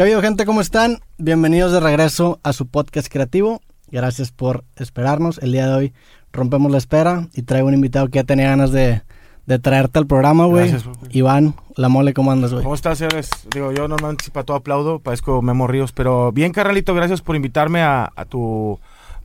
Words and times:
¿Qué 0.00 0.04
ha 0.04 0.06
habido 0.06 0.22
gente? 0.22 0.46
¿Cómo 0.46 0.62
están? 0.62 1.00
Bienvenidos 1.18 1.72
de 1.72 1.80
regreso 1.80 2.40
a 2.42 2.54
su 2.54 2.66
podcast 2.66 3.12
creativo. 3.12 3.60
Gracias 3.90 4.32
por 4.32 4.64
esperarnos. 4.76 5.36
El 5.42 5.52
día 5.52 5.66
de 5.66 5.74
hoy 5.74 5.92
rompemos 6.32 6.72
la 6.72 6.78
espera 6.78 7.28
y 7.34 7.42
traigo 7.42 7.68
un 7.68 7.74
invitado 7.74 8.08
que 8.08 8.16
ya 8.16 8.24
tenía 8.24 8.48
ganas 8.48 8.72
de, 8.72 9.02
de 9.44 9.58
traerte 9.58 9.98
al 9.98 10.06
programa, 10.06 10.46
güey. 10.46 10.70
Gracias. 10.70 10.90
Iván, 11.10 11.54
la 11.76 11.90
mole, 11.90 12.14
¿cómo 12.14 12.32
andas, 12.32 12.50
güey? 12.50 12.62
¿Cómo 12.62 12.74
estás, 12.74 12.96
señores? 12.96 13.28
Digo, 13.52 13.72
yo 13.72 13.88
normalmente 13.88 14.30
para 14.32 14.46
todo 14.46 14.56
aplaudo, 14.56 15.00
parezco 15.00 15.42
Memo 15.42 15.66
Ríos, 15.66 15.92
pero 15.92 16.32
bien, 16.32 16.52
carnalito, 16.52 16.94
gracias 16.94 17.20
por 17.20 17.36
invitarme 17.36 17.82
a, 17.82 18.10
a 18.16 18.24
tu 18.24 18.80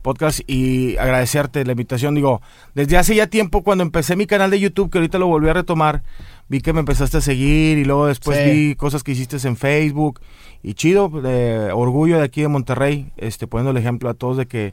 podcast 0.06 0.38
y 0.46 0.96
agradecerte 0.98 1.64
la 1.64 1.72
invitación. 1.72 2.14
Digo, 2.14 2.40
desde 2.76 2.96
hace 2.96 3.16
ya 3.16 3.26
tiempo, 3.26 3.62
cuando 3.64 3.82
empecé 3.82 4.14
mi 4.14 4.26
canal 4.26 4.52
de 4.52 4.60
YouTube, 4.60 4.88
que 4.88 4.98
ahorita 4.98 5.18
lo 5.18 5.26
volví 5.26 5.48
a 5.48 5.52
retomar, 5.52 6.04
vi 6.48 6.60
que 6.60 6.72
me 6.72 6.78
empezaste 6.78 7.16
a 7.16 7.20
seguir 7.20 7.76
y 7.78 7.84
luego 7.84 8.06
después 8.06 8.38
Sí. 8.38 8.50
vi 8.50 8.74
cosas 8.76 9.02
que 9.02 9.10
hiciste 9.12 9.36
en 9.48 9.56
Facebook 9.56 10.20
y 10.62 10.74
chido, 10.74 11.08
de 11.08 11.70
orgullo 11.72 12.18
de 12.18 12.24
aquí 12.24 12.40
de 12.40 12.46
Monterrey, 12.48 13.10
este, 13.16 13.48
poniendo 13.48 13.72
el 13.72 13.76
ejemplo 13.78 14.08
a 14.08 14.14
todos 14.14 14.36
de 14.36 14.46
que 14.46 14.72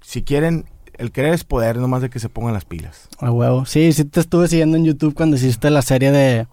si 0.00 0.22
quieren, 0.22 0.64
el 0.96 1.10
querer 1.10 1.34
es 1.34 1.42
poder, 1.42 1.76
nomás 1.78 2.02
de 2.02 2.10
que 2.10 2.20
se 2.20 2.28
pongan 2.28 2.54
las 2.54 2.64
pilas. 2.64 3.08
A 3.18 3.32
huevo. 3.32 3.66
Sí, 3.66 3.92
sí 3.92 4.04
te 4.04 4.20
estuve 4.20 4.46
siguiendo 4.46 4.76
en 4.76 4.84
YouTube 4.84 5.14
cuando 5.14 5.34
hiciste 5.36 5.70
la 5.70 5.82
serie 5.82 6.12
de 6.12 6.46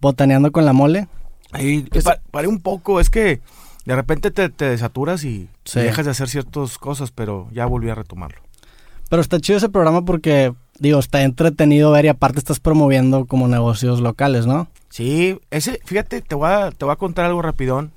Botaneando 0.00 0.52
con 0.52 0.64
la 0.64 0.72
mole. 0.72 1.08
Ahí 1.52 1.84
Es- 1.92 2.04
pa- 2.04 2.20
paré 2.30 2.46
un 2.48 2.60
poco, 2.60 2.98
es 3.00 3.10
que 3.10 3.40
de 3.84 3.96
repente 3.96 4.30
te, 4.30 4.48
te 4.48 4.64
desaturas 4.66 5.24
y 5.24 5.48
Sí. 5.64 5.80
dejas 5.80 6.04
de 6.04 6.10
hacer 6.12 6.28
ciertas 6.28 6.78
cosas, 6.78 7.10
pero 7.10 7.48
ya 7.52 7.66
volví 7.66 7.88
a 7.90 7.94
retomarlo. 7.94 8.40
Pero 9.08 9.20
está 9.22 9.38
chido 9.40 9.58
ese 9.58 9.68
programa 9.68 10.04
porque, 10.04 10.54
digo, 10.78 10.98
está 10.98 11.22
entretenido 11.22 11.90
ver 11.90 12.06
y 12.06 12.08
aparte 12.08 12.38
estás 12.38 12.60
promoviendo 12.60 13.26
como 13.26 13.46
negocios 13.48 14.00
locales, 14.00 14.46
¿no? 14.46 14.68
Sí, 14.88 15.38
ese, 15.50 15.80
fíjate, 15.84 16.22
te 16.22 16.34
voy 16.34 16.48
a, 16.50 16.70
te 16.70 16.84
voy 16.84 16.92
a 16.92 16.96
contar 16.96 17.26
algo 17.26 17.42
rapidón. 17.42 17.92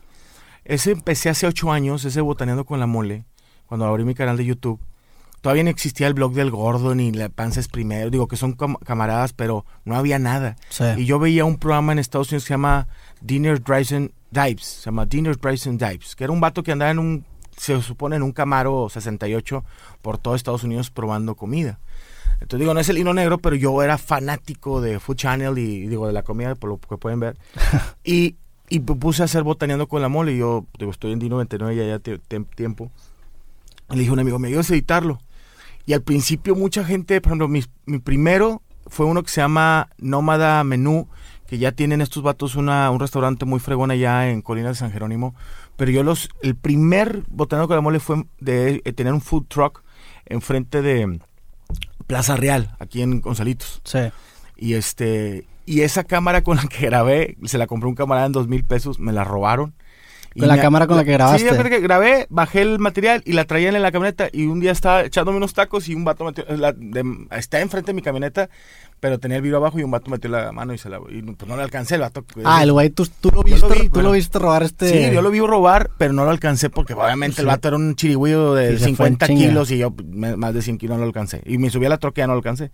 Ese 0.65 0.91
empecé 0.91 1.29
hace 1.29 1.45
ocho 1.47 1.71
años, 1.71 2.03
ese 2.05 2.21
botaneando 2.21 2.65
con 2.65 2.79
la 2.79 2.87
mole, 2.87 3.23
cuando 3.67 3.85
abrí 3.85 4.03
mi 4.03 4.15
canal 4.15 4.35
de 4.37 4.45
YouTube. 4.45 4.79
Todavía 5.41 5.63
no 5.63 5.69
existía 5.69 6.07
el 6.07 6.15
blog 6.15 6.33
del 6.33 6.49
gordo 6.49 6.95
ni 6.95 7.11
la 7.11 7.29
panza 7.29 7.59
es 7.59 7.67
primero, 7.67 8.09
digo 8.09 8.27
que 8.27 8.35
son 8.35 8.57
cam- 8.57 8.79
camaradas, 8.79 9.31
pero 9.33 9.63
no 9.85 9.95
había 9.95 10.17
nada. 10.17 10.55
Sí. 10.69 10.83
Y 10.97 11.05
yo 11.05 11.19
veía 11.19 11.45
un 11.45 11.57
programa 11.57 11.91
en 11.91 11.99
Estados 11.99 12.29
Unidos 12.31 12.43
que 12.45 12.47
se 12.47 12.53
llama 12.55 12.87
Dinner 13.21 13.61
Drives 13.63 13.91
and 13.93 14.11
Dives. 14.43 14.65
Se 14.65 14.85
llama 14.85 15.05
Dinner 15.05 15.37
and 15.43 15.79
Dives. 15.83 16.15
Que 16.15 16.23
era 16.25 16.33
un 16.33 16.39
vato 16.41 16.61
que 16.63 16.71
andaba 16.71 16.91
en 16.91 16.99
un, 16.99 17.25
se 17.57 17.81
supone, 17.81 18.15
en 18.17 18.23
un 18.23 18.31
Camaro 18.31 18.87
68 18.89 19.63
por 20.01 20.17
todo 20.17 20.35
Estados 20.35 20.63
Unidos 20.63 20.89
probando 20.91 21.35
comida. 21.35 21.79
Entonces 22.41 22.59
digo, 22.59 22.73
no 22.73 22.79
es 22.81 22.89
el 22.89 22.97
hino 22.97 23.13
negro, 23.13 23.37
pero 23.37 23.55
yo 23.55 23.81
era 23.81 23.97
fanático 23.97 24.81
de 24.81 24.99
Food 24.99 25.15
Channel 25.15 25.57
y 25.57 25.87
digo, 25.87 26.05
de 26.07 26.13
la 26.13 26.23
comida, 26.23 26.53
por 26.55 26.69
lo 26.69 26.77
que 26.79 26.97
pueden 26.97 27.19
ver. 27.21 27.37
y, 28.03 28.35
y 28.67 28.79
puse 28.81 29.21
a 29.21 29.25
hacer 29.25 29.43
botaneando 29.43 29.87
con 29.87 30.01
la 30.01 30.09
mole. 30.09 30.33
Y 30.33 30.37
yo, 30.39 30.65
digo, 30.77 30.91
estoy 30.91 31.13
en 31.13 31.21
D99 31.21 31.75
ya, 31.75 31.85
ya 31.85 31.99
te- 31.99 32.17
te- 32.19 32.41
tiempo. 32.41 32.91
Y 33.89 33.93
le 33.93 33.99
dije 33.99 34.09
a 34.09 34.13
un 34.13 34.19
amigo, 34.19 34.37
me 34.37 34.49
ayudas 34.49 34.69
a 34.69 34.73
editarlo. 34.73 35.19
Y 35.85 35.93
al 35.93 36.01
principio 36.01 36.55
mucha 36.55 36.83
gente, 36.83 37.21
por 37.21 37.29
ejemplo, 37.29 37.47
mi, 37.47 37.63
mi 37.85 37.99
primero 37.99 38.61
fue 38.87 39.05
uno 39.05 39.23
que 39.23 39.29
se 39.29 39.39
llama 39.41 39.89
Nómada 39.97 40.63
Menú, 40.63 41.07
que 41.55 41.59
ya 41.59 41.71
tienen 41.71 42.01
estos 42.01 42.21
vatos 42.21 42.55
una, 42.55 42.91
un 42.91 42.99
restaurante 42.99 43.45
muy 43.45 43.61
fregón 43.61 43.89
allá 43.89 44.29
en 44.29 44.41
Colina 44.41 44.69
de 44.69 44.75
San 44.75 44.91
Jerónimo. 44.91 45.35
Pero 45.77 45.89
yo 45.89 46.03
los, 46.03 46.29
el 46.41 46.55
primer 46.55 47.23
botanero 47.29 47.67
con 47.67 47.77
la 47.77 47.81
mole 47.81 47.99
fue 47.99 48.25
de 48.39 48.81
eh, 48.83 48.91
tener 48.91 49.13
un 49.13 49.21
food 49.21 49.45
truck 49.47 49.83
enfrente 50.25 50.81
de 50.81 51.21
Plaza 52.07 52.35
Real, 52.35 52.75
aquí 52.79 53.01
en 53.01 53.21
Gonzalitos. 53.21 53.81
Sí. 53.85 53.99
Y 54.57 54.73
este, 54.73 55.47
y 55.65 55.81
esa 55.81 56.03
cámara 56.03 56.43
con 56.43 56.57
la 56.57 56.63
que 56.63 56.87
grabé, 56.87 57.37
se 57.45 57.57
la 57.57 57.67
compré 57.67 57.87
un 57.87 57.95
camarada 57.95 58.25
en 58.25 58.33
dos 58.33 58.49
mil 58.49 58.65
pesos, 58.65 58.99
me 58.99 59.13
la 59.13 59.23
robaron. 59.23 59.73
Y 60.35 60.39
¿Con 60.41 60.49
la 60.49 60.57
me- 60.57 60.61
cámara 60.61 60.85
con 60.85 60.97
la 60.97 61.05
que 61.05 61.13
grabaste? 61.13 61.39
Sí, 61.43 61.49
fíjate 61.49 61.69
que 61.69 61.79
grabé, 61.79 62.27
bajé 62.29 62.61
el 62.61 62.77
material 62.77 63.21
y 63.25 63.31
la 63.31 63.45
traían 63.45 63.73
en 63.77 63.81
la 63.81 63.91
camioneta 63.93 64.27
y 64.33 64.47
un 64.47 64.59
día 64.59 64.73
estaba 64.73 65.01
echándome 65.03 65.37
unos 65.37 65.53
tacos 65.53 65.87
y 65.87 65.95
un 65.95 66.03
vato 66.03 66.25
metió, 66.25 66.43
la- 66.57 66.73
de- 66.73 67.25
está 67.31 67.61
enfrente 67.61 67.87
de 67.91 67.93
mi 67.93 68.01
camioneta, 68.01 68.49
pero 68.99 69.17
tenía 69.17 69.37
el 69.37 69.43
vidrio 69.43 69.57
abajo 69.59 69.79
y 69.79 69.83
un 69.83 69.91
vato 69.91 70.11
metió 70.11 70.29
la 70.29 70.51
mano 70.51 70.73
y 70.73 70.77
se 70.77 70.89
la, 70.89 70.99
y 71.09 71.21
pues 71.21 71.47
no 71.47 71.55
le 71.55 71.63
alcancé 71.63 71.95
el 71.95 72.01
vato. 72.01 72.25
Ah, 72.43 72.63
el 72.63 72.73
güey, 72.73 72.89
tú, 72.89 73.07
tú 73.21 73.31
lo 73.31 73.43
Yo 73.45 73.55
viste, 73.55 73.61
lo 73.69 73.75
vi, 73.75 73.83
tú 73.87 73.93
bueno. 73.93 74.09
lo 74.09 74.15
viste 74.15 74.37
robar 74.39 74.63
este... 74.63 74.89
Sí, 75.07 75.13
yo 75.13 75.21
lo 75.21 75.31
vi 75.31 75.39
robar, 75.39 75.89
pero 75.97 76.11
no 76.11 76.25
lo 76.25 76.31
alcancé 76.31 76.69
porque 76.69 76.93
obviamente 76.93 77.39
el 77.41 77.45
Sí. 77.45 77.51
vato 77.51 77.69
era 77.69 77.77
un 77.77 77.95
chirigüillo 77.95 78.53
de 78.55 78.71
en 78.71 78.79
50 78.79 79.27
chinga. 79.27 79.39
kilos 79.47 79.71
y 79.71 79.77
yo 79.77 79.93
me- 80.05 80.35
más 80.35 80.53
de 80.53 80.61
100 80.61 80.77
kilos 80.77 80.97
no 80.97 81.01
lo 81.03 81.07
alcancé. 81.07 81.41
Y 81.45 81.57
me 81.59 81.69
subí 81.69 81.85
a 81.85 81.89
la 81.89 81.97
troca 81.97 82.19
y 82.19 82.23
ya 82.23 82.27
no 82.27 82.33
lo 82.33 82.39
alcancé. 82.39 82.71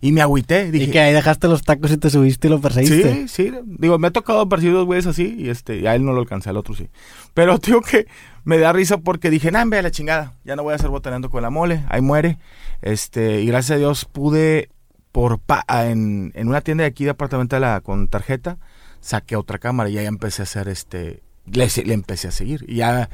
Y 0.00 0.12
me 0.12 0.20
agüité, 0.22 0.70
dije, 0.70 0.86
Y 0.86 0.90
que 0.90 1.00
ahí 1.00 1.12
dejaste 1.12 1.48
los 1.48 1.62
tacos 1.62 1.90
y 1.92 1.96
te 1.96 2.10
subiste 2.10 2.48
y 2.48 2.50
lo 2.50 2.60
perseguiste. 2.60 3.26
Sí, 3.26 3.28
sí. 3.28 3.52
Digo, 3.64 3.98
me 3.98 4.08
ha 4.08 4.10
tocado 4.10 4.48
percibir 4.48 4.74
dos 4.74 4.86
güeyes 4.86 5.06
así 5.06 5.34
y 5.38 5.48
este, 5.48 5.78
y 5.78 5.86
a 5.86 5.94
él 5.94 6.04
no 6.04 6.12
lo 6.12 6.20
alcancé, 6.20 6.50
al 6.50 6.56
otro 6.56 6.74
sí. 6.74 6.88
Pero 7.34 7.58
digo 7.64 7.80
que 7.80 8.06
me 8.44 8.58
da 8.58 8.72
risa 8.72 8.98
porque 8.98 9.30
dije, 9.30 9.50
nah, 9.50 9.64
ve 9.64 9.78
a 9.78 9.82
la 9.82 9.90
chingada, 9.90 10.34
ya 10.44 10.54
no 10.56 10.62
voy 10.62 10.72
a 10.72 10.76
estar 10.76 10.90
botaneando 10.90 11.30
con 11.30 11.42
la 11.42 11.50
mole, 11.50 11.84
ahí 11.88 12.00
muere. 12.00 12.38
Este, 12.82 13.40
y 13.40 13.46
gracias 13.46 13.76
a 13.76 13.78
Dios 13.78 14.04
pude 14.04 14.68
por 15.12 15.38
pa- 15.38 15.64
a- 15.66 15.86
en, 15.86 16.32
en 16.34 16.48
una 16.48 16.60
tienda 16.60 16.82
de 16.82 16.88
aquí 16.88 17.04
de 17.04 17.10
apartamento 17.10 17.56
con 17.82 18.08
tarjeta, 18.08 18.58
saqué 19.00 19.36
otra 19.36 19.58
cámara 19.58 19.88
y 19.88 19.96
ahí 19.98 20.06
empecé 20.06 20.42
a 20.42 20.44
hacer 20.44 20.68
este, 20.68 21.22
le, 21.52 21.68
le 21.84 21.94
empecé 21.94 22.28
a 22.28 22.30
seguir. 22.30 22.64
Y 22.68 22.76
ya, 22.76 23.08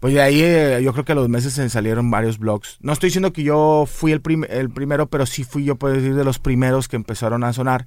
pues 0.00 0.14
de 0.14 0.22
ahí 0.22 0.40
eh, 0.42 0.80
yo 0.82 0.92
creo 0.92 1.04
que 1.04 1.12
a 1.12 1.14
los 1.14 1.28
meses 1.28 1.52
se 1.54 1.68
salieron 1.68 2.10
varios 2.10 2.38
blogs. 2.38 2.78
No 2.80 2.92
estoy 2.92 3.08
diciendo 3.08 3.32
que 3.32 3.42
yo 3.42 3.84
fui 3.86 4.12
el, 4.12 4.20
prim- 4.20 4.46
el 4.48 4.70
primero, 4.70 5.08
pero 5.08 5.26
sí 5.26 5.44
fui 5.44 5.64
yo, 5.64 5.76
puedo 5.76 5.94
decir, 5.94 6.14
de 6.14 6.24
los 6.24 6.38
primeros 6.38 6.88
que 6.88 6.96
empezaron 6.96 7.44
a 7.44 7.52
sonar 7.52 7.86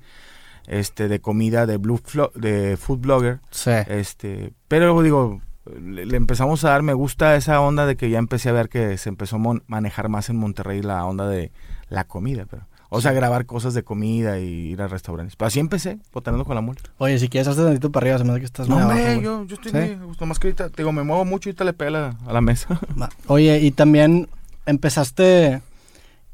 este 0.67 1.07
de 1.09 1.19
comida 1.19 1.65
de 1.65 1.77
blue 1.77 1.97
Flo- 1.99 2.31
de 2.35 2.77
food 2.77 2.99
blogger 2.99 3.41
Sí. 3.51 3.71
este 3.87 4.53
pero 4.69 4.85
luego 4.85 5.03
digo 5.03 5.41
le, 5.77 6.05
le 6.05 6.15
empezamos 6.15 6.63
a 6.63 6.69
dar 6.69 6.83
me 6.83 6.93
gusta 6.93 7.35
esa 7.35 7.59
onda 7.59 7.85
de 7.85 7.97
que 7.97 8.09
ya 8.09 8.17
empecé 8.17 8.47
a 8.47 8.53
ver 8.53 8.69
que 8.69 8.97
se 8.97 9.09
empezó 9.09 9.35
a 9.35 9.59
manejar 9.67 10.07
más 10.07 10.29
en 10.29 10.37
Monterrey 10.37 10.81
la 10.81 11.03
onda 11.05 11.27
de 11.27 11.51
la 11.89 12.05
comida 12.05 12.45
pero 12.49 12.65
o 12.95 13.01
sea 13.01 13.11
grabar 13.11 13.45
cosas 13.45 13.73
de 13.73 13.83
comida 13.83 14.39
y 14.39 14.71
ir 14.71 14.81
a 14.81 14.87
restaurantes 14.87 15.35
pero 15.35 15.47
así 15.47 15.59
empecé 15.59 15.97
botanando 16.13 16.45
con 16.45 16.55
la 16.55 16.61
mole 16.61 16.79
Oye, 16.97 17.17
si 17.19 17.27
quieres 17.27 17.47
hazte 17.47 17.63
tantito 17.63 17.91
para 17.91 18.05
arriba, 18.05 18.17
se 18.19 18.23
me 18.23 18.31
hace 18.31 18.39
que 18.39 18.45
estás 18.45 18.69
no 18.69 18.77
hombre 18.77 19.19
yo, 19.21 19.45
yo 19.45 19.55
estoy 19.55 19.71
¿Sí? 19.71 19.77
muy 19.77 19.89
a 19.91 20.03
gusto 20.05 20.25
más 20.25 20.39
que 20.39 20.47
ahorita 20.47 20.69
te 20.69 20.83
digo 20.83 20.91
me 20.91 21.03
muevo 21.03 21.25
mucho 21.25 21.49
y 21.49 21.51
ahorita 21.51 21.63
le 21.63 21.73
pega 21.73 21.87
a 21.89 21.91
la, 21.91 22.17
a 22.27 22.33
la 22.33 22.41
mesa. 22.41 22.79
Oye, 23.27 23.59
y 23.59 23.71
también 23.71 24.27
empezaste... 24.65 25.61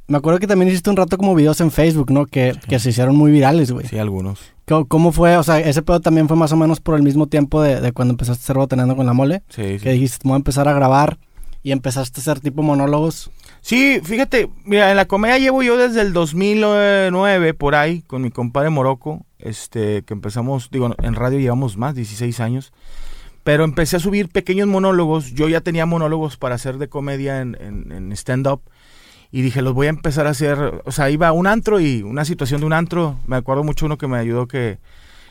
Me 0.07 0.17
acuerdo 0.17 0.39
que 0.39 0.47
también 0.47 0.69
hiciste 0.69 0.89
un 0.89 0.95
rato 0.95 1.17
como 1.17 1.35
videos 1.35 1.61
en 1.61 1.69
Facebook, 1.69 2.09
¿no? 2.11 2.25
Que, 2.25 2.57
que 2.67 2.79
se 2.79 2.89
hicieron 2.89 3.15
muy 3.15 3.31
virales, 3.31 3.71
güey. 3.71 3.85
sí 3.85 3.99
algunos 3.99 4.39
¿Cómo, 4.67 4.85
cómo 4.87 5.11
fue? 5.11 5.37
O 5.37 5.43
sea, 5.43 5.59
ese 5.59 5.83
pedo 5.83 5.99
también 5.99 6.27
fue 6.27 6.35
más 6.35 6.51
o 6.51 6.55
menos 6.55 6.79
por 6.79 6.95
el 6.95 7.03
mismo 7.03 7.27
tiempo 7.27 7.61
de, 7.61 7.79
de 7.79 7.91
cuando 7.91 8.13
empezaste 8.13 8.41
a 8.41 8.43
hacer 8.43 8.57
botaneando 8.57 8.95
con 8.95 9.05
la 9.05 9.13
mole. 9.13 9.43
sí, 9.49 9.77
sí. 9.77 9.83
Que 9.83 9.91
dijiste, 9.91 10.19
voy 10.23 10.33
a 10.33 10.37
empezar 10.37 10.67
a 10.67 10.73
grabar 10.73 11.19
y 11.61 11.71
empezaste 11.71 12.19
a 12.19 12.21
hacer 12.21 12.39
tipo 12.39 12.63
monólogos. 12.63 13.29
Sí, 13.61 13.99
fíjate, 14.03 14.49
mira, 14.65 14.89
en 14.91 14.97
la 14.97 15.05
comedia 15.05 15.37
llevo 15.37 15.61
yo 15.63 15.77
desde 15.77 16.01
el 16.01 16.13
2009 16.13 17.53
por 17.53 17.75
ahí 17.75 18.01
con 18.03 18.21
mi 18.21 18.31
compadre 18.31 18.69
Morocco, 18.69 19.25
este, 19.37 20.03
que 20.03 20.13
empezamos, 20.13 20.69
digo, 20.71 20.95
en 21.01 21.13
radio 21.15 21.39
llevamos 21.39 21.77
más, 21.77 21.93
16 21.93 22.39
años, 22.39 22.71
pero 23.43 23.63
empecé 23.63 23.97
a 23.97 23.99
subir 23.99 24.29
pequeños 24.29 24.67
monólogos, 24.67 25.33
yo 25.33 25.49
ya 25.49 25.61
tenía 25.61 25.85
monólogos 25.85 26.37
para 26.37 26.55
hacer 26.55 26.77
de 26.77 26.87
comedia 26.87 27.41
en, 27.41 27.57
en- 27.59 27.91
en 27.91 28.11
stand-up, 28.13 28.61
y 29.31 29.41
dije, 29.43 29.61
los 29.61 29.73
voy 29.73 29.87
a 29.87 29.91
empezar 29.91 30.25
a 30.25 30.31
hacer, 30.31 30.81
o 30.85 30.91
sea, 30.91 31.09
iba 31.11 31.27
a 31.27 31.31
un 31.33 31.45
antro 31.45 31.79
y 31.79 32.01
una 32.01 32.25
situación 32.25 32.61
de 32.61 32.65
un 32.67 32.73
antro, 32.73 33.19
me 33.27 33.35
acuerdo 33.35 33.63
mucho 33.63 33.85
uno 33.85 33.97
que 33.97 34.07
me 34.07 34.17
ayudó 34.17 34.47
que 34.47 34.79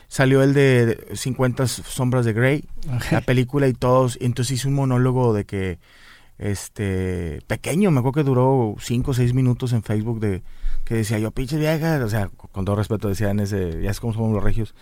salió 0.07 0.41
el 0.41 0.53
de 0.53 1.05
50 1.13 1.67
sombras 1.67 2.25
de 2.25 2.33
Grey, 2.33 2.63
la 3.11 3.21
película 3.21 3.67
y 3.67 3.73
todos, 3.73 4.17
y 4.21 4.25
entonces 4.25 4.53
hice 4.59 4.67
un 4.69 4.75
monólogo 4.75 5.33
de 5.33 5.43
que 5.45 5.79
este 6.39 7.41
pequeño, 7.47 7.91
me 7.91 7.99
acuerdo 7.99 8.15
que 8.15 8.23
duró 8.23 8.75
5 8.79 9.11
o 9.11 9.13
6 9.13 9.33
minutos 9.33 9.73
en 9.73 9.83
Facebook 9.83 10.19
de 10.19 10.41
que 10.85 10.95
decía 10.95 11.19
yo, 11.19 11.29
pinche 11.31 11.57
vieja, 11.57 12.01
o 12.03 12.09
sea, 12.09 12.29
con 12.51 12.65
todo 12.65 12.75
respeto 12.75 13.07
decía 13.09 13.29
en 13.29 13.39
ese, 13.41 13.79
ya 13.83 13.91
es 13.91 13.99
como 13.99 14.13
somos 14.13 14.33
los 14.33 14.43
regios, 14.43 14.73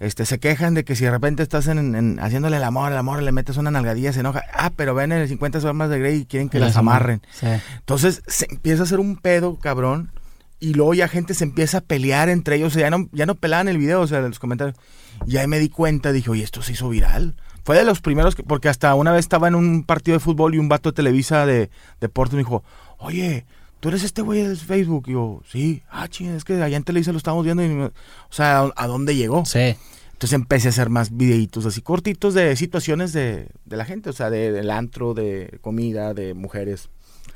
este 0.00 0.26
se 0.26 0.38
quejan 0.38 0.74
de 0.74 0.84
que 0.84 0.94
si 0.96 1.04
de 1.04 1.10
repente 1.10 1.42
estás 1.42 1.68
en, 1.68 1.94
en- 1.94 2.18
haciéndole 2.20 2.58
el 2.58 2.64
amor, 2.64 2.92
el 2.92 2.98
amor, 2.98 3.22
le 3.22 3.32
metes 3.32 3.56
una 3.56 3.70
nalgadilla, 3.70 4.12
se 4.12 4.20
enoja, 4.20 4.42
ah, 4.52 4.70
pero 4.76 4.94
ven 4.94 5.12
en 5.12 5.22
el 5.22 5.28
50 5.28 5.60
sombras 5.60 5.88
de 5.88 5.98
Grey 6.00 6.16
y 6.20 6.24
quieren 6.26 6.48
que 6.50 6.58
las 6.58 6.76
amarren. 6.76 7.22
Sí. 7.32 7.46
Entonces 7.78 8.22
se 8.26 8.46
empieza 8.50 8.82
a 8.82 8.84
hacer 8.84 9.00
un 9.00 9.16
pedo, 9.16 9.56
cabrón. 9.58 10.10
Y 10.60 10.74
luego 10.74 10.94
ya 10.94 11.08
gente 11.08 11.34
se 11.34 11.44
empieza 11.44 11.78
a 11.78 11.80
pelear 11.82 12.28
entre 12.30 12.56
ellos. 12.56 12.72
O 12.72 12.78
sea, 12.78 12.88
ya 12.88 12.96
no, 12.96 13.08
ya 13.12 13.26
no 13.26 13.34
pelaban 13.34 13.68
el 13.68 13.76
video, 13.76 14.00
o 14.00 14.06
sea, 14.06 14.20
los 14.20 14.38
comentarios. 14.38 14.76
Y 15.26 15.36
ahí 15.36 15.46
me 15.46 15.58
di 15.58 15.68
cuenta, 15.68 16.10
dije, 16.12 16.30
oye, 16.30 16.42
esto 16.42 16.62
se 16.62 16.72
hizo 16.72 16.88
viral. 16.88 17.36
Fue 17.64 17.76
de 17.76 17.84
los 17.84 18.00
primeros, 18.00 18.34
que, 18.34 18.42
porque 18.42 18.68
hasta 18.68 18.94
una 18.94 19.10
vez 19.12 19.20
estaba 19.20 19.48
en 19.48 19.54
un 19.54 19.84
partido 19.84 20.14
de 20.16 20.20
fútbol 20.20 20.54
y 20.54 20.58
un 20.58 20.68
vato 20.68 20.90
de 20.90 20.94
Televisa 20.94 21.46
de 21.46 21.70
deporte 22.00 22.36
me 22.36 22.40
dijo, 22.42 22.62
oye, 22.98 23.46
¿tú 23.80 23.88
eres 23.88 24.04
este 24.04 24.22
güey 24.22 24.42
de 24.42 24.54
Facebook? 24.56 25.04
Y 25.08 25.12
yo, 25.12 25.40
sí, 25.50 25.82
ah, 25.90 26.06
ching, 26.08 26.30
es 26.34 26.44
que 26.44 26.62
allá 26.62 26.76
en 26.76 26.84
Televisa 26.84 27.12
lo 27.12 27.18
estamos 27.18 27.44
viendo. 27.44 27.64
Y, 27.64 27.68
me- 27.68 27.84
o 27.86 27.92
sea, 28.30 28.60
¿a, 28.60 28.72
a 28.76 28.86
dónde 28.86 29.16
llegó? 29.16 29.44
Sí. 29.46 29.74
Entonces 30.12 30.34
empecé 30.34 30.68
a 30.68 30.70
hacer 30.70 30.90
más 30.90 31.16
videitos 31.16 31.66
así 31.66 31.80
cortitos 31.82 32.34
de 32.34 32.54
situaciones 32.56 33.12
de, 33.12 33.48
de 33.64 33.76
la 33.76 33.84
gente, 33.84 34.10
o 34.10 34.12
sea, 34.12 34.30
de, 34.30 34.52
del 34.52 34.70
antro, 34.70 35.12
de 35.12 35.58
comida, 35.60 36.14
de 36.14 36.34
mujeres. 36.34 36.88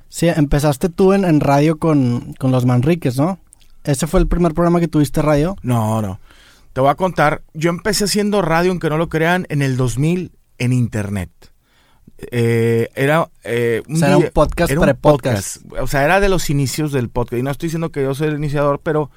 Sí, 0.09 0.29
empezaste 0.29 0.89
tú 0.89 1.13
en, 1.13 1.25
en 1.25 1.41
radio 1.41 1.79
con, 1.79 2.35
con 2.39 2.51
los 2.51 2.65
Manriques, 2.67 3.17
¿no? 3.19 3.39
¿Ese 3.85 4.07
fue 4.07 4.21
el 4.21 4.27
primer 4.29 4.55
programa 4.55 4.81
que 4.81 4.89
tuviste 4.89 5.23
radio? 5.23 5.57
No, 5.63 6.01
no. 6.03 6.21
Te 6.79 6.83
voy 6.83 6.91
a 6.91 6.95
contar. 6.95 7.43
Yo 7.55 7.71
empecé 7.71 8.05
haciendo 8.05 8.41
radio, 8.41 8.71
aunque 8.71 8.89
no 8.89 8.99
lo 8.99 9.09
crean, 9.09 9.47
en 9.49 9.63
el 9.63 9.77
2000 9.77 10.31
en 10.59 10.73
internet. 10.73 11.29
Eh, 12.31 12.89
era, 12.95 13.29
eh, 13.43 13.83
un, 13.89 13.97
o 13.97 13.99
sea, 13.99 14.09
era 14.11 14.17
un 14.19 14.31
podcast 14.33 14.71
era 14.71 14.81
un 14.83 14.97
podcast. 15.01 15.57
O 15.81 15.89
sea, 15.89 16.05
era 16.05 16.21
de 16.21 16.29
los 16.29 16.51
inicios 16.51 16.93
del 16.93 17.09
podcast. 17.09 17.41
Y 17.41 17.43
no 17.43 17.51
estoy 17.51 17.67
diciendo 17.67 17.91
que 17.91 18.05
yo 18.05 18.15
soy 18.15 18.29
el 18.29 18.37
iniciador, 18.37 18.79
pero 18.81 19.11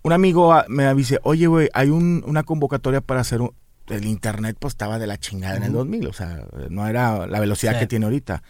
un 0.00 0.14
amigo 0.14 0.58
me 0.68 0.86
avise, 0.86 1.18
oye, 1.22 1.46
güey, 1.48 1.68
hay 1.74 1.90
un, 1.90 2.24
una 2.26 2.44
convocatoria 2.44 3.02
para 3.02 3.20
hacer 3.20 3.42
un, 3.42 3.52
el 3.88 4.06
internet, 4.06 4.56
pues 4.58 4.72
estaba 4.72 4.98
de 4.98 5.06
la 5.06 5.18
chingada 5.18 5.58
en 5.58 5.64
el 5.64 5.72
2000. 5.72 6.06
O 6.06 6.14
sea, 6.14 6.46
no 6.70 6.88
era 6.88 7.26
la 7.26 7.40
velocidad 7.40 7.74
Sí. 7.74 7.80
que 7.80 7.86
tiene 7.88 8.06
ahorita. 8.06 8.42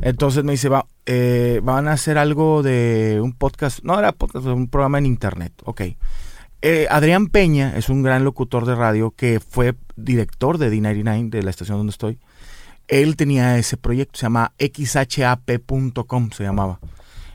Entonces 0.00 0.44
me 0.44 0.52
dice, 0.52 0.68
va, 0.68 0.86
eh, 1.04 1.58
van 1.64 1.88
a 1.88 1.94
hacer 1.94 2.16
algo 2.16 2.62
de 2.62 3.18
un 3.20 3.32
podcast, 3.32 3.80
no 3.82 3.98
era 3.98 4.12
podcast, 4.12 4.46
un 4.46 4.68
programa 4.68 4.98
en 4.98 5.06
internet, 5.06 5.52
ok. 5.64 5.82
Eh, 6.64 6.86
Adrián 6.90 7.26
Peña 7.26 7.76
es 7.76 7.88
un 7.88 8.04
gran 8.04 8.24
locutor 8.24 8.66
de 8.66 8.76
radio 8.76 9.10
que 9.10 9.40
fue 9.40 9.74
director 9.96 10.58
de 10.58 10.72
D99, 10.72 11.28
de 11.28 11.42
la 11.42 11.50
estación 11.50 11.76
donde 11.76 11.90
estoy. 11.90 12.18
Él 12.86 13.16
tenía 13.16 13.58
ese 13.58 13.76
proyecto, 13.76 14.18
se 14.18 14.26
llama 14.26 14.52
xhap.com, 14.58 16.30
se 16.30 16.44
llamaba. 16.44 16.78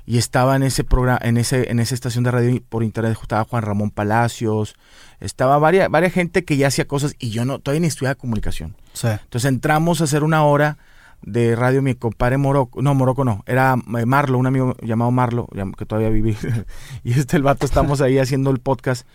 Y 0.05 0.17
estaba 0.17 0.55
en 0.55 0.63
ese 0.63 0.85
programa, 0.85 1.19
en 1.21 1.35
ese, 1.35 1.69
en 1.69 1.81
esa 1.81 1.93
estación 1.93 2.23
de 2.23 2.31
radio 2.31 2.61
por 2.69 2.83
internet, 2.83 3.17
estaba 3.21 3.43
Juan 3.43 3.63
Ramón 3.63 3.91
Palacios, 3.91 4.75
estaba 5.19 5.57
varias, 5.57 5.89
gente 6.13 6.45
que 6.45 6.55
ya 6.55 6.67
hacía 6.67 6.87
cosas 6.87 7.13
y 7.19 7.31
yo 7.31 7.43
no, 7.43 7.59
todavía 7.59 7.81
ni 7.81 7.87
estudiaba 7.87 8.15
comunicación. 8.15 8.75
Sí. 8.93 9.07
Entonces 9.07 9.49
entramos 9.49 9.99
a 9.99 10.05
hacer 10.05 10.23
una 10.23 10.45
hora 10.45 10.77
de 11.21 11.55
radio, 11.55 11.81
mi 11.81 11.95
compadre 11.95 12.37
Morocco, 12.37 12.81
no, 12.81 12.93
Morocco 12.93 13.25
no, 13.25 13.43
era 13.47 13.75
eh, 13.75 14.05
Marlo, 14.05 14.37
un 14.37 14.47
amigo 14.47 14.75
llamado 14.81 15.11
Marlo, 15.11 15.47
que 15.77 15.85
todavía 15.85 16.09
viví, 16.09 16.35
y 17.03 17.19
este 17.19 17.37
el 17.37 17.43
vato, 17.43 17.65
estamos 17.65 18.01
ahí 18.01 18.17
haciendo 18.17 18.49
el 18.51 18.59
podcast, 18.59 19.07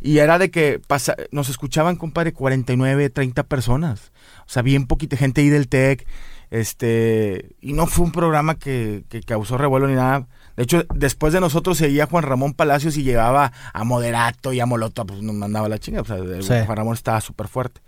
y 0.00 0.18
era 0.18 0.38
de 0.38 0.50
que 0.50 0.80
pasa, 0.86 1.16
nos 1.30 1.48
escuchaban, 1.48 1.96
compadre, 1.96 2.32
49, 2.32 3.10
30 3.10 3.42
personas, 3.44 4.12
o 4.40 4.50
sea, 4.50 4.62
bien 4.62 4.86
poquita 4.86 5.16
gente 5.16 5.40
ahí 5.40 5.48
del 5.48 5.68
TEC, 5.68 6.06
este, 6.50 7.56
y 7.60 7.72
no 7.72 7.86
fue 7.86 8.04
un 8.04 8.12
programa 8.12 8.56
que, 8.56 9.04
que 9.08 9.22
causó 9.22 9.58
revuelo 9.58 9.88
ni 9.88 9.94
nada. 9.94 10.28
De 10.56 10.62
hecho, 10.62 10.84
después 10.94 11.32
de 11.32 11.40
nosotros 11.40 11.78
seguía 11.78 12.06
Juan 12.06 12.22
Ramón 12.22 12.52
Palacios 12.52 12.96
y 12.96 13.02
llevaba 13.02 13.50
a 13.72 13.82
Moderato 13.82 14.52
y 14.52 14.60
a 14.60 14.66
Molotov, 14.66 15.06
pues 15.06 15.22
nos 15.22 15.34
mandaba 15.34 15.68
la 15.68 15.78
chinga, 15.78 16.02
o 16.02 16.04
sea, 16.04 16.18
Sí. 16.18 16.64
Juan 16.64 16.76
Ramón 16.76 16.94
estaba 16.94 17.20
súper 17.20 17.48
fuerte. 17.48 17.80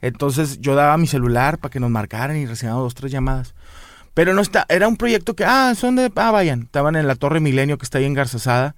Entonces 0.00 0.60
yo 0.60 0.74
daba 0.74 0.96
mi 0.98 1.06
celular 1.06 1.58
para 1.58 1.70
que 1.72 1.80
nos 1.80 1.90
marcaran 1.90 2.36
y 2.36 2.46
recibíamos 2.46 2.82
dos, 2.82 2.94
tres 2.94 3.12
llamadas. 3.12 3.54
Pero 4.14 4.32
no 4.34 4.40
está, 4.40 4.64
era 4.68 4.88
un 4.88 4.96
proyecto 4.96 5.34
que, 5.36 5.44
ah, 5.44 5.74
son 5.76 5.96
de, 5.96 6.10
ah, 6.16 6.30
vayan, 6.30 6.62
estaban 6.62 6.96
en 6.96 7.06
la 7.06 7.14
Torre 7.16 7.40
Milenio 7.40 7.76
que 7.78 7.84
está 7.84 7.98
ahí 7.98 8.04
en 8.04 8.14
Garzazada. 8.14 8.74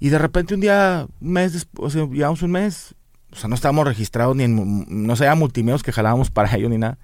Y 0.00 0.08
de 0.08 0.18
repente 0.18 0.54
un 0.54 0.60
día, 0.60 1.06
un 1.20 1.32
mes 1.32 1.52
después, 1.52 1.94
o 1.94 1.98
sea, 1.98 2.08
llevamos 2.12 2.42
un 2.42 2.50
mes, 2.52 2.94
o 3.32 3.36
sea, 3.36 3.48
no 3.48 3.54
estábamos 3.54 3.86
registrados 3.86 4.34
ni 4.34 4.44
en, 4.44 4.86
no 5.06 5.14
sé, 5.16 5.32
multimedios 5.34 5.82
que 5.82 5.92
jalábamos 5.92 6.30
para 6.30 6.54
ello 6.56 6.68
ni 6.68 6.78
nada. 6.78 6.98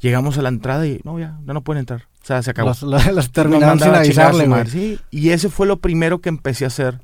Llegamos 0.00 0.38
a 0.38 0.42
la 0.42 0.48
entrada 0.50 0.86
y, 0.86 1.00
no, 1.02 1.18
ya, 1.18 1.38
ya 1.44 1.52
no 1.52 1.62
pueden 1.62 1.80
entrar. 1.80 2.02
O 2.22 2.24
sea, 2.28 2.42
se 2.42 2.50
acabó. 2.50 2.68
Los, 2.68 2.82
los- 2.82 3.06
los 3.12 3.32
terminaron 3.32 3.78
sin 3.80 3.88
avisarle, 3.94 4.46
güey. 4.46 4.66
Sí, 4.70 5.00
y 5.10 5.30
ese 5.30 5.48
fue 5.48 5.66
lo 5.66 5.78
primero 5.78 6.20
que 6.20 6.28
empecé 6.28 6.64
a 6.64 6.68
hacer 6.68 7.00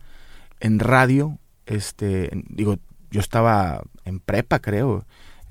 en 0.60 0.78
radio. 0.78 1.38
Este, 1.66 2.30
digo, 2.48 2.78
yo 3.10 3.20
estaba 3.20 3.82
en 4.04 4.20
prepa, 4.20 4.60
creo. 4.60 5.04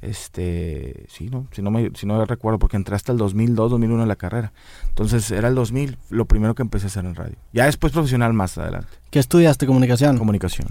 Este, 0.04 1.06
sí, 1.08 1.30
no, 1.30 1.48
si 1.52 1.62
no 1.62 1.72
me, 1.72 1.92
si 1.96 2.06
no 2.06 2.24
recuerdo, 2.26 2.60
porque 2.60 2.76
entré 2.76 2.96
hasta 2.96 3.14
el 3.14 3.18
2002, 3.18 3.72
2001 3.72 4.04
en 4.04 4.10
la 4.10 4.18
carrera. 4.18 4.52
Entonces 4.90 5.32
era 5.32 5.48
el 5.48 5.56
2000, 5.56 5.98
lo 6.10 6.26
primero 6.26 6.56
que 6.56 6.62
empecé 6.62 6.86
a 6.86 6.88
hacer 6.88 7.06
en 7.06 7.16
radio. 7.16 7.36
Ya 7.54 7.66
después 7.66 7.94
profesional 7.94 8.34
más 8.34 8.58
adelante, 8.58 8.92
¿Qué 9.14 9.20
estudiaste 9.20 9.68
comunicación? 9.68 10.18
comunicación. 10.18 10.68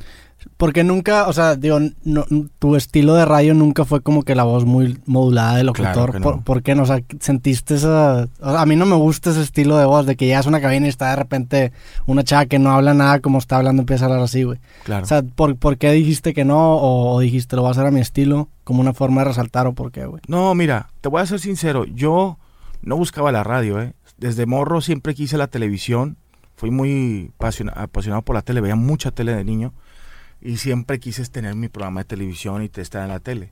Porque 0.57 0.83
nunca, 0.83 1.29
o 1.29 1.33
sea, 1.33 1.55
digo, 1.55 1.79
no- 2.03 2.25
tu 2.59 2.75
estilo 2.75 3.15
de 3.15 3.25
radio 3.25 3.55
nunca 3.55 3.85
fue 3.85 4.01
como 4.01 4.25
que 4.25 4.35
la 4.35 4.43
voz 4.43 4.65
muy 4.65 4.99
modulada 5.07 5.59
de 5.59 5.63
locutor. 5.63 6.11
Claro 6.11 6.19
no. 6.19 6.23
¿Por, 6.25 6.43
por 6.43 6.63
qué 6.65 6.75
no? 6.75 6.83
O 6.83 6.87
sea, 6.87 7.01
sentiste 7.21 7.77
esa... 7.77 8.29
o 8.41 8.51
sea, 8.51 8.61
a 8.63 8.67
mí 8.67 8.75
no 8.75 8.85
me 8.85 8.97
gusta 8.97 9.31
ese 9.31 9.43
estilo 9.43 9.77
de 9.79 9.85
voz, 9.85 10.07
de 10.07 10.17
que 10.17 10.27
llegas 10.27 10.47
a 10.47 10.49
una 10.49 10.61
cabina 10.61 10.87
y 10.87 10.89
está 10.89 11.11
de 11.11 11.15
repente 11.17 11.73
una 12.07 12.25
chava 12.25 12.47
que 12.47 12.59
no 12.59 12.73
habla 12.73 12.95
nada 12.95 13.21
como 13.21 13.39
está 13.39 13.59
hablando, 13.59 13.83
empieza 13.83 14.07
a 14.07 14.09
hablar 14.09 14.25
así, 14.25 14.43
güey. 14.43 14.59
Claro. 14.83 15.05
O 15.05 15.07
sea, 15.07 15.23
¿por, 15.23 15.55
por 15.55 15.79
qué 15.79 15.93
dijiste 15.93 16.35
que 16.35 16.45
no? 16.45 16.75
O, 16.79 17.15
o 17.15 17.21
dijiste, 17.21 17.55
lo 17.55 17.63
voy 17.63 17.69
a 17.69 17.71
hacer 17.71 17.87
a 17.87 17.93
mi 17.93 18.01
estilo, 18.01 18.49
como 18.65 18.81
una 18.81 18.93
forma 18.93 19.21
de 19.21 19.29
resaltar, 19.29 19.69
o 19.69 19.75
por 19.75 19.93
qué, 19.93 20.07
güey? 20.07 20.21
No, 20.27 20.53
mira, 20.57 20.89
te 21.01 21.09
voy 21.09 21.23
a 21.23 21.27
ser 21.27 21.39
sincero, 21.39 21.85
yo 21.85 22.39
no 22.83 22.97
buscaba 22.97 23.31
la 23.31 23.45
radio, 23.45 23.81
¿eh? 23.81 23.93
Desde 24.19 24.47
morro 24.47 24.81
siempre 24.81 25.15
quise 25.15 25.37
la 25.39 25.47
televisión, 25.47 26.17
fui 26.63 26.71
muy 26.71 27.33
apasiona- 27.41 27.73
apasionado 27.75 28.23
por 28.23 28.37
la 28.37 28.43
tele, 28.43 28.61
veía 28.61 28.77
mucha 28.77 29.11
tele 29.11 29.35
de 29.35 29.43
niño 29.43 29.75
y 30.41 30.59
siempre 30.59 31.01
quise 31.01 31.27
tener 31.27 31.57
mi 31.57 31.69
programa 31.69 32.03
de 32.03 32.05
televisión 32.05 32.63
y 32.63 32.71
estar 32.81 33.03
en 33.03 33.09
la 33.09 33.19
tele. 33.19 33.51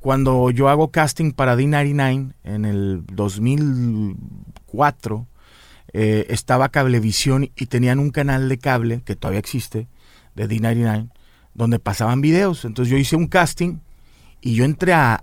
Cuando 0.00 0.50
yo 0.50 0.68
hago 0.68 0.90
casting 0.90 1.30
para 1.30 1.56
D99 1.56 2.32
en 2.42 2.64
el 2.64 3.04
2004, 3.12 5.28
eh, 5.92 6.26
estaba 6.28 6.70
Cablevisión 6.70 7.52
y 7.54 7.66
tenían 7.66 8.00
un 8.00 8.10
canal 8.10 8.48
de 8.48 8.58
cable 8.58 9.02
que 9.04 9.14
todavía 9.14 9.38
existe, 9.38 9.86
de 10.34 10.48
D99, 10.48 11.08
donde 11.54 11.78
pasaban 11.78 12.20
videos. 12.20 12.64
Entonces 12.64 12.90
yo 12.90 12.98
hice 12.98 13.14
un 13.14 13.28
casting 13.28 13.76
y 14.40 14.56
yo 14.56 14.64
entré 14.64 14.92
a 14.92 15.22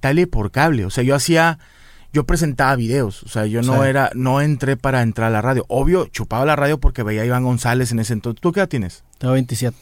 tele 0.00 0.26
por 0.26 0.50
cable. 0.50 0.86
O 0.86 0.90
sea, 0.90 1.04
yo 1.04 1.14
hacía, 1.14 1.58
yo 2.12 2.24
presentaba 2.24 2.74
videos. 2.76 3.22
O 3.22 3.28
sea, 3.28 3.46
yo 3.46 3.62
no 3.62 3.82
Sí. 3.82 3.88
era, 3.88 4.10
no 4.14 4.40
entré 4.40 4.76
para 4.76 5.02
entrar 5.02 5.28
a 5.28 5.30
la 5.30 5.42
radio. 5.42 5.64
Obvio, 5.68 6.06
chupaba 6.06 6.44
la 6.44 6.56
radio 6.56 6.78
porque 6.80 7.02
veía 7.02 7.22
a 7.22 7.26
Iván 7.26 7.44
González 7.44 7.92
en 7.92 8.00
ese 8.00 8.12
entonces. 8.12 8.40
¿Tú 8.40 8.52
qué 8.52 8.60
edad 8.60 8.68
tienes? 8.68 9.04
Tengo 9.18 9.34
27. 9.34 9.76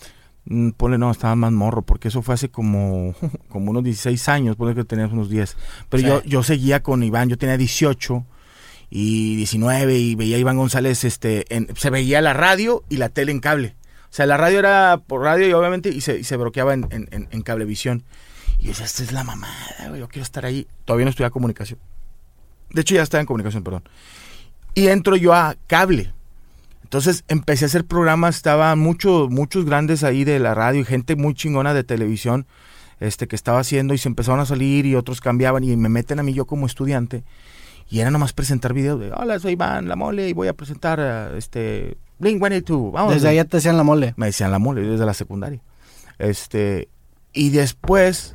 Mm, 0.47 0.71
Ponle, 0.71 0.97
no, 0.99 1.11
estaba 1.11 1.35
más 1.37 1.53
morro, 1.53 1.83
porque 1.83 2.09
eso 2.09 2.23
fue 2.23 2.35
hace 2.35 2.49
como, 2.51 3.15
como 3.49 3.71
unos 3.71 3.85
16 3.85 4.29
años, 4.29 4.57
ponle 4.57 4.75
que 4.75 4.85
tenías 4.85 5.13
unos 5.13 5.29
10. 5.29 5.57
Pero 5.89 6.01
Sí. 6.03 6.07
yo, 6.07 6.23
yo 6.25 6.43
seguía 6.43 6.83
con 6.83 7.03
Iván, 7.03 7.29
yo 7.29 7.37
tenía 7.39 7.57
18 7.59 8.25
y 8.91 9.37
19 9.37 9.99
y 9.99 10.15
veía 10.15 10.37
a 10.37 10.41
Iván 10.41 10.57
González, 10.57 11.05
este, 11.05 11.45
en- 11.55 11.69
se 11.77 11.91
veía 11.91 12.21
la 12.23 12.33
radio 12.33 12.83
y 12.89 12.97
la 12.97 13.11
tele 13.11 13.33
en 13.33 13.41
cable. 13.41 13.77
O 14.05 14.15
sea, 14.15 14.25
la 14.25 14.39
radio 14.39 14.59
era 14.61 15.03
por 15.07 15.21
radio 15.23 15.47
y 15.47 15.53
obviamente 15.53 15.91
y 15.91 16.01
se, 16.01 16.19
y 16.21 16.25
se 16.25 16.37
bloqueaba 16.39 16.73
en, 16.73 16.87
en, 16.91 17.29
en- 17.31 17.43
cablevisión. 17.43 18.05
Y 18.59 18.63
yo 18.65 18.69
decía, 18.71 18.87
esta 18.87 19.03
es 19.03 19.13
la 19.13 19.25
mamada, 19.25 19.89
güey, 19.89 20.01
yo 20.01 20.09
quiero 20.09 20.23
estar 20.25 20.47
ahí. 20.47 20.67
Todavía 20.87 21.05
no 21.05 21.11
estudiaba 21.11 21.31
comunicación. 21.31 21.79
De 22.71 22.83
hecho, 22.83 22.95
ya 22.95 23.03
estaba 23.03 23.21
en 23.21 23.27
comunicación, 23.27 23.65
perdón. 23.65 23.85
Y 24.75 24.89
entro 24.89 25.17
yo 25.17 25.35
a 25.35 25.57
cable. 25.67 26.13
Entonces 26.83 27.25
empecé 27.29 27.65
a 27.65 27.67
hacer 27.67 27.85
programas, 27.85 28.37
estaban 28.37 28.79
muchos, 28.79 29.29
muchos 29.31 29.65
grandes 29.65 30.05
ahí 30.05 30.25
de 30.25 30.39
la 30.39 30.55
radio 30.55 30.81
y 30.81 30.85
gente 30.85 31.17
muy 31.17 31.35
chingona 31.35 31.75
de 31.75 31.85
televisión 31.85 32.47
este, 32.99 33.29
que 33.29 33.37
estaba 33.37 33.61
haciendo 33.61 33.93
y 33.93 33.99
se 33.99 34.09
empezaron 34.09 34.41
a 34.41 34.47
salir 34.47 34.87
y 34.87 34.95
otros 34.95 35.21
cambiaban 35.21 35.65
y 35.65 35.77
me 35.77 35.91
meten 35.91 36.19
a 36.19 36.23
mí 36.23 36.33
yo 36.33 36.47
como 36.47 36.65
estudiante 36.65 37.25
y 37.91 38.01
era 38.01 38.11
nomás 38.11 38.33
presentar 38.33 38.73
videos 38.73 39.01
de, 39.01 39.13
hola, 39.13 39.39
soy 39.39 39.53
Iván 39.53 39.89
La 39.89 39.97
Mole 39.97 40.29
y 40.29 40.33
voy 40.33 40.49
a 40.49 40.55
presentar 40.55 40.99
eh, 41.01 41.37
este 41.37 41.99
Blink 42.19 42.39
182, 42.39 42.93
vamos. 42.93 43.15
Desde 43.15 43.35
ya 43.35 43.45
te 43.45 43.59
decían 43.59 43.77
la 43.77 43.85
mole. 43.85 44.15
Me 44.17 44.27
decían 44.27 44.51
La 44.51 44.59
Mole 44.59 44.83
desde 44.83 45.07
la 45.07 45.15
secundaria. 45.15 45.61
Este, 46.19 46.89
y 47.33 47.51
después 47.51 48.35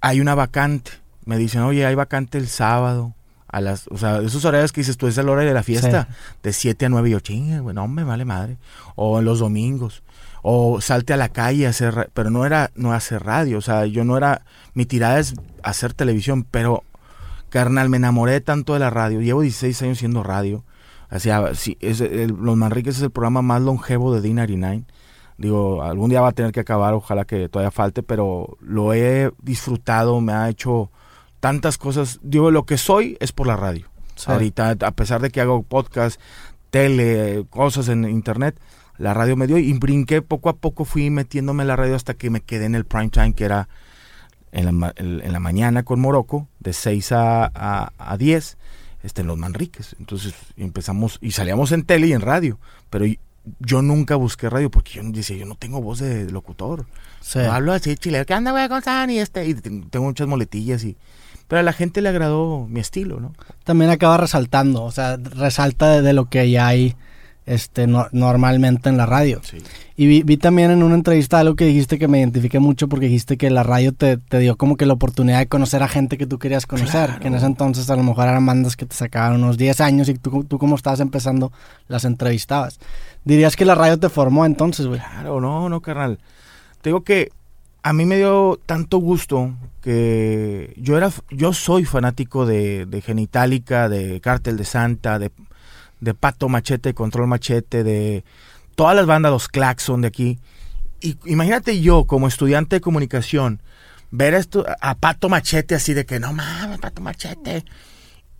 hay 0.00 0.20
una 0.20 0.34
vacante. 0.34 0.92
Me 1.24 1.36
dicen, 1.38 1.62
oye, 1.62 1.84
hay 1.86 1.94
vacante 1.94 2.38
el 2.38 2.48
sábado. 2.48 3.14
A 3.48 3.60
las, 3.60 3.86
o 3.88 3.98
sea, 3.98 4.22
esos 4.22 4.44
horarios 4.46 4.72
que 4.72 4.80
dices 4.80 4.96
tú, 4.96 5.06
es 5.08 5.18
el 5.18 5.28
horario 5.28 5.50
de 5.50 5.54
la 5.54 5.62
fiesta, 5.62 6.08
de 6.42 6.52
7 6.54 6.86
a 6.86 6.88
9, 6.88 7.08
y 7.10 7.12
yo, 7.12 7.20
chinga, 7.20 7.60
güey, 7.60 7.74
no 7.74 7.86
me 7.86 8.02
vale 8.02 8.24
madre. 8.24 8.56
O 8.94 9.18
en 9.18 9.26
los 9.26 9.40
domingos. 9.40 10.02
O 10.40 10.80
salte 10.80 11.12
a 11.12 11.18
la 11.18 11.28
calle 11.28 11.66
a 11.66 11.70
hacer, 11.70 12.10
pero 12.14 12.30
no 12.30 12.46
era, 12.46 12.70
no 12.74 12.94
hacer 12.94 13.22
radio, 13.22 13.58
o 13.58 13.60
sea, 13.60 13.84
yo 13.84 14.04
no 14.04 14.16
era, 14.16 14.42
mi 14.74 14.86
tirada 14.86 15.20
es 15.20 15.34
hacer 15.62 15.92
televisión, 15.92 16.44
pero, 16.50 16.82
carnal, 17.50 17.88
me 17.90 17.98
enamoré 17.98 18.40
tanto 18.40 18.72
de 18.72 18.78
la 18.80 18.90
radio, 18.90 19.20
llevo 19.20 19.42
16 19.42 19.82
años 19.82 19.98
siendo 19.98 20.22
radio, 20.24 20.64
o 21.12 21.18
sea, 21.20 21.54
sí, 21.54 21.76
es 21.80 22.00
el- 22.00 22.34
Los 22.40 22.56
Manriques 22.56 22.96
es 22.96 23.02
el 23.02 23.10
programa 23.12 23.42
más 23.42 23.62
longevo 23.62 24.12
de 24.12 24.20
D99, 24.28 24.84
digo, 25.38 25.82
algún 25.84 26.10
día 26.10 26.20
va 26.22 26.28
a 26.28 26.32
tener 26.32 26.50
que 26.50 26.60
acabar, 26.60 26.94
ojalá 26.94 27.24
que 27.24 27.48
todavía 27.48 27.70
falte, 27.70 28.02
pero 28.02 28.56
lo 28.60 28.94
he 28.94 29.30
disfrutado, 29.42 30.20
me 30.20 30.32
ha 30.32 30.48
hecho 30.48 30.90
tantas 31.42 31.76
cosas, 31.76 32.20
digo, 32.22 32.52
lo 32.52 32.66
que 32.66 32.78
soy 32.78 33.16
es 33.18 33.32
por 33.32 33.48
la 33.48 33.56
radio. 33.56 33.88
Sí. 34.14 34.30
Ahorita, 34.30 34.76
a 34.80 34.90
pesar 34.92 35.20
de 35.20 35.30
que 35.30 35.40
hago 35.40 35.64
podcast, 35.64 36.20
tele, 36.70 37.44
cosas 37.50 37.88
en 37.88 38.04
internet, 38.08 38.60
la 38.96 39.12
radio 39.12 39.36
me 39.36 39.48
dio 39.48 39.58
y 39.58 39.72
brinqué 39.72 40.22
poco 40.22 40.48
a 40.50 40.54
poco, 40.56 40.84
fui 40.84 41.10
metiéndome 41.10 41.64
en 41.64 41.66
la 41.66 41.74
radio 41.74 41.96
hasta 41.96 42.14
que 42.14 42.30
me 42.30 42.42
quedé 42.42 42.66
en 42.66 42.76
el 42.76 42.84
prime 42.84 43.08
time, 43.08 43.34
que 43.34 43.44
era 43.44 43.68
en 44.52 44.80
la, 44.80 44.92
en 44.96 45.42
mañana 45.42 45.82
con 45.82 45.98
Morocco, 45.98 46.46
de 46.60 46.72
6 46.72 47.10
a, 47.10 47.46
a, 47.52 47.92
a 47.98 48.16
10, 48.16 48.56
este, 49.02 49.22
en 49.22 49.26
Los 49.26 49.36
Manriques. 49.36 49.96
Entonces 49.98 50.34
empezamos 50.56 51.18
y 51.20 51.32
salíamos 51.32 51.72
en 51.72 51.82
tele 51.82 52.06
y 52.06 52.12
en 52.12 52.20
radio, 52.20 52.60
pero 52.88 53.04
yo 53.58 53.82
nunca 53.82 54.14
busqué 54.14 54.48
radio 54.48 54.70
porque 54.70 54.92
yo 54.92 55.02
decía, 55.06 55.36
yo 55.36 55.46
no 55.46 55.56
tengo 55.56 55.82
voz 55.82 55.98
de 55.98 56.30
locutor. 56.30 56.86
Sí. 57.20 57.40
No 57.40 57.50
hablo 57.50 57.72
así 57.72 57.96
chileno, 57.96 58.24
¿qué 58.26 58.34
anda, 58.34 58.52
güey, 58.52 58.68
con 58.68 59.10
Y, 59.10 59.18
este, 59.18 59.44
y 59.48 59.54
ten- 59.54 59.90
tengo 59.90 60.04
muchas 60.04 60.28
moletillas 60.28 60.84
y... 60.84 60.96
Pero 61.52 61.60
a 61.60 61.64
la 61.64 61.74
gente 61.74 62.00
le 62.00 62.08
agradó 62.08 62.66
mi 62.66 62.80
estilo, 62.80 63.20
¿no? 63.20 63.34
También 63.62 63.90
acaba 63.90 64.16
resaltando, 64.16 64.84
o 64.84 64.90
sea, 64.90 65.18
resalta 65.18 66.00
de, 66.00 66.12
lo 66.14 66.30
que 66.30 66.50
ya 66.50 66.66
hay 66.66 66.96
este, 67.44 67.86
normalmente 67.86 68.88
en 68.88 68.96
la 68.96 69.04
radio. 69.04 69.42
Y 69.94 70.22
vi, 70.22 70.36
también 70.38 70.70
en 70.70 70.82
una 70.82 70.94
entrevista 70.94 71.40
algo 71.40 71.54
que 71.54 71.66
dijiste 71.66 71.98
que 71.98 72.08
me 72.08 72.20
identifiqué 72.20 72.58
mucho 72.58 72.88
porque 72.88 73.04
dijiste 73.04 73.36
que 73.36 73.50
la 73.50 73.64
radio 73.64 73.92
te, 73.92 74.18
dio 74.38 74.56
como 74.56 74.78
que 74.78 74.86
la 74.86 74.94
oportunidad 74.94 75.40
de 75.40 75.46
conocer 75.46 75.82
a 75.82 75.88
gente 75.88 76.16
que 76.16 76.26
tú 76.26 76.38
querías 76.38 76.64
conocer, 76.64 77.18
que 77.20 77.28
en 77.28 77.34
ese 77.34 77.44
entonces 77.44 77.90
a 77.90 77.96
lo 77.96 78.02
mejor 78.02 78.28
eran 78.28 78.46
bandas 78.46 78.74
que 78.74 78.86
te 78.86 78.96
sacaban 78.96 79.34
unos 79.34 79.58
10 79.58 79.78
años 79.82 80.08
y 80.08 80.14
tú, 80.14 80.44
tú 80.44 80.56
como 80.58 80.76
estabas 80.76 81.00
empezando 81.00 81.52
las 81.86 82.06
entrevistabas. 82.06 82.80
¿Dirías 83.26 83.56
que 83.56 83.66
la 83.66 83.74
radio 83.74 83.98
te 83.98 84.08
formó 84.08 84.46
entonces, 84.46 84.86
güey? 84.86 85.00
Claro, 85.00 85.38
no, 85.38 85.68
no, 85.68 85.82
carnal. 85.82 86.18
Te 86.80 86.88
digo 86.88 87.04
que 87.04 87.30
a 87.82 87.92
mí 87.92 88.06
me 88.06 88.16
dio 88.16 88.60
tanto 88.64 88.98
gusto 88.98 89.54
que 89.80 90.72
yo 90.76 90.96
era 90.96 91.10
yo 91.30 91.52
soy 91.52 91.84
fanático 91.84 92.46
de, 92.46 92.86
de 92.86 93.00
Genitalica, 93.00 93.88
de 93.88 94.20
Cártel 94.20 94.56
de 94.56 94.64
Santa, 94.64 95.18
de, 95.18 95.32
de 96.00 96.14
Pato 96.14 96.48
Machete, 96.48 96.94
Control 96.94 97.26
Machete, 97.26 97.82
de 97.82 98.24
todas 98.76 98.94
las 98.94 99.06
bandas, 99.06 99.32
los 99.32 99.48
Claxon 99.48 100.02
de 100.02 100.08
aquí. 100.08 100.38
Y 101.00 101.16
imagínate 101.24 101.80
yo 101.80 102.04
como 102.04 102.28
estudiante 102.28 102.76
de 102.76 102.80
comunicación 102.80 103.60
ver 104.12 104.34
esto 104.34 104.64
a 104.80 104.94
Pato 104.94 105.28
Machete 105.28 105.74
así 105.74 105.92
de 105.92 106.06
que 106.06 106.20
no 106.20 106.32
mames, 106.32 106.78
Pato 106.78 107.02
Machete. 107.02 107.64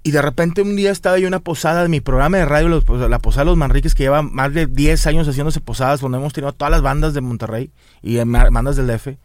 Y 0.04 0.12
de 0.12 0.22
repente 0.22 0.62
un 0.62 0.76
día 0.76 0.92
estaba 0.92 1.18
yo 1.18 1.26
en 1.26 1.34
una 1.34 1.40
posada 1.40 1.82
de 1.82 1.88
mi 1.88 2.00
programa 2.00 2.36
de 2.36 2.44
radio, 2.44 2.68
la 3.08 3.18
Posada 3.18 3.44
de 3.44 3.50
los 3.50 3.56
Manriques, 3.56 3.94
que 3.94 4.04
lleva 4.04 4.22
más 4.22 4.52
de 4.52 4.66
10 4.66 5.06
años 5.06 5.28
haciéndose 5.28 5.60
posadas, 5.60 6.00
donde 6.00 6.18
hemos 6.18 6.32
tenido 6.32 6.52
todas 6.52 6.72
las 6.72 6.82
bandas 6.82 7.14
de 7.14 7.20
Monterrey 7.20 7.72
y 8.02 8.16
bandas 8.18 8.76
del 8.76 8.88
DF 8.88 9.16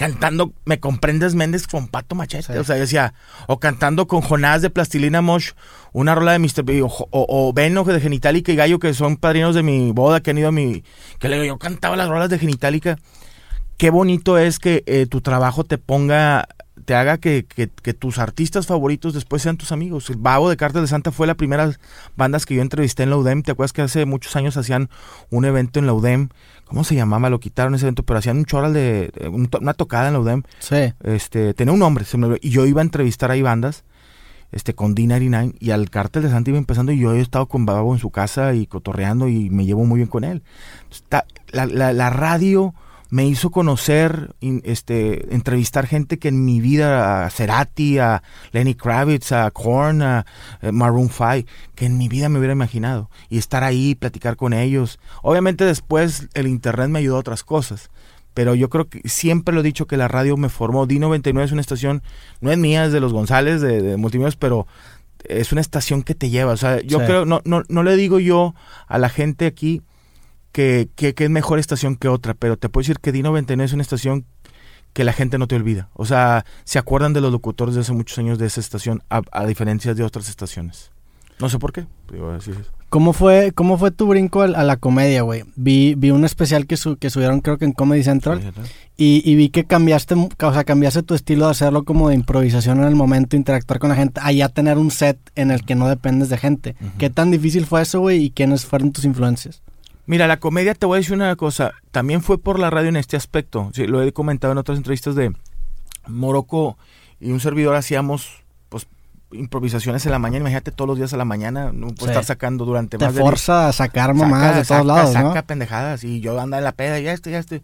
cantando 0.00 0.54
Me 0.64 0.80
comprendes 0.80 1.34
Méndez 1.34 1.66
con 1.66 1.86
Pato 1.86 2.14
Machete. 2.14 2.58
O 2.58 2.64
sea, 2.64 2.76
yo 2.76 2.80
decía, 2.80 3.12
o 3.48 3.60
cantando 3.60 4.06
con 4.06 4.22
Jonás 4.22 4.62
de 4.62 4.70
Plastilina 4.70 5.20
Mosh, 5.20 5.50
una 5.92 6.14
rola 6.14 6.32
de 6.32 6.38
Mr. 6.38 6.62
B, 6.64 6.80
o, 6.80 6.88
o, 7.10 7.52
de 7.52 8.00
Genitalica 8.00 8.50
y 8.50 8.56
Gallo, 8.56 8.78
que 8.78 8.94
son 8.94 9.18
padrinos 9.18 9.54
de 9.54 9.62
mi 9.62 9.92
boda, 9.92 10.22
que 10.22 10.30
han 10.30 10.38
ido 10.38 10.48
a 10.48 10.52
mi. 10.52 10.84
que 11.18 11.28
le 11.28 11.46
yo 11.46 11.58
cantaba 11.58 11.96
las 11.96 12.08
rolas 12.08 12.30
de 12.30 12.38
Genitalica. 12.38 12.96
Qué 13.76 13.90
bonito 13.90 14.38
es 14.38 14.58
que 14.58 14.84
eh, 14.86 15.04
tu 15.04 15.20
trabajo 15.20 15.64
te 15.64 15.76
ponga 15.76 16.48
te 16.84 16.94
haga 16.94 17.18
que, 17.18 17.44
que, 17.46 17.94
tus 17.94 18.18
artistas 18.18 18.66
favoritos 18.66 19.14
después 19.14 19.42
sean 19.42 19.56
tus 19.56 19.72
amigos. 19.72 20.10
El 20.10 20.16
Babo 20.16 20.48
de 20.48 20.56
Cartas 20.56 20.82
de 20.82 20.88
Santa 20.88 21.12
fue 21.12 21.26
la 21.26 21.34
primera 21.34 21.72
bandas 22.16 22.46
que 22.46 22.54
yo 22.54 22.62
entrevisté 22.62 23.02
en 23.02 23.10
la 23.10 23.16
UDEM. 23.16 23.42
¿Te 23.42 23.52
acuerdas 23.52 23.72
que 23.72 23.82
hace 23.82 24.06
muchos 24.06 24.36
años 24.36 24.56
hacían 24.56 24.90
un 25.30 25.44
evento 25.44 25.78
en 25.78 25.86
la 25.86 25.92
UDEM? 25.92 26.28
¿Cómo 26.64 26.84
se 26.84 26.94
llamaba? 26.94 27.30
Lo 27.30 27.40
quitaron 27.40 27.74
ese 27.74 27.86
evento, 27.86 28.04
pero 28.04 28.18
hacían 28.18 28.38
un 28.38 28.44
choral 28.44 28.72
de, 28.72 29.12
una 29.60 29.74
tocada 29.74 30.08
en 30.08 30.14
la 30.14 30.20
UDEM. 30.20 30.42
Sí. 30.60 30.92
Este, 31.02 31.54
tenía 31.54 31.72
un 31.72 31.80
nombre, 31.80 32.04
y 32.40 32.50
yo 32.50 32.66
iba 32.66 32.80
a 32.80 32.84
entrevistar 32.84 33.30
ahí 33.30 33.42
bandas, 33.42 33.84
este, 34.52 34.74
con 34.74 34.94
D99, 34.94 35.56
y 35.58 35.70
al 35.70 35.90
Cartel 35.90 36.22
de 36.22 36.30
Santa 36.30 36.50
iba 36.50 36.58
empezando, 36.58 36.92
y 36.92 36.98
yo 36.98 37.12
he 37.12 37.20
estado 37.20 37.46
con 37.46 37.66
Babo 37.66 37.92
en 37.92 38.00
su 38.00 38.10
casa 38.10 38.54
y 38.54 38.66
cotorreando, 38.66 39.28
y 39.28 39.50
me 39.50 39.66
llevo 39.66 39.84
muy 39.84 39.98
bien 39.98 40.08
con 40.08 40.22
él. 40.22 40.42
Está, 40.90 41.26
la, 41.50 41.66
la, 41.66 41.92
la 41.92 42.10
radio 42.10 42.74
me 43.10 43.26
hizo 43.26 43.50
conocer, 43.50 44.34
este, 44.40 45.34
entrevistar 45.34 45.86
gente 45.86 46.18
que 46.18 46.28
en 46.28 46.44
mi 46.44 46.60
vida, 46.60 47.26
a 47.26 47.30
Cerati, 47.30 47.98
a 47.98 48.22
Lenny 48.52 48.74
Kravitz, 48.74 49.32
a 49.32 49.50
Korn, 49.50 50.02
a 50.02 50.26
eh, 50.62 50.70
Maroon 50.72 51.10
5, 51.10 51.48
que 51.74 51.86
en 51.86 51.98
mi 51.98 52.08
vida 52.08 52.28
me 52.28 52.38
hubiera 52.38 52.52
imaginado. 52.52 53.10
Y 53.28 53.38
estar 53.38 53.64
ahí, 53.64 53.96
platicar 53.96 54.36
con 54.36 54.52
ellos. 54.52 55.00
Obviamente 55.22 55.64
después 55.64 56.28
el 56.34 56.46
internet 56.46 56.88
me 56.88 57.00
ayudó 57.00 57.16
a 57.16 57.20
otras 57.20 57.42
cosas. 57.42 57.90
Pero 58.32 58.54
yo 58.54 58.70
creo 58.70 58.88
que 58.88 59.06
siempre 59.08 59.52
lo 59.52 59.60
he 59.60 59.64
dicho 59.64 59.88
que 59.88 59.96
la 59.96 60.06
radio 60.06 60.36
me 60.36 60.48
formó. 60.48 60.86
D99 60.86 61.42
es 61.42 61.52
una 61.52 61.60
estación, 61.60 62.02
no 62.40 62.52
es 62.52 62.58
mía, 62.58 62.84
es 62.84 62.92
de 62.92 63.00
los 63.00 63.12
González, 63.12 63.60
de, 63.60 63.82
de 63.82 63.96
Multimedios, 63.96 64.36
pero 64.36 64.68
es 65.24 65.52
una 65.52 65.60
estación 65.60 66.02
que 66.02 66.14
te 66.14 66.30
lleva. 66.30 66.52
O 66.52 66.56
sea, 66.56 66.80
yo 66.80 66.98
creo, 66.98 67.24
no, 67.24 67.40
no, 67.44 67.62
no 67.68 67.82
le 67.82 67.96
digo 67.96 68.20
yo 68.20 68.54
a 68.86 68.98
la 68.98 69.08
gente 69.08 69.46
aquí, 69.46 69.82
que, 70.52 70.88
que, 70.96 71.14
es 71.16 71.30
mejor 71.30 71.58
estación 71.58 71.96
que 71.96 72.08
otra, 72.08 72.34
pero 72.34 72.56
te 72.56 72.68
puedo 72.68 72.82
decir 72.82 72.98
que 72.98 73.12
D99 73.12 73.62
es 73.62 73.72
una 73.72 73.82
estación 73.82 74.24
que 74.92 75.04
la 75.04 75.12
gente 75.12 75.38
no 75.38 75.46
te 75.46 75.56
olvida. 75.56 75.88
O 75.94 76.04
sea, 76.04 76.44
se 76.64 76.78
acuerdan 76.78 77.12
de 77.12 77.20
los 77.20 77.32
locutores 77.32 77.74
de 77.74 77.82
hace 77.82 77.92
muchos 77.92 78.18
años 78.18 78.38
de 78.38 78.46
esa 78.46 78.60
estación, 78.60 79.02
a, 79.08 79.46
diferencia 79.46 79.94
de 79.94 80.02
otras 80.02 80.28
estaciones. 80.28 80.90
No 81.38 81.48
sé 81.48 81.58
por 81.58 81.72
qué. 81.72 81.86
¿Cómo 82.90 83.12
fue, 83.12 83.52
¿Cómo 83.52 83.78
fue 83.78 83.92
tu 83.92 84.08
brinco 84.08 84.42
a, 84.42 84.48
la 84.48 84.76
comedia, 84.76 85.22
güey? 85.22 85.44
Vi, 85.54 85.94
vi 85.96 86.10
un 86.10 86.24
especial 86.24 86.66
que, 86.66 86.76
que 86.98 87.08
subieron 87.08 87.40
creo 87.40 87.56
que 87.56 87.64
en 87.64 87.72
Comedy 87.72 88.02
Central 88.02 88.52
y, 88.96 89.22
y, 89.24 89.36
vi 89.36 89.48
que 89.48 89.64
cambiaste, 89.64 90.16
o 90.16 90.52
sea, 90.52 90.64
cambiaste 90.64 91.04
tu 91.04 91.14
estilo 91.14 91.44
de 91.44 91.52
hacerlo 91.52 91.84
como 91.84 92.08
de 92.08 92.16
improvisación 92.16 92.80
en 92.80 92.86
el 92.86 92.96
momento, 92.96 93.36
interactuar 93.36 93.78
con 93.78 93.90
la 93.90 93.96
gente, 93.96 94.20
a 94.22 94.32
ya 94.32 94.48
tener 94.48 94.76
un 94.76 94.90
set 94.90 95.18
en 95.36 95.52
el 95.52 95.64
que 95.64 95.76
no 95.76 95.88
dependes 95.88 96.30
de 96.30 96.36
gente. 96.36 96.74
¿Qué 96.98 97.10
tan 97.10 97.30
difícil 97.30 97.64
fue 97.64 97.80
eso, 97.80 98.00
güey? 98.00 98.24
¿Y 98.24 98.30
quiénes 98.30 98.66
fueron 98.66 98.90
tus 98.90 99.04
influencias? 99.04 99.62
Mira, 100.10 100.26
la 100.26 100.40
comedia, 100.40 100.74
te 100.74 100.86
voy 100.86 100.96
a 100.96 100.98
decir 100.98 101.14
una 101.14 101.36
cosa, 101.36 101.70
también 101.92 102.20
fue 102.20 102.36
por 102.36 102.58
la 102.58 102.68
radio 102.68 102.88
en 102.88 102.96
este 102.96 103.16
aspecto. 103.16 103.70
lo 103.76 104.02
he 104.02 104.12
comentado 104.12 104.50
en 104.50 104.58
otras 104.58 104.76
entrevistas 104.76 105.14
de 105.14 105.32
Morocco 106.08 106.76
y 107.20 107.30
un 107.30 107.38
servidor 107.38 107.76
hacíamos 107.76 108.42
pues 108.68 108.88
improvisaciones 109.30 110.04
en 110.06 110.10
la 110.10 110.18
mañana, 110.18 110.40
imagínate 110.40 110.72
todos 110.72 110.88
los 110.88 110.98
días 110.98 111.12
a 111.12 111.16
la 111.16 111.24
mañana, 111.24 111.70
no 111.72 111.94
puedo 111.94 112.10
estar 112.10 112.24
sacando 112.24 112.64
durante 112.64 112.98
te 112.98 113.04
más 113.04 113.14
de 113.14 113.20
forza 113.20 113.68
a 113.68 113.72
sacar 113.72 114.12
mamás 114.14 114.56
de 114.56 114.64
todos 114.64 114.84
lados, 114.84 115.14
¿no? 115.14 115.28
Saca 115.28 115.42
pendejadas 115.42 116.02
y 116.02 116.20
yo 116.20 116.40
ando 116.40 116.58
en 116.58 116.64
la 116.64 116.72
peda 116.72 116.98
y 116.98 117.04
ya 117.04 117.12
estoy, 117.12 117.30
ya 117.30 117.38
estoy. 117.38 117.62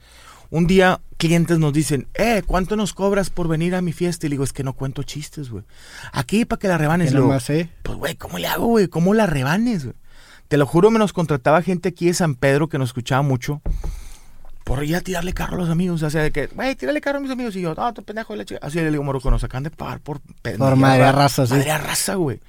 Un 0.48 0.68
día 0.68 1.00
clientes 1.16 1.58
nos 1.58 1.72
dicen, 1.72 2.06
eh, 2.14 2.44
¿cuánto 2.46 2.76
nos 2.76 2.94
cobras 2.94 3.28
por 3.28 3.48
venir 3.48 3.74
a 3.74 3.82
mi 3.82 3.92
fiesta? 3.92 4.24
Y 4.24 4.28
le 4.28 4.34
digo, 4.34 4.44
es 4.44 4.52
que 4.52 4.62
no 4.62 4.74
cuento 4.74 5.02
chistes, 5.02 5.50
güey. 5.50 5.64
Aquí 6.12 6.44
para 6.44 6.60
que 6.60 6.68
la 6.68 6.78
rebanes. 6.78 7.12
Lo, 7.12 7.26
pues, 7.82 7.98
güey, 7.98 8.14
¿cómo 8.14 8.38
le 8.38 8.46
hago, 8.46 8.66
güey? 8.66 8.86
¿Cómo 8.86 9.14
la 9.14 9.26
rebanes, 9.26 9.86
güey? 9.86 9.96
Te 10.48 10.56
lo 10.56 10.66
juro, 10.66 10.90
me 10.90 10.98
nos 10.98 11.12
contrataba 11.12 11.62
gente 11.62 11.88
aquí 11.88 12.06
de 12.06 12.14
San 12.14 12.34
Pedro 12.34 12.68
que 12.68 12.78
nos 12.78 12.90
escuchaba 12.90 13.22
mucho. 13.22 13.60
Por 14.64 14.82
ir 14.84 14.96
a 14.96 15.00
tirarle 15.00 15.32
carro 15.32 15.54
a 15.54 15.58
los 15.58 15.70
amigos. 15.70 16.02
O 16.02 16.10
sea, 16.10 16.22
de 16.22 16.32
que, 16.32 16.46
güey, 16.48 16.74
tírale 16.74 17.00
carro 17.00 17.18
a 17.18 17.20
mis 17.20 17.30
amigos. 17.30 17.54
Y 17.56 17.60
yo, 17.60 17.74
no, 17.74 17.94
tu 17.94 18.02
pendejo 18.02 18.32
de 18.32 18.38
la 18.38 18.44
chica. 18.44 18.60
Así 18.62 18.78
le 18.78 18.90
digo, 18.90 19.02
Moroco, 19.02 19.30
nos 19.30 19.40
sacan 19.40 19.62
de 19.62 19.70
pagar 19.70 20.00
por 20.00 20.20
Por 20.20 20.76
madre 20.76 21.10
raza, 21.12 21.46
sí. 21.46 21.54
Madre 21.54 21.78
raza, 21.78 22.14
güey. 22.14 22.40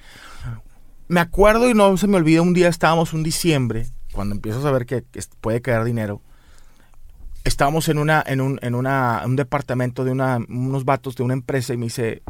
Me 1.08 1.20
acuerdo 1.20 1.70
y 1.70 1.74
no 1.74 1.96
se 1.96 2.06
me 2.06 2.18
olvida, 2.18 2.42
un 2.42 2.52
día 2.52 2.68
estábamos 2.68 3.14
un 3.14 3.22
diciembre, 3.22 3.86
cuando 4.12 4.34
empiezo 4.34 4.58
a 4.58 4.62
saber 4.62 4.84
que, 4.84 5.02
puede 5.40 5.62
caer 5.62 5.84
dinero. 5.84 6.20
Estábamos 7.44 7.88
en 7.88 7.96
una, 7.96 8.22
en 8.26 8.42
un, 8.42 8.58
en 8.60 8.74
una, 8.74 9.22
un 9.24 9.34
departamento 9.34 10.04
de 10.04 10.10
una, 10.10 10.36
unos 10.36 10.84
vatos 10.84 11.16
de 11.16 11.22
una 11.22 11.32
empresa 11.32 11.72
y 11.72 11.78
me 11.78 11.86
dice, 11.86 12.22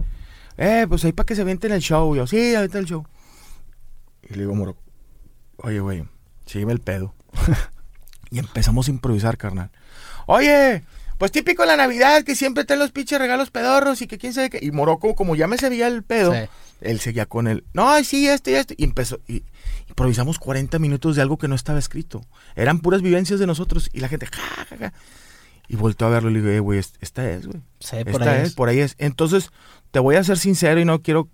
eh, 0.57 0.87
pues 0.89 1.05
ahí 1.05 1.13
para 1.13 1.27
que 1.27 1.35
se 1.35 1.43
avienten 1.43 1.73
el 1.73 1.81
show. 1.81 2.15
Y 2.15 2.19
yo, 2.19 2.27
sí, 2.29 2.55
ahorita 2.55 2.79
el 2.79 2.85
show. 2.85 3.05
Y 4.23 4.35
le 4.35 4.41
digo, 4.43 4.55
Moroco, 4.55 4.81
Oye, 5.59 5.81
güey, 5.81 6.05
sígueme 6.47 6.73
el 6.73 6.81
pedo. 6.81 7.15
y 8.31 8.39
empezamos 8.39 8.89
a 8.89 8.91
improvisar, 8.91 9.37
carnal. 9.37 9.71
Oye, 10.27 10.85
pues 11.19 11.33
típico 11.33 11.65
la 11.65 11.77
Navidad, 11.77 12.23
que 12.23 12.37
siempre 12.37 12.65
te 12.65 12.77
los 12.77 12.93
pinches 12.93 13.19
regalos 13.19 13.51
pedorros 13.51 14.03
y 14.03 14.07
que 14.07 14.19
quién 14.19 14.33
sabe 14.33 14.51
qué. 14.51 14.61
Y 14.63 14.71
Morocco, 14.71 15.17
como 15.17 15.35
ya 15.35 15.49
me 15.49 15.59
sabía 15.59 15.89
el 15.89 16.05
pedo, 16.05 16.33
él 16.81 17.01
seguía 17.01 17.27
con 17.27 17.49
él. 17.49 17.65
No, 17.73 18.03
sí, 18.05 18.29
este 18.29 18.53
y 18.53 18.55
este. 18.55 18.75
Y 18.79 18.85
empezó. 18.85 19.19
Y 19.27 19.43
improvisamos 19.89 20.39
40 20.39 20.79
minutos 20.79 21.17
de 21.17 21.23
algo 21.23 21.37
que 21.37 21.49
no 21.49 21.57
estaba 21.57 21.81
escrito. 21.81 22.25
Eran 22.55 22.79
puras 22.79 23.03
vivencias 23.03 23.41
de 23.41 23.49
nosotros. 23.49 23.91
Y 23.93 23.99
la 23.99 24.09
gente, 24.09 24.27
ja, 24.27 24.65
ja, 24.65 24.77
ja. 24.77 24.93
Y 25.67 25.75
volteó 25.75 26.07
a 26.07 26.11
verlo 26.11 26.31
y 26.31 26.35
le 26.35 26.41
digo, 26.41 26.53
eh, 26.53 26.61
güey, 26.61 26.79
esta 26.79 27.29
es, 27.29 27.47
güey. 27.47 27.61
Sí, 27.81 27.97
por 28.05 28.23
ahí 28.23 28.43
es, 28.43 28.55
por 28.55 28.69
ahí 28.69 28.79
es. 28.79 28.95
Entonces, 28.99 29.51
te 29.91 29.99
voy 29.99 30.15
a 30.15 30.25
ser 30.25 30.39
sincero 30.39 30.81
y 30.81 30.85
no 30.85 31.03
quiero 31.03 31.29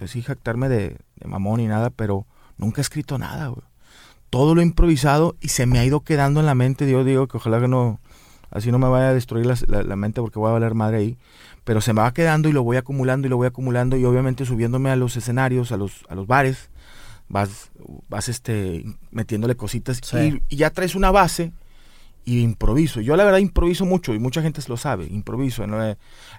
así 0.00 0.20
jactarme 0.20 0.68
de, 0.68 0.98
de 1.14 1.28
mamón 1.28 1.60
ni 1.60 1.68
nada, 1.68 1.90
pero 1.90 2.26
Nunca 2.56 2.80
he 2.80 2.82
escrito 2.82 3.18
nada, 3.18 3.48
güey. 3.48 3.62
Todo 4.30 4.54
lo 4.54 4.62
he 4.62 4.64
improvisado 4.64 5.36
y 5.40 5.48
se 5.48 5.66
me 5.66 5.78
ha 5.78 5.84
ido 5.84 6.00
quedando 6.00 6.40
en 6.40 6.46
la 6.46 6.54
mente. 6.54 6.90
Yo 6.90 7.04
digo 7.04 7.28
que 7.28 7.36
ojalá 7.36 7.60
que 7.60 7.68
no, 7.68 8.00
así 8.50 8.70
no 8.70 8.78
me 8.78 8.88
vaya 8.88 9.08
a 9.08 9.14
destruir 9.14 9.46
la, 9.46 9.96
mente 9.96 10.20
porque 10.20 10.38
voy 10.38 10.48
a 10.48 10.52
valer 10.52 10.74
madre 10.74 10.98
ahí. 10.98 11.18
Pero 11.64 11.80
se 11.80 11.92
me 11.92 12.00
va 12.00 12.14
quedando 12.14 12.48
y 12.48 12.52
lo 12.52 12.62
voy 12.62 12.76
acumulando 12.76 13.26
y 13.26 13.30
lo 13.30 13.36
voy 13.36 13.46
acumulando 13.46 13.96
y 13.96 14.04
obviamente 14.04 14.46
subiéndome 14.46 14.90
a 14.90 14.96
los 14.96 15.16
escenarios, 15.16 15.70
a 15.70 15.76
los, 15.76 16.04
a 16.08 16.14
los 16.14 16.26
bares, 16.26 16.70
vas, 17.28 17.70
vas 18.08 18.28
este, 18.28 18.84
metiéndole 19.10 19.56
cositas 19.56 20.00
y, 20.14 20.56
ya 20.56 20.70
traes 20.70 20.94
una 20.94 21.10
base 21.10 21.52
y 22.24 22.40
improviso. 22.40 23.00
Yo 23.00 23.16
la 23.16 23.24
verdad 23.24 23.38
improviso 23.38 23.84
mucho 23.84 24.14
y 24.14 24.18
mucha 24.18 24.42
gente 24.42 24.60
lo 24.68 24.76
sabe, 24.76 25.06
improviso. 25.06 25.64
En 25.64 25.70
lo, 25.72 25.78
de, 25.78 25.90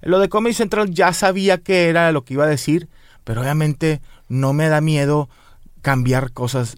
en 0.02 0.12
lo 0.12 0.20
de 0.20 0.30
Comedy 0.30 0.54
Central 0.54 0.92
ya 0.92 1.14
sabía 1.14 1.58
que 1.58 1.90
era 1.90 2.12
lo 2.12 2.24
que 2.24 2.36
iba 2.36 2.46
a 2.46 2.48
decir, 2.48 2.90
pero 3.24 3.42
obviamente 3.42 4.02
no 4.30 4.54
me 4.54 4.70
da 4.70 4.82
miedo 4.82 5.30
cambiar 5.84 6.32
cosas 6.32 6.78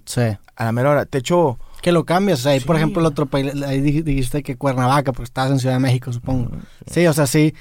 a 0.58 0.66
la 0.66 0.72
mera 0.74 0.90
hora. 0.90 1.06
Te 1.06 1.20
echo... 1.20 1.58
Que 1.82 1.94
lo 1.94 2.04
cambias. 2.04 2.46
ahí, 2.48 2.60
por 2.60 2.76
ejemplo, 2.76 3.00
el 3.00 3.06
otro 3.06 3.28
país, 3.28 3.54
ahí 3.64 3.80
dijiste 3.80 4.42
que 4.42 4.58
Cuernavaca, 4.58 5.14
porque 5.14 5.26
estabas 5.26 5.52
en 5.52 5.60
Ciudad 5.60 5.76
de 5.76 5.80
México, 5.80 6.12
supongo. 6.12 6.50
Sí, 6.92 7.06
o 7.06 7.14
sea, 7.14 7.28
sí. 7.28 7.54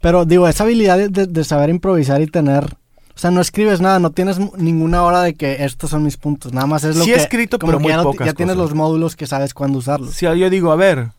Pero 0.00 0.26
digo, 0.26 0.46
esa 0.46 0.64
habilidad 0.64 1.10
de, 1.10 1.44
saber 1.44 1.70
improvisar 1.70 2.20
y 2.20 2.26
tener... 2.26 2.76
O 3.14 3.18
sea, 3.20 3.30
no 3.30 3.40
escribes 3.40 3.80
nada, 3.80 3.98
no 3.98 4.10
tienes 4.12 4.38
ninguna 4.56 5.02
hora 5.02 5.22
de 5.22 5.34
que 5.34 5.64
estos 5.64 5.90
son 5.90 6.04
mis 6.04 6.16
puntos. 6.16 6.52
Nada 6.52 6.66
más 6.66 6.84
es 6.84 6.96
lo 6.96 7.04
sí 7.04 7.10
que... 7.10 7.16
Sí 7.16 7.22
escrito, 7.22 7.58
pero 7.58 7.80
muy 7.80 7.92
ya, 7.92 8.02
pocas 8.02 8.26
ya 8.26 8.34
tienes 8.34 8.56
los 8.56 8.74
módulos 8.74 9.16
que 9.16 9.26
sabes 9.26 9.54
cuándo 9.54 9.78
usarlos. 9.78 10.14
Sí, 10.14 10.26
yo 10.26 10.50
digo, 10.50 10.70
a 10.72 10.76
ver, 10.76 11.10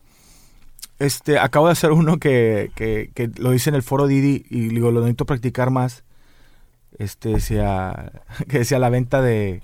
este, 1.00 1.38
acabo 1.38 1.66
de 1.66 1.72
hacer 1.72 1.90
uno 1.90 2.18
que, 2.18 2.70
que, 2.76 3.10
que 3.14 3.28
lo 3.36 3.52
hice 3.54 3.70
en 3.70 3.76
el 3.76 3.82
foro 3.82 4.06
Didi 4.06 4.46
y 4.50 4.68
digo, 4.68 4.90
lo 4.92 5.00
necesito 5.00 5.26
practicar 5.26 5.70
más. 5.70 6.04
Este, 6.98 7.30
decía, 7.30 8.12
que 8.48 8.58
decía 8.58 8.78
la 8.78 8.90
venta 8.90 9.20
de 9.20 9.62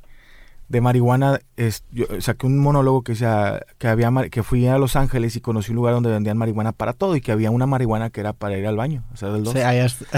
de 0.69 0.81
marihuana, 0.83 1.41
es, 1.57 1.83
yo 1.91 2.05
saqué 2.21 2.47
un 2.47 2.59
monólogo 2.59 3.03
que, 3.03 3.15
sea, 3.15 3.61
que, 3.79 3.89
había, 3.89 4.11
que 4.31 4.43
fui 4.43 4.67
a 4.67 4.77
Los 4.79 4.97
Ángeles 4.97 5.35
y 5.35 5.41
conocí 5.41 5.71
un 5.73 5.77
lugar 5.77 5.95
donde 5.95 6.11
vendían 6.11 6.37
marihuana 6.37 6.73
para 6.73 6.93
todo 6.93 7.17
y 7.17 7.23
que 7.23 7.33
había 7.33 7.51
una 7.51 7.67
marihuana 7.67 8.11
que 8.11 8.21
era 8.21 8.35
para 8.35 8.59
ir 8.59 8.67
al 8.67 8.77
baño, 8.77 9.05
o 9.13 9.17
sea, 9.17 9.31
del 9.31 9.45
dos. 9.45 9.55
Sí, 9.55 9.61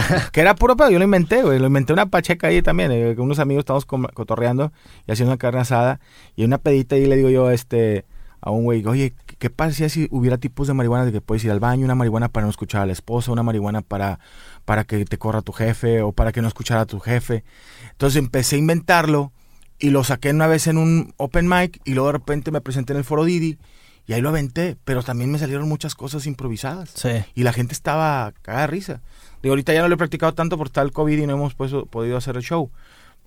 Que 0.32 0.40
era 0.40 0.56
puro 0.56 0.76
pedo, 0.76 0.90
yo 0.90 0.98
lo 0.98 1.04
inventé, 1.04 1.42
güey. 1.42 1.58
Lo 1.60 1.68
inventé 1.68 1.92
una 1.92 2.06
pacheca 2.06 2.48
ahí 2.48 2.62
también. 2.62 2.90
eh, 2.90 3.14
con 3.14 3.26
unos 3.26 3.38
amigos 3.38 3.60
estábamos 3.62 3.84
cotorreando 3.86 4.72
y 5.06 5.12
haciendo 5.12 5.30
una 5.32 5.38
carne 5.38 5.60
asada. 5.60 6.00
Y 6.34 6.44
una 6.44 6.58
pedita 6.58 6.96
y 6.96 7.06
le 7.06 7.16
digo 7.16 7.30
yo 7.30 7.50
este, 7.52 8.04
a 8.40 8.50
un 8.50 8.64
güey, 8.64 8.84
oye, 8.86 9.12
¿qué- 9.26 9.36
¿qué 9.36 9.50
pasaría 9.50 9.88
si 9.88 10.08
hubiera 10.10 10.36
tipos 10.38 10.66
de 10.66 10.74
marihuana 10.74 11.04
de 11.04 11.12
que 11.12 11.20
puedes 11.20 11.44
ir 11.44 11.52
al 11.52 11.60
baño? 11.60 11.84
Una 11.84 11.94
marihuana 11.94 12.28
para 12.28 12.46
no 12.46 12.50
escuchar 12.50 12.82
a 12.82 12.86
la 12.86 12.92
esposa, 12.92 13.30
una 13.30 13.42
marihuana 13.44 13.82
para, 13.82 14.18
para 14.64 14.82
que 14.82 15.04
te 15.04 15.16
corra 15.16 15.42
tu 15.42 15.52
jefe 15.52 16.02
o 16.02 16.10
para 16.10 16.32
que 16.32 16.42
no 16.42 16.48
escuchara 16.48 16.80
a 16.80 16.86
tu 16.86 16.98
jefe. 16.98 17.44
Entonces 17.92 18.18
empecé 18.18 18.56
a 18.56 18.58
inventarlo 18.58 19.32
y 19.80 19.90
lo 19.90 20.04
saqué 20.04 20.30
una 20.30 20.46
vez 20.46 20.66
en 20.66 20.76
un 20.78 21.14
open 21.16 21.48
mic 21.48 21.80
y 21.84 21.94
luego 21.94 22.08
de 22.08 22.12
repente 22.12 22.50
me 22.50 22.60
presenté 22.60 22.92
en 22.92 22.98
el 22.98 23.04
foro 23.04 23.24
Didi 23.24 23.58
y 24.06 24.12
ahí 24.12 24.20
lo 24.20 24.28
aventé. 24.28 24.76
Pero 24.84 25.02
también 25.02 25.30
me 25.32 25.38
salieron 25.38 25.68
muchas 25.68 25.94
cosas 25.94 26.26
improvisadas 26.26 26.90
Sí. 26.94 27.08
y 27.34 27.42
la 27.42 27.52
gente 27.52 27.72
estaba 27.72 28.32
cagada 28.42 28.62
de 28.66 28.70
risa. 28.72 29.00
Digo, 29.42 29.52
ahorita 29.52 29.72
ya 29.72 29.80
no 29.82 29.88
lo 29.88 29.94
he 29.94 29.98
practicado 29.98 30.34
tanto 30.34 30.58
por 30.58 30.68
tal 30.70 30.92
COVID 30.92 31.18
y 31.18 31.26
no 31.26 31.32
hemos 31.34 31.54
pues, 31.54 31.72
podido 31.90 32.16
hacer 32.16 32.36
el 32.36 32.42
show. 32.42 32.70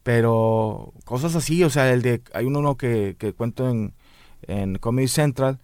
Pero 0.04 0.94
cosas 1.06 1.36
así, 1.36 1.64
o 1.64 1.70
sea, 1.70 1.92
el 1.92 2.02
de 2.02 2.22
hay 2.34 2.46
uno 2.46 2.76
que, 2.76 3.16
que 3.18 3.34
cuento 3.34 3.70
en, 3.70 3.94
en 4.48 4.76
Comedy 4.78 5.08
Central, 5.08 5.60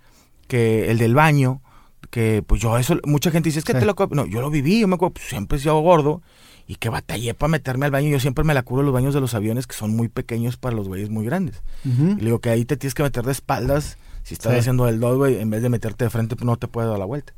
que 0.47 0.89
el 0.89 0.97
del 0.97 1.13
baño, 1.13 1.61
que 2.09 2.41
pues 2.47 2.61
yo 2.61 2.77
eso, 2.77 2.97
mucha 3.03 3.31
gente 3.31 3.49
dice, 3.49 3.59
es 3.59 3.65
que 3.65 3.73
Sí. 3.73 3.79
te 3.79 3.85
lo... 3.85 3.95
co-". 3.95 4.07
No, 4.11 4.25
yo 4.25 4.39
lo 4.41 4.49
viví, 4.49 4.79
yo 4.79 4.87
me 4.87 4.95
acuerdo, 4.95 5.15
pues, 5.15 5.27
siempre 5.27 5.57
he 5.57 5.61
sido 5.61 5.77
gordo 5.81 6.21
y 6.69 6.75
que 6.75 6.89
batallé 6.89 7.33
para 7.33 7.49
meterme 7.49 7.87
al 7.87 7.91
baño. 7.91 8.09
Yo 8.09 8.19
siempre 8.19 8.43
me 8.43 8.53
la 8.53 8.61
curo 8.61 8.83
los 8.83 8.93
baños 8.93 9.15
de 9.15 9.19
los 9.19 9.33
aviones 9.33 9.65
que 9.65 9.75
son 9.75 9.95
muy 9.95 10.07
pequeños 10.07 10.55
para 10.55 10.75
los 10.75 10.87
güeyes 10.87 11.09
muy 11.09 11.25
grandes. 11.25 11.63
Y 11.83 11.89
le 12.19 12.25
digo 12.25 12.39
que 12.39 12.51
ahí 12.51 12.63
te 12.63 12.77
tienes 12.77 12.93
que 12.93 13.01
meter 13.01 13.25
de 13.25 13.31
espaldas. 13.31 13.97
Si 14.23 14.35
estás 14.35 14.53
Sí. 14.53 14.59
haciendo 14.59 14.87
el 14.87 14.99
dos, 14.99 15.17
güey, 15.17 15.39
en 15.41 15.49
vez 15.49 15.63
de 15.63 15.69
meterte 15.69 16.03
de 16.03 16.11
frente, 16.11 16.35
pues 16.35 16.45
no 16.45 16.57
te 16.57 16.67
puedes 16.67 16.87
dar 16.87 16.99
la 16.99 17.05
vuelta. 17.05 17.33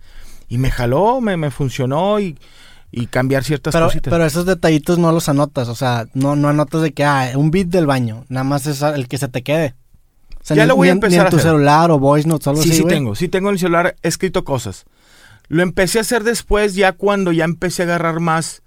Y 0.50 0.58
me 0.58 0.70
jaló, 0.70 1.22
me, 1.22 1.38
me 1.38 1.50
funcionó 1.50 2.20
y, 2.20 2.38
y 2.92 3.06
cambiar 3.06 3.46
ciertas 3.46 3.74
Pero, 3.74 3.86
cositas. 3.86 4.12
pero 4.12 4.26
esos 4.26 4.46
detallitos 4.46 5.00
no 5.00 5.14
los 5.14 5.30
anotas, 5.30 5.70
o 5.70 5.76
sea, 5.76 6.08
no, 6.14 6.36
no 6.36 6.50
anotas 6.50 6.82
de 6.82 6.92
que, 6.92 7.06
ah, 7.06 7.32
un 7.36 7.52
beat 7.52 7.68
del 7.68 7.86
baño, 7.86 8.26
nada 8.28 8.44
más 8.44 8.68
es 8.68 8.82
el 8.82 9.08
que 9.08 9.18
se 9.18 9.30
te 9.30 9.44
quede. 9.44 9.76
O 10.42 10.44
sea, 10.44 10.58
Ya 10.58 10.64
ni, 10.64 10.68
lo 10.68 10.76
voy 10.76 10.90
a 10.90 10.92
ni 10.92 10.98
empezar 10.98 11.22
en 11.22 11.28
a 11.28 11.30
tu 11.30 11.38
hacer. 11.38 11.52
celular 11.52 11.90
o 11.92 12.00
voice 12.00 12.28
notes 12.28 12.48
algo 12.48 12.62
sí, 12.62 12.72
así, 12.72 12.80
sí 12.82 12.86
tengo. 12.86 13.16
Sí 13.16 13.30
tengo 13.30 13.48
en 13.48 13.54
el 13.54 13.60
celular 13.60 13.96
escrito 14.02 14.44
cosas. 14.44 14.84
Lo 15.48 15.64
empecé 15.64 16.00
a 16.00 16.02
hacer 16.02 16.26
después, 16.26 16.76
ya 16.76 16.92
cuando 16.92 17.32
ya 17.32 17.46
empecé 17.46 17.84
a 17.84 17.86
agarrar 17.86 18.20
más, 18.20 18.62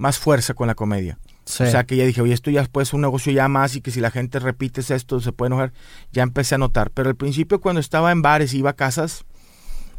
más 0.00 0.18
fuerza 0.18 0.54
con 0.54 0.66
la 0.66 0.74
comedia. 0.74 1.18
Sí. 1.44 1.62
O 1.64 1.66
sea, 1.66 1.84
que 1.84 1.96
ya 1.96 2.04
dije, 2.06 2.22
oye, 2.22 2.32
esto 2.32 2.50
ya 2.50 2.64
puede 2.64 2.86
ser 2.86 2.94
un 2.96 3.02
negocio 3.02 3.32
ya 3.32 3.48
más 3.48 3.76
y 3.76 3.80
que 3.80 3.90
si 3.90 4.00
la 4.00 4.10
gente 4.10 4.38
repite 4.38 4.80
esto 4.80 5.20
se 5.20 5.32
puede 5.32 5.48
enojar. 5.48 5.72
Ya 6.12 6.22
empecé 6.22 6.54
a 6.54 6.58
notar. 6.58 6.90
Pero 6.90 7.08
al 7.10 7.16
principio 7.16 7.60
cuando 7.60 7.80
estaba 7.80 8.10
en 8.12 8.22
bares 8.22 8.54
iba 8.54 8.70
a 8.70 8.76
casas, 8.76 9.24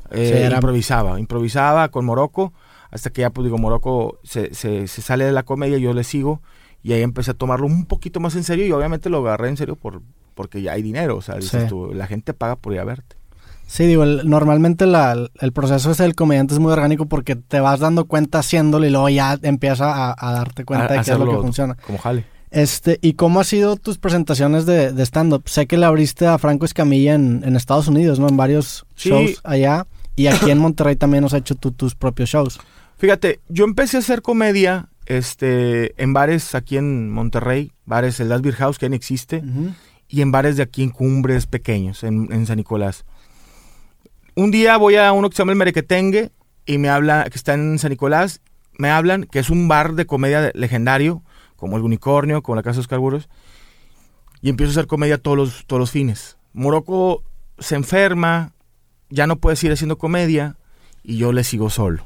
eh, 0.09 0.31
Sí, 0.33 0.43
era- 0.43 0.55
improvisaba. 0.55 1.19
Improvisaba 1.19 1.89
con 1.89 2.05
Morocco 2.05 2.51
hasta 2.89 3.09
que 3.11 3.21
ya, 3.21 3.29
pues 3.29 3.45
digo, 3.45 3.57
Morocco 3.57 4.19
se, 4.23 4.53
se, 4.53 4.87
se 4.87 5.01
sale 5.01 5.25
de 5.25 5.31
la 5.31 5.43
comedia, 5.43 5.77
yo 5.77 5.93
le 5.93 6.03
sigo. 6.03 6.41
Y 6.83 6.93
ahí 6.93 7.01
empecé 7.03 7.31
a 7.31 7.33
tomarlo 7.35 7.67
un 7.67 7.85
poquito 7.85 8.19
más 8.19 8.35
en 8.35 8.43
serio 8.43 8.65
y 8.65 8.71
obviamente 8.71 9.09
lo 9.09 9.19
agarré 9.19 9.49
en 9.49 9.57
serio 9.57 9.75
por, 9.75 10.01
porque 10.33 10.61
ya 10.63 10.71
hay 10.73 10.81
dinero. 10.81 11.17
O 11.17 11.21
sea, 11.21 11.35
dices 11.35 11.63
Sí. 11.63 11.69
tú, 11.69 11.93
la 11.93 12.07
gente 12.07 12.33
paga 12.33 12.55
por 12.55 12.73
ir 12.73 12.79
a 12.79 12.85
verte. 12.85 13.17
Sí, 13.71 13.85
digo, 13.85 14.03
el- 14.03 14.29
normalmente 14.29 14.85
la- 14.85 15.29
el 15.39 15.51
proceso 15.53 15.91
ese 15.91 16.03
del 16.03 16.13
comediante 16.13 16.53
es 16.53 16.59
muy 16.59 16.73
orgánico 16.73 17.05
porque 17.05 17.37
te 17.37 17.61
vas 17.61 17.79
dando 17.79 18.03
cuenta 18.03 18.39
haciéndolo 18.39 18.85
y 18.85 18.89
luego 18.89 19.07
ya 19.07 19.39
empieza 19.43 19.85
a, 20.11 20.15
a 20.17 20.33
darte 20.33 20.65
cuenta 20.65 20.87
A- 20.93 20.97
de 20.97 21.03
qué 21.03 21.11
es 21.11 21.17
lo 21.17 21.25
que 21.29 21.37
funciona. 21.37 21.75
Como 21.87 21.97
jale. 21.97 22.25
Este, 22.49 22.99
¿y 23.01 23.13
cómo 23.13 23.39
han 23.39 23.45
sido 23.45 23.77
tus 23.77 23.97
presentaciones 23.97 24.65
de, 24.65 24.91
de 24.91 25.03
stand-up? 25.05 25.43
Sé 25.45 25.67
que 25.67 25.77
le 25.77 25.85
abriste 25.85 26.27
a 26.27 26.37
Franco 26.37 26.65
Escamilla 26.65 27.13
en, 27.13 27.43
en 27.45 27.55
Estados 27.55 27.87
Unidos, 27.87 28.19
¿no? 28.19 28.27
En 28.27 28.35
varios 28.35 28.85
Sí. 28.95 29.07
shows 29.07 29.39
allá. 29.45 29.87
Y 30.17 30.27
aquí 30.27 30.51
en 30.51 30.57
Monterrey 30.57 30.97
también 30.97 31.23
has 31.23 31.31
hecho 31.33 31.55
tú 31.55 31.71
tus 31.71 31.95
propios 31.95 32.27
shows. 32.29 32.59
Fíjate, 32.97 33.39
yo 33.47 33.63
empecé 33.63 33.95
a 33.95 34.01
hacer 34.01 34.21
comedia 34.21 34.89
este, 35.05 35.93
en 36.01 36.11
bares 36.13 36.53
aquí 36.55 36.75
en 36.77 37.09
Monterrey, 37.09 37.71
bares, 37.85 38.19
el 38.19 38.27
Las 38.29 38.41
Beer 38.41 38.55
House, 38.55 38.77
que 38.77 38.85
ya 38.85 38.89
no 38.89 38.95
existe, 38.95 39.43
y 40.09 40.21
en 40.21 40.31
bares 40.33 40.57
de 40.57 40.63
aquí 40.63 40.83
en 40.83 40.89
Cumbres 40.89 41.45
pequeños, 41.47 42.03
en, 42.03 42.27
en 42.33 42.45
San 42.45 42.57
Nicolás. 42.57 43.05
Un 44.35 44.51
día 44.51 44.77
voy 44.77 44.95
a 44.95 45.11
uno 45.11 45.29
que 45.29 45.35
se 45.35 45.41
llama 45.41 45.51
el 45.51 45.57
Merequetengue 45.57 46.31
y 46.65 46.77
me 46.77 46.89
habla, 46.89 47.25
que 47.29 47.37
está 47.37 47.53
en 47.53 47.77
San 47.79 47.89
Nicolás, 47.89 48.41
me 48.77 48.89
hablan 48.89 49.25
que 49.25 49.39
es 49.39 49.49
un 49.49 49.67
bar 49.67 49.93
de 49.93 50.05
comedia 50.05 50.51
legendario, 50.53 51.23
como 51.55 51.77
el 51.77 51.83
Unicornio, 51.83 52.41
como 52.41 52.55
la 52.55 52.63
Casa 52.63 52.75
de 52.75 52.81
Oscar 52.81 52.99
Burgos, 52.99 53.29
y 54.41 54.49
empiezo 54.49 54.71
a 54.71 54.73
hacer 54.73 54.87
comedia 54.87 55.17
todos 55.17 55.37
los, 55.37 55.65
todos 55.67 55.79
los 55.79 55.91
fines. 55.91 56.37
Morocco 56.53 57.23
se 57.59 57.75
enferma, 57.75 58.53
ya 59.09 59.27
no 59.27 59.35
puede 59.35 59.55
seguir 59.55 59.73
haciendo 59.73 59.97
comedia, 59.97 60.55
y 61.03 61.17
yo 61.17 61.33
le 61.33 61.43
sigo 61.43 61.69
solo. 61.69 62.05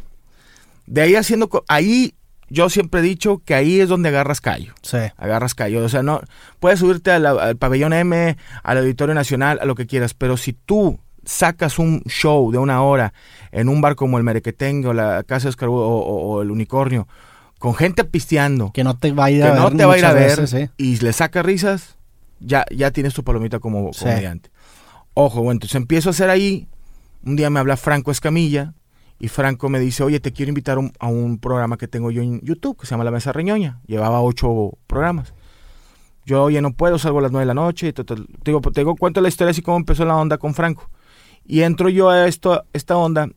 De 0.87 1.01
ahí 1.01 1.15
haciendo, 1.15 1.49
ahí 1.67 2.15
yo 2.49 2.69
siempre 2.69 2.99
he 3.01 3.03
dicho 3.03 3.41
que 3.45 3.55
ahí 3.55 3.79
es 3.81 3.89
donde 3.89 4.09
agarras 4.09 4.39
callo 4.39 4.73
Sí. 4.83 4.97
agarras 5.17 5.55
callo. 5.55 5.83
O 5.83 5.89
sea, 5.89 6.03
no 6.03 6.21
puedes 6.59 6.79
subirte 6.79 7.17
la- 7.19 7.31
al 7.31 7.57
pabellón 7.57 7.91
M, 7.93 8.37
al 8.63 8.77
Auditorio 8.77 9.15
Nacional, 9.15 9.59
a 9.61 9.65
lo 9.65 9.75
que 9.75 9.87
quieras, 9.87 10.13
pero 10.13 10.37
si 10.37 10.53
tú 10.53 10.99
sacas 11.25 11.79
un 11.79 12.01
show 12.07 12.51
de 12.51 12.57
una 12.57 12.81
hora 12.83 13.13
en 13.51 13.69
un 13.69 13.81
bar 13.81 13.95
como 13.95 14.17
el 14.17 14.23
Merequetengue 14.23 14.87
o 14.89 14.93
la 14.93 15.23
Casa 15.23 15.43
de 15.45 15.49
Oscar 15.49 15.69
o, 15.69 15.73
o- 15.73 16.21
o 16.35 16.41
el 16.41 16.51
Unicornio, 16.51 17.07
con 17.59 17.73
gente 17.75 18.03
pisteando, 18.03 18.71
Que 18.73 18.83
no 18.83 18.97
te 18.97 19.11
va 19.11 19.25
a 19.25 19.31
ir 19.31 19.41
que 19.41 19.47
a 19.47 19.51
ver 19.51 19.59
no 19.61 19.71
te 19.71 19.85
va 19.85 19.93
a 19.93 19.97
ir 19.97 20.05
a 20.05 20.09
muchas 20.09 20.21
ver 20.27 20.39
veces, 20.41 20.49
sí. 20.49 20.69
y 20.77 20.97
le 20.97 21.13
saca 21.13 21.41
risas, 21.43 21.97
ya, 22.39 22.65
ya 22.75 22.91
tienes 22.91 23.13
tu 23.13 23.23
palomita 23.23 23.59
como 23.59 23.91
Sí. 23.93 24.03
comediante. 24.05 24.49
Ojo, 25.13 25.37
bueno, 25.39 25.53
entonces 25.53 25.75
empiezo 25.75 26.09
a 26.09 26.11
hacer 26.11 26.29
ahí. 26.29 26.67
Un 27.23 27.35
día 27.37 27.49
me 27.49 27.59
habla 27.59 27.77
Franco 27.77 28.11
Escamilla 28.11 28.73
y 29.17 29.29
Franco 29.29 29.69
me 29.69 29.79
dice, 29.79 30.03
oye, 30.03 30.19
te 30.19 30.33
quiero 30.33 30.49
invitar 30.49 30.77
un- 30.77 30.91
a 30.99 31.07
un 31.07 31.39
programa 31.39 31.77
que 31.77 31.87
tengo 31.87 32.11
yo 32.11 32.21
en 32.21 32.41
YouTube 32.41 32.77
que 32.79 32.85
se 32.85 32.91
llama 32.91 33.05
La 33.05 33.11
Mesa 33.11 33.31
Reñoña. 33.31 33.79
Llevaba 33.87 34.21
ocho 34.21 34.73
programas. 34.85 35.33
Yo, 36.25 36.43
oye, 36.43 36.61
no 36.61 36.73
puedo, 36.73 36.97
salgo 36.99 37.19
a 37.19 37.21
las 37.21 37.31
nueve 37.31 37.43
de 37.43 37.47
la 37.47 37.53
noche. 37.53 37.87
y 37.87 37.93
total. 37.93 38.27
Te 38.43 38.51
digo, 38.51 38.59
te 38.61 38.81
digo, 38.81 38.95
cuento 38.95 39.21
la 39.21 39.27
historia 39.29 39.51
así 39.51 39.61
como 39.61 39.77
empezó 39.77 40.05
la 40.05 40.15
onda 40.17 40.37
con 40.37 40.53
Franco. 40.53 40.89
Y 41.45 41.61
entro 41.61 41.89
yo 41.89 42.09
a 42.09 42.27
esto, 42.27 42.63
esta 42.73 42.97
onda 42.97 43.29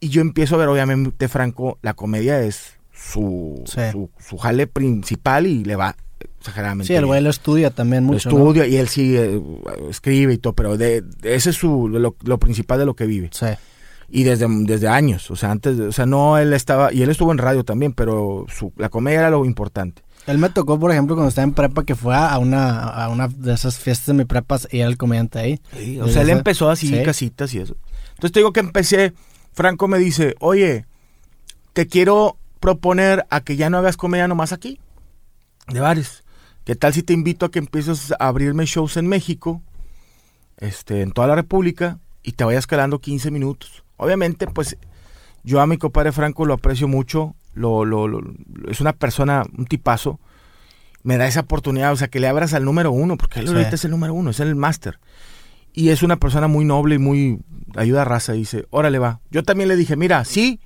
y 0.00 0.08
yo 0.08 0.20
empiezo 0.20 0.54
a 0.54 0.58
ver, 0.58 0.68
obviamente, 0.68 1.28
Franco, 1.28 1.78
la 1.82 1.94
comedia 1.94 2.40
es 2.42 2.74
su, 2.92 3.62
Sí. 3.66 3.80
su, 3.92 4.10
su 4.18 4.36
jale 4.38 4.66
principal 4.66 5.46
y 5.46 5.64
le 5.64 5.76
va 5.76 5.96
exageradamente 6.38 6.86
Sí, 6.88 6.94
el 6.94 7.06
güey 7.06 7.20
lo 7.20 7.30
estudia 7.30 7.70
también 7.70 8.06
lo 8.06 8.12
mucho, 8.12 8.30
¿no? 8.30 8.38
estudia 8.38 8.66
y 8.66 8.76
él 8.76 8.88
sí 8.88 9.16
eh, 9.16 9.40
escribe 9.90 10.34
y 10.34 10.38
todo, 10.38 10.52
pero 10.52 10.76
de, 10.76 11.02
de- 11.02 11.34
ese 11.34 11.50
es 11.50 11.56
su, 11.56 11.88
lo, 11.88 12.14
lo 12.24 12.38
principal 12.38 12.78
de 12.78 12.86
lo 12.86 12.94
que 12.94 13.06
vive. 13.06 13.30
Sí. 13.32 13.46
Y 14.10 14.22
desde, 14.22 14.46
desde 14.48 14.88
años, 14.88 15.30
o 15.30 15.36
sea, 15.36 15.50
antes, 15.50 15.76
de- 15.76 15.86
o 15.88 15.92
sea, 15.92 16.06
no 16.06 16.38
él 16.38 16.52
estaba, 16.52 16.92
y 16.92 17.02
él 17.02 17.10
estuvo 17.10 17.30
en 17.32 17.38
radio 17.38 17.64
también, 17.64 17.92
pero 17.92 18.46
su, 18.48 18.72
la 18.76 18.88
comedia 18.88 19.18
era 19.20 19.30
lo 19.30 19.44
importante. 19.44 20.02
Él 20.28 20.38
me 20.38 20.50
tocó, 20.50 20.78
por 20.78 20.90
ejemplo, 20.92 21.14
cuando 21.16 21.28
estaba 21.30 21.44
en 21.44 21.54
prepa, 21.54 21.84
que 21.84 21.94
fue 21.96 22.14
a 22.14 22.36
una, 22.38 22.80
a 22.80 23.08
una 23.08 23.28
de 23.28 23.54
esas 23.54 23.78
fiestas 23.78 24.06
de 24.08 24.14
mi 24.14 24.24
prepa 24.24 24.58
y 24.70 24.80
era 24.80 24.88
el 24.88 24.96
comediante 24.98 25.38
ahí. 25.38 25.60
o 25.72 26.04
Desde 26.04 26.12
sea, 26.12 26.22
él 26.22 26.28
esa- 26.28 26.38
empezó 26.38 26.70
así, 26.70 26.88
sí. 26.88 27.02
casitas 27.02 27.52
y 27.54 27.58
eso. 27.58 27.76
Entonces 28.10 28.32
te 28.32 28.40
digo 28.40 28.52
que 28.52 28.60
empecé, 28.60 29.14
Franco 29.52 29.88
me 29.88 29.98
dice, 29.98 30.34
oye, 30.40 30.84
te 31.72 31.86
quiero 31.86 32.36
proponer 32.60 33.26
a 33.30 33.40
que 33.40 33.56
ya 33.56 33.70
no 33.70 33.78
hagas 33.78 33.96
comedia 33.96 34.28
nomás 34.28 34.52
aquí, 34.52 34.78
de 35.68 35.80
bares. 35.80 36.24
¿Qué 36.64 36.76
tal 36.76 36.92
si 36.92 37.02
te 37.02 37.14
invito 37.14 37.46
a 37.46 37.50
que 37.50 37.58
empieces 37.60 38.12
a 38.18 38.28
abrirme 38.28 38.66
shows 38.66 38.96
en 38.98 39.06
México, 39.06 39.62
este, 40.58 41.00
en 41.02 41.12
toda 41.12 41.26
la 41.28 41.34
República, 41.36 41.98
y 42.22 42.32
te 42.32 42.44
vayas 42.44 42.66
calando 42.66 42.98
15 42.98 43.30
minutos? 43.30 43.82
Obviamente, 43.96 44.46
pues, 44.46 44.76
yo 45.42 45.60
a 45.62 45.66
mi 45.66 45.78
compadre 45.78 46.12
Franco 46.12 46.44
lo 46.44 46.52
aprecio 46.54 46.86
mucho, 46.88 47.34
lo, 47.58 47.84
lo, 47.84 48.06
lo- 48.08 48.22
es 48.68 48.80
una 48.80 48.92
persona, 48.92 49.44
un 49.56 49.66
tipazo, 49.66 50.18
me 51.02 51.16
da 51.16 51.26
esa 51.26 51.40
oportunidad, 51.40 51.92
o 51.92 51.96
sea, 51.96 52.08
que 52.08 52.20
le 52.20 52.28
abras 52.28 52.54
al 52.54 52.64
número 52.64 52.90
uno, 52.92 53.16
porque 53.16 53.40
él 53.40 53.48
Sí. 53.48 53.52
ahorita 53.54 53.74
es 53.76 53.84
el 53.84 53.90
número 53.90 54.14
uno, 54.14 54.30
es 54.30 54.40
el 54.40 54.54
máster. 54.56 54.98
Y 55.72 55.90
es 55.90 56.02
una 56.02 56.16
persona 56.16 56.48
muy 56.48 56.64
noble 56.64 56.96
y 56.96 56.98
muy 56.98 57.38
ayuda 57.76 58.02
a 58.02 58.04
raza. 58.04 58.32
Dice, 58.32 58.66
órale 58.70 58.98
va. 58.98 59.20
Yo 59.30 59.42
también 59.44 59.68
le 59.68 59.76
dije, 59.76 59.96
mira, 59.96 60.24
sí. 60.24 60.60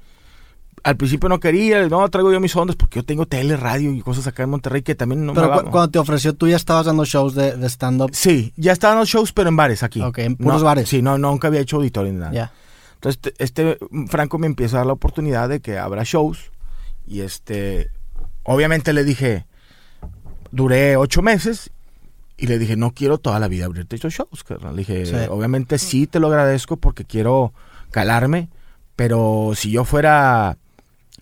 Al 0.84 0.96
principio 0.96 1.28
no 1.28 1.38
quería, 1.38 1.86
no, 1.88 2.08
traigo 2.08 2.32
yo 2.32 2.40
mis 2.40 2.56
ondas 2.56 2.74
porque 2.76 2.98
yo 3.00 3.04
tengo 3.04 3.26
tele, 3.26 3.56
radio 3.56 3.92
y 3.92 4.00
cosas 4.00 4.26
acá 4.26 4.42
en 4.42 4.50
Monterrey 4.50 4.82
que 4.82 4.94
también 4.96 5.24
no 5.24 5.32
Pero 5.32 5.48
me 5.50 5.52
cu- 5.58 5.64
va- 5.66 5.70
cuando 5.70 5.90
te 5.92 5.98
ofreció, 6.00 6.34
tú 6.34 6.48
ya 6.48 6.56
estabas 6.56 6.86
dando 6.86 7.04
shows 7.04 7.34
de, 7.36 7.56
de 7.56 7.66
stand-up. 7.68 8.10
Sí, 8.14 8.52
ya 8.56 8.72
estaban 8.72 8.98
los 8.98 9.08
shows, 9.08 9.32
pero 9.32 9.48
en 9.50 9.54
bares 9.56 9.82
aquí. 9.84 10.00
Ok, 10.02 10.18
en 10.18 10.34
puros 10.36 10.60
No, 10.60 10.64
bares. 10.64 10.88
Sí, 10.88 11.00
no, 11.02 11.18
nunca 11.18 11.46
había 11.48 11.60
hecho 11.60 11.76
auditorio 11.76 12.12
ni 12.12 12.18
nada. 12.18 12.32
Ya. 12.32 12.52
Entonces, 12.94 13.20
te- 13.20 13.34
este 13.38 13.78
mm, 13.90 14.06
Franco 14.06 14.38
me 14.38 14.46
empieza 14.48 14.76
a 14.76 14.80
dar 14.80 14.86
la 14.86 14.92
oportunidad 14.94 15.48
de 15.48 15.60
que 15.60 15.78
abra 15.78 16.02
shows. 16.04 16.50
Y 17.06 17.20
este, 17.20 17.90
obviamente 18.44 18.92
le 18.92 19.04
dije, 19.04 19.46
duré 20.50 20.96
ocho 20.96 21.22
meses. 21.22 21.70
Y 22.38 22.46
le 22.48 22.58
dije, 22.58 22.76
no 22.76 22.92
quiero 22.92 23.18
toda 23.18 23.38
la 23.38 23.46
vida 23.48 23.66
abrirte 23.66 23.94
estos 23.96 24.14
shows. 24.14 24.42
carnal. 24.44 24.74
Le 24.74 24.80
dije, 24.80 25.06
Sí. 25.06 25.14
obviamente 25.28 25.78
sí 25.78 26.06
te 26.06 26.18
lo 26.18 26.26
agradezco 26.28 26.76
porque 26.76 27.04
quiero 27.04 27.52
calarme. 27.90 28.48
Pero 28.96 29.52
si 29.54 29.70
yo 29.70 29.84
fuera 29.84 30.58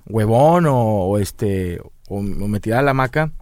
huevón 0.06 0.66
o, 0.66 0.74
o 0.76 1.18
este, 1.18 1.80
o, 2.08 2.18
o 2.18 2.22
me 2.22 2.60
tirara 2.60 2.82
la 2.82 2.92
hamaca, 2.92 3.32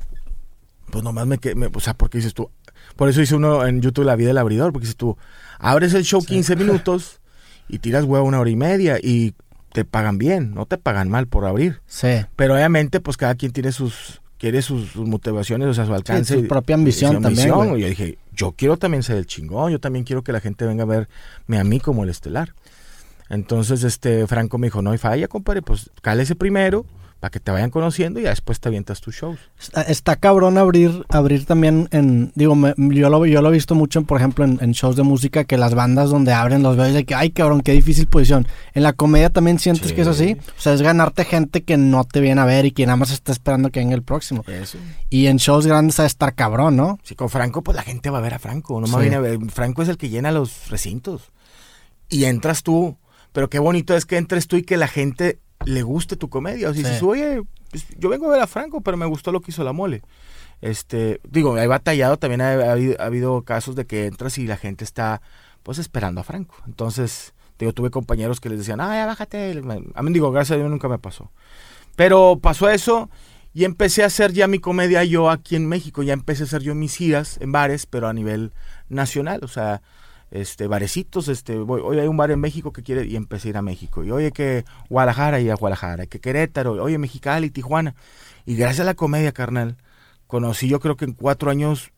pues 0.90 1.04
nomás 1.04 1.26
me, 1.26 1.38
me 1.54 1.66
o 1.72 1.80
sea, 1.80 1.94
porque 1.94 2.18
dices 2.18 2.34
tú, 2.34 2.50
por 2.96 3.08
eso 3.08 3.22
hice 3.22 3.36
uno 3.36 3.64
en 3.66 3.80
YouTube 3.80 4.04
La 4.04 4.16
vida 4.16 4.28
del 4.28 4.38
abridor, 4.38 4.72
porque 4.72 4.84
dices 4.84 4.96
tú, 4.96 5.16
abres 5.58 5.94
el 5.94 6.04
show 6.04 6.22
15 6.24 6.56
minutos 6.56 7.20
y 7.68 7.78
tiras 7.78 8.04
huevo 8.04 8.26
una 8.26 8.40
hora 8.40 8.50
y 8.50 8.56
media 8.56 8.98
y 9.00 9.34
te 9.72 9.84
pagan 9.84 10.18
bien, 10.18 10.54
no 10.54 10.66
te 10.66 10.78
pagan 10.78 11.08
mal 11.08 11.26
por 11.26 11.44
abrir. 11.44 11.80
Sí. 11.86 12.24
Pero 12.36 12.54
obviamente, 12.54 13.00
pues 13.00 13.16
cada 13.16 13.34
quien 13.34 13.52
tiene 13.52 13.72
sus, 13.72 14.20
quiere 14.38 14.62
sus, 14.62 14.96
motivaciones, 14.96 15.68
o 15.68 15.74
sea, 15.74 15.86
su 15.86 15.94
alcance. 15.94 16.34
su 16.34 16.48
propia 16.48 16.74
ambición 16.74 17.20
también. 17.22 17.48
Y 17.48 17.80
yo 17.80 17.88
dije, 17.88 18.18
yo 18.32 18.52
quiero 18.52 18.76
también 18.76 19.02
ser 19.02 19.16
el 19.16 19.26
chingón, 19.26 19.72
yo 19.72 19.80
también 19.80 20.04
quiero 20.04 20.22
que 20.22 20.32
la 20.32 20.40
gente 20.40 20.64
venga 20.64 20.84
a 20.84 20.86
verme 20.86 21.58
a 21.58 21.64
mí 21.64 21.80
como 21.80 22.04
el 22.04 22.10
estelar. 22.10 22.54
Entonces, 23.28 23.84
este, 23.84 24.26
Franco 24.26 24.56
me 24.58 24.68
dijo, 24.68 24.80
no 24.80 24.92
hay 24.92 24.98
falla, 24.98 25.28
compadre, 25.28 25.60
pues 25.60 25.90
cálese 26.00 26.34
primero, 26.34 26.86
para 27.20 27.30
que 27.30 27.40
te 27.40 27.50
vayan 27.50 27.70
conociendo 27.70 28.20
y 28.20 28.24
ya 28.24 28.30
después 28.30 28.60
te 28.60 28.68
avientas 28.68 29.00
tus 29.00 29.16
shows. 29.16 29.38
Está, 29.88 30.16
cabrón 30.16 30.56
abrir 30.56 31.04
abrir 31.08 31.46
también 31.46 31.88
en, 31.90 32.32
digo, 32.36 32.56
yo, 32.76 33.10
lo, 33.10 33.26
yo 33.26 33.42
lo 33.42 33.48
he 33.48 33.52
visto 33.52 33.74
mucho, 33.74 34.02
por 34.02 34.18
ejemplo, 34.18 34.44
en, 34.44 34.72
shows 34.72 34.94
de 34.94 35.02
música, 35.02 35.44
que 35.44 35.58
las 35.58 35.74
bandas 35.74 36.10
donde 36.10 36.32
abren 36.32 36.62
los 36.62 36.76
veo 36.76 36.92
de 36.92 37.04
que, 37.04 37.14
ay 37.14 37.30
cabrón, 37.30 37.60
qué 37.62 37.72
difícil 37.72 38.06
posición. 38.06 38.46
En 38.72 38.84
la 38.84 38.92
comedia 38.92 39.30
también 39.30 39.58
sientes 39.58 39.92
que 39.92 40.02
es 40.02 40.08
así. 40.08 40.36
O 40.56 40.60
sea, 40.60 40.74
es 40.74 40.82
ganarte 40.82 41.24
gente 41.24 41.62
que 41.62 41.76
no 41.76 42.04
te 42.04 42.20
viene 42.20 42.40
a 42.40 42.44
ver 42.44 42.66
y 42.66 42.70
que 42.70 42.86
nada 42.86 42.96
más 42.96 43.10
está 43.10 43.32
esperando 43.32 43.70
que 43.70 43.80
venga 43.80 43.94
el 43.94 44.02
próximo. 44.02 44.44
Eso. 44.46 44.78
Y 45.10 45.26
en 45.26 45.38
shows 45.38 45.66
grandes 45.66 45.98
a 45.98 46.06
estar 46.06 46.34
cabrón, 46.34 46.76
¿no? 46.76 46.98
Sí, 47.02 47.16
con 47.16 47.30
Franco, 47.30 47.62
pues 47.62 47.74
la 47.74 47.82
gente 47.82 48.10
va 48.10 48.18
a 48.18 48.22
ver 48.22 48.34
a 48.34 48.38
Franco, 48.38 48.80
no 48.80 48.86
me 48.86 49.00
viene 49.00 49.16
a 49.16 49.20
ver. 49.20 49.38
Franco 49.50 49.82
es 49.82 49.88
el 49.88 49.96
que 49.96 50.08
llena 50.08 50.30
los 50.30 50.68
recintos. 50.70 51.32
Y 52.08 52.24
entras 52.24 52.62
tú, 52.62 52.96
pero 53.32 53.50
qué 53.50 53.58
bonito 53.58 53.96
es 53.96 54.06
que 54.06 54.16
entres 54.16 54.46
tú 54.46 54.56
y 54.56 54.62
que 54.62 54.76
la 54.76 54.88
gente 54.88 55.40
le 55.68 55.82
guste 55.82 56.16
tu 56.16 56.28
comedia. 56.28 56.70
O 56.70 56.74
sea, 56.74 56.82
si 56.82 56.88
dices, 56.88 57.02
oye, 57.02 57.42
pues, 57.70 57.86
yo 57.98 58.08
vengo 58.08 58.26
a 58.26 58.32
ver 58.32 58.40
a 58.40 58.46
Franco, 58.46 58.80
pero 58.80 58.96
me 58.96 59.06
gustó 59.06 59.32
lo 59.32 59.40
que 59.40 59.50
hizo 59.50 59.64
la 59.64 59.72
mole. 59.72 60.02
Este, 60.62 61.20
digo, 61.28 61.56
he 61.58 61.66
batallado, 61.66 62.16
también 62.16 62.40
ha, 62.40 62.72
habido, 62.72 63.42
casos 63.42 63.76
de 63.76 63.86
que 63.86 64.06
entras 64.06 64.38
y 64.38 64.46
la 64.46 64.56
gente 64.56 64.82
está, 64.82 65.20
pues, 65.62 65.78
esperando 65.78 66.22
a 66.22 66.24
Franco. 66.24 66.56
Entonces, 66.66 67.34
digo, 67.58 67.74
tuve 67.74 67.90
compañeros 67.90 68.40
que 68.40 68.48
les 68.48 68.58
decían, 68.58 68.80
ah, 68.80 68.94
ya 68.94 69.06
bájate. 69.06 69.62
A 69.94 70.02
mí, 70.02 70.12
digo, 70.12 70.32
gracias 70.32 70.56
a 70.56 70.58
Dios 70.58 70.70
nunca 70.70 70.88
me 70.88 70.98
pasó. 70.98 71.30
Pero 71.96 72.38
pasó 72.40 72.70
eso 72.70 73.10
y 73.52 73.64
empecé 73.64 74.04
a 74.04 74.06
hacer 74.06 74.32
ya 74.32 74.46
mi 74.46 74.60
comedia 74.60 75.04
yo 75.04 75.30
aquí 75.30 75.54
en 75.54 75.66
México. 75.66 76.02
Ya 76.02 76.14
empecé 76.14 76.44
a 76.44 76.46
hacer 76.46 76.62
yo 76.62 76.74
mis 76.74 76.96
giras 76.96 77.36
en 77.40 77.52
bares, 77.52 77.84
pero 77.84 78.08
a 78.08 78.14
nivel 78.14 78.52
nacional. 78.88 79.40
O 79.42 79.48
sea, 79.48 79.82
este, 80.30 80.66
barecitos, 80.66 81.28
este, 81.28 81.56
voy, 81.56 81.80
hoy 81.82 81.98
hay 81.98 82.06
un 82.06 82.16
bar 82.16 82.30
en 82.30 82.40
México 82.40 82.72
que 82.72 82.82
quiere 82.82 83.06
y 83.06 83.16
empecé 83.16 83.48
a 83.48 83.50
ir 83.50 83.56
a 83.56 83.62
México. 83.62 84.04
Y 84.04 84.10
oye 84.10 84.32
que 84.32 84.64
Guadalajara 84.88 85.40
y 85.40 85.48
a 85.50 85.54
Guadalajara, 85.54 86.06
que 86.06 86.20
Querétaro, 86.20 86.72
oye 86.82 86.98
Mexicali, 86.98 87.50
Tijuana. 87.50 87.94
Y 88.44 88.56
gracias 88.56 88.80
a 88.80 88.84
la 88.84 88.94
comedia, 88.94 89.32
carnal, 89.32 89.76
conocí 90.26 90.68
yo 90.68 90.80
creo 90.80 90.96
que 90.96 91.04
en 91.04 91.12
cuatro 91.12 91.50
años 91.50 91.92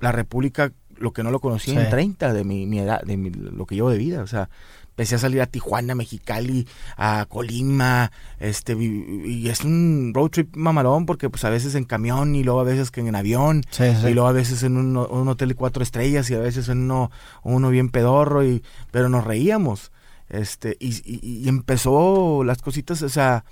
la 0.00 0.12
República, 0.12 0.72
lo 0.96 1.12
que 1.12 1.22
no 1.22 1.30
lo 1.30 1.40
conocí 1.40 1.72
en 1.72 1.88
30 1.88 2.32
de 2.32 2.44
mi, 2.44 2.66
mi 2.66 2.78
edad, 2.78 3.02
de 3.02 3.16
lo 3.16 3.66
que 3.66 3.74
llevo 3.74 3.90
de 3.90 3.98
vida. 3.98 4.22
O 4.22 4.26
sea, 4.26 4.48
empecé 4.98 5.14
a 5.14 5.18
salir 5.18 5.40
a 5.40 5.46
Tijuana, 5.46 5.94
Mexicali, 5.94 6.66
a 6.96 7.24
Colima, 7.28 8.10
este, 8.40 8.72
y, 8.72 9.48
es 9.48 9.62
un 9.62 10.10
road 10.12 10.30
trip 10.30 10.56
mamalón 10.56 11.06
porque 11.06 11.30
pues 11.30 11.44
a 11.44 11.50
veces 11.50 11.76
en 11.76 11.84
camión 11.84 12.34
y 12.34 12.42
luego 12.42 12.58
a 12.58 12.64
veces 12.64 12.90
que 12.90 13.00
en 13.00 13.14
avión 13.14 13.62
y 13.78 14.12
luego 14.12 14.26
a 14.26 14.32
veces 14.32 14.64
en 14.64 14.76
un, 14.76 14.96
hotel 14.96 15.50
de 15.50 15.54
cuatro 15.54 15.84
estrellas 15.84 16.28
y 16.30 16.34
a 16.34 16.40
veces 16.40 16.68
en 16.68 16.78
uno, 16.78 17.12
uno 17.44 17.70
bien 17.70 17.90
pedorro 17.90 18.44
y, 18.44 18.64
pero 18.90 19.08
nos 19.08 19.22
reíamos, 19.22 19.92
este, 20.30 20.76
y, 20.80 21.48
empezó 21.48 22.42
las 22.42 22.60
cositas, 22.60 23.00
o 23.02 23.08
sea, 23.08 23.44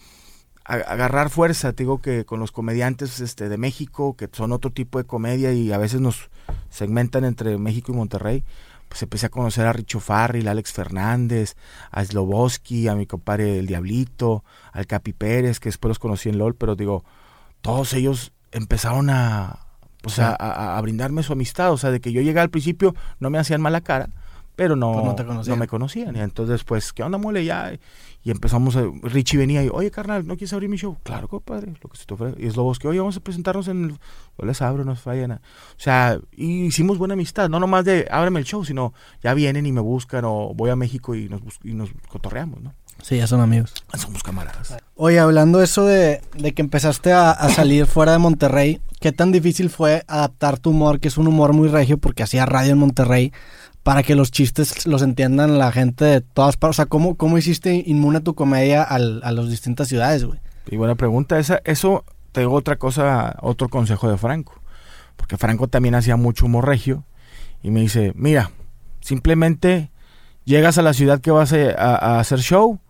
a, 0.64 0.74
agarrar 0.74 1.30
fuerza, 1.30 1.74
te 1.74 1.85
digo 1.85 1.98
que 1.98 2.24
con 2.24 2.40
los 2.40 2.50
comediantes 2.50 3.20
este, 3.20 3.48
de 3.48 3.56
México, 3.56 4.16
que 4.16 4.28
son 4.32 4.50
otro 4.50 4.72
tipo 4.72 4.98
de 4.98 5.04
comedia 5.04 5.52
y 5.52 5.70
a 5.70 5.78
veces 5.78 6.00
nos 6.00 6.28
segmentan 6.70 7.24
entre 7.24 7.56
México 7.56 7.92
y 7.92 7.94
Monterrey, 7.94 8.44
pues 8.88 9.03
empecé 9.03 9.27
a 9.27 9.31
conocer 9.31 9.66
a 9.66 9.72
Richo 9.72 10.01
Farril, 10.01 10.49
a 10.49 10.53
Alex 10.53 10.72
Fernández, 10.72 11.57
a 11.90 12.05
Sloboski, 12.05 12.88
a 12.88 12.94
mi 12.94 13.07
compadre 13.07 13.59
El 13.59 13.66
Diablito, 13.66 14.44
al 14.72 14.87
Capi 14.87 15.12
Pérez, 15.12 15.61
que 15.61 15.68
después 15.68 15.90
los 15.90 15.99
conocí 15.99 16.29
en 16.29 16.38
LOL, 16.38 16.55
pero 16.55 16.77
digo, 16.77 17.05
todos 17.61 17.92
ellos 17.94 18.33
empezaron 18.53 19.11
a, 19.11 19.66
pues 20.03 20.18
a, 20.18 20.81
brindarme 20.83 21.22
su 21.22 21.33
amistad, 21.33 21.72
o 21.72 21.79
sea, 21.79 21.90
de 21.90 22.01
que 22.01 22.12
yo 22.12 22.22
llegué 22.22 22.40
al 22.40 22.51
principio, 22.51 22.94
no 23.18 23.31
me 23.31 23.38
hacían 23.38 23.61
mala 23.61 23.81
cara, 23.81 24.11
pero 24.57 24.75
no, 24.75 25.14
pues 25.14 25.47
no, 25.49 25.57
me 25.57 25.69
conocían. 25.69 26.16
Y 26.16 26.21
entonces, 26.21 26.64
pues, 26.64 26.95
¿qué 26.95 27.03
onda, 27.03 27.19
mole? 27.19 27.45
Ya. 27.45 27.79
Y 28.25 28.31
empezamos, 28.31 28.75
a, 28.75 28.85
Richie 29.03 29.37
venía 29.37 29.62
y, 29.62 29.69
oye, 29.69 29.90
carnal, 29.90 30.27
¿no 30.27 30.35
quieres 30.35 30.53
abrir 30.55 30.71
mi 30.71 30.79
show? 30.79 30.97
Claro, 31.03 31.29
compadre, 31.29 31.75
lo 31.81 31.90
que 31.90 31.97
se 31.99 32.07
te 32.07 32.14
ofrece. 32.14 32.42
Y 32.42 32.47
es 32.47 32.57
lo 32.57 32.73
que, 32.73 32.88
oye, 32.88 32.99
vamos 32.99 33.19
a 33.19 33.21
presentarnos 33.21 33.69
en 33.69 33.85
el... 33.85 33.90
Yo 34.38 34.47
les 34.47 34.61
abro, 34.62 34.85
no 34.85 34.97
fallan. 34.97 35.33
O 35.33 35.40
sea, 35.77 36.19
y 36.33 36.64
hicimos 36.64 36.97
buena 36.97 37.14
amistad, 37.14 37.51
no 37.51 37.61
nomás 37.61 37.85
de, 37.85 38.09
ábreme 38.11 38.40
el 38.40 38.47
show, 38.47 38.64
sino 38.64 38.95
ya 39.23 39.35
vienen 39.35 39.66
y 39.66 39.73
me 39.73 39.81
buscan 39.81 40.25
o 40.25 40.55
voy 40.55 40.71
a 40.71 40.77
México 40.77 41.14
y 41.14 41.29
nos, 41.29 41.42
y 41.62 41.75
nos 41.75 41.90
cotorreamos, 42.09 42.62
¿no? 42.62 42.75
Sí, 43.03 43.19
ya 43.19 43.27
son 43.27 43.42
amigos. 43.42 43.75
Somos 43.95 44.23
camaradas. 44.23 44.75
Oye, 44.95 45.19
hablando 45.19 45.62
eso 45.62 45.85
de, 45.85 46.23
de 46.37 46.55
que 46.55 46.62
empezaste 46.62 47.12
a, 47.12 47.31
a, 47.31 47.51
salir 47.51 47.87
fuera 47.87 48.12
de 48.12 48.19
Monterrey, 48.19 48.81
¿qué 49.01 49.12
tan 49.12 49.33
difícil 49.33 49.69
fue 49.69 50.03
adaptar 50.09 50.59
tu 50.59 50.71
humor, 50.71 50.99
que 50.99 51.09
es 51.09 51.19
un 51.19 51.29
humor 51.29 51.53
muy 51.53 51.69
regio, 51.69 51.99
porque 51.99 52.23
hacía 52.23 52.47
radio 52.47 52.73
en 52.73 52.79
Monterrey, 52.79 53.33
para 53.87 54.03
que 54.03 54.16
los 54.16 54.33
chistes 54.33 54.85
los 54.88 55.01
entiendan 55.03 55.59
la 55.59 55.70
gente 55.70 56.05
de 56.05 56.20
todas 56.20 56.57
partes? 56.57 56.75
O 56.75 56.79
sea, 56.79 56.87
¿cómo, 56.87 57.14
cómo 57.14 57.38
hiciste 57.38 57.85
inmune 57.87 58.20
tu 58.20 58.35
comedia 58.35 58.83
al, 58.83 59.20
a 59.22 59.31
las 59.31 59.49
distintas 59.49 59.87
ciudades, 59.87 60.25
güey? 60.25 60.40
Y 60.68 60.77
buena 60.77 60.96
pregunta. 60.96 61.38
Esa, 61.38 61.61
eso 61.62 62.05
te 62.33 62.40
digo 62.40 62.55
otra 62.55 62.79
cosa, 62.79 63.37
otro 63.42 63.68
consejo 63.68 64.11
de 64.11 64.18
Franco. 64.18 64.61
Porque 65.14 65.37
Franco 65.37 65.68
también 65.68 65.94
hacía 65.94 66.16
mucho 66.16 66.46
humor 66.46 66.66
regio. 66.66 67.05
Y 67.62 67.70
me 67.70 67.81
dice, 67.81 68.12
mira, 68.16 68.51
simplemente 69.03 69.92
llegas 70.44 70.79
a 70.79 70.83
la 70.83 70.92
ciudad 70.92 71.20
que 71.20 71.31
vas 71.31 71.53
a, 71.53 72.18
hacer 72.18 72.40
show 72.40 72.81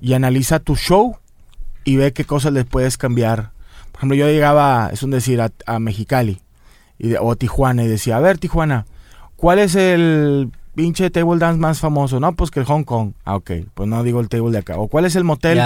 y 0.00 0.14
analiza 0.14 0.60
tu 0.60 0.76
show 0.76 1.18
y 1.84 1.96
ve 1.96 2.14
qué 2.14 2.24
cosas 2.24 2.54
le 2.54 2.64
puedes 2.64 2.96
cambiar. 2.96 3.50
Por 3.92 3.98
ejemplo, 3.98 4.16
yo 4.16 4.26
llegaba, 4.28 4.88
es 4.94 5.02
un 5.02 5.10
decir, 5.10 5.42
a, 5.42 5.78
Mexicali 5.78 6.40
y, 6.98 7.16
o 7.16 7.32
a 7.32 7.36
Tijuana 7.36 7.84
y 7.84 7.86
decía, 7.86 8.16
a 8.16 8.20
ver, 8.20 8.38
Tijuana, 8.38 8.86
¿Cuál 9.38 9.60
es 9.60 9.76
el 9.76 10.50
pinche 10.74 11.10
table 11.10 11.38
dance 11.38 11.60
más 11.60 11.78
famoso? 11.78 12.18
No, 12.18 12.32
pues 12.32 12.50
que 12.50 12.58
el 12.58 12.66
Hong 12.66 12.82
Kong. 12.82 13.12
Ah, 13.24 13.36
ok, 13.36 13.52
pues 13.72 13.88
no 13.88 14.02
digo 14.02 14.18
el 14.20 14.28
table 14.28 14.50
de 14.50 14.58
acá. 14.58 14.76
¿O 14.78 14.88
cuál 14.88 15.04
es 15.04 15.14
el 15.14 15.22
motel 15.22 15.60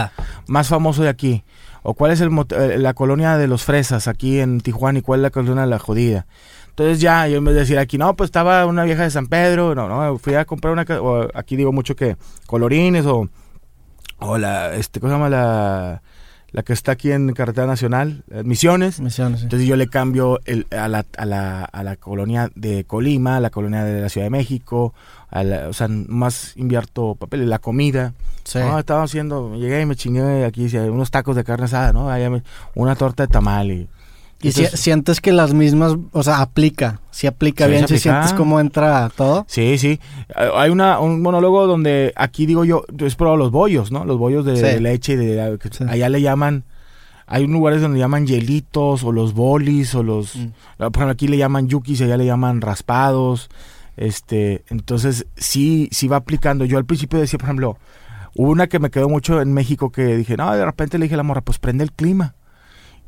más 0.46 0.68
famoso 0.68 1.02
de 1.02 1.08
aquí? 1.08 1.42
¿O 1.82 1.94
cuál 1.94 2.10
es 2.12 2.20
el 2.20 2.28
eh, 2.50 2.76
la 2.76 2.92
colonia 2.92 3.38
de 3.38 3.46
los 3.46 3.64
fresas 3.64 4.08
aquí 4.08 4.40
en 4.40 4.60
Tijuana 4.60 4.98
y 4.98 5.02
cuál 5.02 5.20
es 5.20 5.22
la 5.22 5.30
colonia 5.30 5.62
de 5.62 5.68
la 5.68 5.78
jodida? 5.78 6.26
Entonces 6.68 7.00
ya, 7.00 7.26
yo 7.28 7.38
en 7.38 7.46
vez 7.46 7.54
de 7.54 7.60
decir 7.60 7.78
aquí, 7.78 7.96
no, 7.96 8.14
pues 8.14 8.28
estaba 8.28 8.66
una 8.66 8.84
vieja 8.84 9.04
de 9.04 9.10
San 9.10 9.26
Pedro, 9.26 9.74
no, 9.74 9.88
no, 9.88 10.18
fui 10.18 10.34
a 10.34 10.44
comprar 10.44 10.74
una, 10.74 10.84
o 11.00 11.26
aquí 11.32 11.56
digo 11.56 11.72
mucho 11.72 11.96
que 11.96 12.18
colorines 12.46 13.06
o, 13.06 13.26
o 14.18 14.36
la, 14.36 14.74
este, 14.74 15.00
¿cómo 15.00 15.10
se 15.10 15.16
llama 15.16 15.30
la 15.30 16.02
la 16.52 16.62
que 16.62 16.72
está 16.72 16.92
aquí 16.92 17.10
en 17.10 17.32
Carretera 17.32 17.66
Nacional, 17.66 18.24
eh, 18.30 18.42
Misiones. 18.44 19.00
Misiones 19.00 19.42
Entonces 19.42 19.66
yo 19.66 19.76
le 19.76 19.88
cambio 19.88 20.40
el, 20.44 20.66
a, 20.70 20.86
la, 20.88 21.06
a, 21.16 21.24
la, 21.24 21.64
a, 21.64 21.82
la, 21.82 21.96
colonia 21.96 22.50
de 22.54 22.84
Colima, 22.84 23.38
a 23.38 23.40
la 23.40 23.50
colonia 23.50 23.84
de 23.84 24.00
la 24.00 24.08
Ciudad 24.08 24.26
de 24.26 24.30
México, 24.30 24.94
o 25.30 25.72
sea, 25.72 25.88
más 25.88 26.56
invierto 26.56 27.14
papel, 27.14 27.48
la 27.48 27.58
comida. 27.58 28.12
Sí. 28.44 28.58
estaba 28.58 29.04
haciendo, 29.04 29.54
llegué 29.54 29.80
y 29.80 29.86
me 29.86 29.96
chingué 29.96 30.44
aquí 30.44 30.66
unos 30.76 31.10
tacos 31.10 31.36
de 31.36 31.44
carne 31.44 31.64
asada, 31.66 31.92
¿no? 31.92 32.08
una 32.74 32.96
torta 32.96 33.22
de 33.22 33.28
tamal 33.28 33.70
y 33.70 33.88
¿Y 34.42 34.50
si, 34.50 34.66
sientes 34.66 35.20
que 35.20 35.32
las 35.32 35.54
mismas, 35.54 35.96
o 36.10 36.22
sea, 36.22 36.40
aplica? 36.40 37.00
Si 37.12 37.28
aplica 37.28 37.68
bien, 37.68 37.86
si 37.86 37.98
sientes 37.98 38.32
cómo 38.32 38.58
entra 38.58 39.08
todo. 39.14 39.44
Sí, 39.48 39.78
sí. 39.78 40.00
Hay 40.34 40.70
una, 40.70 40.98
un 40.98 41.22
monólogo 41.22 41.66
donde 41.66 42.12
aquí 42.16 42.44
digo 42.44 42.64
yo, 42.64 42.84
yo 42.92 43.06
he 43.06 43.10
probado 43.12 43.36
los 43.36 43.52
bollos, 43.52 43.92
¿no? 43.92 44.04
Los 44.04 44.18
bollos 44.18 44.44
de, 44.44 44.80
leche, 44.80 45.16
de, 45.16 45.58
allá 45.88 46.08
le 46.08 46.20
llaman, 46.20 46.64
hay 47.26 47.46
lugares 47.46 47.80
donde 47.80 48.00
llaman 48.00 48.26
hielitos 48.26 49.04
o 49.04 49.12
los 49.12 49.32
bolis 49.32 49.94
o 49.94 50.02
los, 50.02 50.34
mm. 50.34 50.48
por 50.78 50.96
ejemplo, 50.96 51.10
aquí 51.10 51.28
le 51.28 51.36
llaman 51.36 51.68
yukis 51.68 52.00
allá 52.02 52.16
le 52.16 52.26
llaman 52.26 52.60
raspados. 52.60 53.48
Este, 53.96 54.64
entonces 54.70 55.26
sí, 55.36 55.88
sí 55.92 56.08
va 56.08 56.16
aplicando. 56.16 56.64
Yo 56.64 56.78
al 56.78 56.84
principio 56.84 57.20
decía, 57.20 57.38
por 57.38 57.46
ejemplo, 57.46 57.78
hubo 58.34 58.50
una 58.50 58.66
que 58.66 58.80
me 58.80 58.90
quedó 58.90 59.08
mucho 59.08 59.40
en 59.40 59.52
México 59.52 59.92
que 59.92 60.16
dije, 60.16 60.36
no, 60.36 60.52
de 60.52 60.64
repente 60.64 60.98
le 60.98 61.04
dije 61.04 61.14
a 61.14 61.18
la 61.18 61.22
morra, 61.22 61.42
pues 61.42 61.60
prende 61.60 61.84
el 61.84 61.92
clima 61.92 62.34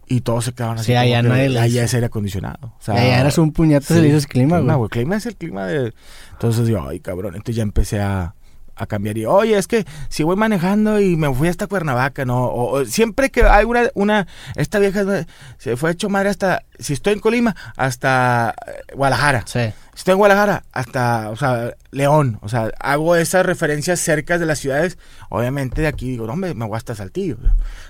y 0.09 0.21
todos 0.21 0.45
se 0.45 0.53
quedaban 0.53 0.79
así. 0.79 0.87
Sí, 0.87 0.95
allá 0.95 1.23
no 1.23 1.33
hay 1.35 1.57
Allá 1.57 1.85
es 1.85 1.95
aire 1.95 2.07
acondicionado. 2.07 2.75
O 2.79 2.83
sea, 2.83 2.95
allá 2.95 3.21
eras 3.21 3.39
un 3.39 3.53
puñete 3.53 3.87
sí, 3.87 3.95
si 3.95 4.01
dices 4.01 4.27
clima, 4.27 4.59
güey. 4.59 4.69
No, 4.69 4.79
güey, 4.79 4.91
clima 4.91 5.17
es 5.17 5.27
el 5.27 5.37
clima 5.37 5.67
de... 5.67 5.93
Entonces 6.33 6.69
yo, 6.69 6.87
ay, 6.87 7.01
cabrón. 7.01 7.35
Entonces 7.35 7.57
ya 7.57 7.63
empecé 7.63 8.01
a, 8.01 8.35
a 8.77 8.87
cambiar. 8.87 9.19
Y, 9.19 9.27
oye, 9.27 9.57
es 9.57 9.67
que 9.67 9.85
si 10.09 10.23
voy 10.23 10.37
manejando 10.37 11.01
y 11.01 11.17
me 11.17 11.33
fui 11.33 11.49
hasta 11.49 11.67
Cuernavaca, 11.67 12.25
¿no? 12.25 12.47
O, 12.47 12.85
siempre 12.85 13.31
que 13.31 13.45
hay 13.45 13.65
una, 13.65 13.91
una, 13.95 14.27
esta 14.57 14.79
vieja 14.79 15.05
se 15.59 15.77
fue 15.77 15.93
hecho 15.93 16.09
madre 16.09 16.29
hasta, 16.29 16.65
si 16.79 16.93
estoy 16.93 17.15
en 17.15 17.21
Colima, 17.21 17.55
hasta 17.77 18.55
eh, 18.67 18.95
Guadalajara. 18.95 19.45
Sí. 19.47 19.73
Si 19.95 20.01
estoy 20.01 20.13
en 20.13 20.19
Guadalajara, 20.19 20.65
hasta, 20.73 21.31
o 21.31 21.37
sea, 21.37 21.75
León. 21.93 22.39
O 22.43 22.49
sea, 22.49 22.71
hago 22.81 23.15
esas 23.15 23.47
referencias 23.47 24.01
cerca 24.01 24.39
de 24.39 24.47
las 24.47 24.59
ciudades. 24.59 24.99
Obviamente 25.29 25.83
de 25.83 25.89
aquí 25.89 26.11
digo, 26.11 26.27
no, 26.27 26.35
me, 26.35 26.55
me 26.55 26.67
voy 26.67 26.77
hasta 26.77 26.95
Saltillo. 26.95 27.37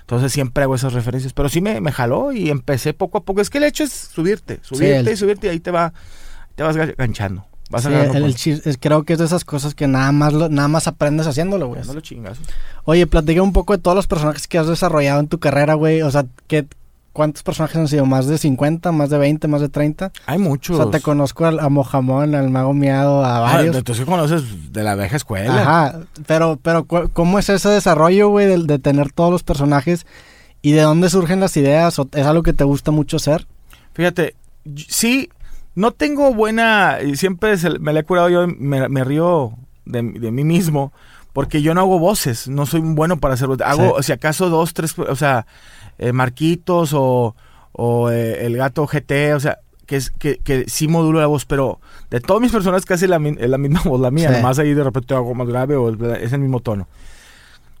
Entonces 0.01 0.31
siempre 0.31 0.63
hago 0.63 0.75
esas 0.75 0.93
referencias. 0.93 1.33
Pero 1.33 1.49
sí 1.49 1.61
me, 1.61 1.81
me 1.81 1.91
jaló 1.91 2.31
y 2.31 2.49
empecé 2.51 2.93
poco 2.93 3.17
a 3.17 3.23
poco. 3.23 3.41
Es 3.41 3.49
que 3.49 3.57
el 3.57 3.63
hecho 3.63 3.83
es 3.83 3.91
subirte, 3.91 4.59
subirte 4.61 5.11
y 5.11 5.17
subirte 5.17 5.47
y 5.47 5.49
ahí 5.49 5.59
te 5.59 5.71
va, 5.71 5.93
te 6.55 6.61
vas 6.61 6.75
ganchando 6.75 7.47
creo 8.79 9.03
que 9.03 9.13
es 9.13 9.19
de 9.19 9.25
esas 9.25 9.43
cosas 9.43 9.73
que 9.73 9.87
nada 9.87 10.11
más 10.11 10.33
nada 10.33 10.67
más 10.67 10.87
aprendes 10.87 11.27
haciéndolo, 11.27 11.67
güey. 11.67 11.81
Oye, 12.83 13.07
platica 13.07 13.41
un 13.41 13.53
poco 13.53 13.75
de 13.75 13.81
todos 13.81 13.95
los 13.95 14.07
personajes 14.07 14.47
que 14.47 14.57
has 14.57 14.67
desarrollado 14.67 15.19
en 15.19 15.27
tu 15.27 15.39
carrera, 15.39 15.73
güey. 15.73 16.01
O 16.03 16.11
sea, 16.11 16.25
¿qué, 16.47 16.67
¿cuántos 17.11 17.43
personajes 17.43 17.77
han 17.77 17.87
sido? 17.87 18.05
¿Más 18.05 18.27
de 18.27 18.37
50, 18.37 18.91
más 18.91 19.09
de 19.09 19.17
20, 19.17 19.47
más 19.47 19.61
de 19.61 19.69
30? 19.69 20.11
Hay 20.27 20.37
muchos. 20.37 20.77
O 20.77 20.83
sea, 20.83 20.91
te 20.91 21.01
conozco 21.01 21.45
a, 21.45 21.69
Mojamón, 21.69 22.35
al 22.35 22.49
Mago 22.49 22.73
Miado, 22.73 23.23
a 23.23 23.37
ah, 23.37 23.39
varios. 23.39 23.75
Ah, 23.77 23.81
tú 23.81 23.95
sí 23.95 24.03
conoces 24.03 24.71
de 24.71 24.83
la 24.83 24.95
vieja 24.95 25.15
escuela. 25.15 25.61
Ajá, 25.61 25.99
pero, 26.27 26.59
pero 26.61 26.85
¿cómo 26.85 27.39
es 27.39 27.49
ese 27.49 27.69
desarrollo, 27.69 28.29
güey, 28.29 28.45
de, 28.45 28.63
de 28.63 28.79
tener 28.79 29.11
todos 29.11 29.31
los 29.31 29.43
personajes? 29.43 30.05
¿Y 30.61 30.73
de 30.73 30.81
dónde 30.81 31.09
surgen 31.09 31.39
las 31.39 31.55
ideas? 31.57 31.97
¿O 31.99 32.07
¿Es 32.11 32.25
algo 32.25 32.43
que 32.43 32.53
te 32.53 32.63
gusta 32.63 32.91
mucho 32.91 33.17
hacer? 33.17 33.47
Fíjate, 33.93 34.35
sí, 34.75 35.29
no 35.75 35.91
tengo 35.91 36.33
buena, 36.33 36.99
y 37.05 37.17
siempre 37.17 37.55
me 37.79 37.93
la 37.93 37.99
he 37.99 38.03
curado 38.03 38.29
yo, 38.29 38.47
me, 38.47 39.03
río 39.03 39.53
de, 39.85 40.01
mí 40.01 40.43
mismo, 40.43 40.93
porque 41.33 41.61
yo 41.61 41.73
no 41.73 41.81
hago 41.81 41.99
voces, 41.99 42.47
no 42.47 42.65
soy 42.65 42.79
bueno 42.81 43.17
para 43.19 43.33
hacer 43.33 43.47
voces. 43.47 43.67
Hago, 43.67 44.01
si 44.01 44.13
acaso, 44.13 44.49
dos, 44.49 44.73
tres, 44.73 44.97
o 44.97 45.15
sea, 45.15 45.45
eh, 45.97 46.13
Marquitos 46.13 46.93
o, 46.93 47.35
o 47.73 48.09
eh, 48.09 48.45
el 48.45 48.55
gato 48.57 48.87
GT, 48.87 49.33
o 49.35 49.39
sea, 49.39 49.59
que, 49.85 49.97
es, 49.97 50.11
que, 50.11 50.37
que 50.37 50.65
sí 50.67 50.87
modulo 50.87 51.19
la 51.19 51.27
voz, 51.27 51.45
pero 51.45 51.79
de 52.09 52.19
todos 52.21 52.41
mis 52.41 52.51
personajes 52.51 52.85
casi 52.85 53.07
la, 53.07 53.17
es 53.17 53.49
la 53.49 53.57
misma 53.57 53.81
voz, 53.85 53.99
la 53.99 54.11
mía, 54.11 54.29
además 54.29 54.59
ahí 54.59 54.73
de 54.73 54.83
repente 54.83 55.13
hago 55.13 55.33
más 55.35 55.47
grave 55.47 55.75
o 55.75 55.89
es 56.15 56.33
el 56.33 56.39
mismo 56.39 56.61
tono. 56.61 56.87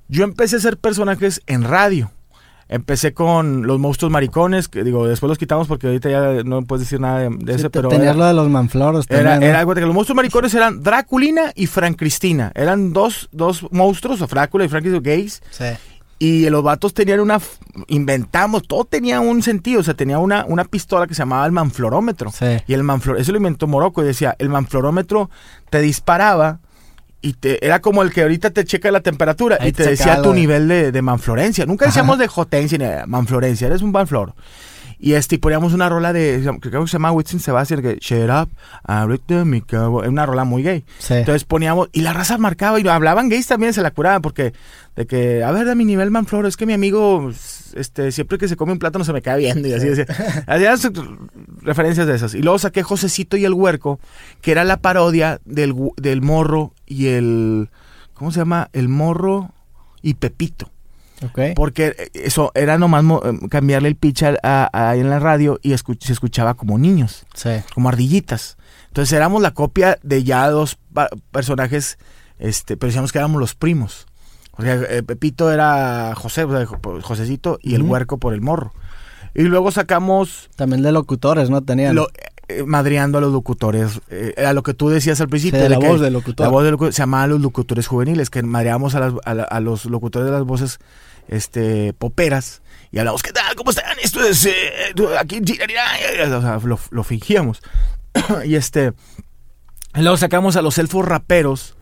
Yo 0.07 0.23
empecé 0.23 0.57
a 0.57 0.59
hacer 0.59 0.77
personajes 0.77 1.41
en 1.47 1.63
radio. 1.63 2.11
Empecé 2.67 3.13
con 3.13 3.67
los 3.67 3.77
monstruos 3.77 4.11
maricones, 4.11 4.67
que 4.67 4.83
digo, 4.83 5.07
después 5.07 5.27
los 5.29 5.37
quitamos 5.37 5.67
porque 5.67 5.85
ahorita 5.85 6.09
ya 6.09 6.43
no 6.43 6.63
puedes 6.63 6.85
decir 6.85 6.99
nada 6.99 7.29
de, 7.29 7.53
eso, 7.53 7.69
pero... 7.69 7.89
Tenías 7.89 8.15
lo 8.15 8.25
de 8.25 8.33
los 8.33 8.49
manfloros 8.49 9.05
Era, 9.07 9.37
era 9.37 9.59
algo 9.59 9.75
que 9.75 9.81
los 9.81 9.93
monstruos 9.93 10.15
maricones 10.15 10.53
eran 10.55 10.81
Draculina 10.81 11.51
y 11.53 11.67
Fran 11.67 11.93
Cristina. 11.93 12.51
Eran 12.55 12.91
dos, 12.91 13.29
dos 13.31 13.67
monstruos, 13.71 14.21
o 14.21 14.27
Frácula 14.27 14.65
y 14.65 14.67
Frank 14.67 14.83
gays. 14.83 15.43
Sí. 15.51 15.65
Y 16.17 16.49
los 16.49 16.63
vatos 16.63 16.95
tenían 16.95 17.19
una... 17.19 17.39
Inventamos, 17.87 18.63
todo 18.63 18.85
tenía 18.85 19.19
un 19.19 19.43
sentido. 19.43 19.81
O 19.81 19.83
sea, 19.83 19.93
tenía 19.93 20.17
una, 20.17 20.45
una 20.45 20.63
pistola 20.63 21.05
que 21.05 21.13
se 21.13 21.19
llamaba 21.19 21.45
el 21.45 21.51
manflorómetro. 21.51 22.31
Sí. 22.31 22.57
Y 22.65 22.73
el 22.73 22.81
manflor... 22.81 23.19
Eso 23.19 23.31
lo 23.31 23.37
inventó 23.37 23.67
Morocco 23.67 24.01
y 24.01 24.07
decía, 24.07 24.35
el 24.39 24.49
manflorómetro 24.49 25.29
te 25.69 25.81
disparaba 25.81 26.61
y 27.25 27.33
te, 27.33 27.65
era 27.65 27.81
como 27.81 28.03
el 28.03 28.13
que 28.13 28.21
ahorita 28.21 28.51
te 28.51 28.63
checa 28.65 28.91
la 28.91 29.01
temperatura 29.01 29.57
y 29.65 29.71
te, 29.71 29.83
decía 29.83 30.21
tu 30.21 30.31
nivel 30.31 30.67
de, 30.67 30.91
de, 30.91 31.01
manflorencia. 31.01 31.65
Nunca 31.65 31.87
decíamos 31.87 32.19
de 32.19 32.27
jotencia 32.27 32.77
ni 32.77 32.85
de 32.85 33.07
manflorencia, 33.07 33.65
eres 33.65 33.81
un 33.81 33.91
manflor. 33.91 34.35
Y 34.99 35.13
este, 35.13 35.37
poníamos 35.39 35.73
una 35.73 35.89
rola 35.89 36.13
de, 36.13 36.41
creo 36.61 36.83
que 36.83 36.87
se 36.87 36.93
llama 36.93 37.11
Whitson 37.11 37.39
Sebastian, 37.39 37.81
que 37.81 37.97
Shut 37.99 38.29
Up, 38.29 38.49
es 40.03 40.09
una 40.09 40.25
rola 40.25 40.43
muy 40.43 40.63
gay. 40.63 40.85
Entonces 41.09 41.43
poníamos, 41.43 41.89
y 41.91 42.01
la 42.01 42.13
raza 42.13 42.37
marcaba, 42.37 42.79
y 42.79 42.87
hablaban 42.87 43.29
gays 43.29 43.47
también, 43.47 43.73
se 43.73 43.81
la 43.81 43.91
curaban, 43.91 44.21
porque, 44.21 44.53
de 44.95 45.05
que, 45.05 45.43
a 45.43 45.51
ver, 45.51 45.67
de 45.67 45.75
mi 45.75 45.85
nivel 45.85 46.11
manflor, 46.11 46.45
es 46.45 46.57
que 46.57 46.65
mi 46.65 46.73
amigo, 46.73 47.31
este, 47.75 48.11
siempre 48.11 48.37
que 48.37 48.47
se 48.47 48.55
come 48.55 48.71
un 48.71 48.79
plátano 48.79 49.03
se 49.03 49.13
me 49.13 49.21
queda 49.21 49.35
viendo, 49.35 49.67
y 49.67 49.73
así 49.73 49.87
decía. 49.87 50.05
Hacían 50.47 50.77
referencias 51.61 52.07
de 52.07 52.15
esas. 52.15 52.33
Y 52.33 52.41
luego 52.41 52.59
saqué 52.59 52.83
Josecito 52.83 53.37
y 53.37 53.45
el 53.45 53.53
Huerco, 53.53 53.99
que 54.41 54.51
era 54.51 54.63
la 54.63 54.77
parodia 54.77 55.39
del, 55.45 55.75
del 55.97 56.21
morro 56.21 56.73
y 56.85 57.07
el, 57.07 57.69
¿cómo 58.13 58.31
se 58.31 58.39
llama? 58.39 58.69
El 58.73 58.87
morro 58.87 59.51
y 60.01 60.15
Pepito. 60.15 60.71
Porque 61.55 62.09
eso 62.13 62.51
era 62.55 62.77
nomás 62.77 63.03
eh, 63.03 63.47
cambiarle 63.49 63.87
el 63.87 63.95
pitch 63.95 64.23
ahí 64.43 64.99
en 64.99 65.09
la 65.09 65.19
radio 65.19 65.59
y 65.61 65.75
se 65.77 66.13
escuchaba 66.13 66.55
como 66.55 66.77
niños, 66.77 67.25
como 67.73 67.89
ardillitas. 67.89 68.57
Entonces 68.87 69.13
éramos 69.13 69.41
la 69.41 69.51
copia 69.51 69.97
de 70.03 70.23
ya 70.23 70.49
dos 70.49 70.77
personajes, 71.31 71.97
este, 72.39 72.77
pero 72.77 72.89
decíamos 72.89 73.11
que 73.11 73.17
éramos 73.17 73.39
los 73.39 73.55
primos. 73.55 74.07
O 74.57 74.61
sea, 74.61 74.75
eh, 74.75 75.03
Pepito 75.03 75.51
era 75.51 76.13
José, 76.15 76.43
o 76.45 77.01
Josecito, 77.01 77.59
y 77.61 77.75
el 77.75 77.81
huerco 77.81 78.17
por 78.19 78.33
el 78.33 78.41
morro. 78.41 78.73
Y 79.33 79.43
luego 79.43 79.69
sacamos... 79.71 80.49
También 80.55 80.81
de 80.81 80.93
locutores, 80.93 81.49
¿no? 81.49 81.61
Tenían... 81.61 81.97
Eh, 82.47 82.63
madreando 82.63 83.17
a 83.17 83.21
los 83.21 83.33
locutores. 83.33 84.01
era 84.09 84.53
lo 84.53 84.61
que 84.63 84.73
tú 84.73 84.89
decías 84.89 85.19
al 85.21 85.29
principio. 85.29 85.67
la, 85.67 85.79
voz 85.79 85.99
del 85.99 86.13
locutor. 86.13 86.45
la 86.45 86.51
voz 86.51 86.63
del 86.63 86.73
locutor. 86.73 86.93
Se 86.93 87.01
llamaba 87.01 87.27
los 87.27 87.41
locutores 87.41 87.87
juveniles, 87.87 88.29
que 88.29 88.43
madreamos 88.43 88.95
a, 88.95 89.13
a 89.25 89.59
los 89.59 89.85
locutores 89.85 90.27
de 90.27 90.31
las 90.31 90.43
voces 90.43 90.79
este, 91.27 91.93
poperas 91.93 92.61
y 92.95 92.99
hablamos, 92.99 93.23
¿qué 93.23 93.33
tal? 93.33 93.55
¿Cómo 93.55 93.71
están? 93.71 93.97
Esto 94.01 94.23
es, 94.23 94.45
eh, 94.45 94.93
aquí, 95.19 95.41
o 95.41 96.41
sea, 96.41 96.59
lo, 96.63 96.79
lo 96.91 97.03
fingíamos. 97.03 97.61
y 98.45 98.55
este, 98.55 98.93
luego 99.93 100.15
sacamos 100.15 100.55
a 100.55 100.61
los 100.61 100.77
elfos 100.77 101.05
raperos, 101.05 101.75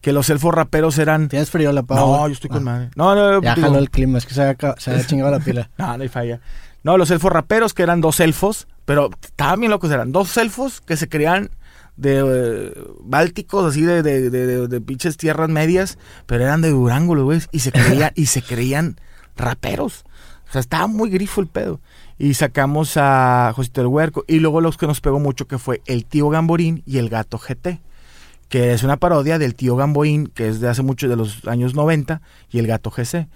que 0.00 0.12
los 0.12 0.28
elfos 0.28 0.52
raperos 0.52 0.98
eran... 0.98 1.28
¿Tienes 1.28 1.50
frío 1.50 1.70
la 1.70 1.84
pava? 1.84 2.00
No, 2.00 2.26
yo 2.26 2.34
estoy 2.34 2.50
con 2.50 2.64
madre. 2.64 2.90
No, 2.96 3.14
no, 3.14 3.40
ya 3.40 3.54
jaló 3.54 3.78
el 3.78 3.90
clima, 3.90 4.18
es 4.18 4.26
que 4.26 4.34
se 4.34 4.42
ha, 4.42 4.56
se 4.78 4.90
ha 4.90 5.06
chingado 5.06 5.30
la 5.30 5.38
pila. 5.38 5.70
no, 5.78 5.96
no 5.96 6.02
hay 6.02 6.08
falla. 6.08 6.40
No, 6.82 6.98
los 6.98 7.12
elfos 7.12 7.32
raperos, 7.32 7.72
que 7.72 7.84
eran 7.84 8.00
dos 8.00 8.18
elfos, 8.20 8.66
pero 8.86 9.10
estaban 9.20 9.60
bien 9.60 9.70
locos, 9.70 9.90
eran 9.90 10.12
dos 10.12 10.34
elfos 10.38 10.80
que 10.80 10.96
se 10.96 11.08
creían 11.08 11.50
de 11.96 12.22
eh, 12.24 12.72
bálticos, 13.00 13.64
así 13.66 13.82
de, 13.82 14.02
de, 14.02 14.30
de, 14.30 14.80
pinches 14.80 15.16
tierras 15.16 15.48
medias, 15.48 15.98
pero 16.26 16.44
eran 16.44 16.62
de 16.62 16.70
Durango, 16.70 17.22
güey, 17.22 17.40
y 17.52 17.58
se 17.58 17.72
creían, 17.72 18.12
y 18.14 18.26
se 18.26 18.42
creían 18.42 18.96
raperos. 19.36 20.04
O 20.48 20.52
sea, 20.52 20.60
estaba 20.60 20.86
muy 20.86 21.10
grifo 21.10 21.40
el 21.40 21.48
pedo. 21.48 21.80
Y 22.18 22.34
sacamos 22.34 22.96
a 22.96 23.52
Josito 23.54 23.80
del 23.80 23.88
Huerco. 23.88 24.24
Y 24.28 24.38
luego 24.38 24.60
los 24.60 24.76
que 24.76 24.86
nos 24.86 25.00
pegó 25.00 25.18
mucho, 25.18 25.46
que 25.46 25.58
fue 25.58 25.82
el 25.86 26.06
tío 26.06 26.28
Gamborín 26.28 26.82
y 26.86 26.98
el 26.98 27.08
gato 27.08 27.38
GT. 27.38 27.80
Que 28.48 28.72
es 28.72 28.84
una 28.84 28.96
parodia 28.96 29.38
del 29.38 29.56
tío 29.56 29.74
Gamboín, 29.74 30.28
que 30.28 30.48
es 30.48 30.60
de 30.60 30.68
hace 30.68 30.82
mucho, 30.82 31.08
de 31.08 31.16
los 31.16 31.46
años 31.48 31.74
90, 31.74 32.22
y 32.50 32.60
el 32.60 32.68
gato 32.68 32.90
GC. 32.90 33.26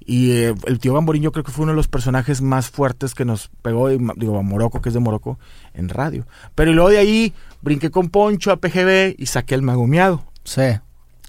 Y 0.00 0.32
eh, 0.32 0.54
el 0.66 0.78
tío 0.78 0.94
Gamborín 0.94 1.22
yo 1.22 1.32
creo 1.32 1.44
que 1.44 1.50
fue 1.50 1.64
uno 1.64 1.72
de 1.72 1.76
los 1.76 1.88
personajes 1.88 2.40
más 2.40 2.70
fuertes 2.70 3.14
que 3.14 3.24
nos 3.24 3.50
pegó, 3.62 3.88
digo, 3.88 4.38
a 4.38 4.42
Morocco, 4.42 4.80
que 4.80 4.90
es 4.90 4.94
de 4.94 5.00
Morocco, 5.00 5.38
en 5.74 5.88
radio. 5.88 6.26
Pero 6.54 6.72
luego 6.72 6.90
de 6.90 6.98
ahí 6.98 7.34
brinqué 7.62 7.90
con 7.90 8.08
Poncho 8.08 8.52
a 8.52 8.56
PGB 8.56 9.16
y 9.18 9.26
saqué 9.26 9.56
el 9.56 9.62
magumeado. 9.62 10.24
Sí. 10.44 10.78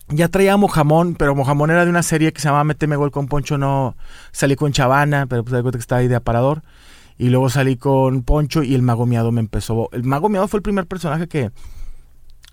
Ya 0.09 0.29
traía 0.29 0.55
Mojamón, 0.57 1.15
pero 1.15 1.35
Mojamón 1.35 1.71
era 1.71 1.83
de 1.83 1.89
una 1.89 2.03
serie 2.03 2.31
que 2.31 2.39
se 2.39 2.47
llamaba 2.47 2.63
Méteme 2.63 2.95
Gol 2.95 3.11
con 3.11 3.27
Poncho, 3.27 3.57
no 3.57 3.97
salí 4.31 4.55
con 4.55 4.71
Chavana, 4.71 5.25
pero 5.25 5.43
pues 5.43 5.61
cuenta 5.61 5.77
que 5.77 5.81
estaba 5.81 5.99
ahí 5.99 6.07
de 6.07 6.15
aparador. 6.15 6.61
Y 7.17 7.29
luego 7.29 7.49
salí 7.49 7.77
con 7.77 8.21
Poncho 8.21 8.61
y 8.61 8.75
el 8.75 8.83
magomeado 8.83 9.31
me 9.31 9.41
empezó. 9.41 9.89
El 9.91 10.03
magomeado 10.03 10.47
fue 10.47 10.59
el 10.59 10.63
primer 10.63 10.85
personaje 10.85 11.27
que, 11.27 11.51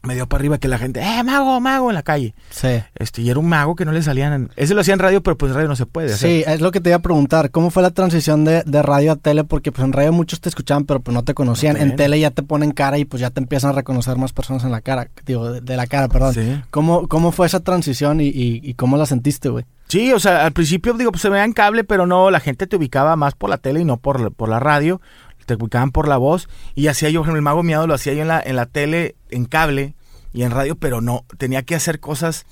me 0.04 0.14
dio 0.14 0.26
para 0.26 0.40
arriba 0.40 0.58
que 0.58 0.68
la 0.68 0.78
gente, 0.78 1.00
¡eh, 1.00 1.22
mago, 1.24 1.60
mago! 1.60 1.90
en 1.90 1.94
la 1.94 2.02
calle. 2.02 2.34
Sí. 2.50 2.82
Este, 2.94 3.22
y 3.22 3.30
era 3.30 3.38
un 3.38 3.48
mago 3.48 3.74
que 3.74 3.84
no 3.84 3.92
le 3.92 4.02
salían. 4.02 4.50
Ese 4.56 4.74
lo 4.74 4.80
hacía 4.80 4.94
en 4.94 5.00
radio, 5.00 5.22
pero 5.22 5.36
pues 5.36 5.50
en 5.50 5.56
radio 5.56 5.68
no 5.68 5.76
se 5.76 5.86
puede. 5.86 6.16
Sí, 6.16 6.44
es 6.46 6.60
lo 6.60 6.70
que 6.70 6.80
te 6.80 6.90
iba 6.90 6.96
a 6.96 7.02
preguntar. 7.02 7.50
¿Cómo 7.50 7.70
fue 7.70 7.82
la 7.82 7.90
transición 7.90 8.44
de, 8.44 8.62
radio 8.82 9.12
a 9.12 9.16
tele? 9.16 9.44
Porque 9.44 9.72
pues 9.72 9.84
en 9.84 9.92
radio 9.92 10.12
muchos 10.12 10.40
te 10.40 10.48
escuchaban, 10.48 10.84
pero 10.84 11.00
pues 11.00 11.14
no 11.14 11.24
te 11.24 11.34
conocían. 11.34 11.76
En 11.76 11.96
tele 11.96 12.20
ya 12.20 12.30
te 12.30 12.42
ponen 12.42 12.72
cara 12.72 12.98
y 12.98 13.04
pues 13.04 13.20
ya 13.20 13.30
te 13.30 13.40
empiezan 13.40 13.70
a 13.70 13.72
reconocer 13.74 14.16
más 14.16 14.32
personas 14.32 14.64
en 14.64 14.70
la 14.70 14.80
cara. 14.80 15.08
Digo, 15.26 15.52
de, 15.52 15.76
la 15.76 15.86
cara, 15.86 16.08
perdón. 16.08 16.34
Sí. 16.34 16.60
¿Cómo, 16.70 17.08
¿Cómo 17.08 17.32
fue 17.32 17.46
esa 17.46 17.60
transición 17.60 18.20
y, 18.20 18.28
y, 18.34 18.74
cómo 18.74 18.96
la 18.96 19.06
sentiste, 19.06 19.48
güey? 19.48 19.64
Sí, 19.88 20.12
o 20.12 20.18
sea, 20.18 20.44
al 20.44 20.52
principio, 20.52 20.94
digo, 20.94 21.12
pues 21.12 21.22
se 21.22 21.28
veía 21.28 21.44
en 21.44 21.52
cable, 21.52 21.84
pero 21.84 22.06
no, 22.06 22.30
la 22.30 22.40
gente 22.40 22.66
te 22.66 22.76
ubicaba 22.76 23.16
más 23.16 23.34
por 23.34 23.50
la 23.50 23.58
tele 23.58 23.80
y 23.80 23.84
no 23.84 23.98
por, 23.98 24.32
por 24.32 24.48
la 24.48 24.58
radio. 24.58 25.00
Te 25.46 25.54
ubicaban 25.54 25.90
por 25.90 26.08
la 26.08 26.16
voz. 26.16 26.48
Y 26.74 26.88
hacía 26.88 27.10
yo, 27.10 27.24
el 27.24 27.42
mago 27.42 27.62
miado 27.62 27.86
lo 27.86 27.94
hacía 27.94 28.14
yo 28.14 28.22
en 28.22 28.28
la, 28.28 28.40
en 28.44 28.56
la 28.56 28.66
tele, 28.66 29.16
en 29.30 29.44
cable 29.44 29.94
y 30.32 30.42
en 30.42 30.50
radio, 30.50 30.76
pero 30.76 31.00
no, 31.00 31.24
tenía 31.38 31.62
que 31.62 31.76
hacer 31.76 32.00
cosas 32.00 32.44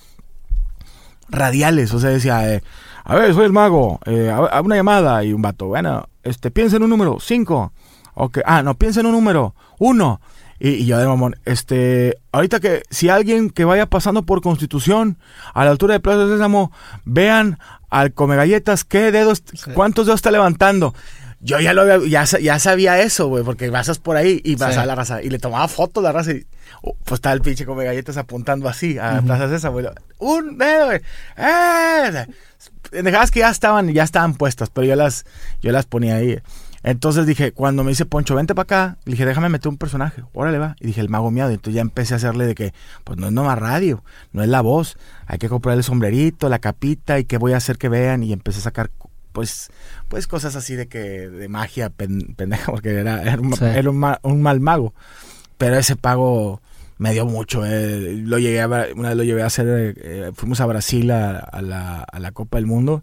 radiales, 1.28 1.92
o 1.92 1.98
sea, 1.98 2.10
decía, 2.10 2.48
eh, 2.54 2.62
a 3.04 3.16
ver, 3.16 3.34
soy 3.34 3.46
el 3.46 3.52
mago, 3.52 3.98
eh, 4.06 4.30
a, 4.30 4.60
una 4.60 4.76
llamada 4.76 5.24
y 5.24 5.32
un 5.32 5.42
vato, 5.42 5.66
bueno, 5.66 6.08
este, 6.22 6.50
piensa 6.50 6.76
en 6.76 6.84
un 6.84 6.90
número, 6.90 7.18
cinco, 7.20 7.72
ok, 8.14 8.38
ah, 8.44 8.62
no, 8.62 8.74
piensa 8.74 9.00
en 9.00 9.06
un 9.06 9.12
número, 9.12 9.54
uno, 9.78 10.20
y, 10.60 10.86
yo 10.86 10.98
de 10.98 11.08
mamón, 11.08 11.34
este, 11.44 12.18
ahorita 12.30 12.60
que 12.60 12.82
si 12.88 13.08
alguien 13.08 13.50
que 13.50 13.64
vaya 13.64 13.86
pasando 13.86 14.22
por 14.22 14.42
Constitución 14.42 15.18
a 15.54 15.64
la 15.64 15.72
altura 15.72 15.94
de 15.94 16.00
Plaza 16.00 16.24
de 16.24 16.34
Sésamo, 16.34 16.70
vean 17.04 17.58
al 17.90 18.12
come 18.12 18.36
galletas, 18.36 18.84
qué 18.84 19.10
dedos, 19.10 19.42
cuántos 19.74 20.06
dedos 20.06 20.18
está 20.18 20.30
levantando. 20.30 20.94
Yo 21.42 21.58
ya 21.58 21.74
lo 21.74 21.82
había, 21.82 21.98
ya, 22.08 22.24
ya 22.38 22.58
sabía 22.58 23.00
eso, 23.00 23.26
güey, 23.26 23.42
porque 23.42 23.70
pasas 23.70 23.98
por 23.98 24.16
ahí 24.16 24.40
y 24.44 24.54
vas 24.54 24.76
a 24.76 24.86
la 24.86 24.94
raza. 24.94 25.22
Y 25.22 25.28
le 25.28 25.38
tomaba 25.38 25.66
fotos 25.66 26.02
la 26.02 26.12
raza 26.12 26.32
y 26.32 26.46
oh, 26.82 26.96
pues 27.04 27.18
estaba 27.18 27.34
el 27.34 27.42
pinche 27.42 27.66
come 27.66 27.84
galletas 27.84 28.16
apuntando 28.16 28.68
así 28.68 28.96
a 28.98 29.20
uh 29.20 29.26
Plaza 29.26 29.48
César, 29.48 29.72
güey. 29.72 29.86
Un 30.18 30.56
dedo, 30.56 30.86
güey. 30.86 31.00
¡Eh! 31.36 32.26
Dejabas 32.92 33.32
que 33.32 33.40
ya 33.40 33.50
estaban, 33.50 33.92
ya 33.92 34.04
estaban 34.04 34.34
puestas, 34.34 34.70
pero 34.70 34.86
yo 34.86 34.94
las, 34.94 35.24
yo 35.60 35.72
las 35.72 35.86
ponía 35.86 36.16
ahí. 36.16 36.40
Entonces 36.84 37.26
dije, 37.26 37.52
cuando 37.52 37.84
me 37.84 37.90
dice 37.90 38.06
Poncho, 38.06 38.34
vente 38.34 38.54
para 38.54 38.64
acá, 38.64 38.96
le 39.04 39.12
dije, 39.12 39.24
déjame 39.24 39.48
meter 39.48 39.68
un 39.68 39.78
personaje, 39.78 40.22
órale 40.32 40.58
va. 40.58 40.76
Y 40.80 40.86
dije, 40.86 41.00
el 41.00 41.08
mago 41.08 41.30
miado. 41.30 41.50
Entonces 41.50 41.74
ya 41.74 41.80
empecé 41.80 42.14
a 42.14 42.16
hacerle 42.16 42.46
de 42.46 42.54
que, 42.54 42.72
pues 43.04 43.18
no 43.18 43.26
es 43.26 43.32
nomás 43.32 43.58
radio, 43.58 44.02
no 44.32 44.42
es 44.42 44.48
la 44.48 44.60
voz, 44.60 44.96
hay 45.26 45.38
que 45.38 45.48
comprar 45.48 45.76
el 45.76 45.84
sombrerito, 45.84 46.48
la 46.48 46.58
capita 46.58 47.18
y 47.20 47.24
qué 47.24 47.38
voy 47.38 47.52
a 47.52 47.58
hacer 47.58 47.78
que 47.78 47.88
vean. 47.88 48.24
Y 48.24 48.32
empecé 48.32 48.58
a 48.58 48.62
sacar, 48.62 48.90
pues, 49.32 49.70
pues 50.08 50.26
cosas 50.26 50.56
así 50.56 50.76
de 50.76 50.86
que, 50.86 51.00
de 51.28 51.48
magia 51.48 51.90
pendeja, 51.90 52.70
porque 52.70 52.90
era, 52.90 53.22
era, 53.22 53.90
un, 53.90 54.42
mal 54.42 54.60
mago. 54.60 54.94
Pero 55.58 55.76
ese 55.76 55.96
pago 55.96 56.60
me 56.98 57.12
dio 57.12 57.26
mucho. 57.26 57.64
Eh. 57.66 58.14
Lo 58.24 58.38
llegué 58.38 58.60
a, 58.60 58.66
una 58.66 59.08
vez 59.08 59.16
lo 59.16 59.24
llevé 59.24 59.42
a 59.42 59.46
hacer, 59.46 59.94
eh, 59.98 60.32
fuimos 60.34 60.60
a 60.60 60.66
Brasil 60.66 61.10
a, 61.10 61.60
la, 61.62 62.02
a 62.02 62.20
la 62.20 62.32
Copa 62.32 62.58
del 62.58 62.66
Mundo 62.66 63.02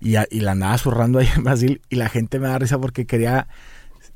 y, 0.00 0.16
y, 0.30 0.40
la 0.40 0.52
andaba 0.52 0.78
zurrando 0.78 1.18
ahí 1.18 1.28
en 1.34 1.44
Brasil 1.44 1.80
y 1.88 1.96
la 1.96 2.08
gente 2.08 2.38
me 2.38 2.48
da 2.48 2.58
risa 2.58 2.78
porque 2.78 3.06
quería, 3.06 3.48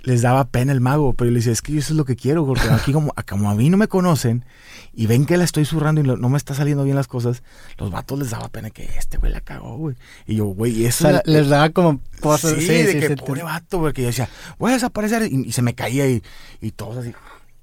les 0.04 0.22
daba 0.22 0.44
pena 0.44 0.72
el 0.72 0.80
mago, 0.80 1.12
pero 1.14 1.28
yo 1.28 1.32
le 1.32 1.38
decía, 1.40 1.52
es 1.52 1.62
que 1.62 1.76
eso 1.76 1.92
es 1.92 1.96
lo 1.96 2.04
que 2.04 2.16
quiero, 2.16 2.46
porque 2.46 2.68
aquí 2.70 2.92
como, 2.92 3.12
como 3.28 3.50
a 3.50 3.54
mí 3.54 3.70
no 3.70 3.76
me 3.76 3.88
conocen 3.88 4.44
y 4.92 5.06
ven 5.06 5.26
que 5.26 5.36
la 5.36 5.44
estoy 5.44 5.64
zurrando 5.64 6.00
y 6.00 6.04
no 6.04 6.28
me 6.28 6.36
está 6.36 6.54
saliendo 6.54 6.84
bien 6.84 6.96
las 6.96 7.08
cosas, 7.08 7.42
los 7.78 7.90
vatos 7.90 8.18
les 8.18 8.30
daba 8.30 8.48
pena 8.48 8.70
que 8.70 8.84
este 8.98 9.16
güey 9.16 9.32
la 9.32 9.40
cagó, 9.40 9.76
güey. 9.76 9.96
Y 10.26 10.36
yo, 10.36 10.46
güey, 10.46 10.72
y 10.72 10.86
eso... 10.86 11.08
les 11.24 11.48
daba 11.48 11.70
como... 11.70 12.00
sí, 12.38 12.60
sí, 12.60 12.66
de 12.66 13.00
que 13.00 13.16
pobre 13.16 13.42
vato, 13.42 13.80
porque 13.80 14.02
yo 14.02 14.08
decía, 14.08 14.28
voy 14.58 14.70
a 14.70 14.74
desaparecer 14.74 15.28
y, 15.30 15.52
se 15.52 15.62
me 15.62 15.74
caía 15.74 16.08
y, 16.08 16.22
y 16.60 16.70
todos 16.70 16.98
así 16.98 17.12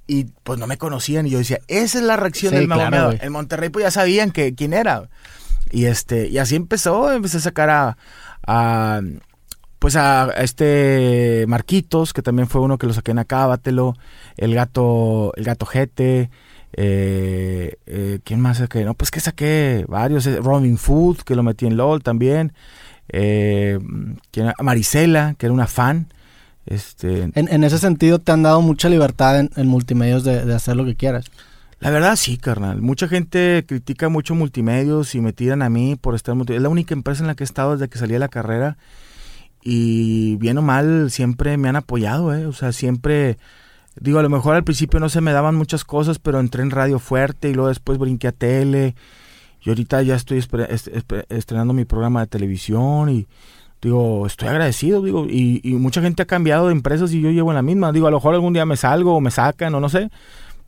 y 0.08 0.26
pues 0.44 0.60
no 0.60 0.68
me 0.68 0.78
conocían 0.78 1.26
y 1.26 1.30
yo 1.30 1.38
decía, 1.38 1.60
esa 1.70 2.00
es 2.00 2.04
la 2.04 2.18
reacción 2.18 2.54
del 2.54 2.68
mago. 2.68 2.82
Claro, 2.86 3.14
en 3.18 3.32
Monterrey 3.32 3.70
pues 3.70 3.84
ya 3.84 3.92
sabían 3.92 4.32
que 4.32 4.54
quién 4.54 4.74
era. 4.74 5.10
Y 5.72 5.86
este, 5.86 6.28
y 6.28 6.38
así 6.38 6.58
empezó, 6.58 7.14
empecé 7.14 7.38
a 7.38 7.40
sacar 7.40 7.96
a, 8.46 9.02
pues 9.82 9.96
a, 9.96 10.30
este 10.38 11.44
Marquitos, 11.48 12.14
que 12.14 12.22
también 12.22 12.48
fue 12.48 12.62
uno 12.62 12.78
que 12.78 12.86
lo 12.86 12.94
saqué 12.94 13.10
en 13.10 13.18
Acábatelo, 13.18 13.96
el 14.38 14.54
gato, 14.54 15.34
el 15.36 15.44
gato 15.44 15.66
Jete, 15.66 16.30
eh, 16.74 17.78
eh, 17.88 18.20
¿quién 18.24 18.42
más 18.42 18.60
saqué? 18.60 18.86
No, 18.86 18.94
pues 18.94 19.10
que 19.10 19.20
saqué 19.20 19.84
varios, 19.88 20.28
eh, 20.28 20.38
Robin 20.40 20.78
Food, 20.78 21.24
que 21.24 21.34
lo 21.34 21.42
metí 21.42 21.66
en 21.66 21.78
LOL 21.78 22.04
también, 22.04 22.54
eh, 23.10 23.80
Marisela, 24.60 25.34
que 25.40 25.48
era 25.48 25.54
una 25.54 25.66
fan. 25.66 26.14
Este, 26.68 27.32
en, 27.34 27.64
ese 27.64 27.80
sentido 27.80 28.20
te 28.20 28.32
han 28.32 28.44
dado 28.44 28.62
mucha 28.62 28.88
libertad 28.88 29.40
en, 29.40 29.68
multimedios 29.68 30.24
de 30.24 30.54
hacer 30.54 30.76
lo 30.76 30.86
que 30.86 30.96
quieras. 30.96 31.26
La 31.80 31.90
verdad 31.90 32.18
sí, 32.18 32.38
carnal. 32.38 32.84
Mucha 32.84 33.08
gente 33.08 33.66
critica 33.68 34.10
mucho 34.10 34.36
multimedios 34.36 35.16
y 35.16 35.22
me 35.22 35.34
tiran 35.34 35.64
a 35.64 35.70
mí 35.72 35.96
por 36.00 36.14
estar 36.14 36.36
multimedios. 36.36 36.60
Es 36.60 36.64
la 36.64 36.70
única 36.70 36.94
empresa 36.94 37.24
en 37.24 37.28
la 37.28 37.34
que 37.34 37.44
he 37.44 37.46
estado 37.46 37.72
desde 37.72 37.90
que 37.90 37.98
salí 37.98 38.14
de 38.14 38.20
la 38.20 38.28
carrera 38.28 38.78
y 39.64 40.36
bien 40.38 40.58
o 40.58 40.62
mal 40.62 41.12
siempre 41.12 41.58
me 41.58 41.70
han 41.70 41.76
apoyado, 41.76 42.34
¿eh? 42.36 42.46
O 42.46 42.54
sea, 42.54 42.72
siempre... 42.72 43.38
Digo, 44.00 44.20
a 44.20 44.24
lo 44.24 44.30
mejor 44.30 44.56
al 44.56 44.64
principio 44.64 45.02
no 45.02 45.10
se 45.10 45.20
me 45.20 45.34
daban 45.34 45.56
muchas 45.56 45.84
cosas, 45.84 46.18
pero 46.18 46.40
entré 46.40 46.64
en 46.64 46.72
radio 46.72 46.98
fuerte 46.98 47.50
y 47.50 47.54
luego 47.54 47.68
después 47.68 47.98
brinqué 47.98 48.30
a 48.30 48.32
tele. 48.32 48.96
Y 49.62 49.70
ahorita 49.70 50.02
ya 50.02 50.16
estoy 50.16 50.44
estrenando 51.30 51.74
mi 51.74 51.86
programa 51.86 52.22
de 52.22 52.28
televisión 52.28 53.10
y 53.10 53.28
digo, 53.82 54.26
estoy 54.26 54.48
agradecido, 54.48 55.02
digo, 55.02 55.26
y, 55.28 55.60
y, 55.64 55.74
mucha 55.74 56.02
gente 56.02 56.24
ha 56.24 56.26
cambiado 56.26 56.68
de 56.68 56.72
empresas 56.72 57.12
y 57.12 57.22
yo 57.22 57.32
llevo 57.32 57.52
en 57.52 57.56
la 57.56 57.62
misma. 57.62 57.92
Digo, 57.92 58.08
a 58.08 58.12
lo 58.12 58.18
mejor 58.18 58.34
algún 58.34 58.54
día 58.54 58.66
me 58.66 58.78
salgo 58.78 59.16
o 59.16 59.22
me 59.22 59.30
sacan 59.30 59.76
o 59.76 59.80
no 59.80 59.90
sé, 59.90 60.10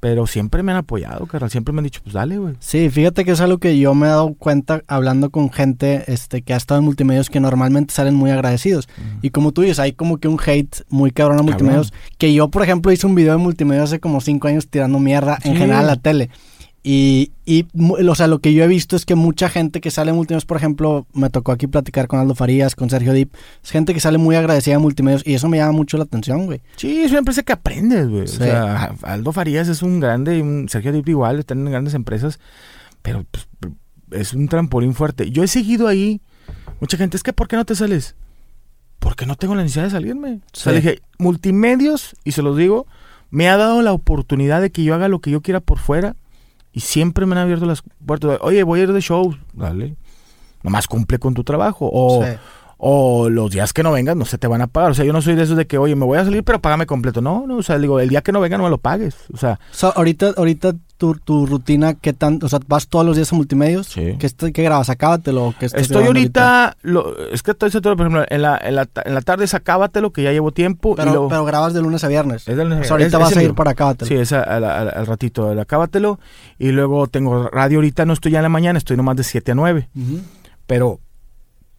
pero 0.03 0.27
siempre 0.27 0.63
me 0.63 0.73
han 0.73 0.79
apoyado, 0.79 1.25
carnal. 1.27 1.49
Siempre 1.49 1.71
me 1.71 1.79
han 1.79 1.85
dicho, 1.85 2.01
pues 2.03 2.11
dale, 2.11 2.37
güey. 2.37 2.55
Sí, 2.59 2.89
fíjate 2.89 3.23
que 3.23 3.31
es 3.31 3.39
algo 3.39 3.59
que 3.59 3.79
yo 3.79 3.95
me 3.95 4.07
he 4.07 4.09
dado 4.09 4.33
cuenta 4.33 4.83
hablando 4.87 5.29
con 5.29 5.49
gente 5.49 6.03
este, 6.11 6.41
que 6.41 6.53
ha 6.53 6.57
estado 6.57 6.79
en 6.79 6.83
multimedios 6.83 7.29
que 7.29 7.39
normalmente 7.39 7.93
salen 7.93 8.13
muy 8.13 8.29
agradecidos. 8.29 8.89
Y 9.21 9.29
como 9.29 9.53
tú 9.53 9.61
dices, 9.61 9.79
hay 9.79 9.93
como 9.93 10.17
que 10.17 10.27
un 10.27 10.37
hate 10.45 10.83
muy 10.89 11.11
cabrón 11.11 11.39
a 11.39 11.43
multimedios. 11.43 11.93
Que 12.17 12.33
yo, 12.33 12.49
por 12.49 12.63
ejemplo, 12.63 12.91
hice 12.91 13.07
un 13.07 13.15
video 13.15 13.31
de 13.31 13.37
multimedios 13.37 13.85
hace 13.85 14.01
como 14.01 14.19
cinco 14.19 14.49
años 14.49 14.67
tirando 14.67 14.99
mierda 14.99 15.39
en 15.41 15.55
general 15.55 15.85
a 15.85 15.87
la 15.87 15.95
tele. 15.95 16.29
Y, 16.85 17.31
y, 17.45 17.65
o 17.79 18.13
sea, 18.13 18.27
lo 18.27 18.39
que 18.39 18.53
yo 18.53 18.61
he 18.65 18.67
visto 18.67 18.97
es 18.97 19.05
que 19.05 19.15
mucha 19.15 19.47
gente 19.47 19.79
que 19.79 19.89
sale 19.89 20.09
en 20.09 20.17
multimedios, 20.17 20.45
por 20.45 20.57
ejemplo, 20.57 21.07
me 21.13 21.29
tocó 21.29 21.53
aquí 21.53 21.65
platicar 21.65 22.07
con 22.07 22.19
Aldo 22.19 22.35
Farías, 22.35 22.75
con 22.75 22.89
Sergio 22.89 23.13
Dip, 23.13 23.33
es 23.63 23.71
gente 23.71 23.93
que 23.93 24.01
sale 24.01 24.17
muy 24.17 24.35
agradecida 24.35 24.75
en 24.75 24.81
multimedios 24.81 25.25
y 25.25 25.33
eso 25.33 25.47
me 25.47 25.57
llama 25.57 25.71
mucho 25.71 25.97
la 25.97 26.03
atención, 26.03 26.45
güey. 26.45 26.61
Sí, 26.75 27.01
es 27.01 27.11
una 27.11 27.19
empresa 27.19 27.41
que 27.41 27.53
aprendes, 27.53 28.09
güey. 28.09 28.23
O 28.23 28.27
sea, 28.27 28.95
Aldo 29.03 29.31
Farías 29.31 29.69
es 29.69 29.81
un 29.81 30.01
grande, 30.01 30.41
un 30.41 30.67
Sergio 30.67 30.91
Dip 30.91 31.07
igual, 31.07 31.39
están 31.39 31.59
en 31.59 31.71
grandes 31.71 31.93
empresas, 31.93 32.41
pero 33.01 33.25
pues, 33.31 33.47
es 34.11 34.33
un 34.33 34.49
trampolín 34.49 34.93
fuerte. 34.93 35.31
Yo 35.31 35.41
he 35.41 35.47
seguido 35.47 35.87
ahí, 35.87 36.19
mucha 36.81 36.97
gente, 36.97 37.15
es 37.15 37.23
que 37.23 37.31
¿por 37.31 37.47
qué 37.47 37.55
no 37.55 37.63
te 37.63 37.75
sales? 37.75 38.15
Porque 38.99 39.25
no 39.25 39.37
tengo 39.37 39.55
la 39.55 39.63
necesidad 39.63 39.85
de 39.85 39.91
salirme. 39.91 40.41
O 40.53 40.57
sea, 40.57 40.73
dije, 40.73 40.99
multimedios, 41.17 42.17
y 42.25 42.33
se 42.33 42.41
los 42.41 42.57
digo, 42.57 42.87
me 43.29 43.47
ha 43.47 43.55
dado 43.55 43.81
la 43.81 43.93
oportunidad 43.93 44.59
de 44.59 44.69
que 44.69 44.83
yo 44.83 44.93
haga 44.93 45.07
lo 45.07 45.19
que 45.19 45.31
yo 45.31 45.41
quiera 45.41 45.61
por 45.61 45.79
fuera 45.79 46.17
y 46.73 46.79
siempre 46.79 47.25
me 47.25 47.35
han 47.35 47.43
abierto 47.43 47.65
las 47.65 47.83
puertas. 48.05 48.39
Oye, 48.41 48.63
voy 48.63 48.79
a 48.79 48.83
ir 48.83 48.93
de 48.93 49.01
show. 49.01 49.35
Dale. 49.53 49.95
Nomás 50.63 50.87
cumple 50.87 51.19
con 51.19 51.33
tu 51.33 51.43
trabajo. 51.43 51.89
O, 51.91 52.25
o 52.85 53.29
los 53.29 53.49
días 53.49 53.71
que 53.71 53.81
no 53.81 53.93
vengas 53.93 54.17
no 54.17 54.25
se 54.25 54.37
te 54.37 54.45
van 54.45 54.61
a 54.61 54.67
pagar. 54.67 54.91
O 54.91 54.93
sea, 54.93 55.05
yo 55.05 55.13
no 55.13 55.21
soy 55.21 55.35
de 55.35 55.43
esos 55.43 55.55
de 55.55 55.65
que, 55.65 55.77
oye, 55.77 55.95
me 55.95 56.05
voy 56.05 56.17
a 56.17 56.25
salir, 56.25 56.43
pero 56.43 56.59
págame 56.59 56.85
completo. 56.85 57.21
No, 57.21 57.47
no, 57.47 57.55
o 57.55 57.63
sea, 57.63 57.79
digo, 57.79 58.01
el 58.01 58.09
día 58.09 58.21
que 58.21 58.33
no 58.33 58.41
venga 58.41 58.57
no 58.57 58.65
me 58.65 58.69
lo 58.69 58.77
pagues. 58.77 59.15
O 59.33 59.37
sea, 59.37 59.57
ahorita, 59.95 60.33
ahorita 60.35 60.75
tu, 60.97 61.15
tu, 61.15 61.45
rutina, 61.45 61.93
¿qué 61.93 62.11
tanto? 62.11 62.45
O 62.47 62.49
sea, 62.49 62.59
¿vas 62.67 62.89
todos 62.89 63.05
los 63.05 63.15
días 63.15 63.31
a 63.31 63.37
multimedios? 63.37 63.87
Sí. 63.87 64.17
¿Qué, 64.19 64.51
qué 64.51 64.63
grabas? 64.63 64.89
Acábatelo. 64.89 65.55
¿qué 65.57 65.67
estoy 65.67 66.07
ahorita, 66.07 66.75
Lo, 66.81 67.17
es 67.29 67.41
que 67.41 67.51
estoy 67.51 67.71
todo, 67.71 67.95
por 67.95 68.07
ejemplo, 68.07 68.25
en 68.27 68.41
la, 68.41 68.59
en 68.61 68.75
la, 68.75 68.89
en 69.05 69.13
la 69.13 69.21
tarde 69.21 69.45
es 69.45 69.53
Acábatelo, 69.53 70.11
que 70.11 70.23
ya 70.23 70.33
llevo 70.33 70.51
tiempo. 70.51 70.95
Pero, 70.97 71.29
pero 71.29 71.45
grabas 71.45 71.73
de 71.73 71.81
lunes 71.81 72.03
a 72.03 72.09
viernes. 72.09 72.45
Es 72.49 72.57
de 72.57 72.65
lunes, 72.65 72.81
o 72.81 72.83
sea, 72.83 72.91
ahorita 72.95 73.17
vas 73.17 73.37
a 73.37 73.41
ir 73.41 73.53
para 73.53 73.71
Acábatelo. 73.71 74.09
Sí, 74.09 74.15
es 74.15 74.33
al, 74.33 74.65
al, 74.65 75.07
ratito, 75.07 75.53
el 75.53 75.59
Acábatelo. 75.59 76.19
Y 76.59 76.73
luego 76.73 77.07
tengo 77.07 77.47
radio 77.47 77.77
ahorita, 77.77 78.03
no 78.03 78.11
estoy 78.11 78.33
ya 78.33 78.39
en 78.39 78.43
la 78.43 78.49
mañana, 78.49 78.77
estoy 78.77 78.97
nomás 78.97 79.15
de 79.15 79.23
7 79.23 79.53
a 79.53 79.55
9. 79.55 79.87
Pero 80.67 80.99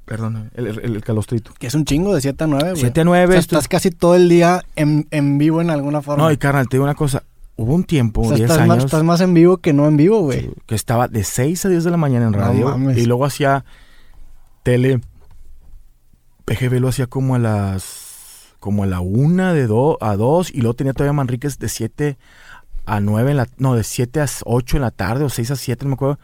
Perdón, 0.05 0.51
el, 0.55 0.67
el, 0.67 1.03
calostrito. 1.03 1.53
Que 1.59 1.67
es 1.67 1.75
un 1.75 1.87
chingo 1.87 2.15
de 2.15 2.21
7 2.21 2.45
a 2.45 2.47
9, 2.47 2.71
güey. 2.71 2.81
7 2.81 3.01
a 3.01 3.05
9. 3.05 3.39
estás 3.39 3.69
casi 3.69 3.91
todo 3.91 4.15
el 4.15 4.29
día 4.29 4.63
en, 4.77 5.07
en, 5.11 5.39
vivo 5.39 5.63
en 5.63 5.71
alguna 5.71 6.03
forma. 6.03 6.25
No, 6.25 6.31
y 6.31 6.37
carnal, 6.37 6.69
te 6.69 6.77
digo 6.77 6.85
una 6.85 6.95
cosa. 6.95 7.23
Hubo 7.57 7.75
un 7.75 7.85
tiempo, 7.85 8.23
10 8.23 8.41
estás 8.41 8.59
años. 8.59 8.69
Más, 8.69 8.85
estás 8.85 9.03
más 9.03 9.21
en 9.23 9.33
vivo 9.33 9.59
que 9.59 9.73
no 9.73 9.87
en 9.87 9.97
vivo, 9.97 10.21
güey. 10.21 10.51
que 10.67 10.75
estaba 10.75 11.09
de 11.09 11.25
6 11.25 11.65
a 11.65 11.69
10 11.71 11.85
de 11.85 11.91
la 11.91 11.97
mañana 11.97 12.27
en 12.27 12.35
radio. 12.35 12.77
y 12.95 13.07
luego 13.07 13.25
hacía 13.25 13.65
tele. 14.63 15.01
PGB 16.45 16.81
lo 16.81 16.89
hacía 16.89 17.07
como 17.07 17.35
a 17.35 17.39
las. 17.39 18.53
Como 18.61 18.83
a 18.83 18.87
la 18.87 19.01
1 19.01 19.55
de 19.55 19.67
do, 19.67 19.97
a 20.03 20.17
2. 20.17 20.51
Y 20.53 20.61
luego 20.61 20.75
tenía 20.75 20.93
todavía 20.93 21.15
Manríquez 21.15 21.59
de 21.59 21.71
7 21.71 22.19
a 22.85 23.01
9 23.01 23.31
en 23.31 23.37
la. 23.39 23.49
No, 23.57 23.75
de 23.75 23.85
7 23.85 24.21
a 24.21 24.27
8 24.45 24.77
en 24.77 24.83
la 24.83 24.91
tarde 24.91 25.25
o 25.25 25.31
6 25.31 25.53
a 25.53 25.57
7, 25.57 25.85
no 25.85 25.91
me 25.91 25.95
acuerdo 25.95 26.19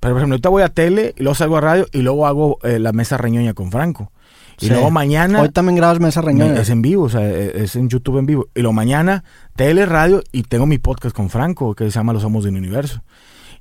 pero 0.00 0.14
por 0.14 0.20
ejemplo, 0.20 0.34
ahorita 0.34 0.48
voy 0.48 0.62
a 0.62 0.68
tele, 0.68 1.14
y 1.16 1.22
luego 1.22 1.34
salgo 1.34 1.56
a 1.56 1.60
radio 1.60 1.86
y 1.92 2.02
luego 2.02 2.26
hago 2.26 2.58
eh, 2.62 2.78
la 2.78 2.92
mesa 2.92 3.16
reñoña 3.16 3.54
con 3.54 3.70
Franco. 3.70 4.12
Y 4.60 4.68
luego 4.68 4.90
mañana. 4.90 5.40
Hoy 5.40 5.48
también 5.48 5.76
grabas 5.76 6.00
mesa 6.00 6.20
reñoña. 6.20 6.60
Es 6.60 6.70
en 6.70 6.82
vivo, 6.82 7.04
o 7.04 7.08
sea, 7.08 7.28
e, 7.28 7.64
es 7.64 7.74
en 7.76 7.88
YouTube 7.88 8.18
en 8.18 8.26
vivo. 8.26 8.48
Y 8.54 8.60
luego 8.60 8.72
mañana, 8.72 9.24
tele, 9.56 9.86
radio 9.86 10.22
y 10.32 10.42
tengo 10.44 10.66
mi 10.66 10.78
podcast 10.78 11.14
con 11.14 11.30
Franco 11.30 11.74
que 11.74 11.84
se 11.84 11.90
llama 11.90 12.12
Los 12.12 12.22
Somos 12.22 12.44
del 12.44 12.56
Universo. 12.56 13.02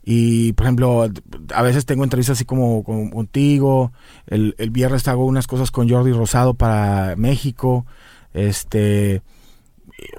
Y 0.03 0.53
por 0.53 0.65
ejemplo, 0.65 1.09
a 1.53 1.62
veces 1.62 1.86
tengo 1.86 2.03
entrevistas 2.03 2.38
así 2.38 2.45
como, 2.45 2.83
contigo. 2.83 3.93
El, 4.27 4.53
el, 4.57 4.69
viernes 4.69 5.07
hago 5.07 5.25
unas 5.25 5.47
cosas 5.47 5.71
con 5.71 5.89
Jordi 5.89 6.12
Rosado 6.12 6.53
para 6.53 7.15
México. 7.15 7.86
Este. 8.33 9.21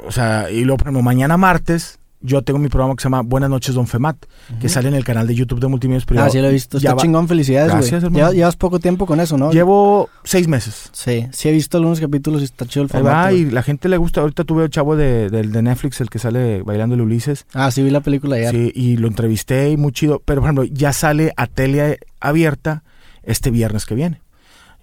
O 0.07 0.11
sea, 0.11 0.51
y 0.51 0.65
luego, 0.65 0.79
por 0.79 0.87
ejemplo, 0.87 1.03
mañana 1.03 1.37
martes 1.37 1.99
yo 2.25 2.43
tengo 2.43 2.59
mi 2.59 2.69
programa 2.69 2.97
que 2.97 3.03
se 3.03 3.07
llama 3.07 3.21
Buenas 3.21 3.51
noches, 3.51 3.75
Don 3.75 3.87
Femat, 3.87 4.17
que 4.59 4.71
sale 4.71 4.89
en 4.89 4.95
el 4.95 5.05
canal 5.05 5.27
de 5.27 5.35
YouTube 5.35 5.61
de 5.61 5.69
Multimedios 5.69 6.07
Privados. 6.07 6.31
Ah, 6.31 6.33
sí 6.33 6.41
lo 6.41 6.49
he 6.49 6.53
visto. 6.53 6.79
Está 6.79 6.97
chingón, 6.97 7.29
felicidades, 7.29 7.71
Gracias, 7.71 8.03
hermano. 8.03 8.33
Llevas, 8.33 8.57
poco 8.57 8.81
tiempo 8.81 9.05
con 9.05 9.21
eso, 9.21 9.37
¿no? 9.37 9.53
Llevo 9.53 10.09
seis 10.25 10.49
meses. 10.49 10.89
Sí, 10.93 11.27
sí 11.33 11.49
he 11.51 11.53
visto 11.53 11.77
algunos 11.77 12.01
capítulos 12.01 12.41
y 12.41 12.45
está 12.47 12.65
chido 12.65 12.85
el 12.85 12.89
formato. 12.89 13.15
Va, 13.15 13.33
y 13.33 13.51
la 13.51 13.63
gente 13.63 13.91
le 13.91 13.99
gusta. 13.99 14.23
Ahorita 14.23 14.45
tuve 14.45 14.65
el 14.65 14.71
chavo 14.71 14.97
de, 14.97 15.29
de, 15.29 15.63
Netflix, 15.63 16.01
el 16.01 16.09
que 16.09 16.19
sale 16.19 16.63
bailando 16.63 16.95
el 16.95 17.03
Ulises. 17.03 17.45
Ah, 17.53 17.71
sí 17.71 17.83
vi 17.83 17.91
la 17.91 18.01
película 18.01 18.39
ya. 18.39 18.51
Sí, 18.51 18.73
y 18.75 18.97
lo 18.97 19.07
entrevisté 19.07 19.71
y 19.71 19.77
muy 19.77 19.93
chido. 19.93 20.23
Pero, 20.25 20.41
por 20.41 20.49
ejemplo, 20.49 20.65
ya 20.65 20.95
sale 20.95 21.35
a 21.37 21.47
tele 21.47 21.99
abierta 22.21 22.85
este 23.23 23.51
viernes 23.51 23.85
que 23.85 23.95
viene 23.95 24.24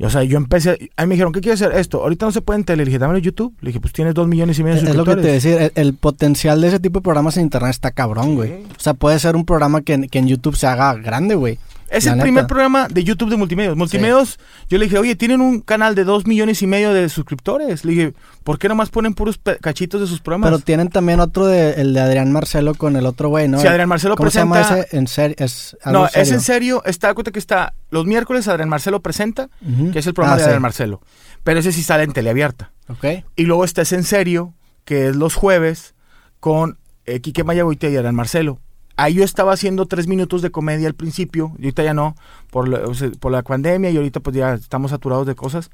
o 0.03 0.09
sea, 0.09 0.23
yo 0.23 0.37
empecé, 0.37 0.91
ahí 0.95 1.07
me 1.07 1.15
dijeron, 1.15 1.31
¿qué 1.31 1.41
quieres 1.41 1.61
hacer? 1.61 1.77
Esto, 1.77 2.01
ahorita 2.01 2.25
no 2.25 2.31
se 2.31 2.41
puede 2.41 2.59
en 2.59 2.65
tele. 2.65 2.77
Le 2.77 2.85
dije, 2.85 2.99
dámelo 2.99 3.19
YouTube. 3.19 3.55
Le 3.61 3.67
dije, 3.69 3.79
pues 3.79 3.93
tienes 3.93 4.13
dos 4.13 4.27
millones 4.27 4.57
y 4.57 4.63
medio 4.63 4.75
de 4.75 4.81
suscriptores. 4.81 5.09
Es 5.09 5.15
lo 5.15 5.21
que 5.21 5.27
te 5.27 5.33
decía, 5.33 5.71
el, 5.75 5.93
potencial 5.93 6.61
de 6.61 6.69
ese 6.69 6.79
tipo 6.79 6.99
de 6.99 7.03
programas 7.03 7.37
en 7.37 7.43
internet 7.43 7.71
está 7.71 7.91
cabrón, 7.91 8.35
güey. 8.35 8.51
O 8.51 8.79
sea, 8.79 8.93
puede 8.93 9.19
ser 9.19 9.35
un 9.35 9.45
programa 9.45 9.81
que, 9.81 10.07
que 10.07 10.19
en 10.19 10.27
YouTube 10.27 10.55
se 10.55 10.67
haga 10.67 10.93
grande, 10.95 11.35
güey. 11.35 11.59
Es 11.91 12.05
La 12.05 12.11
el 12.13 12.17
neta. 12.17 12.23
primer 12.23 12.47
programa 12.47 12.87
de 12.87 13.03
YouTube 13.03 13.29
de 13.29 13.35
Multimedios. 13.35 13.75
Multimedios, 13.75 14.39
yo 14.69 14.77
le 14.77 14.85
dije, 14.85 14.97
oye, 14.97 15.15
tienen 15.17 15.41
un 15.41 15.59
canal 15.59 15.93
de 15.93 16.05
dos 16.05 16.25
millones 16.25 16.61
y 16.61 16.67
medio 16.67 16.93
de 16.93 17.09
suscriptores. 17.09 17.83
Le 17.83 17.91
dije, 17.91 18.13
¿por 18.45 18.57
qué 18.59 18.69
nomás 18.69 18.89
ponen 18.89 19.13
puros 19.13 19.37
cachitos 19.59 19.99
de 19.99 20.07
sus 20.07 20.21
programas? 20.21 20.49
Pero 20.51 20.59
tienen 20.59 20.87
también 20.87 21.19
otro 21.19 21.45
de 21.47 21.73
el 21.81 21.93
de 21.93 21.99
Adrián 21.99 22.31
Marcelo 22.31 22.75
con 22.75 22.95
el 22.95 23.05
otro 23.05 23.27
güey, 23.27 23.49
¿no? 23.49 23.59
Si 23.59 23.67
Adrián 23.67 23.89
Marcelo 23.89 24.15
¿Cómo 24.15 24.29
presenta... 24.29 24.63
se 24.63 24.69
llama 24.69 24.79
ese? 24.83 24.97
En 24.97 25.07
serio, 25.07 25.35
es 25.37 25.77
No, 25.85 26.07
es 26.07 26.31
en 26.31 26.39
serio. 26.39 26.81
Está, 26.85 27.13
cuenta 27.13 27.31
que 27.31 27.39
está 27.39 27.73
los 27.89 28.05
miércoles 28.05 28.47
Adrián 28.47 28.69
Marcelo 28.69 29.01
presenta, 29.01 29.49
que 29.91 29.99
es 29.99 30.07
el 30.07 30.13
programa 30.13 30.35
Ah, 30.35 30.37
de 30.37 30.43
sí. 30.43 30.47
Adrián 30.47 30.61
Marcelo. 30.61 31.01
Pero 31.43 31.59
ese 31.59 31.73
sí 31.73 31.83
sale 31.83 32.03
en 32.05 32.13
teleabierta. 32.13 32.71
Ok. 32.87 33.05
Y 33.35 33.43
luego 33.43 33.65
está 33.65 33.81
Es 33.81 33.91
en 33.91 34.05
serio, 34.05 34.53
que 34.85 35.09
es 35.09 35.15
los 35.17 35.35
jueves, 35.35 35.93
con 36.39 36.77
eh, 37.05 37.19
Quique 37.19 37.43
Mayagoite 37.43 37.91
y 37.91 37.97
Adrián 37.97 38.15
Marcelo. 38.15 38.59
Ahí 39.01 39.15
yo 39.15 39.23
estaba 39.23 39.53
haciendo 39.53 39.85
tres 39.85 40.07
minutos 40.07 40.41
de 40.41 40.51
comedia 40.51 40.87
al 40.87 40.93
principio, 40.93 41.53
y 41.57 41.63
ahorita 41.63 41.83
ya 41.83 41.93
no, 41.93 42.15
por 42.49 42.67
la, 42.67 42.81
por 43.19 43.31
la 43.31 43.41
pandemia, 43.41 43.89
y 43.89 43.97
ahorita 43.97 44.19
pues 44.19 44.35
ya 44.35 44.53
estamos 44.53 44.91
saturados 44.91 45.25
de 45.27 45.35
cosas. 45.35 45.69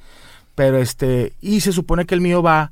Pero 0.56 0.78
este, 0.78 1.34
y 1.42 1.60
se 1.62 1.72
supone 1.72 2.06
que 2.06 2.16
el 2.16 2.22
mío 2.22 2.42
va, 2.42 2.72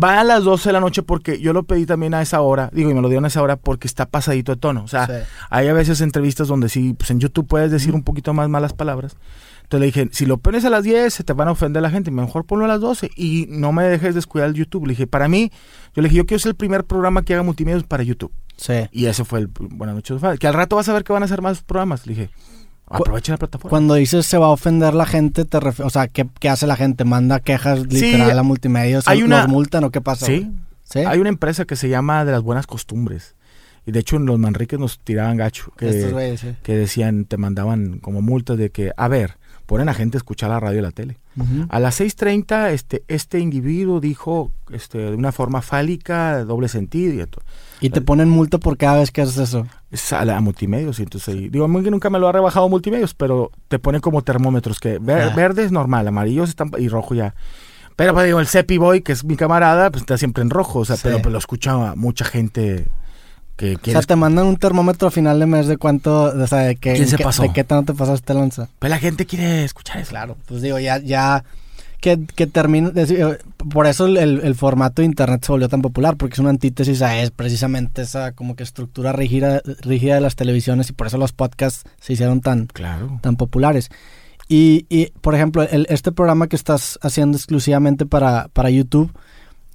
va 0.00 0.20
a 0.20 0.24
las 0.24 0.44
12 0.44 0.68
de 0.68 0.72
la 0.72 0.80
noche 0.80 1.02
porque 1.02 1.40
yo 1.40 1.52
lo 1.52 1.64
pedí 1.64 1.84
también 1.84 2.14
a 2.14 2.22
esa 2.22 2.40
hora, 2.40 2.70
digo, 2.72 2.90
y 2.90 2.94
me 2.94 3.00
lo 3.02 3.08
dieron 3.08 3.24
a 3.24 3.28
esa 3.28 3.42
hora 3.42 3.56
porque 3.56 3.88
está 3.88 4.06
pasadito 4.06 4.52
de 4.52 4.60
tono. 4.60 4.84
O 4.84 4.88
sea, 4.88 5.06
Sí. 5.06 5.12
hay 5.50 5.66
a 5.68 5.72
veces 5.72 6.00
entrevistas 6.00 6.46
donde 6.48 6.68
sí, 6.68 6.94
pues 6.96 7.10
en 7.10 7.18
YouTube 7.18 7.46
puedes 7.48 7.70
decir 7.72 7.92
un 7.94 8.04
poquito 8.04 8.32
más 8.34 8.48
malas 8.48 8.72
palabras. 8.72 9.16
Entonces 9.64 9.80
le 9.80 9.86
dije, 9.86 10.08
si 10.12 10.26
lo 10.26 10.36
pones 10.36 10.64
a 10.66 10.70
las 10.70 10.84
10, 10.84 11.12
se 11.12 11.24
te 11.24 11.32
van 11.32 11.48
a 11.48 11.52
ofender 11.52 11.82
la 11.82 11.90
gente, 11.90 12.10
mejor 12.10 12.44
ponlo 12.44 12.66
a 12.66 12.68
las 12.68 12.80
12 12.80 13.10
y 13.16 13.46
no 13.48 13.72
me 13.72 13.82
dejes 13.84 14.14
descuidar 14.14 14.48
el 14.50 14.54
YouTube. 14.54 14.86
Le 14.86 14.90
dije, 14.92 15.06
para 15.06 15.26
mí, 15.26 15.50
yo 15.94 16.02
le 16.02 16.08
dije, 16.08 16.18
yo 16.18 16.26
quiero 16.26 16.38
ser 16.38 16.50
el 16.50 16.56
primer 16.56 16.84
programa 16.84 17.22
que 17.22 17.32
haga 17.34 17.42
multimedia 17.42 17.80
para 17.88 18.02
YouTube. 18.02 18.30
Sí. 18.56 18.74
Y 18.92 19.06
ese 19.06 19.24
fue 19.24 19.40
el 19.40 19.46
Buenas 19.48 19.94
noches, 19.96 20.20
que 20.38 20.46
al 20.46 20.54
rato 20.54 20.76
vas 20.76 20.88
a 20.88 20.92
ver 20.92 21.04
que 21.04 21.12
van 21.12 21.22
a 21.22 21.26
hacer 21.26 21.42
más 21.42 21.62
programas. 21.62 22.06
Le 22.06 22.14
dije, 22.14 22.30
aprovecha 22.86 23.32
la 23.32 23.38
plataforma. 23.38 23.70
Cuando 23.70 23.94
dices 23.94 24.26
se 24.26 24.38
va 24.38 24.46
a 24.46 24.50
ofender 24.50 24.94
la 24.94 25.06
gente, 25.06 25.44
te 25.44 25.58
ref- 25.58 25.84
o 25.84 25.90
sea, 25.90 26.08
¿qué, 26.08 26.26
qué 26.40 26.48
hace 26.48 26.66
la 26.66 26.76
gente? 26.76 27.04
¿Manda 27.04 27.40
quejas 27.40 27.80
literal 27.86 28.38
a 28.38 28.42
multimedios? 28.42 29.08
hay 29.08 29.22
una- 29.22 29.40
¿Los 29.42 29.48
multan 29.48 29.84
o 29.84 29.90
qué 29.90 30.00
pasa? 30.00 30.26
Sí? 30.26 30.50
¿Sí? 30.84 30.98
hay 31.00 31.18
una 31.18 31.30
empresa 31.30 31.64
que 31.64 31.76
se 31.76 31.88
llama 31.88 32.24
De 32.24 32.32
las 32.32 32.42
Buenas 32.42 32.66
Costumbres. 32.66 33.34
Y 33.86 33.92
de 33.92 34.00
hecho 34.00 34.16
en 34.16 34.26
los 34.26 34.38
Manriques 34.38 34.78
nos 34.78 34.98
tiraban 35.00 35.36
gacho. 35.36 35.72
Que, 35.76 35.88
Estos 35.90 36.12
güeyes, 36.12 36.40
sí. 36.40 36.54
que 36.62 36.76
decían, 36.76 37.24
te 37.24 37.36
mandaban 37.36 37.98
como 37.98 38.22
multas 38.22 38.56
de 38.58 38.70
que, 38.70 38.92
a 38.96 39.08
ver, 39.08 39.36
ponen 39.66 39.88
a 39.88 39.94
gente 39.94 40.16
a 40.16 40.18
escuchar 40.18 40.50
la 40.50 40.60
radio 40.60 40.78
y 40.78 40.82
la 40.82 40.90
tele. 40.90 41.18
A 41.68 41.80
las 41.80 42.00
6.30 42.00 42.70
este, 42.70 43.02
este 43.08 43.38
individuo 43.40 44.00
dijo 44.00 44.52
este, 44.70 44.98
de 44.98 45.14
una 45.16 45.32
forma 45.32 45.62
fálica, 45.62 46.36
de 46.38 46.44
doble 46.44 46.68
sentido 46.68 47.14
y 47.14 47.20
esto. 47.20 47.40
Y 47.80 47.90
te 47.90 48.00
ponen 48.00 48.28
multa 48.30 48.58
por 48.58 48.76
cada 48.76 48.98
vez 49.00 49.10
que 49.10 49.22
haces 49.22 49.36
eso. 49.38 49.66
Es 49.90 50.12
a, 50.12 50.24
la- 50.24 50.36
a 50.36 50.40
multimedios. 50.40 51.00
Entonces 51.00 51.34
ahí, 51.34 51.48
digo, 51.48 51.66
nunca 51.68 52.08
me 52.10 52.18
lo 52.18 52.28
ha 52.28 52.32
rebajado 52.32 52.68
multimedios, 52.68 53.14
pero 53.14 53.50
te 53.68 53.78
ponen 53.78 54.00
como 54.00 54.22
termómetros 54.22 54.80
que 54.80 54.98
ver- 54.98 55.30
Ah. 55.32 55.34
verde 55.34 55.64
es 55.64 55.72
normal, 55.72 56.06
amarillo 56.08 56.44
están, 56.44 56.70
y 56.78 56.88
rojo 56.88 57.14
ya. 57.14 57.34
Pero 57.96 58.12
pues, 58.12 58.26
digo, 58.26 58.40
el 58.40 58.46
Cepi 58.46 58.76
Boy, 58.78 59.02
que 59.02 59.12
es 59.12 59.24
mi 59.24 59.36
camarada, 59.36 59.90
pues 59.90 60.02
está 60.02 60.18
siempre 60.18 60.42
en 60.42 60.50
rojo, 60.50 60.80
o 60.80 60.84
sea, 60.84 60.96
Sí. 60.96 61.02
pero 61.04 61.20
pues, 61.22 61.32
lo 61.32 61.38
escucha 61.38 61.94
mucha 61.94 62.24
gente 62.24 62.86
que 63.56 63.76
O 63.76 63.90
sea, 63.92 64.02
te 64.02 64.16
mandan 64.16 64.46
un 64.46 64.56
termómetro 64.56 65.08
a 65.08 65.10
final 65.10 65.38
de 65.38 65.46
mes 65.46 65.66
de 65.66 65.76
cuánto, 65.76 66.24
o 66.24 66.46
sea, 66.46 66.58
de 66.60 66.76
qué, 66.76 66.94
¿Quién 66.94 67.08
se 67.08 67.18
pasó? 67.18 67.42
de 67.42 67.52
qué 67.52 67.62
tanto 67.64 67.92
te 67.92 67.98
pasaste 67.98 68.34
lanza. 68.34 68.68
Pues 68.78 68.90
la 68.90 68.98
gente 68.98 69.26
quiere 69.26 69.64
escuchar 69.64 69.98
eso. 69.98 70.10
Claro, 70.10 70.36
pues 70.46 70.60
digo, 70.62 70.78
ya, 70.80 70.98
ya 70.98 71.44
que, 72.00 72.18
que 72.34 72.46
termine, 72.46 72.90
eh, 72.96 73.38
por 73.70 73.86
eso 73.86 74.06
el, 74.06 74.16
el- 74.18 74.40
el 74.42 74.54
formato 74.54 75.00
de 75.02 75.06
internet 75.06 75.42
se 75.44 75.52
volvió 75.52 75.68
tan 75.68 75.80
popular, 75.82 76.16
porque 76.16 76.34
es 76.34 76.38
una 76.40 76.50
antítesis 76.50 77.00
a 77.00 77.16
es 77.22 77.30
precisamente 77.30 78.02
esa 78.02 78.32
como 78.32 78.56
que 78.56 78.62
estructura 78.62 79.12
rígida, 79.12 79.62
rígida 79.82 80.16
de 80.16 80.20
las 80.20 80.36
televisiones 80.36 80.90
y 80.90 80.92
por 80.92 81.06
eso 81.06 81.16
los 81.16 81.32
podcasts 81.32 81.84
se 82.00 82.12
hicieron 82.12 82.40
tan, 82.40 82.66
Claro. 82.66 83.18
tan 83.22 83.36
populares. 83.36 83.88
Y, 84.48 84.84
y, 84.90 85.06
por 85.22 85.34
ejemplo, 85.34 85.62
el- 85.62 85.86
este 85.88 86.12
programa 86.12 86.48
que 86.48 86.56
estás 86.56 86.98
haciendo 87.02 87.38
exclusivamente 87.38 88.04
para, 88.04 88.48
para 88.48 88.68
YouTube, 88.68 89.10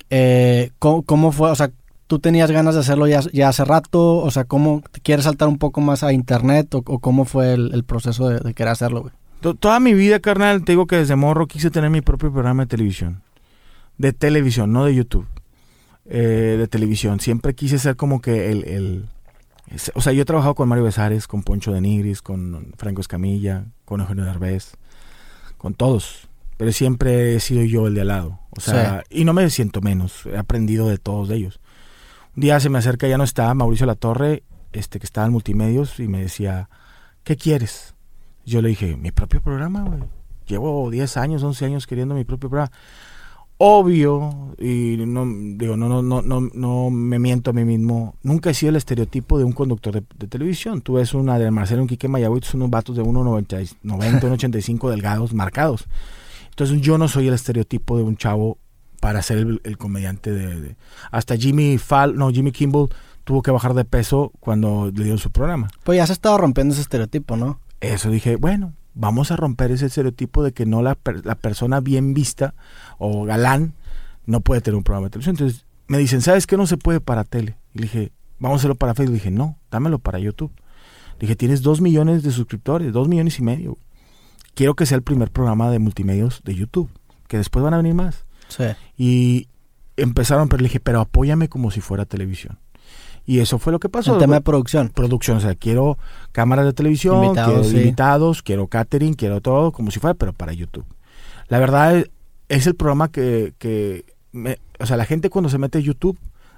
eh, 0.09 0.71
¿cómo, 0.80 1.01
cómo 1.03 1.32
fue? 1.32 1.49
O 1.49 1.55
sea, 1.55 1.71
¿tú 2.10 2.20
tenías 2.20 2.49
ganas 2.49 2.74
de 2.74 2.82
hacerlo 2.82 3.07
ya, 3.07 3.22
ya 3.32 3.47
hace 3.49 3.64
rato? 3.64 4.18
O 4.18 4.32
sea, 4.32 4.43
¿cómo 4.43 4.82
quieres 5.03 5.26
saltar 5.26 5.47
un 5.47 5.60
poco 5.60 5.80
más 5.80 6.03
a 6.03 6.12
internet? 6.12 6.74
¿O, 6.74 6.80
o 6.80 6.97
cómo 6.99 7.24
fue 7.24 7.53
el, 7.53 7.72
el 7.74 7.84
proceso 7.84 8.28
de, 8.28 8.39
de 8.39 8.53
querer 8.55 8.72
hacerlo, 8.74 9.01
güey? 9.03 9.14
To- 9.41 9.53
Toda 9.53 9.80
mi 9.80 9.93
vida, 9.93 10.20
carnal, 10.20 10.66
te 10.66 10.72
digo 10.74 10.88
que 10.88 10.97
desde 10.97 11.16
morro 11.16 11.45
quise 11.47 11.70
tener 11.70 11.89
mi 11.91 12.01
propio 12.01 12.32
programa 12.34 12.64
de 12.64 12.68
televisión. 12.68 13.22
De 13.99 14.12
televisión, 14.12 14.74
no 14.74 14.84
de 14.86 14.95
YouTube. 14.95 15.28
Eh, 16.05 16.55
de 16.57 16.68
televisión. 16.68 17.20
Siempre 17.20 17.53
quise 17.53 17.78
ser 17.78 17.95
como 17.95 18.22
que 18.22 18.51
el, 18.51 18.64
el- 18.66 19.05
O 19.93 20.01
sea, 20.01 20.12
yo 20.12 20.24
he 20.24 20.26
trabajado 20.26 20.55
con 20.55 20.68
Mario 20.68 20.86
Besares, 20.86 21.28
con 21.28 21.43
Poncho 21.43 21.72
de 21.72 21.82
Nigris, 21.82 22.22
con 22.24 22.74
Franco 22.78 23.01
Escamilla, 23.01 23.66
con 23.86 24.01
Eugenio 24.01 24.26
Derbez, 24.26 24.74
con 25.60 25.74
todos. 25.76 26.28
Pero 26.57 26.72
siempre 26.74 27.36
he 27.36 27.39
sido 27.39 27.64
yo 27.64 27.88
el 27.88 27.93
de 27.93 28.01
al 28.01 28.07
lado. 28.07 28.39
O 28.49 28.60
sea, 28.60 29.03
y 29.10 29.24
no 29.24 29.34
me 29.34 29.49
siento 29.49 29.80
menos. 29.80 30.26
He 30.26 30.38
aprendido 30.38 30.89
de 30.89 30.97
todos 30.97 31.30
ellos. 31.30 31.60
Día 32.39 32.59
se 32.61 32.69
me 32.69 32.77
acerca, 32.77 33.07
ya 33.07 33.17
no 33.17 33.25
está, 33.25 33.53
Mauricio 33.53 33.85
Latorre, 33.85 34.43
este 34.71 34.99
que 34.99 35.05
estaba 35.05 35.27
en 35.27 35.33
Multimedios, 35.33 35.99
y 35.99 36.07
me 36.07 36.21
decía, 36.21 36.69
¿qué 37.23 37.35
quieres? 37.35 37.95
Yo 38.45 38.61
le 38.61 38.69
dije, 38.69 38.95
mi 38.95 39.11
propio 39.11 39.41
programa, 39.41 39.83
güey. 39.83 39.99
Llevo 40.47 40.89
10 40.89 41.17
años, 41.17 41.43
11 41.43 41.65
años 41.65 41.85
queriendo 41.85 42.15
mi 42.15 42.23
propio 42.23 42.49
programa. 42.49 42.71
Obvio, 43.57 44.55
y 44.57 44.95
no 45.05 45.25
digo, 45.27 45.75
no, 45.75 45.89
no, 45.89 46.01
no, 46.01 46.21
no, 46.21 46.49
no 46.53 46.89
me 46.89 47.19
miento 47.19 47.49
a 47.49 47.53
mí 47.53 47.65
mismo. 47.65 48.15
Nunca 48.23 48.51
he 48.51 48.53
sido 48.53 48.69
el 48.69 48.77
estereotipo 48.77 49.37
de 49.37 49.43
un 49.43 49.51
conductor 49.51 49.93
de, 49.93 50.27
televisión. 50.27 50.81
Tú 50.81 50.93
ves 50.93 51.13
una 51.13 51.37
de 51.37 51.51
Marcelo, 51.51 51.81
un 51.81 51.89
Quique 51.89 52.07
Mayagüez, 52.07 52.45
son 52.45 52.61
unos 52.61 52.71
vatos 52.71 52.95
de 52.95 53.03
1,90, 53.03 53.75
90, 53.83 54.27
1,85 54.29 54.89
delgados, 54.89 55.33
marcados. 55.33 55.89
Entonces 56.51 56.79
yo 56.79 56.97
no 56.97 57.09
soy 57.09 57.27
el 57.27 57.33
estereotipo 57.33 57.97
de 57.97 58.03
un 58.03 58.15
chavo 58.15 58.57
para 59.00 59.22
ser 59.22 59.38
el, 59.39 59.62
el 59.64 59.78
comediante 59.78 60.32
de, 60.32 60.60
de- 60.62 60.76
Hasta 61.12 61.38
Jimmy 61.38 61.78
Fall, 61.78 62.16
no, 62.18 62.30
Jimmy 62.32 62.52
Kimball 62.52 62.89
tuvo 63.24 63.41
que 63.41 63.52
bajar 63.52 63.74
de 63.74 63.86
peso 63.86 64.32
cuando 64.39 64.88
le 64.93 65.04
dieron 65.04 65.20
su 65.20 65.32
programa. 65.32 65.70
Pues 65.84 65.97
ya 65.97 66.08
se 66.08 66.14
estaba 66.14 66.38
rompiendo 66.38 66.74
ese 66.74 66.82
estereotipo, 66.82 67.38
¿no? 67.38 67.60
Eso 67.80 68.10
dije, 68.10 68.36
bueno, 68.36 68.74
vamos 68.95 69.32
a 69.32 69.36
romper 69.36 69.72
ese 69.72 69.86
estereotipo 69.86 70.43
de 70.43 70.52
que 70.52 70.66
no 70.66 70.82
la, 70.82 70.97
la 71.24 71.36
persona 71.36 71.80
bien 71.80 72.14
vista 72.14 72.56
o 72.97 73.24
galán 73.26 73.74
no 74.26 74.41
puede 74.41 74.62
tener 74.62 74.76
un 74.78 74.84
programa 74.84 75.08
de 75.08 75.12
televisión. 75.12 75.36
Entonces 75.36 75.66
me 75.88 75.97
dicen, 75.97 76.22
¿sabes 76.22 76.45
qué 76.47 76.58
no 76.58 76.68
se 76.68 76.78
puede 76.78 77.00
para 77.00 77.24
tele? 77.24 77.58
Y 77.74 77.80
le 77.80 77.84
dije, 77.84 78.12
vamos 78.39 78.58
a 78.58 78.60
hacerlo 78.60 78.76
para 78.76 78.93
Facebook. 78.95 79.14
Le 79.14 79.20
dije, 79.20 79.32
no, 79.32 79.58
dámelo 79.72 80.00
para 80.00 80.20
YouTube. 80.20 80.52
Le 81.14 81.22
dije, 81.22 81.36
tienes 81.36 81.62
dos 81.62 81.82
millones 81.82 82.24
de 82.24 82.32
suscriptores, 82.32 82.91
dos 82.93 83.08
millones 83.08 83.39
y 83.39 83.43
medio. 83.43 83.78
Quiero 84.56 84.76
que 84.76 84.86
sea 84.86 84.95
el 84.97 85.04
primer 85.04 85.32
programa 85.32 85.70
de 85.72 85.80
multimedios 85.80 86.41
de 86.43 86.56
YouTube, 86.56 86.89
que 87.28 87.38
después 87.38 87.64
van 87.64 87.74
a 87.74 87.78
venir 87.78 87.93
más. 87.93 88.26
Sí. 88.50 88.66
Y 88.97 89.47
empezaron, 89.95 90.50
pero 90.50 90.62
le 90.62 90.68
dije, 90.68 90.80
pero 90.82 91.00
apóyame 91.02 91.47
como 91.47 91.72
si 91.72 91.80
fuera 91.82 92.06
televisión. 92.06 92.60
Y 93.26 93.39
eso 93.39 93.60
fue 93.60 93.72
lo 93.72 93.80
que 93.80 93.89
pasó. 93.89 94.14
El 94.16 94.20
tema 94.20 94.36
de 94.36 94.41
producción. 94.41 94.89
producción, 94.89 95.38
o 95.38 95.39
sea, 95.39 95.56
quiero 95.56 95.97
cámaras 96.32 96.66
de 96.66 96.74
televisión, 96.74 97.24
Invitados, 97.24 97.54
quiero 97.54 97.64
sí. 97.70 97.78
invitados, 97.78 98.41
quiero 98.41 98.68
catering, 98.68 99.14
quiero 99.14 99.39
todo 99.39 99.72
como 99.72 99.91
si 99.91 100.00
fuera, 100.00 100.16
pero 100.16 100.34
para 100.34 100.52
YouTube. 100.54 100.86
La 101.47 101.60
verdad 101.60 101.95
es, 101.97 102.10
es 102.47 102.66
el 102.68 102.76
programa 102.76 103.10
que, 103.12 103.54
que 103.60 104.04
me- 104.32 104.58
o 104.80 104.86
sea, 104.86 104.97
la 104.97 105.06
gente 105.06 105.30
cuando 105.30 105.50
se 105.50 105.58
mete 105.60 105.78
a 105.78 105.82
YouTube, 105.82 106.18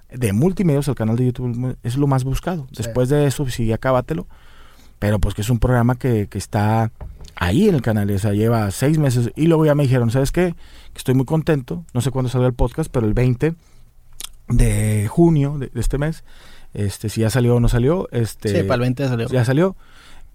de 0.09 0.33
multimedios, 0.33 0.87
el 0.87 0.95
canal 0.95 1.15
de 1.17 1.25
YouTube 1.25 1.77
es 1.83 1.97
lo 1.97 2.07
más 2.07 2.23
buscado. 2.23 2.67
Sí. 2.71 2.83
Después 2.83 3.09
de 3.09 3.25
eso, 3.27 3.45
sí, 3.49 3.71
acábatelo. 3.73 4.27
Pero 5.01 5.17
pues 5.17 5.33
que 5.33 5.41
es 5.41 5.49
un 5.49 5.57
programa 5.57 5.95
que, 5.95 6.27
que 6.27 6.37
está 6.37 6.91
ahí 7.35 7.67
en 7.67 7.73
el 7.73 7.81
canal, 7.81 8.11
o 8.11 8.19
sea, 8.19 8.33
lleva 8.33 8.69
seis 8.69 8.99
meses. 8.99 9.31
Y 9.35 9.47
luego 9.47 9.65
ya 9.65 9.73
me 9.73 9.81
dijeron, 9.81 10.11
¿sabes 10.11 10.31
qué? 10.31 10.53
Que 10.93 10.97
estoy 10.97 11.15
muy 11.15 11.25
contento, 11.25 11.83
no 11.95 12.01
sé 12.01 12.11
cuándo 12.11 12.29
salió 12.29 12.45
el 12.45 12.53
podcast, 12.53 12.91
pero 12.91 13.07
el 13.07 13.15
20 13.15 13.55
de 14.49 15.07
junio 15.09 15.57
de, 15.57 15.71
de 15.73 15.81
este 15.81 15.97
mes, 15.97 16.23
este, 16.75 17.09
si 17.09 17.21
ya 17.21 17.31
salió 17.31 17.55
o 17.55 17.59
no 17.59 17.67
salió, 17.67 18.09
este, 18.11 18.61
sí, 18.61 18.63
para 18.63 18.75
el 18.75 18.81
20 18.81 19.07
salió. 19.07 19.27
ya 19.27 19.43
salió. 19.43 19.75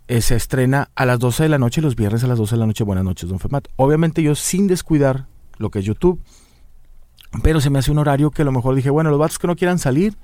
Eh, 0.08 0.20
se 0.20 0.34
estrena 0.34 0.90
a 0.96 1.06
las 1.06 1.20
12 1.20 1.44
de 1.44 1.48
la 1.48 1.58
noche, 1.58 1.80
los 1.80 1.94
viernes 1.94 2.24
a 2.24 2.26
las 2.26 2.38
12 2.38 2.56
de 2.56 2.58
la 2.58 2.66
noche. 2.66 2.82
Buenas 2.82 3.04
noches, 3.04 3.28
don 3.28 3.38
Femat. 3.38 3.68
Obviamente 3.76 4.20
yo 4.20 4.34
sin 4.34 4.66
descuidar 4.66 5.26
lo 5.58 5.70
que 5.70 5.78
es 5.78 5.84
YouTube, 5.84 6.20
pero 7.44 7.60
se 7.60 7.70
me 7.70 7.78
hace 7.78 7.92
un 7.92 7.98
horario 7.98 8.32
que 8.32 8.42
a 8.42 8.44
lo 8.44 8.50
mejor 8.50 8.74
dije, 8.74 8.90
bueno, 8.90 9.10
los 9.10 9.18
vatos 9.20 9.38
que 9.38 9.46
no 9.46 9.54
quieran 9.54 9.78
salir, 9.78 10.16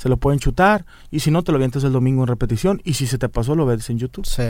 se 0.00 0.08
lo 0.08 0.16
pueden 0.16 0.40
chutar, 0.40 0.86
y 1.10 1.20
si 1.20 1.30
no, 1.30 1.42
te 1.42 1.52
lo 1.52 1.56
avientas 1.56 1.84
el 1.84 1.92
domingo 1.92 2.22
en 2.22 2.28
repetición, 2.28 2.80
y 2.84 2.94
si 2.94 3.06
se 3.06 3.18
te 3.18 3.28
pasó, 3.28 3.54
lo 3.54 3.66
ves 3.66 3.90
en 3.90 3.98
YouTube. 3.98 4.24
Sí. 4.24 4.44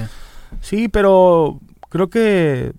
Sí, 0.61 0.87
pero 0.87 1.59
creo 1.89 2.09
que 2.09 2.73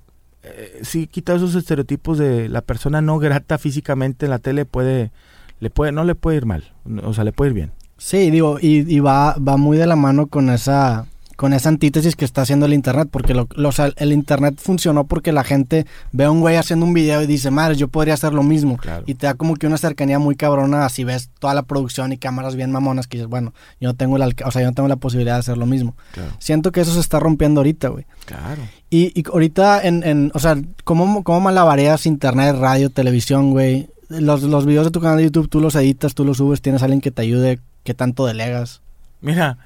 eh, 0.44 0.80
sí 0.82 1.08
quita 1.08 1.36
esos 1.36 1.54
estereotipos 1.56 2.18
de 2.18 2.48
la 2.48 2.62
persona 2.62 3.02
no 3.02 3.20
grata 3.20 3.58
físicamente 3.58 4.26
en 4.26 4.30
la 4.30 4.40
tele 4.40 4.64
puede, 4.64 5.12
le 5.60 5.70
puede, 5.70 5.92
no 5.92 6.06
le 6.06 6.16
puede 6.16 6.38
ir 6.38 6.46
mal, 6.46 6.72
o 7.04 7.14
sea, 7.14 7.26
le 7.26 7.34
puede 7.34 7.50
ir 7.50 7.56
bien. 7.56 7.72
Sí, 7.98 8.32
digo, 8.32 8.58
y, 8.62 8.90
y 8.90 9.02
va, 9.02 9.36
va 9.36 9.58
muy 9.58 9.76
de 9.76 9.86
la 9.86 9.98
mano 9.98 10.28
con 10.28 10.50
esa 10.50 11.08
con 11.42 11.54
esa 11.54 11.70
antítesis 11.70 12.16
que 12.16 12.24
está 12.24 12.44
haciendo 12.44 12.68
el 12.68 12.74
internet, 12.76 13.08
porque 13.10 13.34
lo, 13.34 13.48
el 13.96 14.14
internet 14.14 14.60
funcionó 14.62 15.06
porque 15.06 15.32
la 15.32 15.44
gente 15.44 15.88
ve 16.12 16.26
a 16.26 16.30
un 16.30 16.40
güey 16.40 16.56
haciendo 16.56 16.86
un 16.86 16.94
video 16.94 17.24
y 17.24 17.26
dice, 17.26 17.50
madre, 17.50 17.76
yo 17.76 17.88
podría 17.88 18.14
hacer 18.14 18.32
lo 18.32 18.44
mismo. 18.44 18.78
Y 19.08 19.16
te 19.16 19.26
da 19.26 19.34
como 19.34 19.56
que 19.56 19.66
una 19.66 19.80
cercanía 19.80 20.20
muy 20.20 20.36
cabrona, 20.36 20.86
así 20.86 21.04
ves 21.04 21.32
toda 21.40 21.56
la 21.56 21.64
producción 21.64 22.14
y 22.14 22.20
cámaras 22.20 22.56
bien 22.56 22.72
mamonas 22.72 23.08
que 23.08 23.18
dices, 23.18 23.28
bueno, 23.28 23.56
yo 23.80 23.90
no 23.90 23.96
tengo 23.96 24.20
la, 24.20 24.28
o 24.46 24.52
sea, 24.52 24.62
yo 24.62 24.68
no 24.68 24.76
tengo 24.76 24.88
la 24.88 24.98
posibilidad 24.98 25.34
de 25.34 25.40
hacer 25.40 25.58
lo 25.58 25.66
mismo. 25.66 25.96
Siento 26.38 26.72
que 26.72 26.82
eso 26.82 26.94
se 26.94 27.00
está 27.00 27.20
rompiendo 27.20 27.62
ahorita, 27.62 27.88
güey. 27.88 28.06
Claro. 28.26 28.62
Y, 28.92 29.20
y 29.20 29.28
ahorita, 29.28 29.82
en, 29.82 30.04
en, 30.04 30.32
o 30.36 30.40
sea, 30.40 30.56
¿cómo, 30.84 31.24
cómo 31.24 31.42
malabareas 31.42 32.06
internet, 32.06 32.56
radio, 32.60 32.92
televisión, 32.92 33.50
güey? 33.50 33.90
Los, 34.10 34.44
los 34.44 34.68
videos 34.68 34.86
de 34.86 34.92
tu 34.92 35.02
canal 35.02 35.18
de 35.18 35.24
YouTube, 35.24 35.50
tú 35.50 35.60
los 35.60 35.74
editas, 35.74 36.14
tú 36.14 36.24
los 36.24 36.38
subes, 36.38 36.62
tienes 36.62 36.84
alguien 36.84 37.02
que 37.02 37.10
te 37.10 37.24
ayude, 37.24 37.60
¿qué 37.84 37.96
tanto 37.96 38.28
delegas? 38.28 38.82
Mira, 39.22 39.58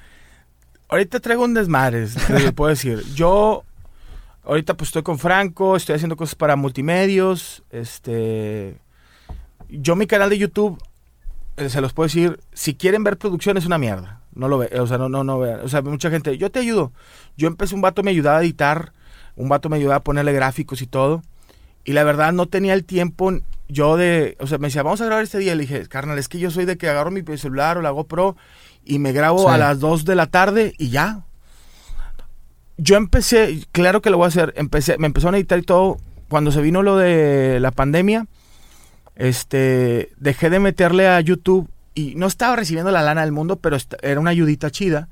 ahorita 0.90 1.20
traigo 1.20 1.44
un 1.44 1.54
desmadre, 1.54 2.08
te 2.08 2.52
puedo 2.52 2.70
decir. 2.70 3.04
Yo 3.14 3.64
ahorita 4.44 4.76
pues 4.76 4.90
estoy 4.90 5.04
con 5.04 5.20
Franco, 5.20 5.76
estoy 5.76 5.96
haciendo 5.96 6.16
cosas 6.16 6.36
para 6.36 6.56
multimedios, 6.56 7.64
este 7.72 8.78
yo 9.70 9.96
mi 9.96 10.06
canal 10.06 10.30
de 10.30 10.38
YouTube 10.38 10.82
eh, 11.58 11.70
se 11.70 11.82
los 11.82 11.94
puedo 11.94 12.08
decir, 12.08 12.40
si 12.54 12.76
quieren 12.76 13.04
ver 13.04 13.18
producción 13.18 13.58
es 13.58 13.66
una 13.66 13.78
mierda. 13.78 14.22
No 14.34 14.50
lo 14.50 14.58
ve, 14.58 14.70
o 14.80 14.86
sea, 14.86 14.98
no 14.98 15.08
no 15.08 15.24
no 15.24 15.40
vean, 15.40 15.62
o 15.62 15.70
sea, 15.70 15.82
mucha 15.82 16.10
gente, 16.10 16.38
yo 16.38 16.52
te 16.52 16.60
ayudo. 16.60 16.92
Yo 17.38 17.48
empecé 17.48 17.74
un 17.74 17.82
vato 17.82 18.04
me 18.04 18.12
ayudaba 18.12 18.40
a 18.40 18.42
editar, 18.42 18.92
un 19.36 19.50
vato 19.50 19.70
me 19.70 19.78
ayudaba 19.78 19.98
a 19.98 20.04
ponerle 20.04 20.34
gráficos 20.34 20.82
y 20.82 20.88
todo. 20.88 21.22
Y 21.86 21.94
la 21.94 22.04
verdad 22.04 22.34
no 22.34 22.48
tenía 22.48 22.74
el 22.74 22.84
tiempo 22.84 23.32
yo 23.68 23.98
de, 23.98 24.38
o 24.40 24.48
sea, 24.48 24.58
me 24.58 24.68
decía, 24.68 24.84
vamos 24.84 25.02
a 25.02 25.06
grabar 25.06 25.24
este 25.24 25.38
día. 25.38 25.56
Le 25.56 25.62
dije, 25.62 25.88
carnal, 25.88 26.18
es 26.18 26.28
que 26.28 26.40
yo 26.40 26.52
soy 26.52 26.66
de 26.66 26.78
que 26.78 26.90
agarro 26.90 27.12
mi 27.12 27.24
celular 27.38 27.78
o 27.78 27.82
la 27.82 27.92
GoPro 27.92 28.36
y 28.86 29.00
me 29.00 29.12
grabo 29.12 29.50
a 29.50 29.58
las 29.58 29.80
2 29.80 30.06
de 30.06 30.16
la 30.16 30.28
tarde 30.28 30.74
y 30.78 30.90
ya. 30.90 31.22
Yo 32.78 32.98
empecé, 32.98 33.66
claro 33.72 34.02
que 34.02 34.10
lo 34.10 34.18
voy 34.18 34.26
a 34.26 34.28
hacer, 34.28 34.54
empecé, 34.58 34.98
me 34.98 35.08
empezó 35.08 35.30
a 35.30 35.38
editar 35.38 35.58
y 35.60 35.64
todo. 35.64 35.98
Cuando 36.30 36.52
se 36.52 36.62
vino 36.62 36.84
lo 36.84 36.98
de 36.98 37.60
la 37.60 37.72
pandemia, 37.72 38.28
este, 39.16 40.12
dejé 40.18 40.50
de 40.50 40.60
meterle 40.60 41.08
a 41.08 41.20
YouTube 41.22 41.70
y 41.94 42.16
no 42.16 42.28
estaba 42.28 42.56
recibiendo 42.56 42.92
la 42.92 43.02
lana 43.02 43.22
del 43.22 43.32
mundo, 43.32 43.58
pero 43.58 43.78
era 44.02 44.20
una 44.20 44.32
ayudita 44.32 44.70
chida. 44.70 45.08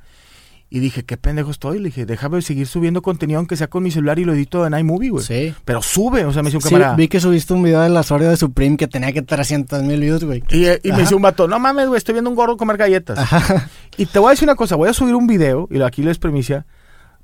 Y 0.74 0.80
dije, 0.80 1.03
qué 1.03 1.17
pendejo 1.17 1.51
estoy. 1.51 1.78
Le 1.78 1.89
dije, 1.89 2.07
déjame 2.07 2.41
seguir 2.41 2.65
subiendo 2.65 3.03
contenido 3.03 3.38
aunque 3.38 3.55
sea 3.55 3.67
con 3.67 3.84
mi 3.84 3.91
celular 3.91 4.17
y 4.17 4.26
lo 4.26 4.34
edito 4.34 4.65
en 4.65 4.76
iMovie, 4.76 5.11
güey. 5.11 5.24
Sí. 5.24 5.53
Pero 5.65 5.84
sube, 5.84 6.26
o 6.26 6.34
sea, 6.34 6.41
me 6.41 6.49
hizo 6.49 6.57
un 6.57 6.63
sí, 6.63 6.76
vi 6.97 7.07
que 7.07 7.19
subiste 7.19 7.53
un 7.53 7.61
video 7.61 7.82
de 7.82 7.89
la 7.89 8.01
Soria 8.01 8.28
de 8.28 8.38
Supreme 8.38 8.76
que 8.76 8.88
tenía 8.88 9.13
que 9.13 9.21
300 9.21 9.84
mil 9.84 9.99
views, 9.99 10.24
güey. 10.24 10.41
Y, 10.49 10.65
y 10.65 10.91
me 10.91 11.03
hizo 11.03 11.15
un 11.15 11.21
vato, 11.21 11.47
no 11.47 11.59
mames, 11.59 11.89
güey, 11.89 11.99
estoy 11.99 12.13
viendo 12.13 12.32
un 12.32 12.36
gordo 12.36 12.57
comer 12.57 12.78
galletas. 12.78 13.19
Ajá. 13.19 13.69
Y 13.97 14.07
te 14.07 14.17
voy 14.17 14.30
a 14.30 14.32
decir 14.32 14.47
una 14.47 14.55
cosa, 14.55 14.76
voy 14.76 14.89
a 14.89 14.93
subir 14.93 15.13
un 15.13 15.28
video, 15.28 15.67
y 15.69 15.80
aquí 15.84 16.01
les 16.01 16.17
premicia, 16.17 16.65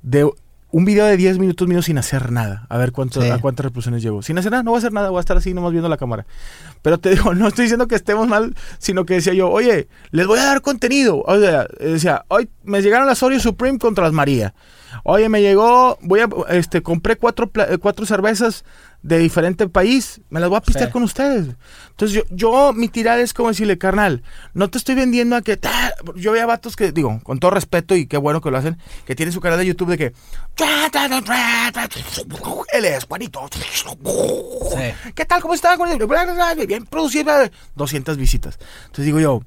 de 0.00 0.30
un 0.72 0.84
video 0.84 1.06
de 1.06 1.16
10 1.16 1.38
minutos 1.38 1.66
mío 1.66 1.82
sin 1.82 1.98
hacer 1.98 2.30
nada. 2.30 2.66
A 2.68 2.78
ver 2.78 2.92
cuánto, 2.92 3.20
a 3.20 3.38
cuántas 3.38 3.64
reproducciones 3.64 4.02
llevo. 4.02 4.22
Sin 4.22 4.38
hacer 4.38 4.52
nada, 4.52 4.62
no 4.62 4.70
voy 4.70 4.78
a 4.78 4.80
hacer 4.80 4.92
nada, 4.92 5.10
voy 5.10 5.18
a 5.18 5.20
estar 5.20 5.36
así 5.36 5.52
nomás 5.52 5.72
viendo 5.72 5.88
la 5.88 5.96
cámara. 5.96 6.26
Pero 6.82 6.98
te 6.98 7.10
digo, 7.14 7.34
no 7.34 7.48
estoy 7.48 7.64
diciendo 7.64 7.88
que 7.88 7.96
estemos 7.96 8.28
mal, 8.28 8.54
sino 8.78 9.04
que 9.04 9.14
decía 9.14 9.34
yo, 9.34 9.50
oye, 9.50 9.88
les 10.10 10.26
voy 10.26 10.38
a 10.38 10.44
dar 10.44 10.60
contenido. 10.60 11.22
O 11.26 11.38
sea, 11.38 11.66
decía, 11.80 12.24
hoy 12.28 12.48
me 12.62 12.82
llegaron 12.82 13.06
las 13.06 13.22
Oreo 13.22 13.40
Supreme 13.40 13.78
contra 13.78 14.04
las 14.04 14.12
María. 14.12 14.54
Oye, 15.04 15.28
me 15.28 15.40
llegó, 15.42 15.98
voy 16.02 16.20
a, 16.20 16.28
este, 16.50 16.82
compré 16.82 17.16
cuatro, 17.16 17.50
cuatro 17.80 18.06
cervezas 18.06 18.64
de 19.02 19.18
diferente 19.18 19.66
país, 19.66 20.20
me 20.28 20.40
las 20.40 20.50
voy 20.50 20.58
a 20.58 20.60
pistear 20.60 20.90
con 20.90 21.02
ustedes. 21.02 21.48
Entonces 21.90 22.16
yo, 22.16 22.22
yo, 22.30 22.72
mi 22.74 22.88
tirada 22.88 23.20
es 23.20 23.32
como 23.32 23.48
decirle, 23.48 23.78
carnal, 23.78 24.22
no 24.52 24.68
te 24.68 24.78
estoy 24.78 24.94
vendiendo 24.94 25.36
a 25.36 25.42
que, 25.42 25.58
yo 26.16 26.32
veía 26.32 26.44
vatos 26.44 26.76
que, 26.76 26.92
digo, 26.92 27.20
con 27.22 27.38
todo 27.38 27.50
respeto 27.52 27.94
y 27.94 28.06
qué 28.06 28.18
bueno 28.18 28.40
que 28.40 28.50
lo 28.50 28.58
hacen, 28.58 28.78
que 29.06 29.14
tiene 29.14 29.32
su 29.32 29.40
canal 29.40 29.58
de 29.58 29.66
YouTube 29.66 29.90
de 29.90 29.98
que, 29.98 30.12
él 32.72 32.84
es 32.84 33.04
Juanito, 33.04 33.48
¿qué 35.14 35.24
tal, 35.24 35.40
cómo 35.40 35.54
está? 35.54 35.76
Bien 36.66 36.84
producido, 36.84 37.32
200 37.74 38.16
visitas. 38.18 38.58
Entonces 38.82 39.06
digo 39.06 39.20
yo, 39.20 39.42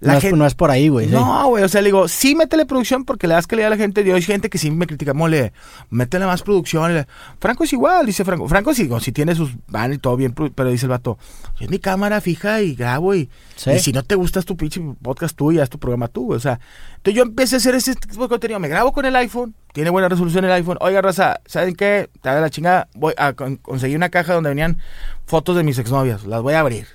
no, 0.00 0.12
es, 0.12 0.32
no, 0.32 0.46
es, 0.46 0.54
por 0.54 0.70
ahí, 0.70 0.88
güey. 0.88 1.08
No, 1.08 1.48
güey. 1.48 1.64
O 1.64 1.68
sea, 1.68 1.82
le 1.82 1.88
digo, 1.88 2.06
sí, 2.06 2.36
métele 2.36 2.66
producción 2.66 3.04
porque 3.04 3.26
le 3.26 3.34
das 3.34 3.48
que 3.48 3.56
le 3.56 3.64
a 3.64 3.70
la 3.70 3.76
gente. 3.76 4.04
Yo 4.04 4.14
hay 4.14 4.22
gente 4.22 4.48
que 4.48 4.56
sí 4.56 4.70
me 4.70 4.86
critica, 4.86 5.12
mole, 5.12 5.52
métele 5.90 6.24
más 6.24 6.42
producción. 6.42 7.04
Franco 7.40 7.64
es 7.64 7.72
igual, 7.72 8.06
dice 8.06 8.24
Franco. 8.24 8.46
Franco 8.46 8.72
sí, 8.74 8.88
si 9.00 9.10
tiene 9.10 9.34
sus 9.34 9.50
van 9.66 9.92
y 9.92 9.98
todo 9.98 10.16
bien, 10.16 10.32
pero 10.32 10.70
dice 10.70 10.86
el 10.86 10.90
vato, 10.90 11.18
es 11.58 11.68
mi 11.68 11.80
cámara 11.80 12.20
fija 12.20 12.62
y 12.62 12.76
grabo 12.76 13.14
y, 13.14 13.28
si 13.56 13.92
no 13.92 14.04
te 14.04 14.14
gustas 14.14 14.44
tu 14.44 14.56
pinche 14.56 14.80
podcast 15.02 15.36
tú, 15.36 15.52
ya 15.52 15.64
es 15.64 15.70
tu 15.70 15.80
programa 15.80 16.06
tú, 16.06 16.26
güey. 16.26 16.36
O 16.36 16.40
sea, 16.40 16.60
entonces 16.96 17.16
yo 17.16 17.22
empecé 17.24 17.56
a 17.56 17.58
hacer 17.58 17.74
ese 17.74 17.96
tipo 17.96 18.22
de 18.22 18.28
contenido. 18.28 18.60
Me 18.60 18.68
grabo 18.68 18.92
con 18.92 19.04
el 19.04 19.16
iPhone, 19.16 19.54
tiene 19.72 19.90
buena 19.90 20.08
resolución 20.08 20.44
el 20.44 20.52
iPhone. 20.52 20.78
Oiga, 20.80 21.02
raza, 21.02 21.40
¿saben 21.46 21.74
qué? 21.74 22.08
Te 22.22 22.28
haga 22.28 22.40
la 22.40 22.50
chingada. 22.50 22.88
Voy 22.94 23.14
a 23.16 23.32
conseguir 23.32 23.96
una 23.96 24.10
caja 24.10 24.34
donde 24.34 24.50
venían 24.50 24.78
fotos 25.26 25.56
de 25.56 25.64
mis 25.64 25.78
exnovias. 25.78 26.24
Las 26.24 26.40
voy 26.40 26.54
a 26.54 26.60
abrir. 26.60 26.86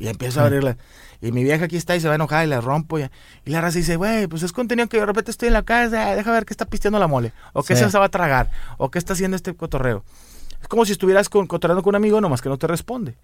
Y 0.00 0.08
empiezo 0.08 0.40
a 0.40 0.44
abrirlas. 0.44 0.76
Y 1.20 1.32
mi 1.32 1.42
vieja 1.42 1.64
aquí 1.64 1.76
está 1.76 1.96
y 1.96 2.00
se 2.00 2.06
va 2.06 2.14
a 2.14 2.16
enojar 2.16 2.46
y 2.46 2.48
la 2.48 2.60
rompo. 2.60 2.98
Y, 2.98 3.08
y 3.44 3.50
la 3.50 3.60
raza 3.60 3.78
dice, 3.78 3.96
güey, 3.96 4.26
pues 4.26 4.42
es 4.42 4.52
contenido 4.52 4.88
que 4.88 4.98
de 4.98 5.06
repente 5.06 5.30
estoy 5.30 5.48
en 5.48 5.54
la 5.54 5.62
casa, 5.62 6.14
deja 6.14 6.32
ver 6.32 6.44
qué 6.44 6.52
está 6.52 6.64
pisteando 6.64 6.98
la 6.98 7.06
mole. 7.06 7.32
O 7.52 7.62
qué 7.62 7.74
se 7.74 7.86
va 7.98 8.04
a 8.04 8.08
tragar. 8.08 8.50
O 8.76 8.90
qué 8.90 8.98
está 8.98 9.14
haciendo 9.14 9.36
este 9.36 9.54
cotorreo. 9.54 10.04
Es 10.60 10.68
como 10.68 10.84
si 10.84 10.92
estuvieras 10.92 11.28
con, 11.28 11.46
cotorreando 11.46 11.82
con 11.82 11.92
un 11.92 11.96
amigo, 11.96 12.20
nomás 12.20 12.42
que 12.42 12.48
no 12.48 12.58
te 12.58 12.66
responde. 12.66 13.16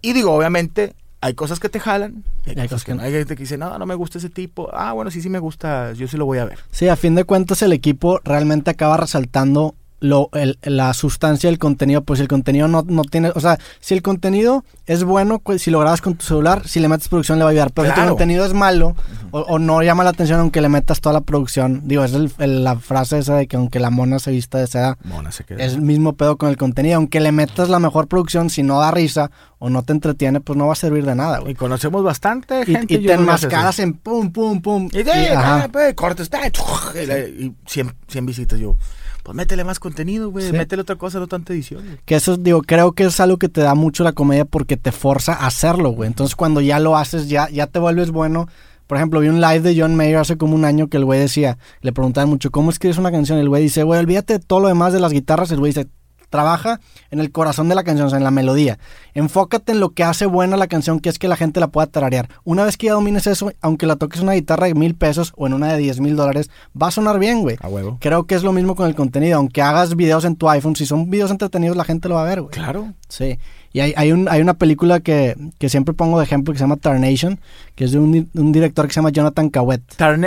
Y 0.00 0.12
digo, 0.12 0.32
obviamente, 0.32 0.94
hay 1.20 1.34
cosas 1.34 1.60
que 1.60 1.68
te 1.68 1.80
jalan. 1.80 2.24
Y 2.44 2.58
hay, 2.58 2.68
cosas 2.68 2.84
que, 2.84 2.94
no. 2.94 3.02
Hay 3.02 3.12
gente 3.12 3.34
que 3.36 3.42
dice, 3.42 3.56
no, 3.56 3.78
no 3.78 3.86
me 3.86 3.94
gusta 3.94 4.18
ese 4.18 4.30
tipo. 4.30 4.68
Ah, 4.72 4.92
bueno, 4.92 5.10
sí, 5.10 5.22
sí 5.22 5.30
me 5.30 5.38
gusta, 5.38 5.92
yo 5.92 6.06
sí 6.08 6.16
lo 6.16 6.26
voy 6.26 6.38
a 6.38 6.44
ver. 6.44 6.58
Sí, 6.70 6.88
a 6.88 6.96
fin 6.96 7.14
de 7.14 7.24
cuentas 7.24 7.62
el 7.62 7.72
equipo 7.72 8.20
realmente 8.24 8.70
acaba 8.70 8.96
resaltando 8.96 9.74
lo, 10.04 10.28
el, 10.34 10.58
la 10.62 10.92
sustancia 10.92 11.48
del 11.48 11.58
contenido, 11.58 12.02
pues 12.02 12.20
el 12.20 12.28
contenido 12.28 12.68
no, 12.68 12.84
no 12.86 13.04
tiene, 13.04 13.30
o 13.34 13.40
sea, 13.40 13.58
si 13.80 13.94
el 13.94 14.02
contenido 14.02 14.62
es 14.86 15.02
bueno, 15.02 15.38
pues, 15.38 15.62
si 15.62 15.70
lo 15.70 15.80
grabas 15.80 16.02
con 16.02 16.14
tu 16.14 16.26
celular, 16.26 16.68
si 16.68 16.78
le 16.78 16.88
metes 16.88 17.08
producción 17.08 17.38
le 17.38 17.44
va 17.44 17.50
a 17.50 17.52
ayudar, 17.52 17.72
pero 17.72 17.92
si 17.92 17.98
el 17.98 18.08
contenido 18.08 18.44
es 18.44 18.52
malo 18.52 18.94
o, 19.30 19.58
no 19.58 19.82
llama 19.82 20.04
la 20.04 20.10
atención 20.10 20.40
aunque 20.40 20.60
le 20.60 20.68
metas 20.68 21.00
toda 21.00 21.14
la 21.14 21.22
producción, 21.22 21.82
digo, 21.84 22.04
es 22.04 22.12
la 22.38 22.76
frase 22.76 23.18
esa 23.18 23.36
de 23.36 23.46
que 23.46 23.56
aunque 23.56 23.80
la 23.80 23.88
mona 23.88 24.18
se 24.18 24.30
vista 24.30 24.58
de 24.58 24.66
seda, 24.66 24.98
es 25.56 25.72
el 25.72 25.80
mismo 25.80 26.12
pedo 26.12 26.36
con 26.36 26.50
el 26.50 26.58
contenido, 26.58 26.96
aunque 26.96 27.20
le 27.20 27.32
metas 27.32 27.70
la 27.70 27.78
mejor 27.78 28.06
producción, 28.06 28.50
si 28.50 28.62
no 28.62 28.80
da 28.80 28.90
risa 28.90 29.30
o 29.58 29.70
no 29.70 29.84
te 29.84 29.94
entretiene, 29.94 30.42
pues 30.42 30.58
no 30.58 30.66
va 30.66 30.74
a 30.74 30.76
servir 30.76 31.06
de 31.06 31.14
nada, 31.14 31.40
Y 31.46 31.54
conocemos 31.54 32.04
bastante 32.04 32.66
gente. 32.66 32.94
Y, 32.94 33.06
te 33.06 33.14
enmascaras 33.14 33.78
en 33.78 33.94
pum, 33.94 34.30
pum, 34.30 34.60
pum. 34.60 34.90
Y, 34.92 35.02
de, 35.02 35.68
pues, 35.72 35.94
cortes, 35.94 36.28
y 36.28 37.54
100, 37.66 37.94
100 38.06 38.26
visitas 38.26 38.60
yo 38.60 38.76
pues 39.24 39.34
métele 39.34 39.64
más 39.64 39.80
contenido, 39.80 40.30
güey, 40.30 40.52
métele 40.52 40.82
otra 40.82 40.96
cosa, 40.96 41.18
no 41.18 41.26
tanta 41.26 41.54
edición. 41.54 41.98
Que 42.04 42.14
eso, 42.14 42.36
digo, 42.36 42.60
creo 42.60 42.92
que 42.92 43.04
es 43.04 43.18
algo 43.20 43.38
que 43.38 43.48
te 43.48 43.62
da 43.62 43.74
mucho 43.74 44.04
la 44.04 44.12
comedia 44.12 44.44
porque 44.44 44.76
te 44.76 44.92
forza 44.92 45.32
a 45.32 45.46
hacerlo, 45.46 45.90
güey. 45.92 46.08
Entonces 46.08 46.36
cuando 46.36 46.60
ya 46.60 46.78
lo 46.78 46.94
haces, 46.94 47.26
ya, 47.26 47.48
ya 47.48 47.66
te 47.66 47.78
vuelves 47.78 48.10
bueno. 48.10 48.48
Por 48.86 48.98
ejemplo, 48.98 49.20
vi 49.20 49.28
un 49.28 49.40
live 49.40 49.60
de 49.60 49.80
John 49.80 49.96
Mayer 49.96 50.18
hace 50.18 50.36
como 50.36 50.54
un 50.54 50.66
año 50.66 50.88
que 50.88 50.98
el 50.98 51.06
güey 51.06 51.18
decía, 51.18 51.56
le 51.80 51.90
preguntaban 51.92 52.28
mucho, 52.28 52.50
¿cómo 52.50 52.68
escribes 52.68 52.98
una 52.98 53.10
canción? 53.10 53.38
El 53.38 53.48
güey 53.48 53.62
dice, 53.62 53.82
güey, 53.82 53.98
olvídate 53.98 54.34
de 54.34 54.38
todo 54.40 54.60
lo 54.60 54.68
demás 54.68 54.92
de 54.92 55.00
las 55.00 55.10
guitarras. 55.10 55.50
El 55.50 55.58
güey 55.58 55.70
dice, 55.70 55.88
trabaja 56.34 56.80
en 57.12 57.20
el 57.20 57.30
corazón 57.30 57.68
de 57.68 57.76
la 57.76 57.84
canción, 57.84 58.08
o 58.08 58.10
sea, 58.10 58.18
en 58.18 58.24
la 58.24 58.32
melodía. 58.32 58.80
Enfócate 59.14 59.70
en 59.70 59.78
lo 59.78 59.90
que 59.90 60.02
hace 60.02 60.26
buena 60.26 60.56
la 60.56 60.66
canción, 60.66 60.98
que 60.98 61.08
es 61.08 61.20
que 61.20 61.28
la 61.28 61.36
gente 61.36 61.60
la 61.60 61.68
pueda 61.68 61.86
tararear. 61.86 62.28
Una 62.42 62.64
vez 62.64 62.76
que 62.76 62.86
ya 62.86 62.94
domines 62.94 63.28
eso, 63.28 63.52
aunque 63.60 63.86
la 63.86 63.94
toques 63.94 64.20
una 64.20 64.32
guitarra 64.32 64.66
de 64.66 64.74
mil 64.74 64.96
pesos 64.96 65.32
o 65.36 65.46
en 65.46 65.54
una 65.54 65.72
de 65.72 65.78
diez 65.78 66.00
mil 66.00 66.16
dólares, 66.16 66.50
va 66.80 66.88
a 66.88 66.90
sonar 66.90 67.20
bien, 67.20 67.42
güey. 67.42 67.56
A 67.60 67.68
huevo. 67.68 67.98
Creo 68.00 68.26
que 68.26 68.34
es 68.34 68.42
lo 68.42 68.52
mismo 68.52 68.74
con 68.74 68.88
el 68.88 68.96
contenido. 68.96 69.36
Aunque 69.36 69.62
hagas 69.62 69.94
videos 69.94 70.24
en 70.24 70.34
tu 70.34 70.50
iPhone, 70.50 70.74
si 70.74 70.86
son 70.86 71.08
videos 71.08 71.30
entretenidos, 71.30 71.76
la 71.76 71.84
gente 71.84 72.08
lo 72.08 72.16
va 72.16 72.22
a 72.22 72.28
ver, 72.28 72.40
güey. 72.40 72.50
Claro. 72.52 72.92
Sí. 73.08 73.38
Y 73.74 73.80
hay, 73.80 73.92
hay, 73.96 74.12
un, 74.12 74.28
hay 74.30 74.40
una 74.40 74.54
película 74.54 75.00
que, 75.00 75.36
que, 75.58 75.68
siempre 75.68 75.94
pongo 75.94 76.20
de 76.20 76.24
ejemplo 76.24 76.52
que 76.52 76.58
se 76.58 76.62
llama 76.62 76.76
Tarnation, 76.76 77.40
que 77.74 77.84
es 77.84 77.90
de 77.90 77.98
un, 77.98 78.30
un 78.32 78.52
director 78.52 78.86
que 78.86 78.92
se 78.92 79.00
llama 79.00 79.10
Jonathan 79.10 79.50
Cawet. 79.50 79.82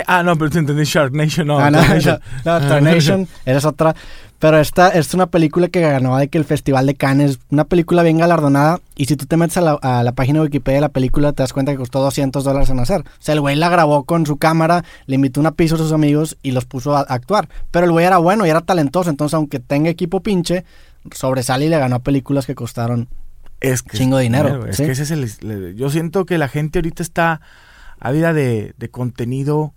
ah, 0.06 0.22
no, 0.22 0.36
pero 0.36 0.58
entendí 0.58 0.84
Shark 0.84 1.14
Nation, 1.14 1.46
no. 1.46 1.58
Ah, 1.58 1.70
no, 1.70 1.80
no, 2.44 2.60
Tarnation, 2.60 3.26
eres 3.46 3.64
otra. 3.64 3.96
Pero 4.38 4.58
esta, 4.58 4.88
esta, 4.88 4.98
es 4.98 5.14
una 5.14 5.28
película 5.28 5.68
que 5.68 5.80
ganó 5.80 6.18
de 6.18 6.28
que 6.28 6.36
el 6.36 6.44
Festival 6.44 6.84
de 6.84 6.94
Cannes, 6.94 7.38
una 7.48 7.64
película 7.64 8.02
bien 8.02 8.18
galardonada, 8.18 8.80
y 8.96 9.06
si 9.06 9.16
tú 9.16 9.24
te 9.24 9.38
metes 9.38 9.56
a 9.56 9.62
la, 9.62 9.72
a 9.80 10.02
la, 10.02 10.12
página 10.12 10.40
de 10.40 10.44
Wikipedia 10.44 10.76
de 10.76 10.82
la 10.82 10.88
película, 10.90 11.32
te 11.32 11.42
das 11.42 11.54
cuenta 11.54 11.72
que 11.72 11.78
costó 11.78 12.02
200 12.02 12.44
dólares 12.44 12.68
en 12.68 12.80
hacer. 12.80 13.00
O 13.00 13.04
sea, 13.18 13.32
el 13.32 13.40
güey 13.40 13.56
la 13.56 13.70
grabó 13.70 14.04
con 14.04 14.26
su 14.26 14.36
cámara, 14.36 14.84
le 15.06 15.14
invitó 15.14 15.40
una 15.40 15.52
pizza 15.52 15.76
a 15.76 15.78
sus 15.78 15.92
amigos 15.92 16.36
y 16.42 16.50
los 16.50 16.66
puso 16.66 16.94
a, 16.94 17.00
actuar. 17.00 17.48
Pero 17.70 17.86
el 17.86 17.92
güey 17.92 18.04
era 18.04 18.18
bueno 18.18 18.44
y 18.44 18.50
era 18.50 18.60
talentoso, 18.60 19.08
entonces 19.08 19.32
aunque 19.32 19.58
tenga 19.58 19.88
equipo 19.88 20.20
pinche, 20.20 20.66
sobresale 21.12 21.64
y 21.64 21.70
le 21.70 21.78
ganó 21.78 21.96
a 21.96 22.00
películas 22.00 22.44
que 22.44 22.54
costaron 22.54 23.08
es 23.60 23.82
que 23.82 23.98
chingo 23.98 24.16
de 24.16 24.24
dinero. 24.24 24.66
Es 24.66 24.76
que 24.76 24.90
ese 24.90 25.02
es 25.02 25.10
el, 25.10 25.74
Yo 25.76 25.90
siento 25.90 26.24
que 26.26 26.38
la 26.38 26.48
gente 26.48 26.78
ahorita 26.78 27.02
está 27.02 27.40
ávida 27.98 28.32
de, 28.32 28.74
de 28.76 28.90
contenido 28.90 29.74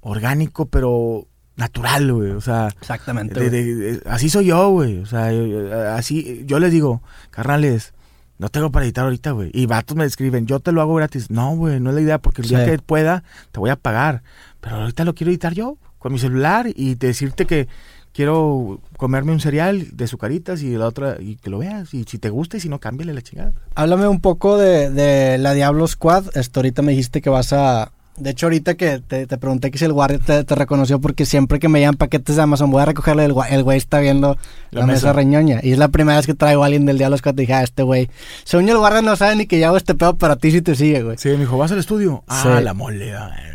orgánico, 0.00 0.66
pero 0.66 1.26
natural, 1.56 2.12
güey. 2.12 2.30
O 2.30 2.40
sea, 2.40 2.68
exactamente. 2.80 4.00
así 4.06 4.28
soy 4.30 4.46
yo, 4.46 4.70
güey. 4.70 4.98
O 4.98 5.06
sea, 5.06 5.96
así 5.96 6.44
yo 6.46 6.58
les 6.58 6.70
digo, 6.70 7.02
carnales, 7.30 7.94
no 8.38 8.48
tengo 8.48 8.70
para 8.70 8.84
editar 8.84 9.04
ahorita, 9.04 9.32
güey. 9.32 9.50
Y 9.52 9.66
vatos 9.66 9.96
me 9.96 10.04
escriben, 10.04 10.46
yo 10.46 10.60
te 10.60 10.72
lo 10.72 10.80
hago 10.80 10.94
gratis. 10.94 11.30
No, 11.30 11.56
güey, 11.56 11.80
no 11.80 11.90
es 11.90 11.96
la 11.96 12.02
idea, 12.02 12.18
porque 12.18 12.42
el 12.42 12.48
día 12.48 12.64
que 12.64 12.78
pueda, 12.78 13.24
te 13.52 13.58
voy 13.58 13.70
a 13.70 13.76
pagar. 13.76 14.22
Pero 14.60 14.76
ahorita 14.76 15.04
lo 15.04 15.14
quiero 15.14 15.30
editar 15.30 15.54
yo 15.54 15.78
con 15.98 16.12
mi 16.12 16.18
celular 16.18 16.66
y 16.74 16.94
decirte 16.94 17.46
que 17.46 17.68
quiero 18.16 18.80
comerme 18.96 19.32
un 19.32 19.40
cereal 19.40 19.94
de 19.94 20.06
sucaritas 20.06 20.62
y 20.62 20.74
la 20.74 20.86
otra, 20.86 21.18
y 21.20 21.36
que 21.36 21.50
lo 21.50 21.58
veas. 21.58 21.92
Y 21.92 22.04
si 22.04 22.16
te 22.16 22.30
gusta 22.30 22.56
y 22.56 22.60
si 22.60 22.70
no, 22.70 22.80
cámbiale 22.80 23.12
la 23.12 23.20
chingada. 23.20 23.52
Háblame 23.74 24.08
un 24.08 24.20
poco 24.20 24.56
de, 24.56 24.90
de 24.90 25.36
la 25.36 25.52
Diablo 25.52 25.86
Squad. 25.86 26.24
Ahorita 26.54 26.80
me 26.80 26.92
dijiste 26.92 27.20
que 27.20 27.28
vas 27.28 27.52
a, 27.52 27.92
de 28.18 28.30
hecho, 28.30 28.46
ahorita 28.46 28.74
que 28.74 29.00
te, 29.00 29.26
pregunté 29.26 29.70
que 29.70 29.78
si 29.78 29.84
el 29.84 29.92
guardia 29.92 30.18
te, 30.44 30.54
reconoció, 30.54 31.00
porque 31.00 31.26
siempre 31.26 31.58
que 31.58 31.68
me 31.68 31.80
llegan 31.80 31.96
paquetes 31.96 32.36
de 32.36 32.42
Amazon 32.42 32.70
voy 32.70 32.82
a 32.82 32.86
recogerle, 32.86 33.24
el, 33.24 33.34
el 33.50 33.62
güey 33.62 33.76
está 33.76 34.00
viendo 34.00 34.36
la, 34.70 34.86
mesa. 34.86 35.12
reñoña. 35.12 35.60
Y 35.62 35.72
es 35.72 35.78
la 35.78 35.88
primera 35.88 36.16
vez 36.16 36.26
que 36.26 36.34
traigo 36.34 36.62
a 36.62 36.66
alguien 36.66 36.86
del 36.86 36.98
Diablo 36.98 37.16
Squad. 37.18 37.34
Dije, 37.34 37.52
ah, 37.52 37.62
este 37.62 37.82
güey. 37.82 38.08
Según 38.44 38.66
yo, 38.66 38.72
el 38.72 38.78
guardia 38.78 39.02
no 39.02 39.16
sabe 39.16 39.36
ni 39.36 39.46
que 39.46 39.60
yo 39.60 39.66
hago 39.66 39.76
este 39.76 39.94
pedo, 39.94 40.16
pero 40.16 40.32
a 40.32 40.36
ti 40.36 40.50
sí 40.50 40.62
te 40.62 40.74
sigue, 40.74 41.02
güey. 41.02 41.18
Sí, 41.18 41.28
me 41.30 41.38
dijo, 41.38 41.58
¿vas 41.58 41.72
al 41.72 41.78
estudio? 41.78 42.24
Ah, 42.26 42.60
la 42.62 42.74
mole. 42.74 43.12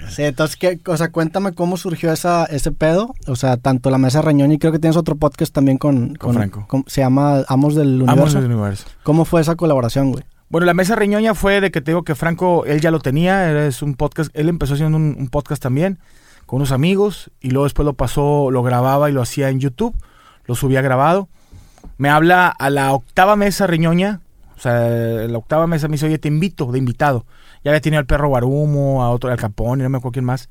Sí, 0.09 0.23
entonces, 0.23 0.57
¿qué, 0.57 0.79
o 0.85 0.97
sea, 0.97 1.09
cuéntame 1.09 1.53
cómo 1.53 1.77
surgió 1.77 2.11
esa, 2.11 2.45
ese 2.45 2.71
pedo. 2.71 3.15
O 3.27 3.35
sea, 3.35 3.57
tanto 3.57 3.89
la 3.89 3.97
mesa 3.97 4.21
reñoña 4.21 4.53
y 4.53 4.57
creo 4.59 4.71
que 4.71 4.79
tienes 4.79 4.97
otro 4.97 5.15
podcast 5.15 5.53
también 5.53 5.77
con, 5.77 6.15
con, 6.15 6.33
Franco. 6.33 6.67
se 6.87 7.01
llama 7.01 7.43
Amos 7.47 7.75
del 7.75 8.01
Universo. 8.01 8.11
Amos 8.11 8.33
del 8.33 8.45
Universo. 8.45 8.85
¿Cómo 9.03 9.25
fue 9.25 9.41
esa 9.41 9.55
colaboración, 9.55 10.11
güey? 10.11 10.23
Bueno, 10.51 10.65
la 10.65 10.73
mesa 10.73 10.97
reñoña 10.97 11.33
fue 11.33 11.61
de 11.61 11.71
que 11.71 11.79
te 11.79 11.91
digo 11.91 12.03
que 12.03 12.13
Franco, 12.13 12.65
él 12.65 12.81
ya 12.81 12.91
lo 12.91 12.99
tenía, 12.99 13.65
es 13.65 13.81
un 13.81 13.95
podcast, 13.95 14.29
él 14.33 14.49
empezó 14.49 14.73
haciendo 14.73 14.97
un, 14.97 15.29
podcast 15.29 15.63
también 15.63 15.97
con 16.45 16.57
unos 16.57 16.73
amigos 16.73 17.31
y 17.39 17.51
luego 17.51 17.63
después 17.63 17.85
lo 17.85 17.93
pasó, 17.93 18.51
lo 18.51 18.61
grababa 18.61 19.09
y 19.09 19.13
lo 19.13 19.21
hacía 19.21 19.47
en 19.47 19.61
YouTube, 19.61 19.95
lo 20.47 20.55
subía 20.55 20.81
grabado. 20.81 21.29
Me 21.97 22.09
habla 22.09 22.49
a 22.49 22.69
la 22.69 22.91
octava 22.91 23.37
mesa 23.37 23.65
reñoña, 23.65 24.19
o 24.57 24.59
sea, 24.59 24.73
la 24.81 25.37
octava 25.37 25.67
mesa 25.67 25.87
me 25.87 25.93
dice, 25.93 26.07
oye, 26.07 26.19
te 26.19 26.27
invito, 26.27 26.69
de 26.69 26.79
invitado. 26.79 27.25
Ya 27.63 27.71
había 27.71 27.79
tenido 27.79 28.01
al 28.01 28.05
perro 28.05 28.27
Guarumo, 28.27 29.03
a 29.03 29.09
otro, 29.09 29.31
al 29.31 29.37
Capón, 29.37 29.79
y 29.79 29.83
no 29.83 29.89
me 29.89 29.99
acuerdo 29.99 30.11
quién 30.11 30.25
más. 30.25 30.49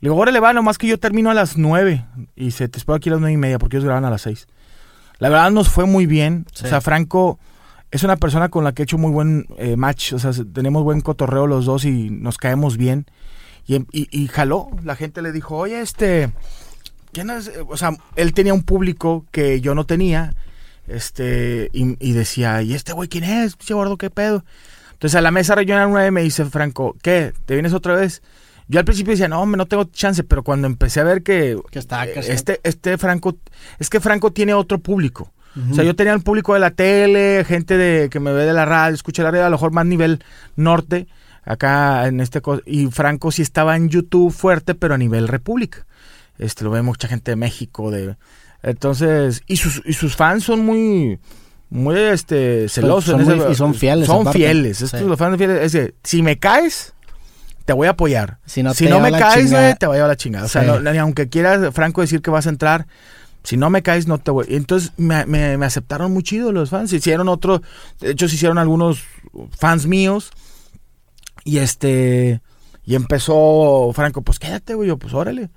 Le 0.00 0.10
digo, 0.10 0.16
órale, 0.16 0.40
va, 0.40 0.52
nomás 0.52 0.76
que 0.76 0.88
yo 0.88 0.98
termino 0.98 1.30
a 1.30 1.34
las 1.34 1.56
nueve 1.56 2.04
y 2.36 2.50
se 2.50 2.68
te 2.68 2.76
espero 2.76 2.96
aquí 2.96 3.08
a 3.08 3.12
las 3.12 3.20
nueve 3.20 3.32
y 3.32 3.38
media 3.38 3.58
porque 3.58 3.78
ellos 3.78 3.86
graban 3.86 4.04
a 4.04 4.10
las 4.10 4.20
seis. 4.20 4.46
La 5.20 5.30
verdad 5.30 5.50
nos 5.52 5.70
fue 5.70 5.86
muy 5.86 6.04
bien, 6.04 6.44
o 6.52 6.66
sea, 6.66 6.82
Franco 6.82 7.38
es 7.92 8.02
una 8.02 8.16
persona 8.16 8.48
con 8.48 8.64
la 8.64 8.72
que 8.72 8.82
he 8.82 8.84
hecho 8.84 8.96
muy 8.96 9.12
buen 9.12 9.46
eh, 9.58 9.76
match, 9.76 10.14
o 10.14 10.18
sea, 10.18 10.32
tenemos 10.52 10.82
buen 10.82 11.02
cotorreo 11.02 11.46
los 11.46 11.66
dos 11.66 11.84
y 11.84 12.08
nos 12.10 12.38
caemos 12.38 12.76
bien. 12.78 13.06
Y, 13.66 13.84
y, 13.92 14.26
jaló, 14.26 14.70
la 14.82 14.96
gente 14.96 15.22
le 15.22 15.30
dijo, 15.30 15.56
oye, 15.56 15.80
este, 15.80 16.32
¿quién 17.12 17.30
es? 17.30 17.52
O 17.68 17.76
sea, 17.76 17.96
él 18.16 18.34
tenía 18.34 18.54
un 18.54 18.64
público 18.64 19.24
que 19.30 19.60
yo 19.60 19.74
no 19.74 19.84
tenía, 19.84 20.34
este, 20.88 21.70
y, 21.72 22.12
decía, 22.12 22.62
¿y 22.62 22.74
este 22.74 22.92
güey 22.92 23.08
quién 23.08 23.24
es? 23.24 23.56
Che 23.58 23.74
gordo, 23.74 23.98
¿qué 23.98 24.10
pedo? 24.10 24.44
Entonces 24.94 25.14
a 25.16 25.20
la 25.20 25.30
mesa 25.30 25.54
regional 25.54 25.90
9 25.90 26.10
me 26.10 26.22
dice 26.22 26.44
Franco, 26.46 26.96
¿qué? 27.02 27.34
¿Te 27.44 27.54
vienes 27.54 27.74
otra 27.74 27.94
vez? 27.94 28.22
Yo 28.68 28.78
al 28.78 28.84
principio 28.86 29.12
decía, 29.12 29.28
no, 29.28 29.44
no 29.44 29.66
tengo 29.66 29.84
chance, 29.84 30.24
pero 30.24 30.42
cuando 30.42 30.66
empecé 30.66 31.00
a 31.00 31.04
ver 31.04 31.22
que, 31.22 31.60
que 31.70 31.78
está, 31.78 32.04
este, 32.04 32.58
este 32.64 32.96
Franco, 32.96 33.36
es 33.78 33.90
que 33.90 34.00
Franco 34.00 34.32
tiene 34.32 34.54
otro 34.54 34.78
público. 34.78 35.30
O 35.70 35.74
sea, 35.74 35.84
yo 35.84 35.94
tenía 35.94 36.14
el 36.14 36.22
público 36.22 36.54
de 36.54 36.60
la 36.60 36.70
tele, 36.70 37.44
gente 37.46 37.76
de 37.76 38.08
que 38.08 38.20
me 38.20 38.32
ve 38.32 38.44
de 38.44 38.52
la 38.52 38.64
radio, 38.64 38.94
escucha 38.94 39.22
la 39.22 39.30
radio, 39.30 39.46
a 39.46 39.50
lo 39.50 39.56
mejor 39.56 39.72
más 39.72 39.84
nivel 39.84 40.24
norte, 40.56 41.08
acá 41.44 42.06
en 42.06 42.20
este 42.20 42.40
y 42.64 42.86
Franco 42.86 43.30
sí 43.30 43.42
estaba 43.42 43.76
en 43.76 43.88
YouTube 43.88 44.32
fuerte, 44.32 44.74
pero 44.74 44.94
a 44.94 44.98
nivel 44.98 45.28
república. 45.28 45.86
Este 46.38 46.64
lo 46.64 46.70
ve 46.70 46.82
mucha 46.82 47.06
gente 47.06 47.32
de 47.32 47.36
México, 47.36 47.90
de 47.90 48.16
entonces, 48.62 49.42
y 49.46 49.56
sus, 49.56 49.82
y 49.84 49.92
sus 49.92 50.14
fans 50.16 50.44
son 50.44 50.64
muy 50.64 51.18
muy 51.68 51.98
este 51.98 52.68
celosos 52.68 53.20
y 53.50 53.54
son 53.54 53.74
fieles. 53.74 54.06
Son 54.06 54.30
fieles. 54.32 54.82
Estos 54.82 55.02
los 55.02 55.18
fans 55.18 55.36
fieles. 55.36 55.62
Es 55.62 55.72
que, 55.72 55.94
si 56.04 56.22
me 56.22 56.38
caes, 56.38 56.94
te 57.64 57.72
voy 57.72 57.88
a 57.88 57.90
apoyar. 57.90 58.38
Si 58.46 58.62
no, 58.62 58.72
me 59.00 59.10
caes, 59.10 59.50
te 59.78 59.86
voy 59.86 59.94
a 59.94 59.98
llevar 59.98 60.10
la 60.10 60.16
chingada. 60.16 60.46
O 60.46 60.48
sea, 60.48 60.80
aunque 61.00 61.28
quieras 61.28 61.74
Franco 61.74 62.02
decir 62.02 62.22
que 62.22 62.30
vas 62.30 62.46
a 62.46 62.50
entrar, 62.50 62.86
si 63.44 63.56
no 63.56 63.70
me 63.70 63.82
caes, 63.82 64.06
no 64.06 64.18
te 64.18 64.30
voy. 64.30 64.46
Entonces 64.48 64.92
me, 64.96 65.26
me, 65.26 65.64
aceptaron 65.64 66.12
muy 66.12 66.22
chido 66.22 66.52
los 66.52 66.70
fans. 66.70 66.92
Hicieron 66.92 67.28
otro, 67.28 67.62
de 68.00 68.12
hecho 68.12 68.28
se 68.28 68.36
hicieron 68.36 68.58
algunos 68.58 69.04
fans 69.56 69.86
míos. 69.86 70.30
Y 71.44 71.58
este, 71.58 72.40
y 72.84 72.94
empezó 72.94 73.90
Franco, 73.94 74.22
pues 74.22 74.38
quédate, 74.38 74.74
güey, 74.74 74.88
yo, 74.88 74.96
pues 74.96 75.14
órale. 75.14 75.50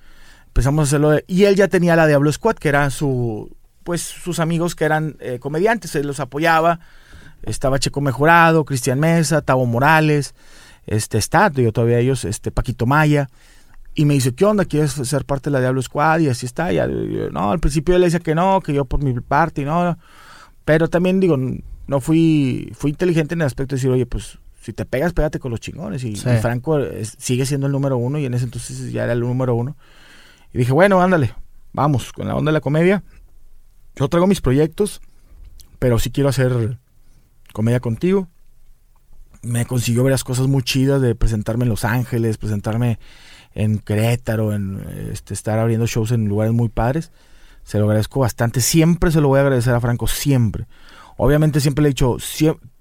Empezamos 0.47 0.81
a 0.81 0.83
hacerlo. 0.83 1.19
y 1.27 1.43
él 1.43 1.55
ya 1.55 1.67
tenía 1.67 1.95
la 1.95 2.07
Diablo 2.07 2.31
Squad, 2.31 2.55
que 2.55 2.69
eran 2.69 2.89
su, 2.89 3.55
pues 3.83 4.01
sus 4.01 4.39
amigos 4.39 4.73
que 4.73 4.85
eran 4.85 5.17
eh, 5.19 5.37
comediantes, 5.39 5.95
él 5.95 6.07
los 6.07 6.19
apoyaba. 6.19 6.79
Estaba 7.43 7.77
Checo 7.77 8.01
Mejorado, 8.01 8.65
Cristian 8.65 8.99
Mesa, 8.99 9.41
Tavo 9.41 9.67
Morales, 9.67 10.33
este 10.87 11.17
está, 11.17 11.51
yo 11.51 11.71
todavía 11.71 11.99
ellos, 11.99 12.25
este 12.25 12.51
Paquito 12.51 12.85
Maya. 12.85 13.29
Y 13.97 14.05
me 14.05 14.13
dice, 14.13 14.35
¿qué 14.35 14.43
onda? 14.43 14.65
¿Quieres 14.65 14.91
ser 14.91 15.23
parte 15.23 15.49
de 15.49 15.53
la 15.53 15.61
Diablo 15.61 15.81
Squad? 15.81 16.19
Y 16.19 16.27
así 16.27 16.45
está. 16.45 16.71
Ya, 16.73 16.85
no, 16.85 17.51
al 17.51 17.59
principio 17.59 17.95
él 17.95 18.01
decía 18.01 18.19
que 18.19 18.35
no, 18.35 18.59
que 18.59 18.73
yo 18.73 18.83
por 18.83 19.01
mi 19.01 19.13
parte, 19.21 19.61
y 19.61 19.65
no. 19.65 19.97
Pero 20.65 20.89
también 20.89 21.21
digo, 21.21 21.37
no 21.87 22.01
fui, 22.01 22.71
fui 22.75 22.91
inteligente 22.91 23.35
en 23.35 23.41
el 23.41 23.47
aspecto 23.47 23.75
de 23.75 23.77
decir, 23.77 23.91
oye, 23.91 24.05
pues 24.05 24.37
si 24.61 24.73
te 24.73 24.83
pegas, 24.85 25.13
pégate 25.13 25.39
con 25.39 25.51
los 25.51 25.61
chingones. 25.61 26.03
Y, 26.03 26.15
Franco 26.15 26.79
sigue 27.17 27.45
siendo 27.45 27.67
el 27.67 27.71
número 27.71 27.97
uno 27.97 28.19
y 28.19 28.25
en 28.25 28.33
ese 28.33 28.45
entonces 28.45 28.91
ya 28.91 29.03
era 29.03 29.13
el 29.13 29.21
número 29.21 29.55
uno. 29.55 29.77
Y 30.51 30.57
dije, 30.57 30.73
bueno, 30.73 31.01
ándale, 31.01 31.33
vamos, 31.71 32.11
con 32.11 32.27
la 32.27 32.35
onda 32.35 32.49
de 32.49 32.53
la 32.53 32.61
comedia. 32.61 33.03
Yo 33.95 34.09
traigo 34.09 34.27
mis 34.27 34.41
proyectos, 34.41 35.01
pero 35.79 35.99
sí 35.99 36.11
quiero 36.11 36.29
hacer 36.29 36.79
comedia 37.53 37.79
contigo. 37.79 38.27
Me 39.41 39.65
consiguió 39.65 40.03
varias 40.03 40.23
cosas 40.23 40.47
muy 40.47 40.63
chidas 40.63 40.99
de 40.99 41.13
presentarme 41.13 41.63
en 41.63 41.69
Los 41.69 41.85
Ángeles, 41.85 42.37
presentarme 42.37 42.97
en 43.55 43.79
Querétaro, 43.79 44.53
en 44.53 44.85
este, 45.11 45.33
estar 45.33 45.57
abriendo 45.57 45.87
shows 45.87 46.11
en 46.11 46.25
lugares 46.25 46.53
muy 46.53 46.69
padres. 46.69 47.11
Se 47.63 47.79
lo 47.79 47.85
agradezco 47.85 48.19
bastante. 48.19 48.61
Siempre 48.61 49.11
se 49.11 49.21
lo 49.21 49.29
voy 49.29 49.39
a 49.39 49.41
agradecer 49.41 49.73
a 49.73 49.79
Franco, 49.79 50.07
siempre. 50.07 50.67
Obviamente 51.17 51.61
siempre 51.61 51.81
le 51.81 51.89
he 51.89 51.91
dicho, 51.91 52.17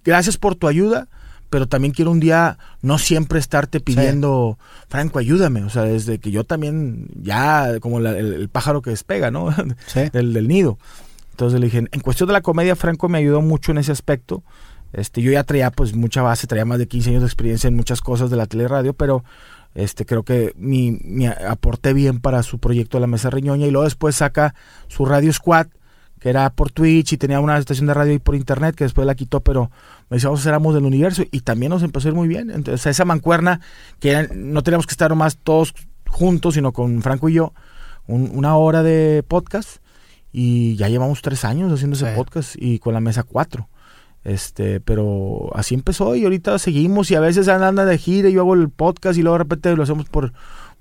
gracias 0.04 0.36
por 0.36 0.56
tu 0.56 0.66
ayuda, 0.66 1.08
pero 1.48 1.68
también 1.68 1.94
quiero 1.94 2.10
un 2.10 2.18
día 2.18 2.58
no 2.82 2.98
siempre 2.98 3.38
estarte 3.38 3.78
pidiendo, 3.78 4.58
Franco, 4.88 5.20
ayúdame. 5.20 5.62
O 5.62 5.70
sea, 5.70 5.82
desde 5.82 6.18
que 6.18 6.32
yo 6.32 6.42
también, 6.42 7.08
ya 7.14 7.78
como 7.80 8.00
el, 8.00 8.48
pájaro 8.48 8.82
que 8.82 8.90
despega, 8.90 9.30
¿no? 9.30 9.54
del, 10.12 10.32
del, 10.32 10.48
nido. 10.48 10.78
Entonces 11.30 11.60
le 11.60 11.66
dije, 11.66 11.84
en 11.90 12.00
cuestión 12.00 12.26
de 12.26 12.32
la 12.32 12.42
comedia, 12.42 12.74
Franco 12.74 13.08
me 13.08 13.18
ayudó 13.18 13.40
mucho 13.40 13.70
en 13.70 13.78
ese 13.78 13.92
aspecto. 13.92 14.42
Este, 14.92 15.22
yo 15.22 15.32
ya 15.32 15.42
traía 15.44 15.70
pues 15.70 15.94
mucha 15.94 16.22
base, 16.22 16.46
traía 16.46 16.64
más 16.64 16.78
de 16.78 16.86
15 16.86 17.10
años 17.10 17.22
de 17.22 17.26
experiencia 17.26 17.68
en 17.68 17.74
muchas 17.74 18.00
cosas 18.00 18.30
de 18.30 18.36
la 18.36 18.46
teleradio, 18.46 18.94
pero 18.94 19.24
este, 19.74 20.06
creo 20.06 20.22
que 20.22 20.52
mi, 20.56 20.98
aporté 21.26 21.92
bien 21.92 22.20
para 22.20 22.42
su 22.42 22.58
proyecto 22.58 22.96
de 22.96 23.02
la 23.02 23.06
Mesa 23.06 23.30
Reñoña 23.30 23.66
y 23.66 23.70
luego 23.70 23.84
después 23.84 24.16
saca 24.16 24.54
su 24.88 25.04
Radio 25.04 25.32
Squad, 25.32 25.66
que 26.20 26.30
era 26.30 26.48
por 26.50 26.70
Twitch 26.70 27.12
y 27.12 27.16
tenía 27.16 27.40
una 27.40 27.58
estación 27.58 27.86
de 27.86 27.94
radio 27.94 28.12
y 28.14 28.18
por 28.18 28.34
internet 28.34 28.74
que 28.74 28.84
después 28.84 29.06
la 29.06 29.14
quitó, 29.14 29.40
pero 29.40 29.70
me 30.08 30.16
decía, 30.16 30.30
vamos 30.30 30.46
a 30.46 30.54
Amos 30.54 30.74
del 30.74 30.84
Universo 30.84 31.24
y 31.30 31.40
también 31.40 31.70
nos 31.70 31.82
empezó 31.82 32.08
a 32.08 32.10
ir 32.10 32.14
muy 32.14 32.28
bien. 32.28 32.50
Entonces, 32.50 32.86
esa 32.86 33.04
mancuerna 33.04 33.60
que 33.98 34.28
no 34.34 34.62
teníamos 34.62 34.86
que 34.86 34.92
estar 34.92 35.14
más 35.14 35.36
todos 35.36 35.74
juntos, 36.08 36.54
sino 36.54 36.72
con 36.72 37.02
Franco 37.02 37.28
y 37.28 37.34
yo, 37.34 37.52
una 38.06 38.56
hora 38.56 38.82
de 38.82 39.24
podcast 39.26 39.78
y 40.32 40.76
ya 40.76 40.88
llevamos 40.88 41.22
tres 41.22 41.44
años 41.44 41.72
haciendo 41.72 41.96
ese 41.96 42.12
podcast 42.14 42.54
y 42.56 42.78
con 42.78 42.94
la 42.94 43.00
mesa 43.00 43.22
cuatro. 43.22 43.68
Este, 44.24 44.80
pero 44.80 45.50
así 45.54 45.74
empezó 45.74 46.16
y 46.16 46.24
ahorita 46.24 46.58
seguimos 46.58 47.10
y 47.10 47.14
a 47.14 47.20
veces 47.20 47.46
andan 47.48 47.76
de 47.76 47.98
gira 47.98 48.30
y 48.30 48.32
yo 48.32 48.40
hago 48.40 48.54
el 48.54 48.70
podcast 48.70 49.18
y 49.18 49.22
luego 49.22 49.34
de 49.34 49.44
repente 49.44 49.76
lo 49.76 49.82
hacemos 49.82 50.08
por, 50.08 50.32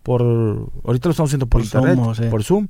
por 0.01 0.21
ahorita 0.21 1.09
lo 1.09 1.11
estamos 1.11 1.29
haciendo 1.29 1.47
por, 1.47 1.61
internet, 1.61 1.99
por 2.29 2.43
Zoom, 2.43 2.69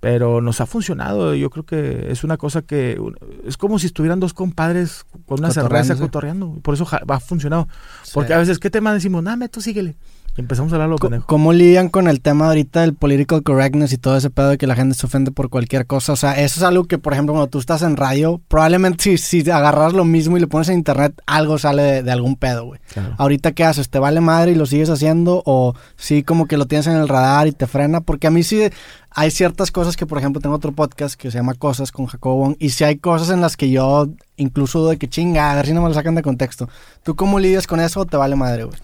pero 0.00 0.40
nos 0.40 0.60
ha 0.60 0.66
funcionado. 0.66 1.36
Yo 1.36 1.50
creo 1.50 1.64
que 1.64 2.10
es 2.10 2.24
una 2.24 2.36
cosa 2.36 2.62
que 2.62 3.00
es 3.46 3.56
como 3.56 3.78
si 3.78 3.86
estuvieran 3.86 4.18
dos 4.18 4.34
compadres 4.34 5.04
con 5.26 5.38
una 5.38 5.52
cerveza 5.52 5.96
cotorreando. 5.96 6.54
Por 6.62 6.74
eso 6.74 6.86
ha 6.90 7.20
funcionado. 7.20 7.68
Porque 8.12 8.34
a 8.34 8.38
veces, 8.38 8.58
¿qué 8.58 8.70
tema 8.70 8.92
decimos? 8.92 9.22
Nada, 9.22 9.46
tú 9.46 9.60
síguele 9.60 9.96
empezamos 10.40 10.72
a 10.72 10.76
hablar 10.76 10.88
lo 10.88 10.98
¿Cómo 11.26 11.52
lidian 11.52 11.88
con 11.88 12.08
el 12.08 12.20
tema 12.20 12.46
ahorita 12.46 12.82
del 12.82 12.94
political 12.94 13.42
correctness 13.42 13.92
y 13.92 13.98
todo 13.98 14.16
ese 14.16 14.30
pedo 14.30 14.50
de 14.50 14.58
que 14.58 14.66
la 14.66 14.76
gente 14.76 14.94
se 14.94 15.06
ofende 15.06 15.30
por 15.30 15.50
cualquier 15.50 15.86
cosa? 15.86 16.12
O 16.12 16.16
sea, 16.16 16.32
eso 16.32 16.60
es 16.60 16.62
algo 16.62 16.84
que, 16.84 16.98
por 16.98 17.12
ejemplo, 17.12 17.34
cuando 17.34 17.48
tú 17.48 17.58
estás 17.58 17.82
en 17.82 17.96
radio, 17.96 18.40
probablemente 18.48 19.02
si, 19.02 19.18
si 19.18 19.50
agarras 19.50 19.92
lo 19.92 20.04
mismo 20.04 20.36
y 20.36 20.40
le 20.40 20.46
pones 20.46 20.68
en 20.68 20.76
internet, 20.76 21.20
algo 21.26 21.58
sale 21.58 22.02
de, 22.02 22.10
algún 22.10 22.36
pedo, 22.36 22.66
güey. 22.66 22.80
Ahorita, 23.16 23.52
¿qué 23.52 23.64
haces? 23.64 23.90
¿Te 23.90 23.98
vale 23.98 24.20
madre 24.20 24.52
y 24.52 24.54
lo 24.54 24.66
sigues 24.66 24.90
haciendo? 24.90 25.42
¿O 25.44 25.74
sí 25.96 26.22
como 26.22 26.46
que 26.46 26.56
lo 26.56 26.66
tienes 26.66 26.86
en 26.86 26.96
el 26.96 27.08
radar 27.08 27.48
y 27.48 27.52
te 27.52 27.66
frena? 27.66 28.00
Porque 28.00 28.26
a 28.26 28.30
mí 28.30 28.42
sí 28.42 28.70
hay 29.10 29.30
ciertas 29.30 29.70
cosas 29.72 29.96
que, 29.96 30.06
por 30.06 30.18
ejemplo, 30.18 30.40
tengo 30.40 30.54
otro 30.54 30.72
podcast 30.72 31.20
que 31.20 31.30
se 31.30 31.38
llama 31.38 31.54
Cosas 31.54 31.90
con 31.90 32.06
Jacobo 32.06 32.54
y 32.58 32.70
si 32.70 32.84
hay 32.84 32.96
cosas 32.96 33.30
en 33.30 33.40
las 33.40 33.56
que 33.56 33.70
yo 33.70 34.08
incluso 34.36 34.88
de 34.88 34.98
que 34.98 35.08
chinga, 35.08 35.50
a 35.50 35.56
ver 35.56 35.66
si 35.66 35.72
no 35.72 35.82
me 35.82 35.88
lo 35.88 35.94
sacan 35.94 36.14
de 36.14 36.22
contexto. 36.22 36.68
¿Tú 37.02 37.16
cómo 37.16 37.40
lidias 37.40 37.66
con 37.66 37.80
eso 37.80 38.00
o 38.00 38.06
te 38.06 38.16
vale 38.16 38.36
madre, 38.36 38.64
güey? 38.64 38.78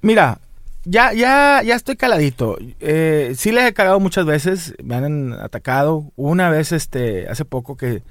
Mira, 0.00 0.38
ya, 0.88 1.12
ya, 1.12 1.62
ya 1.62 1.74
estoy 1.74 1.96
caladito. 1.96 2.56
Eh, 2.80 3.34
sí 3.36 3.52
les 3.52 3.66
he 3.66 3.72
cagado 3.74 4.00
muchas 4.00 4.24
veces, 4.24 4.74
me 4.82 4.94
han 4.94 5.32
atacado. 5.34 6.10
Una 6.16 6.50
vez, 6.50 6.72
este, 6.72 7.28
hace 7.28 7.44
poco 7.44 7.76
que 7.76 8.02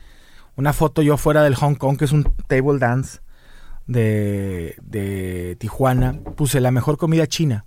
una 0.56 0.74
foto 0.74 1.02
yo 1.02 1.18
fuera 1.18 1.44
del 1.44 1.56
Hong 1.56 1.76
Kong, 1.76 1.98
que 1.98 2.06
es 2.06 2.12
un 2.12 2.24
table 2.48 2.80
dance 2.80 3.20
de, 3.88 4.76
de 4.82 5.56
Tijuana, 5.60 6.20
puse 6.36 6.60
la 6.62 6.72
mejor 6.72 6.98
comida 6.98 7.26
china. 7.28 7.66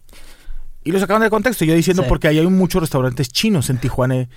y 0.85 0.93
lo 0.93 0.99
sacaron 0.99 1.23
de 1.23 1.31
contexto. 1.31 1.65
Yo 1.65 1.75
diciendo 1.75 2.05
porque 2.09 2.29
ahí 2.29 2.39
hay 2.39 2.47
muchos 2.47 2.81
restaurantes 2.81 3.29
chinos 3.29 3.69
en 3.71 3.79
Tijuana. 3.79 4.29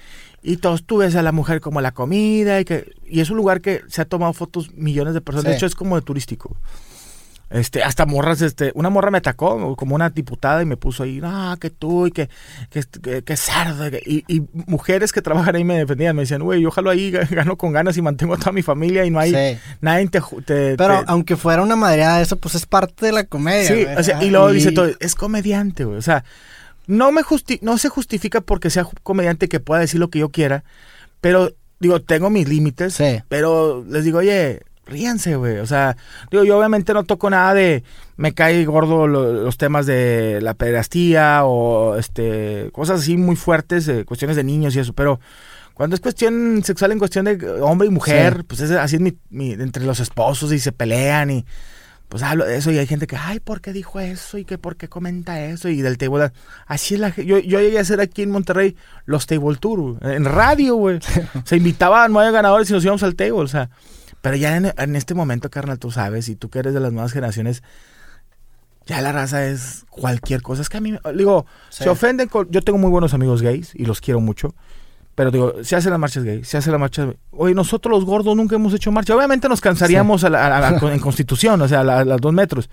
Y 0.42 0.58
todos 0.58 0.84
tú 0.86 0.98
ves 0.98 1.16
a 1.16 1.22
la 1.22 1.32
mujer 1.32 1.62
como 1.62 1.80
la 1.82 1.94
comida 1.94 2.60
y 2.60 2.66
que 2.66 2.92
y 3.08 3.22
es 3.22 3.30
un 3.30 3.38
lugar 3.38 3.62
que 3.62 3.82
se 3.88 4.02
ha 4.02 4.06
tomado 4.06 4.34
fotos 4.34 4.74
millones 4.74 5.14
de 5.14 5.22
personas. 5.22 5.46
De 5.46 5.56
hecho, 5.56 5.66
es 5.66 5.76
como 5.76 5.96
de 5.96 6.02
turístico. 6.02 6.58
Este, 7.54 7.84
hasta 7.84 8.08
morras, 8.08 8.42
este, 8.42 8.72
una 8.74 8.90
morra 8.90 9.12
me 9.12 9.20
atacó 9.20 9.76
como 9.76 9.94
una 9.94 10.10
diputada 10.10 10.64
y 10.64 10.66
me 10.66 10.76
puso 10.76 11.04
ahí, 11.04 11.22
ah, 11.24 11.56
que 11.62 11.70
tú 11.70 12.08
y 12.08 12.12
que, 12.12 12.28
que, 12.72 13.22
que, 13.22 13.38
cerdo. 13.38 13.88
Y, 14.04 14.26
y, 14.28 14.42
mujeres 14.66 15.12
que 15.12 15.22
trabajan 15.22 15.56
ahí 15.56 15.64
me 15.64 15.78
defendían, 15.78 16.16
me 16.16 16.24
decían, 16.24 16.42
güey, 16.42 16.62
yo 16.62 16.70
ojalá 16.70 16.92
ahí 16.92 17.12
gano 17.30 17.56
con 17.56 17.72
ganas 17.72 17.96
y 17.96 18.02
mantengo 18.02 18.34
a 18.34 18.38
toda 18.38 18.54
mi 18.54 18.64
familia 18.64 19.06
y 19.06 19.12
no 19.12 19.20
hay 19.20 19.60
nadie 19.82 20.08
te, 20.08 20.20
te, 20.46 20.76
Pero 20.76 21.04
aunque 21.06 21.36
fuera 21.36 21.62
una 21.62 21.76
madreada 21.76 22.22
eso, 22.22 22.38
pues 22.38 22.56
es 22.56 22.66
parte 22.66 23.06
de 23.06 23.12
la 23.12 23.26
comedia. 23.26 23.68
Sí, 23.68 23.86
o 23.86 24.02
sea, 24.02 24.24
y 24.24 24.32
luego 24.32 24.52
dice 24.52 24.72
todo, 24.72 24.90
es 25.00 25.14
comediante, 25.14 25.86
güey. 25.86 26.00
O 26.00 26.02
sea, 26.02 26.24
no, 26.88 27.12
me 27.12 27.22
justi 27.22 27.60
no 27.62 27.78
se 27.78 27.88
justifica 27.88 28.42
porque 28.42 28.72
sea 28.72 28.88
comediante 29.04 29.48
que 29.48 29.60
pueda 29.60 29.82
decir 29.82 30.00
lo 30.00 30.10
que 30.10 30.18
yo 30.18 30.30
quiera, 30.30 30.64
pero 31.22 31.54
digo, 31.80 32.02
tengo 32.02 32.32
mis 32.32 32.50
límites, 32.50 32.98
pero 33.30 33.86
les 33.88 34.06
digo, 34.06 34.18
oye, 34.18 34.64
ríanse, 34.86 35.36
güey. 35.36 35.58
O 35.60 35.66
sea, 35.66 35.96
digo, 36.32 36.44
yo 36.44 36.58
obviamente 36.58 36.94
no 36.94 37.04
toco 37.04 37.30
nada 37.30 37.54
de 37.54 37.84
me 38.18 38.34
cae 38.34 38.64
gordo 38.66 39.08
los 39.08 39.58
temas 39.58 39.86
de 39.86 40.40
la 40.42 40.54
pederastía 40.54 41.46
o 41.46 41.96
este 41.98 42.70
cosas 42.72 43.02
así 43.02 43.18
muy 43.18 43.36
fuertes, 43.36 43.90
cuestiones 44.06 44.38
de 44.38 44.44
niños 44.44 44.76
y 44.76 44.80
eso, 44.80 44.94
pero 44.94 45.20
cuando 45.74 45.96
es 45.96 46.02
cuestión 46.02 46.62
sexual 46.64 46.92
en 46.92 47.00
cuestión 47.00 47.26
de 47.26 47.60
hombre 47.62 47.88
y 47.88 47.92
mujer, 47.92 48.46
pues 48.46 48.62
es, 48.62 48.72
así 48.72 48.98
es 48.98 49.02
mi, 49.02 49.52
entre 49.52 49.86
los 49.86 50.00
esposos 50.00 50.52
y 50.54 50.60
se 50.60 50.72
pelean 50.72 51.32
y 51.32 51.46
pues 52.10 52.22
hablo 52.22 52.46
de 52.46 52.58
eso 52.58 52.72
y 52.72 52.78
hay 52.78 52.86
gente 52.86 53.08
que, 53.08 53.16
ay, 53.16 53.40
¿por 53.40 53.60
qué 53.60 53.74
dijo 53.74 54.00
eso? 54.00 54.38
Y 54.38 54.46
que 54.46 54.60
por 54.60 54.76
qué 54.76 54.88
comenta 54.88 55.44
eso 55.44 55.70
y 55.70 55.82
del 55.82 55.98
table. 55.98 56.32
Así 56.68 56.94
es 56.94 57.00
la 57.00 57.10
yo, 57.16 57.40
yo 57.40 57.60
llegué 57.60 57.80
a 57.80 57.82
hacer 57.82 58.00
aquí 58.02 58.22
en 58.22 58.30
Monterrey 58.30 58.76
los 59.06 59.26
table 59.26 59.56
tour, 59.56 59.98
en 60.04 60.26
radio, 60.26 60.76
güey. 60.76 61.00
Se 61.46 61.58
invitaba 61.58 62.04
a 62.04 62.08
nueve 62.08 62.32
ganadores 62.32 62.70
y 62.70 62.74
nos 62.74 62.84
íbamos 62.84 63.02
al 63.02 63.16
table, 63.16 63.32
o 63.42 63.48
sea, 63.48 63.72
pero 64.24 64.38
ya 64.38 64.56
en, 64.56 64.96
este 64.96 65.16
momento, 65.16 65.50
carnal, 65.50 65.80
tú 65.80 65.92
sabes, 65.92 66.30
y 66.30 66.38
tú 66.38 66.50
que 66.50 66.60
eres 66.60 66.74
de 66.74 66.80
las 66.80 66.94
nuevas 66.94 67.12
generaciones, 67.12 67.62
ya 68.86 69.02
la 69.02 69.12
raza 69.12 69.46
es 69.46 69.84
cualquier 69.90 70.42
cosa. 70.42 70.62
Es 70.62 70.70
que 70.70 70.78
a 70.78 70.80
mí, 70.80 70.98
digo, 71.14 71.46
se 71.68 71.90
ofenden. 71.90 72.30
Con, 72.30 72.50
yo 72.50 72.62
tengo 72.62 72.80
muy 72.80 72.90
buenos 72.90 73.14
amigos 73.14 73.42
gays 73.42 73.76
y 73.76 73.84
los 73.84 74.00
quiero 74.00 74.22
mucho. 74.22 74.56
Pero 75.14 75.30
digo, 75.30 75.62
se 75.66 75.76
hacen 75.76 75.92
las 75.92 76.00
marchas 76.00 76.24
gays, 76.24 76.48
se 76.48 76.56
hace 76.56 76.72
la 76.72 76.78
marcha. 76.78 77.14
Oye, 77.32 77.54
nosotros 77.54 77.92
los 77.92 78.06
gordos 78.06 78.34
nunca 78.38 78.56
hemos 78.56 78.74
hecho 78.74 78.94
marcha. 78.94 79.14
Obviamente 79.14 79.50
nos 79.50 79.60
cansaríamos 79.60 80.24
en 80.24 81.00
Constitución, 81.00 81.62
o 81.62 81.68
sea, 81.68 81.82
a, 81.82 82.06
los 82.06 82.22
dos 82.22 82.32
metros. 82.32 82.70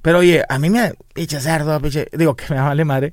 Pero 0.00 0.20
oye, 0.20 0.42
a 0.48 0.58
mí 0.58 0.70
me. 0.70 0.94
Piche 1.12 1.38
cerdo, 1.38 1.78
piche. 1.82 2.08
Digo, 2.14 2.34
que 2.34 2.46
me 2.48 2.58
vale 2.58 2.86
madre 2.86 3.12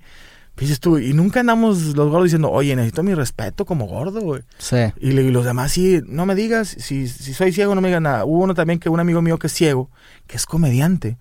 dices 0.64 0.80
tú, 0.80 0.98
y 0.98 1.14
nunca 1.14 1.42
andamos 1.42 1.96
los 1.96 2.10
gordos 2.10 2.26
diciendo, 2.26 2.50
oye, 2.50 2.76
necesito 2.76 3.04
mi 3.04 3.14
respeto 3.14 3.66
como 3.66 3.88
gordo, 3.88 4.22
güey. 4.22 4.42
Sí. 4.58 4.78
Y, 5.00 5.12
los 5.12 5.44
demás, 5.44 5.74
sí, 5.74 6.02
no 6.08 6.26
me 6.26 6.34
digas, 6.34 6.70
si, 6.70 7.08
si 7.08 7.34
soy 7.34 7.52
ciego, 7.52 7.76
no 7.76 7.82
me 7.82 7.90
digas 7.90 8.02
nada. 8.02 8.26
Hubo 8.26 8.44
uno 8.44 8.54
también 8.54 8.80
que 8.80 8.90
un 8.90 9.00
amigo 9.00 9.22
mío 9.22 9.38
que 9.38 9.48
es 9.48 9.54
ciego, 9.54 9.90
que 10.28 10.38
es 10.38 10.46
comediante. 10.46 11.18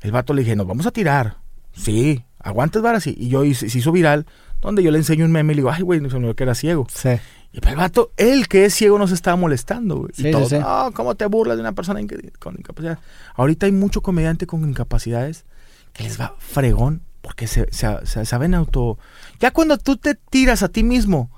El 0.00 0.12
vato 0.12 0.32
le 0.34 0.42
dije, 0.42 0.54
nos 0.54 0.66
vamos 0.66 0.86
a 0.86 0.92
tirar. 0.92 1.38
Sí, 1.72 2.24
aguantes 2.38 2.80
varas. 2.80 3.06
Y 3.06 3.28
yo 3.28 3.42
se 3.54 3.66
hizo 3.66 3.90
viral, 3.92 4.26
donde 4.60 4.82
yo 4.82 4.90
le 4.90 4.98
enseño 4.98 5.24
un 5.24 5.32
meme 5.32 5.52
y 5.52 5.56
le 5.56 5.60
digo, 5.62 5.70
ay, 5.70 5.82
güey, 5.82 6.00
no 6.00 6.08
se 6.08 6.34
que 6.34 6.42
era 6.42 6.54
ciego. 6.54 6.86
Sí. 6.94 7.10
Y 7.52 7.66
el 7.66 7.76
vato, 7.76 8.12
él 8.16 8.46
que 8.46 8.64
es 8.64 8.74
ciego, 8.74 8.98
nos 8.98 9.10
estaba 9.10 9.36
molestando, 9.36 9.96
güey. 9.96 10.12
y 10.16 10.30
todo, 10.30 10.46
oh, 10.64 10.92
¿cómo 10.94 11.16
te 11.16 11.26
burlas 11.26 11.56
de 11.56 11.62
una 11.62 11.72
persona 11.72 12.00
con 12.38 12.54
incapacidad? 12.56 12.98
Ahorita 13.34 13.66
hay 13.66 13.72
mucho 13.72 14.02
comediante 14.02 14.46
con 14.46 14.68
incapacidades 14.68 15.44
que 15.92 16.04
les 16.04 16.20
va 16.20 16.36
fregón 16.38 17.02
porque 17.20 17.46
se, 17.46 17.66
saben 17.72 18.54
auto... 18.54 18.98
Ya 19.38 19.50
cuando 19.50 19.78
tú 19.78 19.96
te 19.96 20.14
tiras 20.14 20.62
a 20.62 20.68
ti 20.68 20.82
mismo 20.82 21.30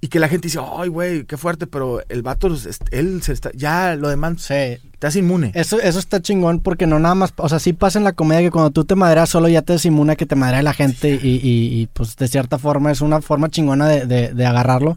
y 0.00 0.08
que 0.08 0.18
la 0.18 0.28
gente 0.28 0.48
dice, 0.48 0.58
ay, 0.76 0.88
güey, 0.88 1.24
qué 1.24 1.36
fuerte, 1.36 1.68
pero 1.68 2.02
el 2.08 2.22
vato, 2.22 2.48
él 2.90 3.22
se 3.22 3.32
está, 3.32 3.52
ya 3.54 3.94
lo 3.94 4.08
demás, 4.08 4.42
sí. 4.42 4.78
hace 5.00 5.20
inmune. 5.20 5.52
Eso, 5.54 5.80
eso 5.80 6.00
está 6.00 6.20
chingón 6.20 6.58
porque 6.58 6.88
no 6.88 6.98
nada 6.98 7.14
más, 7.14 7.32
o 7.36 7.48
sea, 7.48 7.60
sí 7.60 7.72
pasa 7.72 8.00
en 8.00 8.04
la 8.04 8.12
comedia 8.12 8.42
que 8.42 8.50
cuando 8.50 8.72
tú 8.72 8.84
te 8.84 8.96
maderas 8.96 9.30
solo 9.30 9.48
ya 9.48 9.62
te 9.62 9.74
desinmuna 9.74 10.16
que 10.16 10.26
te 10.26 10.34
madera 10.34 10.60
la 10.62 10.74
gente 10.74 11.20
y, 11.22 11.40
y, 11.42 11.86
pues 11.92 12.16
de 12.16 12.26
cierta 12.26 12.58
forma 12.58 12.90
es 12.90 13.00
una 13.00 13.20
forma 13.20 13.48
chingona 13.48 13.88
de, 13.88 14.06
de, 14.06 14.34
de 14.34 14.46
agarrarlo. 14.46 14.96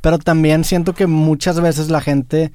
Pero 0.00 0.18
también 0.18 0.62
siento 0.62 0.94
que 0.94 1.08
muchas 1.08 1.60
veces 1.60 1.90
la 1.90 2.00
gente 2.00 2.52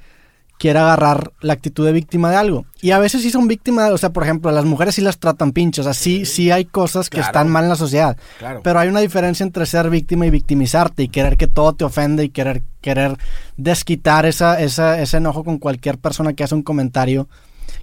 quiere 0.60 0.78
agarrar 0.78 1.32
la 1.40 1.54
actitud 1.54 1.86
de 1.86 1.92
víctima 1.92 2.30
de 2.30 2.36
algo. 2.36 2.66
Y 2.82 2.90
a 2.90 2.98
veces 2.98 3.22
sí 3.22 3.30
son 3.30 3.48
víctimas, 3.48 3.92
o 3.92 3.96
sea, 3.96 4.12
por 4.12 4.24
ejemplo, 4.24 4.52
las 4.52 4.66
mujeres 4.66 4.94
sí 4.94 5.00
las 5.00 5.18
tratan 5.18 5.52
pinchos, 5.52 5.86
o 5.86 5.90
sea, 5.90 5.94
sí, 5.94 6.26
sí 6.26 6.50
hay 6.50 6.66
cosas 6.66 7.08
que 7.08 7.18
están 7.18 7.48
mal 7.48 7.62
en 7.62 7.70
la 7.70 7.76
sociedad. 7.76 8.18
Pero 8.62 8.78
hay 8.78 8.90
una 8.90 9.00
diferencia 9.00 9.42
entre 9.42 9.64
ser 9.64 9.88
víctima 9.88 10.26
y 10.26 10.30
victimizarte 10.30 11.02
y 11.02 11.08
querer 11.08 11.38
que 11.38 11.46
todo 11.46 11.72
te 11.72 11.84
ofende 11.84 12.24
y 12.24 12.28
querer, 12.28 12.62
querer 12.82 13.16
desquitar 13.56 14.26
esa, 14.26 14.60
esa, 14.60 15.00
ese 15.00 15.16
enojo 15.16 15.44
con 15.44 15.56
cualquier 15.56 15.96
persona 15.96 16.34
que 16.34 16.44
hace 16.44 16.54
un 16.54 16.62
comentario. 16.62 17.26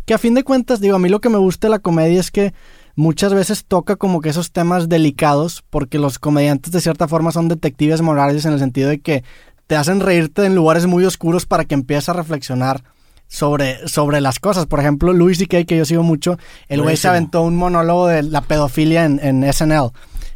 Que 0.06 0.14
a 0.14 0.20
fin 0.20 0.36
de 0.36 0.44
cuentas, 0.44 0.80
digo, 0.80 0.98
a 0.98 1.00
mí 1.00 1.10
lo 1.10 1.20
que 1.20 1.30
me 1.30 1.40
gusta 1.40 1.66
de 1.66 1.72
la 1.72 1.80
comedia 1.80 2.20
es 2.20 2.30
que 2.30 2.54
muchas 2.96 3.34
veces 3.34 3.66
toca 3.66 3.96
como 3.96 4.22
que 4.22 4.30
esos 4.30 4.52
temas 4.52 4.88
delicados, 4.88 5.64
porque 5.72 5.98
los 5.98 6.20
comediantes 6.20 6.72
de 6.72 6.82
cierta 6.82 7.08
forma 7.08 7.32
son 7.32 7.48
detectives 7.48 8.04
morales 8.04 8.46
en 8.46 8.54
el 8.54 8.60
sentido 8.60 8.90
de 8.90 9.00
que 9.00 9.24
te 9.68 9.76
hacen 9.76 10.00
reírte 10.00 10.46
en 10.46 10.56
lugares 10.56 10.86
muy 10.88 11.06
oscuros 11.06 11.46
para 11.46 11.66
que 11.66 11.76
empieces 11.76 12.10
a 12.10 12.14
reflexionar 12.14 12.84
sobre, 13.28 13.88
sobre 13.88 14.22
las 14.22 14.40
cosas. 14.40 14.66
Por 14.66 14.80
ejemplo, 14.80 15.14
Louis 15.14 15.38
C.K., 15.38 15.66
que 15.66 15.78
yo 15.78 15.86
sigo 15.86 16.04
mucho, 16.04 16.38
el 16.70 16.82
güey 16.82 16.98
se 16.98 17.10
aventó 17.10 17.42
un 17.42 17.56
monólogo 17.56 18.08
de 18.08 18.24
la 18.24 18.42
pedofilia 18.42 19.06
en, 19.06 19.20
en 19.22 19.54
SNL, 19.54 19.92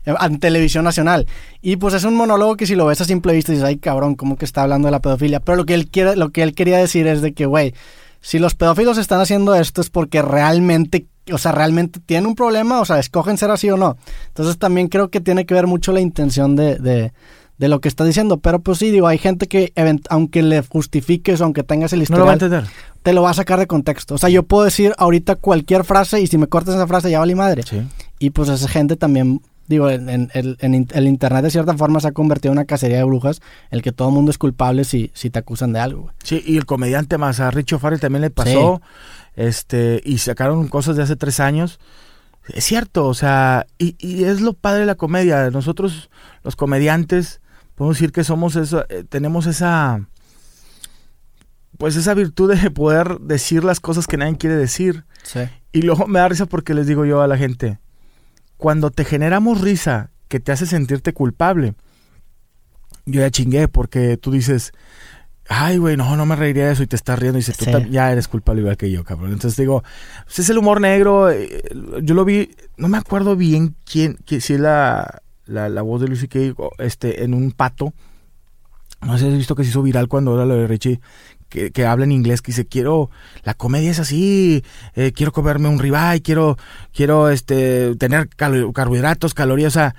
en 0.05 0.39
televisión 0.39 0.83
nacional. 0.83 1.27
Y 1.61 1.77
pues 1.77 1.93
es 1.93 2.03
un 2.03 2.15
monólogo 2.15 2.57
que 2.57 2.67
si 2.67 2.75
lo 2.75 2.85
ves 2.85 3.01
a 3.01 3.05
simple 3.05 3.33
vista 3.33 3.53
dices, 3.53 3.65
ay 3.65 3.77
cabrón, 3.77 4.15
¿cómo 4.15 4.35
que 4.35 4.45
está 4.45 4.63
hablando 4.63 4.87
de 4.87 4.91
la 4.91 4.99
pedofilia? 4.99 5.39
Pero 5.39 5.55
lo 5.55 5.65
que 5.65 5.73
él, 5.73 5.89
quiere, 5.89 6.15
lo 6.15 6.29
que 6.31 6.43
él 6.43 6.53
quería 6.53 6.77
decir 6.77 7.07
es 7.07 7.21
de 7.21 7.33
que, 7.33 7.45
güey, 7.45 7.73
si 8.19 8.37
los 8.37 8.53
pedófilos 8.53 8.97
están 8.97 9.21
haciendo 9.21 9.55
esto 9.55 9.81
es 9.81 9.89
porque 9.89 10.21
realmente 10.21 11.07
o 11.31 11.37
sea, 11.37 11.51
realmente 11.51 11.99
tienen 11.99 12.25
un 12.25 12.35
problema, 12.35 12.81
o 12.81 12.85
sea, 12.85 12.97
escogen 12.99 13.37
ser 13.37 13.51
así 13.51 13.69
o 13.69 13.77
no. 13.77 13.95
Entonces 14.29 14.57
también 14.57 14.87
creo 14.87 15.09
que 15.09 15.21
tiene 15.21 15.45
que 15.45 15.53
ver 15.53 15.67
mucho 15.67 15.91
la 15.91 16.01
intención 16.01 16.55
de, 16.55 16.77
de 16.77 17.13
lo 17.67 17.79
que 17.79 17.87
está 17.87 18.03
diciendo. 18.03 18.37
Pero 18.37 18.59
pues 18.59 18.79
sí, 18.79 18.89
digo, 18.89 19.07
hay 19.07 19.17
gente 19.17 19.47
que 19.47 19.73
aunque 20.09 20.41
le 20.41 20.61
justifiques, 20.63 21.41
aunque 21.41 21.63
tengas 21.63 21.93
el 21.93 22.01
historial, 22.01 22.19
no 22.19 22.25
lo 22.25 22.27
va 22.27 22.31
a 22.31 22.33
entender. 22.33 22.63
te 23.03 23.13
lo 23.13 23.21
va 23.21 23.29
a 23.29 23.35
sacar 23.35 23.59
de 23.59 23.67
contexto. 23.67 24.15
O 24.15 24.17
sea, 24.17 24.29
yo 24.29 24.43
puedo 24.43 24.65
decir 24.65 24.93
ahorita 24.97 25.35
cualquier 25.35 25.83
frase 25.83 26.21
y 26.21 26.27
si 26.27 26.37
me 26.37 26.47
cortas 26.47 26.75
esa 26.75 26.87
frase 26.87 27.11
ya 27.11 27.19
vale 27.19 27.35
madre. 27.35 27.63
Sí. 27.63 27.83
Y 28.19 28.31
pues 28.31 28.49
esa 28.49 28.67
gente 28.67 28.95
también, 28.95 29.41
digo, 29.67 29.89
en, 29.89 30.29
el 30.33 31.07
internet 31.07 31.43
de 31.43 31.51
cierta 31.51 31.75
forma 31.77 31.99
se 31.99 32.07
ha 32.07 32.11
convertido 32.11 32.51
en 32.51 32.59
una 32.59 32.65
cacería 32.65 32.97
de 32.97 33.03
brujas, 33.03 33.41
el 33.69 33.81
que 33.81 33.91
todo 33.91 34.09
el 34.09 34.13
mundo 34.15 34.31
es 34.31 34.37
culpable 34.37 34.83
si, 34.83 35.11
si 35.13 35.29
te 35.29 35.39
acusan 35.39 35.73
de 35.73 35.79
algo. 35.79 36.11
Sí, 36.23 36.41
y 36.45 36.57
el 36.57 36.65
comediante 36.65 37.17
más 37.17 37.39
a 37.39 37.51
Richo 37.51 37.79
Farrell 37.79 37.99
también 37.99 38.21
le 38.21 38.29
pasó, 38.29 38.81
este, 39.35 40.01
y 40.03 40.17
sacaron 40.17 40.67
cosas 40.67 40.97
de 40.97 41.03
hace 41.03 41.15
tres 41.15 41.39
años. 41.39 41.79
Es 42.47 42.63
cierto, 42.65 43.07
o 43.07 43.13
sea, 43.13 43.67
y, 43.77 43.95
y 43.99 44.23
es 44.23 44.41
lo 44.41 44.53
padre 44.53 44.81
de 44.81 44.85
la 44.87 44.95
comedia. 44.95 45.51
Nosotros, 45.51 46.09
los 46.43 46.55
comediantes, 46.55 47.39
podemos 47.75 47.97
decir 47.97 48.11
que 48.11 48.23
somos 48.23 48.55
eso, 48.55 48.85
eh, 48.89 49.03
tenemos 49.07 49.45
esa, 49.45 50.07
pues 51.77 51.95
esa 51.95 52.13
virtud 52.13 52.53
de 52.53 52.71
poder 52.71 53.19
decir 53.19 53.63
las 53.63 53.79
cosas 53.79 54.07
que 54.07 54.17
nadie 54.17 54.37
quiere 54.37 54.55
decir. 54.55 55.05
Y 55.71 55.81
luego 55.81 56.07
me 56.07 56.19
da 56.19 56.29
risa 56.29 56.45
porque 56.45 56.73
les 56.73 56.87
digo 56.87 57.05
yo 57.05 57.21
a 57.21 57.27
la 57.27 57.37
gente, 57.37 57.79
cuando 58.57 58.91
te 58.91 59.05
generamos 59.05 59.61
risa 59.61 60.11
que 60.27 60.39
te 60.39 60.51
hace 60.51 60.65
sentirte 60.65 61.13
culpable, 61.13 61.73
yo 63.05 63.21
ya 63.21 63.31
chingué 63.31 63.67
porque 63.67 64.17
tú 64.17 64.31
dices, 64.31 64.73
ay, 65.47 65.77
güey, 65.77 65.97
no, 65.97 66.15
no 66.15 66.25
me 66.25 66.35
reiría 66.35 66.67
de 66.67 66.73
eso 66.73 66.83
y 66.83 66.87
te 66.87 66.95
estás 66.95 67.19
riendo 67.19 67.37
y 67.37 67.41
dices, 67.41 67.57
tú 67.57 67.65
ya 67.89 68.11
eres 68.11 68.27
culpable 68.27 68.61
igual 68.61 68.77
que 68.77 68.91
yo, 68.91 69.03
cabrón. 69.03 69.33
Entonces 69.33 69.57
digo, 69.57 69.83
pues 70.25 70.39
es 70.39 70.49
el 70.49 70.57
humor 70.57 70.79
negro, 70.81 71.29
eh, 71.29 71.63
yo 72.01 72.13
lo 72.15 72.23
vi, 72.25 72.51
no 72.77 72.87
me 72.87 72.97
acuerdo 72.97 73.35
bien 73.35 73.75
quién, 73.85 74.17
si 74.25 74.53
es 74.53 74.59
la, 75.51 75.69
la, 75.69 75.81
voz 75.81 76.01
de 76.01 76.07
Lucy 76.07 76.27
Kay 76.27 76.53
este, 76.79 77.23
en 77.23 77.33
un 77.33 77.51
pato. 77.51 77.93
No 79.01 79.17
sé 79.17 79.25
si 79.25 79.31
has 79.31 79.37
visto 79.37 79.55
que 79.55 79.63
se 79.63 79.69
hizo 79.69 79.81
viral 79.81 80.07
cuando 80.07 80.35
era 80.35 80.45
lo 80.45 80.55
de 80.55 80.67
Richie, 80.67 80.99
que, 81.49 81.85
habla 81.85 82.05
en 82.05 82.11
inglés, 82.11 82.41
que 82.41 82.51
dice, 82.51 82.65
quiero, 82.65 83.09
la 83.43 83.53
comedia 83.53 83.91
es 83.91 83.99
así, 83.99 84.63
eh, 84.95 85.11
quiero 85.11 85.31
comerme 85.31 85.67
un 85.67 85.79
ribeye, 85.79 86.21
quiero, 86.21 86.57
quiero 86.93 87.29
este, 87.29 87.95
tener 87.95 88.29
carbohidratos, 88.29 89.33
calorías, 89.33 89.73
o 89.73 89.79
sea, 89.79 89.95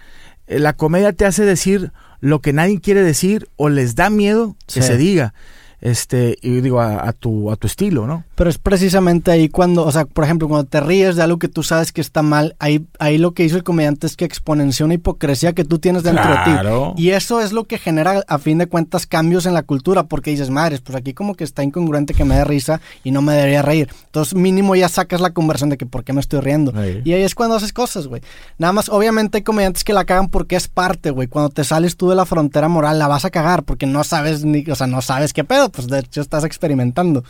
eh, 0.46 0.58
la 0.58 0.72
comedia 0.72 1.12
te 1.12 1.26
hace 1.26 1.44
decir 1.44 1.92
lo 2.20 2.40
que 2.40 2.52
nadie 2.52 2.80
quiere 2.80 3.02
decir 3.02 3.48
o 3.56 3.68
les 3.68 3.96
da 3.96 4.08
miedo 4.08 4.56
que 4.72 4.82
se 4.82 4.96
diga. 4.96 5.34
Este, 5.82 6.38
y 6.40 6.60
digo, 6.60 6.80
a, 6.80 7.12
tu, 7.12 7.50
a 7.50 7.56
tu 7.56 7.66
estilo, 7.66 8.06
¿no? 8.06 8.24
Pero 8.36 8.48
es 8.48 8.56
precisamente 8.56 9.32
ahí 9.32 9.48
cuando, 9.48 9.84
o 9.84 9.90
sea, 9.90 10.04
por 10.04 10.22
ejemplo, 10.22 10.48
cuando 10.48 10.68
te 10.68 10.80
ríes 10.80 11.16
de 11.16 11.22
algo 11.22 11.40
que 11.40 11.48
tú 11.48 11.64
sabes 11.64 11.90
que 11.92 12.00
está 12.00 12.22
mal, 12.22 12.54
ahí, 12.60 12.86
ahí 13.00 13.18
lo 13.18 13.32
que 13.32 13.44
hizo 13.44 13.56
el 13.56 13.64
comediante 13.64 14.06
es 14.06 14.16
que 14.16 14.24
exponenció 14.24 14.86
una 14.86 14.94
hipocresía 14.94 15.54
que 15.54 15.64
tú 15.64 15.80
tienes 15.80 16.04
dentro 16.04 16.30
de 16.30 16.36
ti. 16.44 16.50
Y 16.96 17.10
eso 17.10 17.40
es 17.40 17.52
lo 17.52 17.64
que 17.64 17.78
genera, 17.78 18.22
a 18.28 18.38
fin 18.38 18.58
de 18.58 18.68
cuentas, 18.68 19.06
cambios 19.06 19.44
en 19.44 19.54
la 19.54 19.64
cultura, 19.64 20.04
porque 20.04 20.30
dices, 20.30 20.50
madres, 20.50 20.80
pues 20.80 20.96
aquí 20.96 21.14
como 21.14 21.34
que 21.34 21.42
está 21.42 21.64
incongruente 21.64 22.14
que 22.14 22.24
me 22.24 22.36
dé 22.36 22.44
risa 22.44 22.80
y 23.02 23.10
no 23.10 23.20
me 23.20 23.34
debería 23.34 23.62
reír. 23.62 23.88
Entonces, 24.06 24.34
mínimo 24.34 24.76
ya 24.76 24.88
sacas 24.88 25.20
la 25.20 25.30
conversión 25.30 25.68
de 25.68 25.78
que 25.78 25.86
por 25.86 26.04
qué 26.04 26.12
me 26.12 26.20
estoy 26.20 26.40
riendo. 26.40 26.72
Y 27.04 27.12
ahí 27.12 27.22
es 27.22 27.34
cuando 27.34 27.56
haces 27.56 27.72
cosas, 27.72 28.06
güey. 28.06 28.22
Nada 28.56 28.72
más, 28.72 28.88
obviamente 28.88 29.38
hay 29.38 29.42
comediantes 29.42 29.82
que 29.82 29.92
la 29.92 30.04
cagan 30.04 30.28
porque 30.28 30.54
es 30.54 30.68
parte, 30.68 31.10
güey. 31.10 31.26
Cuando 31.26 31.50
te 31.50 31.64
sales 31.64 31.96
tú 31.96 32.08
de 32.08 32.14
la 32.14 32.24
frontera 32.24 32.68
moral, 32.68 33.00
la 33.00 33.08
vas 33.08 33.24
a 33.24 33.30
cagar 33.30 33.64
porque 33.64 33.86
no 33.86 34.04
sabes 34.04 34.44
ni, 34.44 34.64
o 34.70 34.76
sea, 34.76 34.86
no 34.86 35.02
sabes 35.02 35.32
qué 35.32 35.42
pedo 35.42 35.71
pues 35.72 35.88
de 35.88 36.00
hecho 36.00 36.20
estás 36.20 36.44
experimentando. 36.44 37.24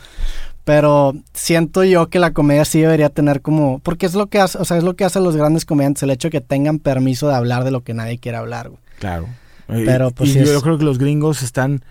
Pero 0.63 1.13
siento 1.33 1.83
yo 1.83 2.09
que 2.09 2.19
la 2.19 2.31
comedia 2.31 2.63
sí 2.63 2.81
debería 2.81 3.09
tener 3.09 3.41
como, 3.41 3.79
porque 3.79 4.05
es 4.05 4.13
lo 4.13 4.27
que 4.27 4.39
hace, 4.39 4.57
o 4.57 4.65
sea, 4.65 4.77
es 4.77 4.83
lo 4.83 4.95
que 4.95 5.03
hacen 5.03 5.23
los 5.23 5.35
grandes 5.35 5.65
comediantes, 5.65 6.03
el 6.03 6.11
hecho 6.11 6.27
de 6.27 6.31
que 6.31 6.41
tengan 6.41 6.79
permiso 6.79 7.27
de 7.27 7.35
hablar 7.35 7.65
de 7.65 7.71
lo 7.71 7.83
que 7.83 7.93
nadie 7.93 8.17
quiere 8.17 8.37
hablar. 8.37 8.71
Claro. 8.99 9.27
Pero 9.67 10.11
pues 10.11 10.33
yo 10.33 10.61
creo 10.61 10.77
que 10.77 10.85
los 10.85 10.99
gringos 10.99 11.41
están, 11.41 11.83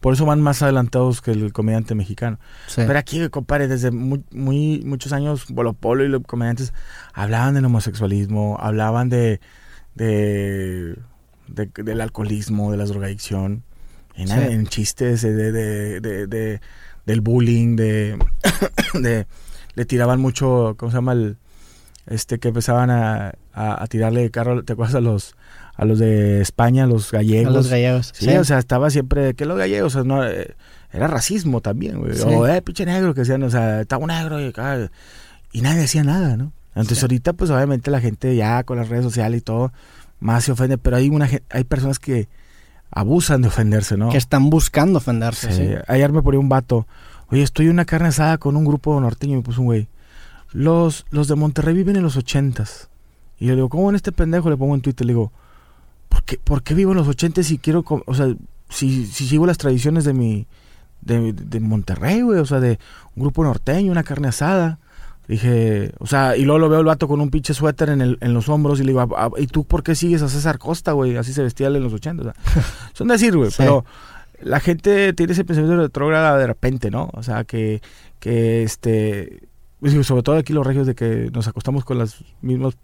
por 0.00 0.14
eso 0.14 0.26
van 0.26 0.40
más 0.40 0.62
adelantados 0.62 1.20
que 1.22 1.32
el 1.32 1.52
comediante 1.52 1.94
mexicano. 1.94 2.38
Pero 2.76 2.98
aquí, 2.98 3.28
compadre, 3.30 3.66
desde 3.66 3.90
muy, 3.90 4.22
muchos 4.84 5.12
años, 5.12 5.46
Bolo 5.48 5.72
Polo 5.72 6.04
y 6.04 6.08
los 6.08 6.22
comediantes 6.22 6.72
hablaban 7.12 7.54
del 7.54 7.64
homosexualismo, 7.64 8.58
hablaban 8.60 9.08
de, 9.08 9.40
de, 9.94 10.96
del 11.48 12.00
alcoholismo, 12.00 12.70
de 12.70 12.76
la 12.76 12.84
drogadicción 12.84 13.64
en, 14.14 14.66
chistes 14.66 15.22
de, 15.22 15.52
de, 15.52 16.60
del 17.06 17.20
bullying, 17.20 17.76
de, 17.76 18.18
de, 18.94 19.26
le 19.74 19.84
tiraban 19.84 20.20
mucho, 20.20 20.74
¿cómo 20.78 20.90
se 20.90 20.98
llama? 20.98 21.12
El, 21.12 21.36
este 22.06 22.38
que 22.38 22.48
empezaban 22.48 22.90
a, 22.90 23.34
a, 23.52 23.86
tirarle 23.86 24.30
carro, 24.30 24.64
¿te 24.64 24.72
acuerdas 24.72 24.96
a 24.96 25.00
los 25.00 25.36
a 25.76 25.84
los 25.84 25.98
de 25.98 26.40
España, 26.40 26.86
los 26.86 27.10
gallegos? 27.10 27.54
A 27.54 27.56
los 27.56 27.68
gallegos. 27.68 28.12
Sí, 28.14 28.28
o 28.28 28.44
sea, 28.44 28.58
estaba 28.58 28.90
siempre 28.90 29.34
que 29.34 29.46
los 29.46 29.56
gallegos, 29.56 29.94
o 29.94 29.98
sea, 29.98 30.04
no 30.04 30.26
eh, 30.26 30.54
era 30.92 31.06
racismo 31.06 31.60
también, 31.60 31.98
güey. 31.98 32.20
O 32.20 32.46
eh, 32.46 32.60
pinche 32.62 32.84
negro 32.84 33.14
que 33.14 33.20
decían, 33.20 33.42
o 33.42 33.50
sea, 33.50 33.80
estaba 33.80 34.02
un 34.02 34.08
negro 34.08 34.40
y, 34.40 34.52
y 35.52 35.60
nadie 35.62 35.80
decía 35.80 36.04
nada, 36.04 36.36
¿no? 36.36 36.52
Entonces 36.74 37.02
ahorita 37.02 37.32
pues 37.32 37.50
obviamente 37.50 37.90
la 37.90 38.00
gente 38.00 38.34
ya 38.36 38.62
con 38.64 38.78
las 38.78 38.88
redes 38.88 39.04
sociales 39.04 39.38
y 39.38 39.42
todo 39.42 39.72
más 40.20 40.44
se 40.44 40.52
ofende, 40.52 40.78
pero 40.78 40.96
hay 40.96 41.08
una 41.08 41.28
hay 41.50 41.64
personas 41.64 41.98
que 41.98 42.28
abusan 42.90 43.42
de 43.42 43.48
ofenderse, 43.48 43.96
¿no? 43.96 44.10
Que 44.10 44.18
están 44.18 44.50
buscando 44.50 44.98
ofenderse. 44.98 45.52
Sí. 45.52 45.74
Ayer 45.86 46.12
me 46.12 46.22
ponía 46.22 46.40
un 46.40 46.48
vato. 46.48 46.86
Oye, 47.28 47.42
estoy 47.42 47.66
en 47.66 47.72
una 47.72 47.84
carne 47.84 48.08
asada 48.08 48.38
con 48.38 48.56
un 48.56 48.64
grupo 48.64 49.00
norteño 49.00 49.34
y 49.34 49.36
me 49.36 49.42
puso 49.42 49.60
un 49.60 49.66
güey. 49.66 49.88
Los, 50.52 51.06
los 51.10 51.28
de 51.28 51.36
Monterrey 51.36 51.74
viven 51.74 51.96
en 51.96 52.02
los 52.02 52.16
ochentas. 52.16 52.88
Y 53.38 53.46
yo 53.46 53.50
le 53.52 53.56
digo, 53.56 53.68
¿cómo 53.68 53.88
en 53.88 53.96
este 53.96 54.12
pendejo? 54.12 54.50
Le 54.50 54.56
pongo 54.56 54.74
en 54.74 54.80
Twitter, 54.80 55.06
le 55.06 55.12
digo, 55.12 55.32
¿por 56.08 56.24
qué, 56.24 56.38
¿por 56.38 56.62
qué 56.62 56.74
vivo 56.74 56.90
en 56.90 56.98
los 56.98 57.08
ochentas 57.08 57.46
si 57.46 57.58
quiero, 57.58 57.84
o 57.86 58.14
sea, 58.14 58.34
si, 58.68 59.06
si 59.06 59.26
sigo 59.26 59.46
las 59.46 59.58
tradiciones 59.58 60.04
de 60.04 60.12
mi, 60.12 60.46
de, 61.00 61.32
de 61.32 61.60
Monterrey, 61.60 62.22
güey? 62.22 62.40
O 62.40 62.46
sea, 62.46 62.58
de 62.58 62.78
un 63.14 63.22
grupo 63.22 63.44
norteño, 63.44 63.92
una 63.92 64.02
carne 64.02 64.28
asada. 64.28 64.78
Dije, 65.30 65.92
o 66.00 66.08
sea, 66.08 66.36
y 66.36 66.42
luego 66.42 66.58
lo 66.58 66.68
veo 66.68 66.80
el 66.80 66.86
vato 66.86 67.06
con 67.06 67.20
un 67.20 67.30
pinche 67.30 67.54
suéter 67.54 67.90
en, 67.90 68.00
el, 68.00 68.18
en 68.20 68.34
los 68.34 68.48
hombros 68.48 68.80
y 68.80 68.82
le 68.82 68.88
digo, 68.88 69.00
ah, 69.02 69.08
ah, 69.16 69.30
¿y 69.38 69.46
tú 69.46 69.62
por 69.62 69.84
qué 69.84 69.94
sigues 69.94 70.22
a 70.22 70.28
César 70.28 70.58
Costa, 70.58 70.90
güey? 70.90 71.16
Así 71.16 71.32
se 71.32 71.40
vestía 71.40 71.68
en 71.68 71.80
los 71.80 71.92
80. 71.92 72.20
O 72.20 72.24
sea, 72.24 72.34
son 72.94 73.06
decir, 73.06 73.36
güey, 73.36 73.52
pero 73.56 73.84
la 74.40 74.58
gente 74.58 75.12
tiene 75.12 75.32
ese 75.32 75.44
pensamiento 75.44 75.80
retrógrado 75.80 76.36
de 76.36 76.48
repente, 76.48 76.90
¿no? 76.90 77.10
O 77.12 77.22
sea, 77.22 77.44
que, 77.44 77.80
que 78.18 78.64
este, 78.64 79.44
pues, 79.78 79.94
sobre 80.04 80.24
todo 80.24 80.36
aquí 80.36 80.52
los 80.52 80.66
regios 80.66 80.88
de 80.88 80.96
que 80.96 81.30
nos 81.32 81.46
acostamos 81.46 81.84
con 81.84 81.98
los 81.98 82.24
mismos 82.42 82.76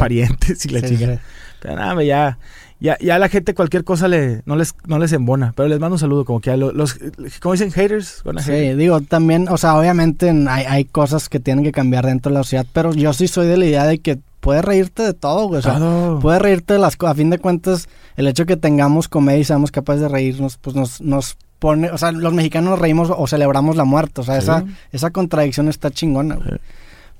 parientes 0.00 0.66
y 0.66 0.70
la 0.70 0.82
chica. 0.82 1.20
Pero 1.60 1.76
nada, 1.76 2.02
ya, 2.02 2.36
ya, 2.82 2.98
ya 2.98 3.18
la 3.18 3.28
gente 3.28 3.54
cualquier 3.54 3.84
cosa 3.84 4.08
le, 4.08 4.42
no, 4.44 4.56
les, 4.56 4.74
no 4.86 4.98
les 4.98 5.12
embona. 5.12 5.52
Pero 5.56 5.68
les 5.68 5.78
mando 5.78 5.94
un 5.94 5.98
saludo, 6.00 6.24
como 6.24 6.40
que 6.40 6.50
a 6.50 6.56
los, 6.56 6.74
los 6.74 6.98
¿cómo 7.40 7.52
dicen? 7.52 7.70
Haters. 7.70 8.24
Sí, 8.44 8.74
digo, 8.74 9.00
también, 9.00 9.48
o 9.48 9.56
sea, 9.56 9.78
obviamente 9.78 10.28
hay, 10.48 10.64
hay 10.64 10.84
cosas 10.84 11.28
que 11.28 11.38
tienen 11.38 11.64
que 11.64 11.70
cambiar 11.70 12.04
dentro 12.06 12.30
de 12.30 12.38
la 12.38 12.42
sociedad, 12.42 12.66
pero 12.72 12.92
yo 12.92 13.12
sí 13.12 13.28
soy 13.28 13.46
de 13.46 13.56
la 13.56 13.66
idea 13.66 13.86
de 13.86 13.98
que 13.98 14.18
puedes 14.40 14.64
reírte 14.64 15.04
de 15.04 15.14
todo, 15.14 15.46
güey. 15.46 15.60
O 15.60 15.62
sea, 15.62 15.78
puedes 16.20 16.42
reírte 16.42 16.74
de 16.74 16.80
las 16.80 16.96
cosas. 16.96 17.12
A 17.12 17.16
fin 17.16 17.30
de 17.30 17.38
cuentas, 17.38 17.88
el 18.16 18.26
hecho 18.26 18.42
de 18.42 18.48
que 18.48 18.56
tengamos 18.56 19.08
comedia 19.08 19.38
y 19.38 19.44
seamos 19.44 19.70
capaces 19.70 20.02
de 20.02 20.08
reírnos, 20.08 20.56
pues 20.56 20.74
nos, 20.74 21.00
nos 21.00 21.36
pone, 21.60 21.88
o 21.90 21.98
sea, 21.98 22.10
los 22.10 22.34
mexicanos 22.34 22.70
nos 22.70 22.80
reímos 22.80 23.12
o 23.16 23.26
celebramos 23.28 23.76
la 23.76 23.84
muerte. 23.84 24.20
O 24.20 24.24
sea, 24.24 24.38
esa, 24.38 24.64
esa 24.90 25.10
contradicción 25.10 25.68
está 25.68 25.92
chingona, 25.92 26.34
güey. 26.34 26.58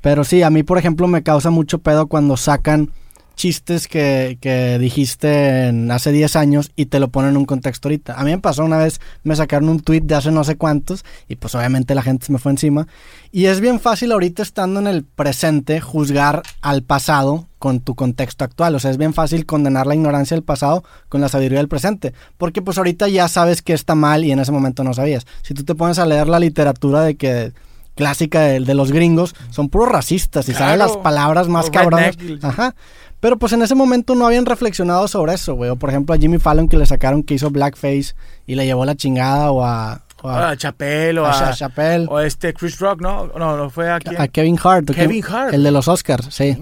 Pero 0.00 0.24
sí, 0.24 0.42
a 0.42 0.50
mí, 0.50 0.64
por 0.64 0.78
ejemplo, 0.78 1.06
me 1.06 1.22
causa 1.22 1.50
mucho 1.50 1.78
pedo 1.78 2.08
cuando 2.08 2.36
sacan 2.36 2.90
chistes 3.34 3.88
que, 3.88 4.38
que 4.40 4.78
dijiste 4.78 5.72
hace 5.90 6.12
10 6.12 6.36
años 6.36 6.72
y 6.76 6.86
te 6.86 7.00
lo 7.00 7.08
ponen 7.08 7.30
en 7.30 7.36
un 7.38 7.44
contexto 7.44 7.88
ahorita. 7.88 8.14
A 8.14 8.24
mí 8.24 8.30
me 8.30 8.38
pasó 8.38 8.64
una 8.64 8.78
vez, 8.78 9.00
me 9.24 9.36
sacaron 9.36 9.68
un 9.68 9.80
tweet 9.80 10.02
de 10.02 10.14
hace 10.14 10.30
no 10.30 10.44
sé 10.44 10.56
cuántos 10.56 11.04
y 11.28 11.36
pues 11.36 11.54
obviamente 11.54 11.94
la 11.94 12.02
gente 12.02 12.26
se 12.26 12.32
me 12.32 12.38
fue 12.38 12.52
encima. 12.52 12.86
Y 13.30 13.46
es 13.46 13.60
bien 13.60 13.80
fácil 13.80 14.12
ahorita 14.12 14.42
estando 14.42 14.80
en 14.80 14.86
el 14.86 15.04
presente 15.04 15.80
juzgar 15.80 16.42
al 16.60 16.82
pasado 16.82 17.48
con 17.58 17.80
tu 17.80 17.94
contexto 17.94 18.44
actual. 18.44 18.74
O 18.74 18.78
sea, 18.78 18.90
es 18.90 18.98
bien 18.98 19.14
fácil 19.14 19.46
condenar 19.46 19.86
la 19.86 19.94
ignorancia 19.94 20.34
del 20.34 20.44
pasado 20.44 20.84
con 21.08 21.20
la 21.20 21.28
sabiduría 21.28 21.58
del 21.58 21.68
presente. 21.68 22.12
Porque 22.36 22.60
pues 22.60 22.76
ahorita 22.76 23.08
ya 23.08 23.28
sabes 23.28 23.62
que 23.62 23.72
está 23.72 23.94
mal 23.94 24.24
y 24.24 24.32
en 24.32 24.40
ese 24.40 24.52
momento 24.52 24.84
no 24.84 24.92
sabías. 24.94 25.26
Si 25.42 25.54
tú 25.54 25.64
te 25.64 25.74
pones 25.74 25.98
a 25.98 26.06
leer 26.06 26.28
la 26.28 26.40
literatura 26.40 27.02
de 27.02 27.14
que 27.14 27.52
clásica 27.94 28.40
de, 28.40 28.60
de 28.60 28.74
los 28.74 28.92
gringos, 28.92 29.34
son 29.50 29.68
puros 29.68 29.88
racistas 29.88 30.48
y 30.48 30.54
saben 30.54 30.78
las 30.78 30.96
palabras 30.96 31.48
más 31.48 31.70
cabronas. 31.70 32.16
Ajá. 32.42 32.74
Pero 33.22 33.38
pues 33.38 33.52
en 33.52 33.62
ese 33.62 33.76
momento 33.76 34.16
no 34.16 34.26
habían 34.26 34.46
reflexionado 34.46 35.06
sobre 35.06 35.34
eso, 35.34 35.54
güey. 35.54 35.70
O 35.70 35.76
por 35.76 35.90
ejemplo 35.90 36.12
a 36.12 36.18
Jimmy 36.18 36.38
Fallon 36.38 36.68
que 36.68 36.76
le 36.76 36.86
sacaron 36.86 37.22
que 37.22 37.34
hizo 37.34 37.50
blackface 37.50 38.16
y 38.46 38.56
le 38.56 38.66
llevó 38.66 38.84
la 38.84 38.96
chingada 38.96 39.52
o 39.52 39.64
a... 39.64 40.02
O 40.22 40.28
a, 40.28 40.56
Chappelle 40.56 41.20
o 41.20 41.26
a, 41.26 41.52
Chappelle. 41.52 42.06
O 42.08 42.18
este 42.18 42.52
Chris 42.52 42.80
Rock, 42.80 43.00
¿no? 43.00 43.28
No, 43.38 43.56
no 43.56 43.70
fue 43.70 43.88
a, 43.90 44.00
a 44.18 44.28
Kevin 44.28 44.58
Hart. 44.62 44.90
Kevin 44.90 45.24
Hart. 45.24 45.54
El 45.54 45.62
de 45.62 45.70
los 45.70 45.86
Oscars, 45.86 46.34
sí. 46.34 46.56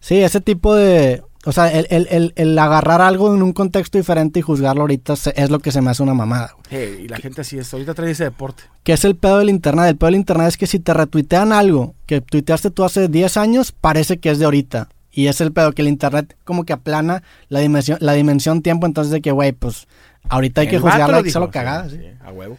Sí, 0.00 0.20
ese 0.20 0.40
tipo 0.40 0.74
de... 0.74 1.22
O 1.46 1.52
sea, 1.52 1.72
el, 1.72 1.86
el, 1.90 2.32
el, 2.36 2.58
agarrar 2.58 3.00
algo 3.00 3.34
en 3.34 3.42
un 3.42 3.54
contexto 3.54 3.96
diferente 3.96 4.40
y 4.40 4.42
juzgarlo 4.42 4.82
ahorita 4.82 5.14
es 5.34 5.50
lo 5.50 5.58
que 5.60 5.72
se 5.72 5.80
me 5.80 5.90
hace 5.90 6.02
una 6.02 6.12
mamada. 6.12 6.54
Güey. 6.70 7.04
y 7.04 7.08
la 7.08 7.16
gente 7.16 7.40
así 7.40 7.58
es. 7.58 7.72
Ahorita 7.72 7.94
trae 7.94 8.10
ese 8.10 8.24
deporte. 8.24 8.64
¿Qué 8.82 8.92
es 8.92 9.04
el 9.06 9.16
pedo 9.16 9.38
del 9.38 9.48
internet? 9.48 9.86
El 9.88 9.96
pedo 9.96 10.08
del 10.08 10.16
internet 10.16 10.48
es 10.48 10.56
que 10.58 10.66
si 10.66 10.80
te 10.80 10.92
retuitean 10.92 11.52
algo 11.52 11.94
que 12.04 12.20
tuiteaste 12.20 12.70
tú 12.70 12.84
hace 12.84 13.08
10 13.08 13.38
años, 13.38 13.72
parece 13.72 14.18
que 14.18 14.30
es 14.30 14.38
de 14.38 14.44
ahorita. 14.44 14.90
Y 15.12 15.28
es 15.28 15.40
el 15.40 15.52
pedo 15.52 15.72
que 15.72 15.80
el 15.80 15.88
internet 15.88 16.36
como 16.44 16.64
que 16.64 16.74
aplana 16.74 17.22
la 17.48 17.60
dimensión, 17.60 17.96
la 18.02 18.12
dimensión 18.12 18.60
tiempo, 18.60 18.86
entonces 18.86 19.10
de 19.10 19.22
que, 19.22 19.32
güey, 19.32 19.52
pues 19.52 19.88
ahorita 20.28 20.60
hay 20.60 20.68
que 20.68 20.78
juzgarla 20.78 21.22
y 21.26 21.30
solo 21.30 21.50
cagada. 21.50 21.88
Sí, 21.88 22.00
a 22.22 22.32
huevo. 22.32 22.58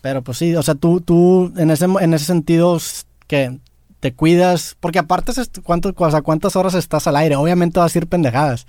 Pero 0.00 0.22
pues 0.22 0.38
sí, 0.38 0.56
o 0.56 0.62
sea, 0.62 0.74
tú, 0.74 1.02
tú 1.02 1.52
en 1.56 1.70
ese, 1.70 1.84
en 1.84 2.14
ese 2.14 2.24
sentido, 2.24 2.78
que 3.28 3.58
te 4.02 4.12
cuidas, 4.14 4.76
porque 4.80 4.98
aparte, 4.98 5.30
¿cuánto, 5.62 5.94
o 5.96 6.10
sea, 6.10 6.22
¿cuántas 6.22 6.56
horas 6.56 6.74
estás 6.74 7.06
al 7.06 7.14
aire? 7.14 7.36
Obviamente 7.36 7.78
vas 7.78 7.94
a 7.94 7.98
ir 7.98 8.08
pendejadas. 8.08 8.66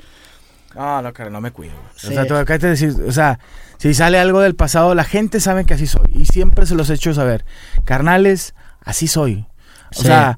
No, 0.76 1.02
no, 1.02 1.12
cara, 1.12 1.32
no 1.32 1.42
me 1.42 1.50
cuido. 1.50 1.74
O 1.96 2.00
sea, 2.00 2.28
tú 2.28 2.36
acá 2.36 2.60
te 2.60 2.68
decir, 2.68 2.96
o 3.08 3.12
sea, 3.12 3.40
si 3.80 3.96
sale 3.96 4.20
algo 4.20 4.42
del 4.42 4.54
pasado, 4.54 4.94
la 4.94 5.04
gente 5.04 5.40
sabe 5.40 5.66
que 5.66 5.74
así 5.74 5.88
soy. 5.88 6.12
Y 6.14 6.28
siempre 6.28 6.68
se 6.68 6.76
los 6.76 6.88
he 6.92 6.94
hecho 6.94 7.16
saber. 7.16 7.46
Carnales, 7.84 8.54
así 8.84 9.08
soy. 9.08 9.48
O 9.98 10.04
sea, 10.04 10.38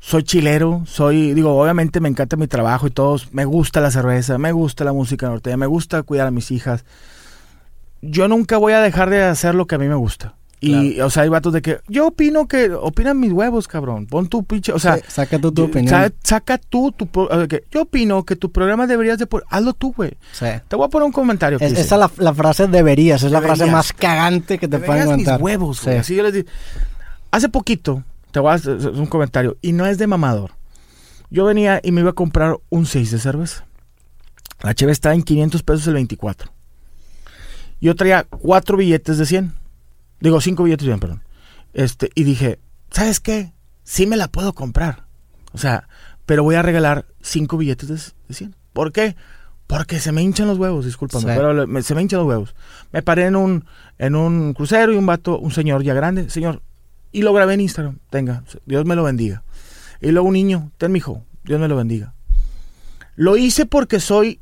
soy 0.00 0.22
chilero, 0.22 0.84
soy, 0.86 1.34
digo, 1.34 1.60
obviamente 1.60 2.00
me 2.00 2.08
encanta 2.08 2.38
mi 2.38 2.46
trabajo 2.46 2.86
y 2.86 2.90
todo, 2.90 3.20
me 3.30 3.44
gusta 3.44 3.82
la 3.82 3.90
cerveza, 3.90 4.38
me 4.38 4.52
gusta 4.52 4.84
la 4.84 4.94
música 4.94 5.28
norteña, 5.28 5.58
me 5.58 5.66
gusta 5.66 6.02
cuidar 6.02 6.28
a 6.28 6.30
mis 6.30 6.50
hijas. 6.50 6.86
Yo 8.00 8.26
nunca 8.26 8.56
voy 8.56 8.72
a 8.72 8.80
dejar 8.80 9.10
de 9.10 9.22
hacer 9.22 9.54
lo 9.54 9.66
que 9.66 9.74
a 9.74 9.78
mí 9.78 9.86
me 9.86 9.96
gusta. 9.96 10.34
Y, 10.66 11.00
o 11.00 11.10
sea, 11.10 11.24
hay 11.24 11.28
vatos 11.28 11.52
de 11.52 11.62
que 11.62 11.80
yo 11.88 12.06
opino 12.06 12.48
que 12.48 12.70
opinan 12.72 13.20
mis 13.20 13.32
huevos, 13.32 13.68
cabrón. 13.68 14.06
Pon 14.06 14.28
tu 14.28 14.44
pinche, 14.44 14.72
o 14.72 14.78
sea, 14.78 14.98
saca 15.06 15.38
tú 15.38 15.52
tu 15.52 15.64
opinión. 15.64 16.14
saca 16.22 16.58
tú 16.58 16.92
tu 16.92 17.08
yo 17.70 17.82
opino 17.82 18.24
que 18.24 18.36
tu 18.36 18.50
programa 18.50 18.86
deberías 18.86 19.18
de 19.18 19.28
hazlo 19.50 19.74
tú, 19.74 19.92
güey. 19.92 20.16
Sí. 20.32 20.46
Te 20.68 20.76
voy 20.76 20.86
a 20.86 20.88
poner 20.88 21.06
un 21.06 21.12
comentario. 21.12 21.58
esa 21.60 21.80
es 21.80 21.90
la, 22.18 22.34
frase 22.34 22.66
deberías, 22.66 23.22
es 23.22 23.32
la 23.32 23.42
frase 23.42 23.66
más 23.66 23.92
cagante 23.92 24.58
que 24.58 24.68
te 24.68 24.78
pueden 24.78 25.06
contar. 25.06 25.38
mis 25.38 25.42
huevos, 25.42 25.84
güey. 25.84 25.98
Así 25.98 26.14
yo 26.14 26.22
les 26.22 26.32
digo. 26.32 26.48
Hace 27.30 27.48
poquito 27.48 28.04
te 28.30 28.40
voy 28.40 28.50
a 28.50 28.54
hacer 28.54 28.76
un 28.88 29.06
comentario. 29.06 29.56
Y 29.60 29.72
no 29.72 29.86
es 29.86 29.98
de 29.98 30.06
mamador. 30.06 30.52
Yo 31.30 31.44
venía 31.44 31.80
y 31.82 31.92
me 31.92 32.00
iba 32.00 32.10
a 32.10 32.14
comprar 32.14 32.56
un 32.70 32.86
6 32.86 33.10
de 33.10 33.18
cerveza. 33.18 33.66
La 34.62 34.74
cheve 34.74 34.92
está 34.92 35.14
en 35.14 35.22
500 35.22 35.62
pesos 35.62 35.86
el 35.88 35.94
24. 35.94 36.50
Yo 37.80 37.94
traía 37.94 38.24
cuatro 38.24 38.76
billetes 38.76 39.18
de 39.18 39.26
100. 39.26 39.52
Digo, 40.24 40.40
cinco 40.40 40.62
billetes 40.62 40.86
de 40.86 40.92
100, 40.92 41.00
perdón. 41.00 41.22
Este, 41.74 42.10
y 42.14 42.24
dije, 42.24 42.58
¿sabes 42.90 43.20
qué? 43.20 43.52
Sí 43.82 44.06
me 44.06 44.16
la 44.16 44.28
puedo 44.28 44.54
comprar. 44.54 45.04
O 45.52 45.58
sea, 45.58 45.86
pero 46.24 46.42
voy 46.42 46.54
a 46.54 46.62
regalar 46.62 47.04
cinco 47.20 47.58
billetes 47.58 47.88
de, 47.90 47.96
de 48.28 48.34
100. 48.34 48.56
¿Por 48.72 48.90
qué? 48.90 49.16
Porque 49.66 50.00
se 50.00 50.12
me 50.12 50.22
hinchan 50.22 50.46
los 50.48 50.56
huevos, 50.56 50.86
discúlpame, 50.86 51.26
pero 51.26 51.82
se 51.82 51.94
me 51.94 52.00
hinchan 52.00 52.20
los 52.20 52.26
huevos. 52.26 52.54
Me 52.90 53.02
paré 53.02 53.26
en 53.26 53.36
un, 53.36 53.66
en 53.98 54.16
un 54.16 54.54
crucero 54.54 54.94
y 54.94 54.96
un 54.96 55.04
vato, 55.04 55.38
un 55.38 55.50
señor 55.50 55.82
ya 55.82 55.92
grande, 55.92 56.30
señor, 56.30 56.62
y 57.12 57.20
lo 57.20 57.34
grabé 57.34 57.52
en 57.52 57.60
Instagram, 57.60 57.98
tenga, 58.08 58.44
Dios 58.64 58.86
me 58.86 58.96
lo 58.96 59.04
bendiga. 59.04 59.42
Y 60.00 60.10
luego 60.10 60.28
un 60.28 60.34
niño, 60.34 60.72
ten 60.78 60.90
mi 60.90 61.00
hijo, 61.00 61.22
Dios 61.44 61.60
me 61.60 61.68
lo 61.68 61.76
bendiga. 61.76 62.14
Lo 63.14 63.36
hice 63.36 63.66
porque 63.66 64.00
soy 64.00 64.40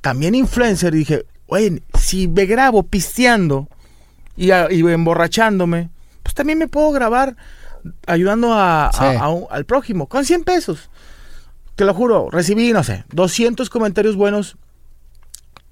también 0.00 0.34
influencer 0.34 0.96
y 0.96 0.98
dije, 0.98 1.26
oye, 1.46 1.80
si 1.96 2.26
me 2.26 2.46
grabo 2.46 2.82
pisteando 2.82 3.68
y, 4.40 4.50
emborrachándome, 4.52 5.90
pues 6.22 6.34
también 6.34 6.58
me 6.58 6.66
puedo 6.66 6.90
grabar 6.92 7.36
ayudando 8.06 8.54
a, 8.54 8.88
al 8.88 9.64
prójimo 9.66 10.08
con 10.08 10.24
100 10.24 10.44
pesos. 10.44 10.90
Te 11.76 11.84
lo 11.84 11.94
juro, 11.94 12.30
recibí, 12.30 12.72
no 12.72 12.82
sé, 12.82 13.04
200 13.12 13.68
comentarios 13.68 14.16
buenos 14.16 14.56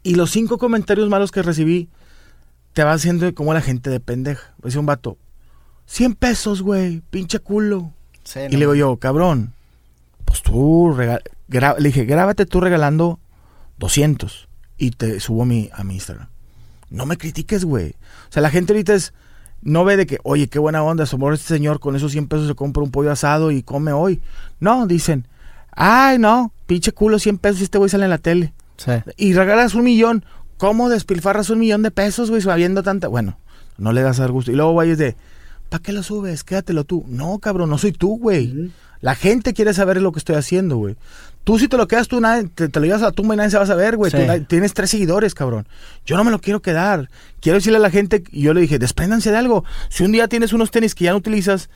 y 0.03 0.14
los 0.14 0.31
5 0.31 0.59
comentarios 0.59 1.09
malos 1.09 1.31
que 1.31 1.43
recibí 1.43 1.89
te 2.75 2.85
va 2.85 2.93
haciendo 2.93 3.35
como 3.35 3.55
la 3.55 3.62
gente 3.62 3.89
de 3.91 4.01
pendeja. 4.01 4.55
Dice 4.62 4.79
un 4.79 4.87
vato, 4.87 5.16
100 5.87 6.14
pesos, 6.14 6.62
güey, 6.62 7.03
pinche 7.11 7.39
culo. 7.39 7.93
y 8.35 8.53
le 8.53 8.59
digo 8.59 8.75
yo, 8.75 8.97
cabrón, 8.99 9.55
pues 10.27 10.43
tú, 10.43 10.95
le 11.49 11.89
dije, 11.89 12.05
grábate 12.05 12.45
tú 12.45 12.61
regalando 12.61 13.19
200 13.79 14.49
y 14.77 14.91
te 14.91 15.21
subo 15.21 15.47
mi, 15.47 15.71
a 15.73 15.85
mi 15.85 15.95
Instagram. 15.95 16.29
No 16.91 17.07
me 17.07 17.16
critiques, 17.16 17.64
güey. 17.64 17.91
O 18.28 18.32
sea, 18.32 18.43
la 18.43 18.51
gente 18.51 18.72
ahorita 18.72 18.95
es, 18.95 19.12
no 19.62 19.84
ve 19.84 19.97
de 19.97 20.07
que, 20.07 20.18
oye, 20.22 20.49
qué 20.49 20.59
buena 20.59 20.82
onda, 20.82 21.07
somos 21.07 21.34
este 21.34 21.55
señor 21.55 21.80
con 21.80 21.97
esos 21.97 22.12
100 22.12 22.28
pesos 22.28 22.49
se 22.49 22.55
compra 22.55 22.82
un 22.82 22.91
pollo 22.91 23.11
asado 23.11 23.51
y 23.51 23.62
come 23.62 23.93
hoy. 23.93 24.20
No, 24.61 24.86
dicen, 24.86 25.26
ay, 25.72 26.18
no, 26.18 26.53
pinche 26.66 26.93
culo, 26.93 27.18
100 27.18 27.39
pesos 27.39 27.61
y 27.61 27.64
este 27.64 27.78
güey 27.78 27.91
sale 27.91 28.05
en 28.05 28.11
la 28.11 28.18
tele. 28.18 28.53
Sí. 28.76 28.93
Y 29.16 29.34
regalas 29.34 29.74
un 29.74 29.84
millón. 29.84 30.24
¿Cómo 30.57 30.89
despilfarras 30.89 31.51
un 31.51 31.61
millón 31.61 31.82
de 31.82 31.91
pesos, 31.91 32.30
güey, 32.30 32.43
sabiendo 32.43 32.82
tanta? 32.82 33.07
Bueno, 33.09 33.39
no 33.76 33.93
le 33.93 34.03
das 34.03 34.18
al 34.20 34.32
gusto. 34.32 34.51
Y 34.51 34.57
luego 34.57 34.74
vayas 34.74 34.99
de, 34.99 35.16
¿para 35.68 35.82
qué 35.82 35.93
lo 35.93 36.03
subes? 36.03 36.43
Quédatelo 36.43 36.84
tú. 36.84 37.05
No, 37.09 37.39
cabrón, 37.39 37.70
no 37.70 37.78
soy 37.78 37.93
tú, 37.93 38.18
güey. 38.18 38.72
La 39.01 39.14
gente 39.14 39.55
quiere 39.55 39.72
saber 39.72 40.03
lo 40.03 40.11
que 40.11 40.18
estoy 40.18 40.34
haciendo, 40.34 40.76
güey. 40.76 40.97
Tú 41.49 41.59
si 41.59 41.66
te 41.66 41.78
lo 41.78 41.88
quedas 41.88 42.09
tú, 42.09 42.20
nadie, 42.20 42.46
te, 42.55 42.68
lo 42.78 42.84
llevas 42.84 43.01
a 43.01 43.07
la 43.07 43.12
tumba 43.12 43.32
y 43.32 43.38
nadie 43.38 43.49
se 43.49 43.57
va 43.57 43.62
a 43.62 43.66
saber, 43.66 43.96
güey. 43.96 44.12
tienes 44.49 44.74
tres 44.74 44.90
seguidores, 44.90 45.34
cabrón. 45.34 45.66
Yo 46.05 46.18
no 46.18 46.22
me 46.22 46.30
lo 46.30 46.42
quiero 46.42 46.61
quedar. 46.61 47.09
Quiero 47.40 47.57
decirle 47.57 47.78
a 47.78 47.80
la 47.80 47.88
gente, 47.88 48.22
y 48.30 48.42
yo 48.42 48.53
le 48.53 48.61
dije, 48.61 48.78
despréndanse 48.78 49.30
de 49.30 49.38
algo. 49.38 49.64
Si 49.88 50.05
un 50.05 50.12
día 50.12 50.28
tienes 50.28 50.53
unos 50.53 50.70
tenis 50.70 50.94
que 50.94 51.05
ya 51.05 51.12
no 51.12 51.16
utilizas 51.16 51.70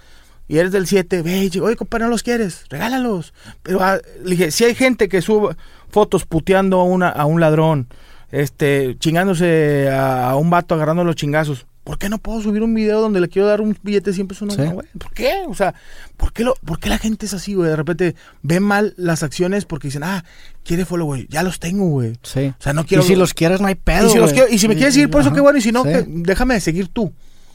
y 0.47 0.59
eres 0.59 0.73
del 0.73 0.87
7, 0.87 1.23
ve, 1.23 1.51
oye, 1.63 1.77
compadre, 1.77 2.05
no 2.05 2.11
los 2.11 2.23
quieres, 2.23 2.67
regálalos. 2.69 3.33
Pero 3.63 3.83
ah, 3.83 3.99
le 4.23 4.33
dije, 4.33 4.51
si 4.51 4.65
hay 4.65 4.75
gente 4.75 5.09
que 5.09 5.23
sube 5.23 5.57
fotos 5.89 6.27
puteando 6.27 6.79
a, 6.79 6.85
una, 6.85 7.09
a 7.09 7.25
un 7.25 7.41
ladrón, 7.41 7.89
este, 8.31 8.99
chingándose 8.99 9.89
a, 9.91 10.37
un 10.37 10.51
vato 10.51 10.75
agarrando 10.75 11.03
los 11.03 11.17
chingazos, 11.17 11.65
¿por 11.85 11.99
qué 11.99 12.09
no 12.09 12.19
puedo 12.19 12.41
subir 12.41 12.63
un 12.63 12.75
video 12.75 13.01
donde 13.01 13.21
le 13.21 13.29
quiero 13.29 13.49
dar 13.49 13.61
un 13.61 13.77
billete 13.83 14.11
de 14.11 14.15
100 14.15 14.29
pesos? 14.29 14.57
¿Por 14.57 15.13
qué? 15.13 15.43
O 15.49 15.55
sea, 15.55 15.75
¿por 16.17 16.33
qué, 16.33 16.45
lo, 16.45 16.55
¿por 16.65 16.79
qué 16.79 16.89
la 16.89 16.99
gente 16.99 17.27
es 17.27 17.35
así, 17.35 17.55
güey? 17.55 17.71
De 17.71 17.77
repente 17.77 18.15
ve 18.43 18.61
mal 18.61 18.95
las 18.97 19.23
acciones 19.23 19.65
porque 19.65 19.89
dicen, 19.89 20.05
ah, 20.05 20.25
quiere 20.65 20.85
follow, 20.85 21.07
güey. 21.07 21.27
Ya 21.29 21.43
los 21.43 21.59
tengo, 21.59 21.87
güey. 21.87 22.19
Sí. 22.23 22.53
O 22.59 22.63
sea, 22.63 22.73
no 22.73 22.87
quiero. 22.87 23.03
Y 23.03 23.07
si 23.07 23.17
los 23.17 23.35
quieres, 23.35 23.61
no 23.61 23.67
hay 23.67 23.75
pedo. 23.75 24.07
Y 24.51 24.59
si, 24.59 24.69
me 24.69 24.75
quieres 24.75 24.95
seguir, 24.95 25.11
por 25.11 25.23
eso 25.23 25.33
qué 25.33 25.41
bueno. 25.41 25.59
Y 25.59 25.63
si 25.63 25.73
no, 25.73 25.83
déjame 25.85 26.55
de 26.55 26.61
seguir 26.61 26.89
tú. 26.89 27.13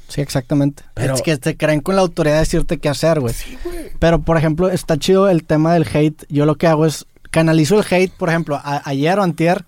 Sí, 0.08 0.22
exactamente. 0.22 0.84
Pero, 0.94 1.16
es 1.16 1.22
que 1.22 1.38
te 1.38 1.58
creen 1.58 1.82
con 1.82 1.96
la 1.96 2.02
autoridad 2.02 2.36
de 2.36 2.40
decirte 2.40 2.78
qué 2.78 2.88
hacer, 2.88 3.20
güey. 3.20 3.34
Sí, 3.34 3.58
güey. 3.64 3.92
Pero, 4.00 4.22
por 4.22 4.38
ejemplo, 4.38 4.70
está 4.70 4.98
chido 4.98 5.28
el 5.28 5.44
tema 5.44 5.74
del 5.74 5.86
hate. 5.92 6.24
Yo 6.30 6.46
lo 6.46 6.56
que 6.56 6.68
hago 6.68 6.86
es 6.86 7.06
canalizo 7.30 7.78
el 7.78 7.86
hate, 7.90 8.14
por 8.14 8.30
ejemplo, 8.30 8.60
ayer 8.64 9.20
o 9.20 9.24
antier 9.24 9.66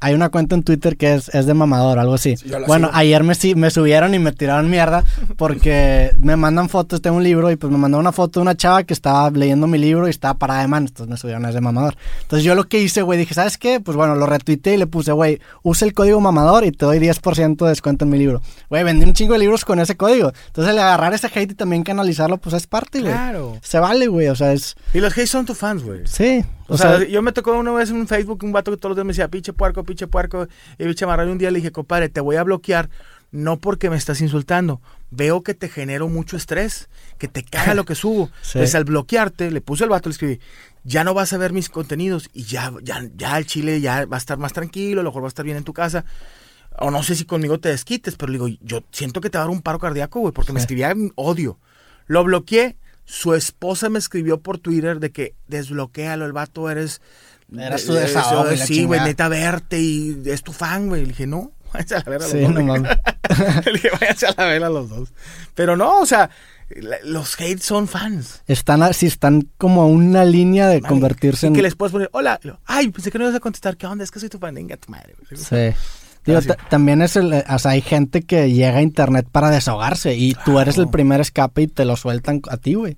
hay 0.00 0.14
una 0.14 0.28
cuenta 0.28 0.54
en 0.54 0.62
Twitter 0.62 0.96
que 0.96 1.14
es, 1.14 1.28
es 1.34 1.46
de 1.46 1.54
mamador, 1.54 1.98
algo 1.98 2.14
así. 2.14 2.36
bueno, 2.66 2.90
ayer 2.92 3.24
me, 3.24 3.34
me 3.56 3.70
subieron 3.70 4.14
y 4.14 4.18
me 4.18 4.32
tiraron 4.32 4.70
mierda 4.70 5.04
porque 5.36 6.12
me 6.20 6.36
mandan 6.36 6.68
fotos, 6.68 7.02
tengo 7.02 7.16
un 7.16 7.24
libro 7.24 7.50
y 7.50 7.56
pues 7.56 7.72
me 7.72 7.78
mandó 7.78 7.98
una 7.98 8.12
foto 8.12 8.40
de 8.40 8.42
una 8.42 8.56
chava 8.56 8.84
que 8.84 8.94
estaba 8.94 9.30
leyendo 9.30 9.66
mi 9.66 9.78
libro 9.78 10.06
y 10.06 10.10
estaba 10.10 10.34
parada 10.34 10.62
de 10.62 10.68
manos, 10.68 10.90
entonces 10.90 11.10
me 11.10 11.16
subieron 11.16 11.44
es 11.46 11.54
de 11.54 11.60
mamador. 11.60 11.96
Entonces 12.22 12.44
yo 12.44 12.54
lo 12.54 12.64
que 12.64 12.80
hice, 12.80 13.02
güey, 13.02 13.18
dije, 13.18 13.34
¿sabes 13.34 13.58
qué? 13.58 13.80
Pues 13.80 13.96
bueno, 13.96 14.14
lo 14.14 14.26
retuiteé 14.26 14.74
y 14.74 14.76
le 14.76 14.86
puse, 14.86 15.12
güey, 15.12 15.40
usa 15.62 15.86
el 15.86 15.94
código 15.94 16.20
mamador 16.20 16.64
y 16.64 16.72
te 16.72 16.84
doy 16.86 16.98
10% 16.98 17.56
de 17.56 17.68
descuento 17.68 18.04
en 18.04 18.10
mi 18.10 18.18
libro. 18.18 18.40
Güey, 18.70 18.84
vendí 18.84 19.04
un 19.04 19.14
chingo 19.14 19.32
de 19.32 19.40
libros 19.40 19.64
con 19.64 19.80
ese 19.80 19.96
código. 19.96 20.32
Entonces 20.46 20.72
el 20.72 20.78
agarrar 20.78 21.12
ese 21.14 21.26
hate 21.26 21.52
y 21.52 21.54
también 21.54 21.82
canalizarlo, 21.82 22.38
pues 22.38 22.54
es 22.54 22.66
parte, 22.66 23.00
güey. 23.00 23.12
Claro. 23.12 23.58
Se 23.62 23.78
vale, 23.78 24.06
güey, 24.06 24.28
o 24.28 24.36
sea, 24.36 24.52
es... 24.52 24.76
Y 24.94 25.00
los 25.00 25.16
hate 25.16 25.26
son 25.26 25.44
tus 25.46 25.58
fans, 25.58 25.82
güey. 25.82 26.02
Sí. 26.06 26.44
O, 26.68 26.76
sea, 26.76 27.02
yo 27.04 27.22
me 27.22 27.32
tocó 27.32 27.56
una 27.56 27.72
vez 27.72 27.90
en 27.90 28.06
Facebook 28.06 28.44
un 28.44 28.52
vato 28.52 28.70
que 28.70 28.76
todos 28.76 28.90
los 28.90 28.96
días 28.96 29.06
me 29.06 29.12
decía, 29.12 29.28
pinche 29.28 29.52
puerco, 29.52 29.84
pinche 29.84 30.06
puerco. 30.06 30.46
Y 30.78 30.84
pinche 30.84 31.06
marrano. 31.06 31.30
Y 31.30 31.32
un 31.32 31.38
día 31.38 31.50
le 31.50 31.58
dije, 31.58 31.72
compadre, 31.72 32.08
te 32.08 32.20
voy 32.20 32.36
a 32.36 32.42
bloquear 32.44 32.90
no 33.30 33.58
porque 33.58 33.90
me 33.90 33.96
estás 33.96 34.20
insultando. 34.20 34.80
Veo 35.10 35.42
que 35.42 35.54
te 35.54 35.68
genero 35.68 36.08
mucho 36.08 36.36
estrés, 36.36 36.88
que 37.18 37.28
te 37.28 37.42
caga 37.42 37.74
lo 37.74 37.84
que 37.84 37.94
subo. 37.96 38.30
Entonces, 38.46 38.74
al 38.74 38.84
bloquearte, 38.84 39.50
le 39.50 39.60
puse 39.60 39.84
el 39.84 39.90
vato, 39.90 40.08
le 40.08 40.12
escribí, 40.12 40.40
ya 40.84 41.04
no 41.04 41.14
vas 41.14 41.32
a 41.32 41.38
ver 41.38 41.52
mis 41.52 41.68
contenidos 41.68 42.30
y 42.32 42.44
ya, 42.44 42.72
ya, 42.82 43.02
ya 43.16 43.38
el 43.38 43.46
chile 43.46 43.80
ya 43.80 44.06
va 44.06 44.16
a 44.16 44.18
estar 44.18 44.38
más 44.38 44.52
tranquilo, 44.52 45.00
a 45.00 45.04
lo 45.04 45.10
mejor 45.10 45.22
va 45.22 45.26
a 45.26 45.28
estar 45.28 45.44
bien 45.44 45.56
en 45.56 45.64
tu 45.64 45.72
casa. 45.72 46.04
O 46.80 46.90
no 46.90 47.02
sé 47.02 47.16
si 47.16 47.24
conmigo 47.24 47.58
te 47.58 47.70
desquites, 47.70 48.14
pero 48.16 48.32
le 48.32 48.38
digo, 48.38 48.58
yo 48.62 48.84
siento 48.92 49.20
que 49.20 49.30
te 49.30 49.38
va 49.38 49.44
a 49.44 49.46
dar 49.46 49.54
un 49.54 49.62
paro 49.62 49.78
cardíaco, 49.78 50.20
güey, 50.20 50.32
porque 50.32 50.52
me 50.52 50.60
escribía 50.60 50.94
odio. 51.16 51.58
Lo 52.06 52.24
bloqueé 52.24 52.76
su 53.08 53.32
esposa 53.32 53.88
me 53.88 53.98
escribió 53.98 54.38
por 54.40 54.58
Twitter 54.58 55.00
de 55.00 55.10
que 55.10 55.34
desbloquealo, 55.46 56.26
el 56.26 56.32
vato 56.32 56.70
eres... 56.70 57.00
Era 57.56 57.78
su 57.78 57.94
desahogo. 57.94 58.54
Sí, 58.58 58.84
güey, 58.84 59.00
neta 59.00 59.28
verte 59.28 59.80
y 59.80 60.20
es 60.26 60.42
tu 60.42 60.52
fan, 60.52 60.88
güey. 60.88 61.00
Le 61.00 61.08
dije, 61.08 61.26
no, 61.26 61.52
váyanse 61.72 61.94
a 61.96 62.02
la 62.04 62.10
verga 62.10 62.28
los 62.28 62.32
dos. 62.32 63.64
Le 63.64 63.72
dije, 63.72 63.88
váyanse 63.98 64.26
a 64.26 64.34
la 64.36 64.44
verga 64.44 64.68
los 64.68 64.90
dos. 64.90 65.14
Pero 65.54 65.74
no, 65.74 66.00
o 66.00 66.04
sea, 66.04 66.28
los 67.04 67.34
hates 67.36 67.64
son 67.64 67.88
fans. 67.88 68.42
Están 68.46 68.82
así, 68.82 69.06
están 69.06 69.48
como 69.56 69.80
a 69.80 69.86
una 69.86 70.26
línea 70.26 70.68
de 70.68 70.82
convertirse 70.82 71.46
en... 71.46 71.54
que 71.54 71.62
les 71.62 71.76
puedes 71.76 71.92
poner, 71.92 72.10
hola, 72.12 72.38
ay, 72.66 72.90
pensé 72.90 73.10
que 73.10 73.16
no 73.16 73.24
ibas 73.24 73.36
a 73.36 73.40
contestar, 73.40 73.78
¿qué 73.78 73.86
onda? 73.86 74.04
Es 74.04 74.10
que 74.10 74.20
soy 74.20 74.28
tu 74.28 74.38
fan, 74.38 74.54
venga 74.54 74.76
tu 74.76 74.90
madre. 74.90 75.14
Sí 75.34 75.72
también 76.68 77.02
es 77.02 77.16
el, 77.16 77.32
o 77.32 77.58
sea, 77.58 77.72
hay 77.72 77.80
gente 77.80 78.22
que 78.22 78.52
llega 78.52 78.78
a 78.78 78.82
internet 78.82 79.26
para 79.30 79.50
desahogarse 79.50 80.16
y 80.16 80.34
tú 80.44 80.58
eres 80.58 80.78
el 80.78 80.88
primer 80.88 81.20
escape 81.20 81.62
y 81.62 81.66
te 81.66 81.84
lo 81.84 81.96
sueltan 81.96 82.40
a 82.48 82.56
ti, 82.56 82.74
güey. 82.74 82.96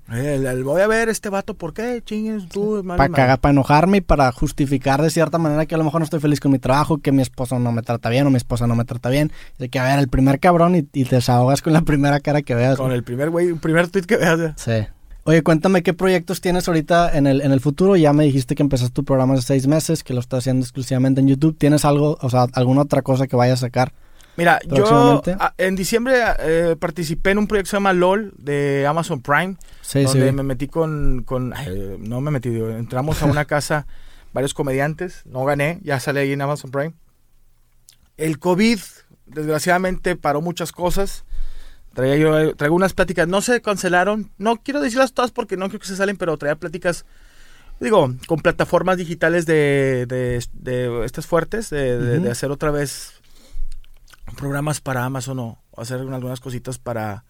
voy 0.63 0.81
a 0.81 0.87
ver 0.87 1.09
este 1.09 1.29
vato, 1.29 1.53
¿por 1.53 1.73
qué? 1.73 2.01
Chingues 2.05 2.47
tú, 2.49 2.83
Para 2.85 3.09
cagar, 3.09 3.39
para 3.39 3.51
enojarme 3.51 3.97
y 3.97 4.01
para 4.01 4.31
justificar 4.31 5.01
de 5.01 5.09
cierta 5.09 5.37
manera 5.37 5.65
que 5.65 5.75
a 5.75 5.77
lo 5.77 5.83
mejor 5.83 6.01
no 6.01 6.05
estoy 6.05 6.19
feliz 6.19 6.39
con 6.39 6.51
mi 6.51 6.59
trabajo, 6.59 6.99
que 6.99 7.11
mi 7.11 7.21
esposo 7.21 7.59
no 7.59 7.71
me 7.71 7.81
trata 7.81 8.09
bien 8.09 8.27
o 8.27 8.29
mi 8.29 8.37
esposa 8.37 8.67
no 8.67 8.75
me 8.75 8.85
trata 8.85 9.09
bien. 9.09 9.31
De 9.57 9.69
que, 9.69 9.79
a 9.79 9.83
ver, 9.83 9.99
el 9.99 10.07
primer 10.07 10.39
cabrón 10.39 10.75
y, 10.75 10.83
te 10.83 11.03
desahogas 11.15 11.61
con 11.61 11.73
la 11.73 11.81
primera 11.81 12.19
cara 12.19 12.41
que 12.41 12.55
veas. 12.55 12.77
Con 12.77 12.91
el 12.91 13.03
primer 13.03 13.29
güey, 13.29 13.53
primer 13.53 13.87
tweet 13.89 14.03
que 14.03 14.17
veas. 14.17 14.53
Sí. 14.57 14.87
Oye, 15.23 15.43
cuéntame 15.43 15.83
qué 15.83 15.93
proyectos 15.93 16.41
tienes 16.41 16.67
ahorita 16.67 17.15
en 17.15 17.27
el, 17.27 17.41
en 17.41 17.51
el 17.51 17.59
futuro. 17.59 17.95
Ya 17.95 18.11
me 18.11 18.23
dijiste 18.23 18.55
que 18.55 18.63
empezaste 18.63 18.93
tu 18.93 19.05
programa 19.05 19.35
hace 19.35 19.43
seis 19.43 19.67
meses, 19.67 20.03
que 20.03 20.15
lo 20.15 20.19
estás 20.19 20.39
haciendo 20.39 20.63
exclusivamente 20.63 21.21
en 21.21 21.27
YouTube. 21.27 21.55
¿Tienes 21.57 21.85
algo, 21.85 22.17
o 22.21 22.29
sea, 22.29 22.47
alguna 22.53 22.81
otra 22.81 23.03
cosa 23.03 23.27
que 23.27 23.35
vayas 23.35 23.59
a 23.59 23.67
sacar? 23.67 23.93
Mira, 24.37 24.59
yo 24.63 25.21
en 25.57 25.75
diciembre 25.75 26.15
eh, 26.39 26.75
participé 26.79 27.31
en 27.31 27.37
un 27.37 27.47
proyecto 27.47 27.67
que 27.67 27.71
se 27.71 27.75
llama 27.75 27.93
LOL 27.93 28.33
de 28.37 28.87
Amazon 28.87 29.21
Prime, 29.21 29.57
sí, 29.81 30.03
donde 30.03 30.31
me 30.31 30.41
metí 30.41 30.67
con, 30.67 31.23
con 31.23 31.53
no 31.99 32.21
me 32.21 32.31
metí, 32.31 32.49
entramos 32.49 33.21
a 33.21 33.25
una 33.25 33.45
casa, 33.45 33.85
varios 34.33 34.53
comediantes, 34.53 35.23
no 35.25 35.43
gané, 35.43 35.79
ya 35.83 35.99
salí 35.99 36.19
ahí 36.19 36.31
en 36.31 36.41
Amazon 36.41 36.71
Prime. 36.71 36.93
El 38.17 38.39
COVID, 38.39 38.79
desgraciadamente, 39.25 40.15
paró 40.15 40.41
muchas 40.41 40.71
cosas 40.71 41.25
Traía 41.93 42.15
yo, 42.15 42.55
traigo 42.55 42.75
unas 42.75 42.93
pláticas, 42.93 43.27
no 43.27 43.41
se 43.41 43.61
cancelaron, 43.61 44.31
no 44.37 44.57
quiero 44.57 44.79
decirlas 44.79 45.13
todas 45.13 45.31
porque 45.31 45.57
no 45.57 45.67
creo 45.67 45.79
que 45.79 45.87
se 45.87 45.97
salen, 45.97 46.15
pero 46.15 46.37
traía 46.37 46.55
pláticas, 46.55 47.05
digo, 47.81 48.13
con 48.27 48.39
plataformas 48.39 48.97
digitales 48.97 49.45
de, 49.45 50.05
de, 50.07 51.05
estas 51.05 51.25
fuertes, 51.25 51.69
de, 51.69 52.29
hacer 52.31 52.49
otra 52.49 52.71
vez 52.71 53.13
programas 54.37 54.79
para 54.79 55.03
Amazon 55.03 55.39
o 55.39 55.57
hacer 55.75 55.99
algunas 55.99 56.39
cositas 56.39 56.79
para, 56.79 57.25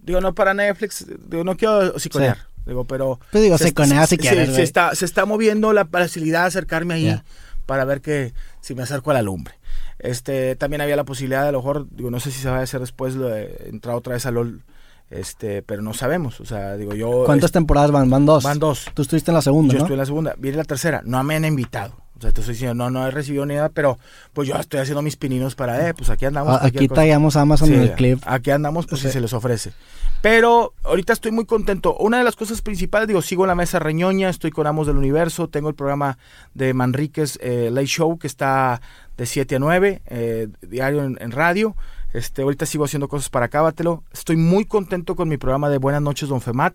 digo, 0.00 0.22
no 0.22 0.34
para 0.34 0.54
Netflix, 0.54 1.04
digo, 1.28 1.44
no 1.44 1.54
quiero 1.58 1.98
psiconear, 1.98 2.38
digo, 2.64 2.86
pero... 2.86 3.20
Pues 3.30 3.44
digo, 3.44 3.58
se, 3.58 3.74
si 4.06 4.16
quieres. 4.16 4.54
Se, 4.54 4.62
está, 4.62 4.94
se 4.94 5.04
está 5.04 5.26
moviendo 5.26 5.74
la 5.74 5.84
facilidad 5.84 6.42
de 6.42 6.46
acercarme 6.46 6.94
ahí 6.94 7.22
para 7.66 7.84
ver 7.84 8.00
que 8.00 8.34
si 8.60 8.74
me 8.74 8.82
acerco 8.82 9.10
a 9.10 9.14
la 9.14 9.22
lumbre. 9.22 9.54
Este, 9.98 10.56
también 10.56 10.80
había 10.80 10.96
la 10.96 11.04
posibilidad, 11.04 11.46
a 11.46 11.52
lo 11.52 11.58
mejor, 11.58 11.86
digo, 11.90 12.10
no 12.10 12.20
sé 12.20 12.30
si 12.30 12.40
se 12.40 12.50
va 12.50 12.58
a 12.58 12.62
hacer 12.62 12.80
después 12.80 13.14
lo 13.14 13.28
de 13.28 13.68
entrar 13.68 13.94
otra 13.94 14.14
vez 14.14 14.26
a 14.26 14.30
LOL, 14.30 14.64
este, 15.10 15.62
pero 15.62 15.82
no 15.82 15.94
sabemos, 15.94 16.40
o 16.40 16.44
sea, 16.44 16.76
digo 16.76 16.94
yo... 16.94 17.24
¿Cuántas 17.24 17.52
temporadas 17.52 17.90
van? 17.90 18.10
Van 18.10 18.26
dos. 18.26 18.42
Van 18.42 18.58
dos. 18.58 18.86
Tú 18.94 19.02
estuviste 19.02 19.30
en 19.30 19.36
la 19.36 19.42
segunda, 19.42 19.74
Yo 19.74 19.78
estuve 19.78 19.94
en 19.94 20.00
la 20.00 20.06
segunda, 20.06 20.34
viene 20.38 20.56
la 20.56 20.64
tercera, 20.64 21.02
no 21.04 21.22
me 21.22 21.36
han 21.36 21.44
invitado. 21.44 22.01
O 22.22 22.24
sea, 22.24 22.30
te 22.30 22.40
estoy 22.40 22.54
diciendo, 22.54 22.74
no, 22.76 22.88
no 22.88 23.04
he 23.04 23.10
recibido 23.10 23.44
ni 23.44 23.56
nada, 23.56 23.68
pero 23.68 23.98
pues 24.32 24.46
yo 24.46 24.54
estoy 24.54 24.78
haciendo 24.78 25.02
mis 25.02 25.16
pininos 25.16 25.56
para, 25.56 25.88
eh, 25.88 25.92
pues 25.92 26.08
aquí 26.08 26.24
andamos. 26.24 26.54
Ah, 26.54 26.66
aquí 26.66 26.86
tallamos 26.86 27.34
Amazon 27.34 27.72
en 27.72 27.80
el 27.80 27.94
clip. 27.94 28.22
Aquí 28.24 28.52
andamos, 28.52 28.86
pues 28.86 29.00
si 29.00 29.10
se 29.10 29.20
les 29.20 29.32
ofrece. 29.32 29.72
Pero 30.20 30.72
ahorita 30.84 31.14
estoy 31.14 31.32
muy 31.32 31.46
contento. 31.46 31.96
Una 31.96 32.18
de 32.18 32.22
las 32.22 32.36
cosas 32.36 32.62
principales, 32.62 33.08
digo, 33.08 33.22
sigo 33.22 33.42
en 33.42 33.48
la 33.48 33.56
mesa 33.56 33.80
reñoña, 33.80 34.28
estoy 34.28 34.52
con 34.52 34.68
Amos 34.68 34.86
del 34.86 34.98
Universo, 34.98 35.48
tengo 35.48 35.68
el 35.68 35.74
programa 35.74 36.16
de 36.54 36.74
Manríquez 36.74 37.40
eh, 37.42 37.70
Late 37.72 37.88
Show 37.88 38.16
que 38.20 38.28
está 38.28 38.80
de 39.16 39.26
7 39.26 39.56
a 39.56 39.58
9, 39.58 40.02
eh, 40.06 40.46
diario 40.60 41.02
en, 41.02 41.30
radio. 41.32 41.74
Este, 42.12 42.42
ahorita 42.42 42.66
sigo 42.66 42.84
haciendo 42.84 43.08
cosas 43.08 43.30
para 43.30 43.48
Cábatelo. 43.48 44.04
Estoy 44.12 44.36
muy 44.36 44.64
contento 44.64 45.16
con 45.16 45.28
mi 45.28 45.38
programa 45.38 45.70
de 45.70 45.78
Buenas 45.78 46.02
noches, 46.02 46.28
Don 46.28 46.40
Femat 46.40 46.74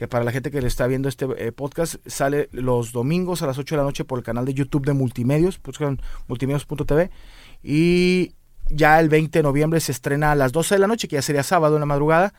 que 0.00 0.08
para 0.08 0.24
la 0.24 0.32
gente 0.32 0.50
que 0.50 0.62
le 0.62 0.66
está 0.66 0.86
viendo 0.86 1.10
este 1.10 1.26
eh, 1.36 1.52
podcast 1.52 1.96
sale 2.06 2.48
los 2.52 2.90
domingos 2.90 3.42
a 3.42 3.46
las 3.46 3.58
8 3.58 3.74
de 3.74 3.76
la 3.76 3.84
noche 3.84 4.02
por 4.02 4.18
el 4.18 4.24
canal 4.24 4.46
de 4.46 4.54
YouTube 4.54 4.86
de 4.86 4.94
Multimedios, 4.94 5.60
buscan 5.62 6.00
multimedios.tv 6.26 7.10
y 7.62 8.32
ya 8.70 8.98
el 8.98 9.10
20 9.10 9.40
de 9.40 9.42
noviembre 9.42 9.78
se 9.78 9.92
estrena 9.92 10.32
a 10.32 10.34
las 10.34 10.52
12 10.52 10.76
de 10.76 10.78
la 10.78 10.86
noche, 10.86 11.06
que 11.06 11.16
ya 11.16 11.22
sería 11.22 11.42
sábado 11.42 11.76
en 11.76 11.80
la 11.80 11.86
madrugada, 11.86 12.32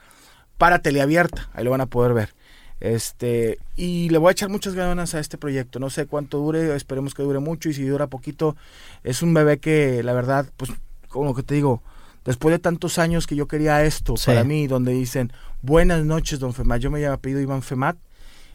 para 0.57 0.79
teleabierta, 0.79 1.51
ahí 1.53 1.63
lo 1.63 1.69
van 1.69 1.81
a 1.81 1.85
poder 1.85 2.15
ver. 2.15 2.33
Este, 2.79 3.59
y 3.75 4.09
le 4.09 4.17
voy 4.17 4.29
a 4.29 4.31
echar 4.31 4.49
muchas 4.49 4.73
ganas 4.73 5.13
a 5.13 5.19
este 5.19 5.37
proyecto. 5.37 5.77
No 5.77 5.91
sé 5.91 6.07
cuánto 6.07 6.39
dure, 6.39 6.75
esperemos 6.75 7.13
que 7.13 7.21
dure 7.21 7.37
mucho 7.37 7.69
y 7.69 7.75
si 7.75 7.85
dura 7.85 8.07
poquito, 8.07 8.55
es 9.03 9.21
un 9.21 9.35
bebé 9.35 9.59
que 9.59 10.01
la 10.01 10.13
verdad, 10.13 10.47
pues 10.57 10.71
como 11.09 11.35
que 11.35 11.43
te 11.43 11.53
digo, 11.53 11.83
después 12.25 12.53
de 12.53 12.59
tantos 12.59 12.99
años 12.99 13.27
que 13.27 13.35
yo 13.35 13.47
quería 13.47 13.83
esto 13.83 14.15
para 14.25 14.43
mí, 14.43 14.67
donde 14.67 14.93
dicen, 14.93 15.31
buenas 15.61 16.05
noches, 16.05 16.39
don 16.39 16.53
Femat, 16.53 16.81
yo 16.81 16.91
me 16.91 16.99
llamo 16.99 17.17
pedido 17.19 17.39
Iván 17.41 17.61
Femat, 17.61 17.97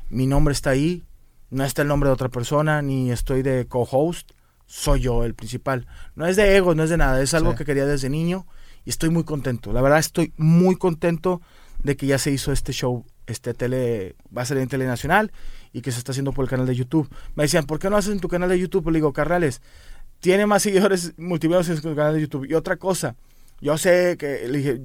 mi 0.08 0.26
nombre 0.26 0.52
está 0.52 0.70
ahí, 0.70 1.04
no 1.50 1.64
está 1.64 1.82
el 1.82 1.88
nombre 1.88 2.08
de 2.08 2.14
otra 2.14 2.28
persona, 2.28 2.82
ni 2.82 3.10
estoy 3.10 3.42
de 3.42 3.66
co-host, 3.66 4.32
soy 4.66 5.00
yo 5.00 5.24
el 5.24 5.34
principal. 5.34 5.86
No 6.14 6.26
es 6.26 6.36
de 6.36 6.56
ego, 6.56 6.74
no 6.74 6.82
es 6.82 6.90
de 6.90 6.96
nada, 6.96 7.22
es 7.22 7.34
algo 7.34 7.54
que 7.54 7.64
quería 7.64 7.86
desde 7.86 8.10
niño 8.10 8.46
y 8.84 8.90
estoy 8.90 9.10
muy 9.10 9.24
contento. 9.24 9.72
La 9.72 9.80
verdad 9.80 9.98
estoy 9.98 10.32
muy 10.36 10.76
contento 10.76 11.40
de 11.82 11.96
que 11.96 12.06
ya 12.06 12.18
se 12.18 12.30
hizo 12.30 12.52
este 12.52 12.72
show, 12.72 13.04
este 13.26 13.54
tele, 13.54 14.16
va 14.36 14.42
a 14.42 14.46
ser 14.46 14.58
en 14.58 14.68
Tele 14.68 14.86
Nacional 14.86 15.32
y 15.72 15.82
que 15.82 15.92
se 15.92 15.98
está 15.98 16.12
haciendo 16.12 16.32
por 16.32 16.44
el 16.44 16.48
canal 16.48 16.66
de 16.66 16.74
YouTube. 16.74 17.08
Me 17.34 17.44
decían, 17.44 17.64
¿por 17.64 17.78
qué 17.78 17.90
no 17.90 17.96
haces 17.96 18.12
en 18.12 18.20
tu 18.20 18.28
canal 18.28 18.48
de 18.48 18.58
YouTube? 18.58 18.88
Le 18.88 18.98
digo, 18.98 19.12
Carrales, 19.12 19.62
tiene 20.20 20.46
más 20.46 20.62
seguidores 20.64 21.14
multimedios 21.16 21.68
en 21.68 21.76
su 21.76 21.94
canal 21.94 22.14
de 22.14 22.22
YouTube. 22.22 22.46
Y 22.48 22.54
otra 22.54 22.76
cosa, 22.76 23.16
yo 23.60 23.78
sé 23.78 24.16
que 24.18 24.48
le 24.48 24.58
dije, 24.58 24.80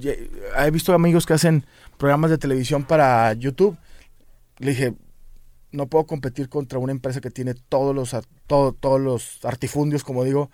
he 0.58 0.70
visto 0.70 0.92
amigos 0.92 1.26
que 1.26 1.34
hacen 1.34 1.64
programas 1.98 2.30
de 2.30 2.38
televisión 2.38 2.84
para 2.84 3.32
YouTube. 3.34 3.76
Le 4.58 4.70
dije, 4.70 4.94
no 5.72 5.86
puedo 5.86 6.06
competir 6.06 6.48
contra 6.48 6.78
una 6.78 6.92
empresa 6.92 7.20
que 7.20 7.30
tiene 7.30 7.54
todos 7.54 7.94
los 7.94 8.14
todo, 8.46 8.72
todos 8.72 9.00
los 9.00 9.44
artifundios, 9.44 10.04
como 10.04 10.24
digo. 10.24 10.50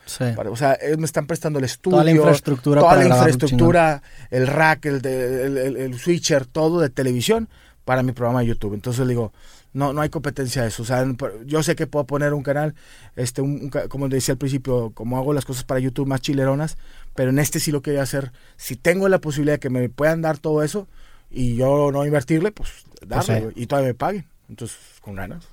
o 0.51 0.57
sea, 0.57 0.79
ellos 0.81 0.99
me 0.99 1.05
están 1.05 1.27
prestando 1.27 1.59
el 1.59 1.64
estudio, 1.64 1.97
toda 1.97 2.05
la 2.05 2.11
infraestructura, 2.12 2.81
toda 2.81 2.97
la 2.97 3.07
infraestructura 3.07 4.03
el 4.31 4.47
rack, 4.47 4.87
el, 4.87 5.07
el, 5.07 5.99
switcher, 5.99 6.47
todo 6.47 6.81
de 6.81 6.91
televisión 6.91 7.49
para 7.85 8.03
mi 8.03 8.12
programa 8.12 8.41
de 8.41 8.47
YouTube. 8.47 8.75
Entonces 8.75 9.07
le 9.07 9.12
digo, 9.12 9.33
no, 9.79 9.93
no 9.93 10.01
hay 10.01 10.09
competencia 10.09 10.62
de 10.62 10.68
eso. 10.68 10.83
O 10.83 10.87
sea, 10.87 11.07
yo 11.47 11.62
sé 11.62 11.76
que 11.76 11.87
puedo 11.87 12.05
poner 12.05 12.35
un 12.35 12.43
canal, 12.43 12.74
este, 13.14 13.43
un, 13.43 13.70
como 13.89 14.09
decía 14.09 14.33
al 14.33 14.39
principio, 14.39 14.91
como 14.93 15.16
hago 15.16 15.33
las 15.33 15.45
cosas 15.45 15.62
para 15.62 15.79
YouTube 15.79 16.09
más 16.09 16.20
chileronas, 16.20 16.76
pero 17.14 17.31
en 17.31 17.39
este 17.39 17.61
sí 17.61 17.70
lo 17.70 17.81
quería 17.81 18.03
hacer. 18.03 18.33
Si 18.57 18.74
tengo 18.74 19.09
la 19.09 19.20
posibilidad 19.20 19.55
de 19.55 19.61
que 19.61 19.70
me 19.70 19.89
puedan 19.89 20.20
dar 20.20 20.39
todo 20.39 20.64
eso 20.64 20.89
y 21.31 21.55
yo 21.55 21.93
no 21.93 22.05
invertirle, 22.05 22.51
pues 22.51 22.70
darle 23.07 23.43
pues 23.43 23.55
y 23.57 23.66
todavía 23.66 23.91
me 23.91 23.95
paguen. 23.95 24.26
Entonces, 24.49 24.79
con 25.01 25.14
ganas. 25.14 25.47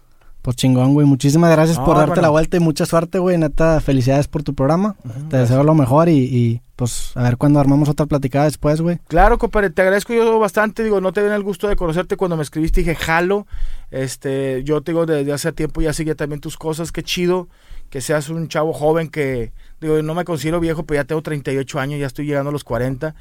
Pues 0.46 0.58
chingón, 0.58 0.93
güey. 0.93 1.08
Muchísimas 1.08 1.50
gracias 1.50 1.80
por 1.80 1.98
darte 1.98 2.22
la 2.22 2.30
vuelta 2.30 2.56
y 2.56 2.60
mucha 2.60 2.86
suerte, 2.86 3.18
güey. 3.18 3.36
Neta, 3.36 3.82
felicidades 3.82 4.28
por 4.28 4.43
tu 4.43 4.54
programa. 4.54 4.96
Te 5.28 5.38
deseo 5.38 5.64
lo 5.64 5.74
mejor 5.74 6.08
y, 6.08 6.62
pues 6.76 7.14
a 7.16 7.24
ver 7.24 7.38
cuándo 7.38 7.60
armamos 7.60 7.89
otra 7.89 8.06
platicada 8.06 8.46
después, 8.46 8.80
güey. 8.80 9.00
Claro, 9.08 9.39
compadre. 9.39 9.72
Te 9.72 9.82
agradezco 9.82 10.14
yo 10.14 10.38
bastante. 10.38 10.84
Digo, 10.84 11.02
no 11.02 11.14
te 11.14 11.24
den 11.24 11.32
el 11.32 11.41
gusto 11.41 11.68
de 11.68 11.76
conocerte 11.76 12.16
cuando 12.16 12.38
me 12.38 12.43
escribiste. 12.43 12.82
Dije, 12.82 12.93
jalo. 12.93 13.48
Este, 13.89 14.64
yo 14.64 14.82
te 14.82 14.91
digo, 14.91 15.08
desde 15.08 15.34
hace 15.34 15.52
tiempo 15.52 15.82
ya 15.82 15.93
seguía 15.93 16.14
también 16.14 16.41
tus 16.41 16.58
cosas. 16.58 16.91
Qué 16.91 17.02
chido 17.02 17.48
que 17.89 18.00
seas 18.00 18.30
un 18.30 18.48
chavo 18.48 18.72
joven 18.72 19.10
que, 19.10 19.52
digo, 19.82 20.00
no 20.04 20.14
me 20.14 20.26
considero 20.26 20.60
viejo, 20.60 20.84
pero 20.84 21.02
ya 21.02 21.06
tengo 21.06 21.24
38 21.24 21.80
años, 21.80 22.00
ya 22.00 22.06
estoy 22.06 22.28
llegando 22.28 22.50
a 22.50 22.54
los 22.54 22.64
40. 22.64 23.16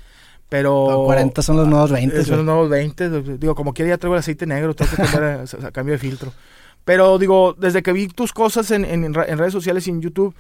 Pero. 0.50 1.04
40 1.06 1.40
son 1.40 1.56
los 1.56 1.68
nuevos 1.68 1.90
20. 1.90 2.22
Son 2.24 2.36
los 2.36 2.44
nuevos 2.44 2.68
20. 2.68 3.38
Digo, 3.38 3.54
como 3.54 3.72
quiera 3.72 3.92
ya 3.92 3.96
traigo 3.96 4.14
el 4.14 4.20
aceite 4.20 4.44
negro, 4.44 4.74
tengo 4.74 4.90
que 4.90 4.96
cambiar 4.98 5.24
a 5.24 5.70
cambio 5.72 5.94
de 5.94 5.98
filtro. 5.98 6.30
Pero 6.84 7.18
digo, 7.18 7.54
desde 7.54 7.82
que 7.82 7.92
vi 7.92 8.08
tus 8.08 8.32
cosas 8.32 8.70
en, 8.70 8.84
en, 8.84 9.14
redes 9.14 9.52
sociales 9.52 9.86
y 9.86 9.90
en 9.90 10.02
YouTube, 10.02 10.34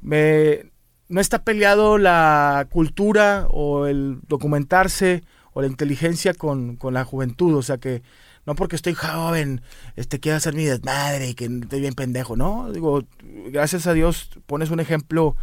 me, 0.00 0.72
no 1.08 1.20
está 1.20 1.44
peleado 1.44 1.98
la 1.98 2.66
cultura 2.70 3.46
o 3.50 3.86
el 3.86 4.18
documentarse 4.26 5.22
o 5.52 5.62
la 5.62 5.68
inteligencia 5.68 6.34
con, 6.34 6.76
con, 6.76 6.94
la 6.94 7.04
juventud. 7.04 7.54
O 7.54 7.62
sea 7.62 7.78
que 7.78 8.02
no 8.44 8.54
porque 8.54 8.76
estoy 8.76 8.94
joven, 8.94 9.62
este 9.96 10.20
quiero 10.20 10.36
hacer 10.36 10.54
mi 10.54 10.64
desmadre 10.64 11.30
y 11.30 11.34
que 11.34 11.46
estoy 11.46 11.80
bien 11.80 11.94
pendejo. 11.94 12.36
No, 12.36 12.70
digo, 12.72 13.04
gracias 13.50 13.86
a 13.86 13.92
Dios 13.92 14.30
pones 14.46 14.70
un 14.70 14.80
ejemplo 14.80 15.36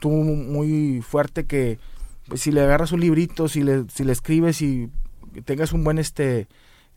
tú 0.00 0.10
muy 0.10 1.00
fuerte 1.02 1.44
que 1.44 1.78
pues, 2.26 2.40
si 2.40 2.50
le 2.50 2.62
agarras 2.62 2.92
un 2.92 3.00
librito, 3.00 3.46
si 3.48 3.62
le, 3.62 3.84
si 3.88 4.04
le 4.04 4.12
escribes 4.12 4.62
y 4.62 4.90
tengas 5.44 5.72
un 5.72 5.84
buen 5.84 5.98
este 5.98 6.48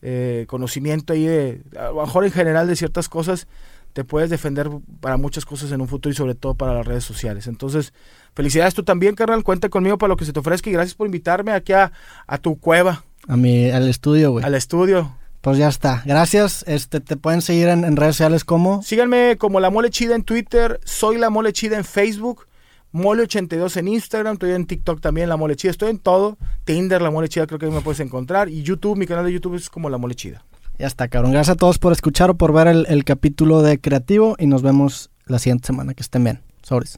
eh, 0.02 0.46
conocimiento 0.48 1.14
ahí 1.14 1.26
de, 1.26 1.62
a 1.78 1.90
lo 1.90 2.02
mejor 2.02 2.26
en 2.26 2.32
general 2.32 2.68
de 2.68 2.76
ciertas 2.76 3.10
cosas, 3.10 3.48
te 3.94 4.04
puedes 4.04 4.30
defender 4.30 4.70
para 5.00 5.18
muchas 5.18 5.46
cosas 5.46 5.72
en 5.72 5.80
un 5.80 5.88
futuro 5.88 6.12
y 6.12 6.16
sobre 6.16 6.36
todo 6.36 6.54
para 6.56 6.74
las 6.74 6.86
redes 6.86 7.06
sociales. 7.06 7.48
Entonces, 7.48 7.94
felicidades 8.34 8.74
tú 8.74 8.84
también, 8.84 9.16
carnal, 9.16 9.44
cuenta 9.44 9.70
conmigo 9.70 9.98
para 9.98 10.10
lo 10.10 10.18
que 10.18 10.26
se 10.26 10.34
te 10.34 10.40
ofrezca 10.40 10.70
y 10.70 10.74
gracias 10.74 10.96
por 10.96 11.08
invitarme 11.08 11.54
aquí 11.54 11.72
a, 11.74 11.92
tu 12.42 12.60
cueva. 12.60 13.06
A 13.28 13.38
mi, 13.38 13.70
al 13.70 13.88
estudio, 13.88 14.32
güey. 14.32 14.44
Al 14.44 14.54
estudio. 14.54 15.16
Pues 15.40 15.58
ya 15.58 15.70
está. 15.70 16.04
Gracias. 16.06 16.66
Este, 16.68 17.00
te 17.00 17.16
pueden 17.16 17.42
seguir 17.42 17.70
en, 17.70 17.86
en 17.86 17.96
redes 17.96 18.16
sociales 18.18 18.44
como. 18.44 18.84
Síganme 18.84 19.38
como 19.38 19.60
La 19.60 19.70
Mole 19.70 19.92
Chida 19.92 20.16
en 20.16 20.24
Twitter, 20.24 20.82
soy 20.84 21.18
La 21.18 21.30
Mole 21.30 21.54
Chida 21.54 21.78
en 21.78 21.86
Facebook 21.86 22.48
Mole82 22.96 23.76
en 23.76 23.90
Instagram, 23.90 24.34
estoy 24.34 24.52
en 24.52 24.66
TikTok 24.66 25.02
también, 25.02 25.28
La 25.28 25.36
Mole 25.36 25.58
Chida, 25.58 25.72
estoy 25.72 25.90
en 25.90 26.00
todo. 26.00 26.38
Tinder, 26.64 27.02
La 27.02 27.12
Mole 27.12 27.28
Chida, 27.28 27.46
creo 27.46 27.60
que 27.60 27.68
me 27.70 27.82
puedes 27.82 28.00
encontrar. 28.00 28.48
Y 28.48 28.64
YouTube, 28.64 28.98
mi 28.98 29.06
canal 29.06 29.26
de 29.26 29.34
YouTube 29.34 29.56
es 29.56 29.70
como 29.70 29.90
La 29.90 29.98
Mole 29.98 30.16
Chida. 30.16 30.46
Ya 30.80 30.88
está, 30.88 31.10
cabrón. 31.10 31.34
Gracias 31.34 31.56
a 31.56 31.58
todos 31.58 31.78
por 31.78 31.92
escuchar 31.92 32.30
o 32.30 32.38
por 32.38 32.54
ver 32.54 32.68
el, 32.68 33.04
capítulo 33.04 33.62
de 33.62 33.80
Creativo 33.80 34.36
y 34.40 34.48
nos 34.48 34.62
vemos 34.62 35.10
la 35.26 35.40
siguiente 35.40 35.68
semana. 35.68 35.94
Que 35.94 36.04
estén 36.04 36.24
bien. 36.24 36.42
Sobres. 36.64 36.98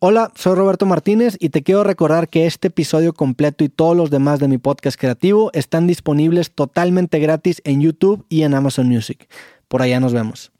Hola, 0.00 0.32
soy 0.34 0.56
Roberto 0.56 0.84
Martínez 0.84 1.36
y 1.38 1.50
te 1.50 1.62
quiero 1.62 1.84
recordar 1.84 2.28
que 2.28 2.46
este 2.46 2.68
episodio 2.68 3.12
completo 3.12 3.62
y 3.62 3.68
todos 3.68 3.96
los 3.96 4.10
demás 4.10 4.40
de 4.40 4.48
mi 4.48 4.58
podcast 4.58 4.98
creativo 4.98 5.50
están 5.54 5.86
disponibles 5.86 6.50
totalmente 6.50 7.20
gratis 7.20 7.62
en 7.64 7.80
YouTube 7.80 8.26
y 8.28 8.42
en 8.42 8.54
Amazon 8.54 8.88
Music. 8.88 9.28
Por 9.68 9.80
allá 9.80 10.00
nos 10.00 10.12
vemos. 10.12 10.51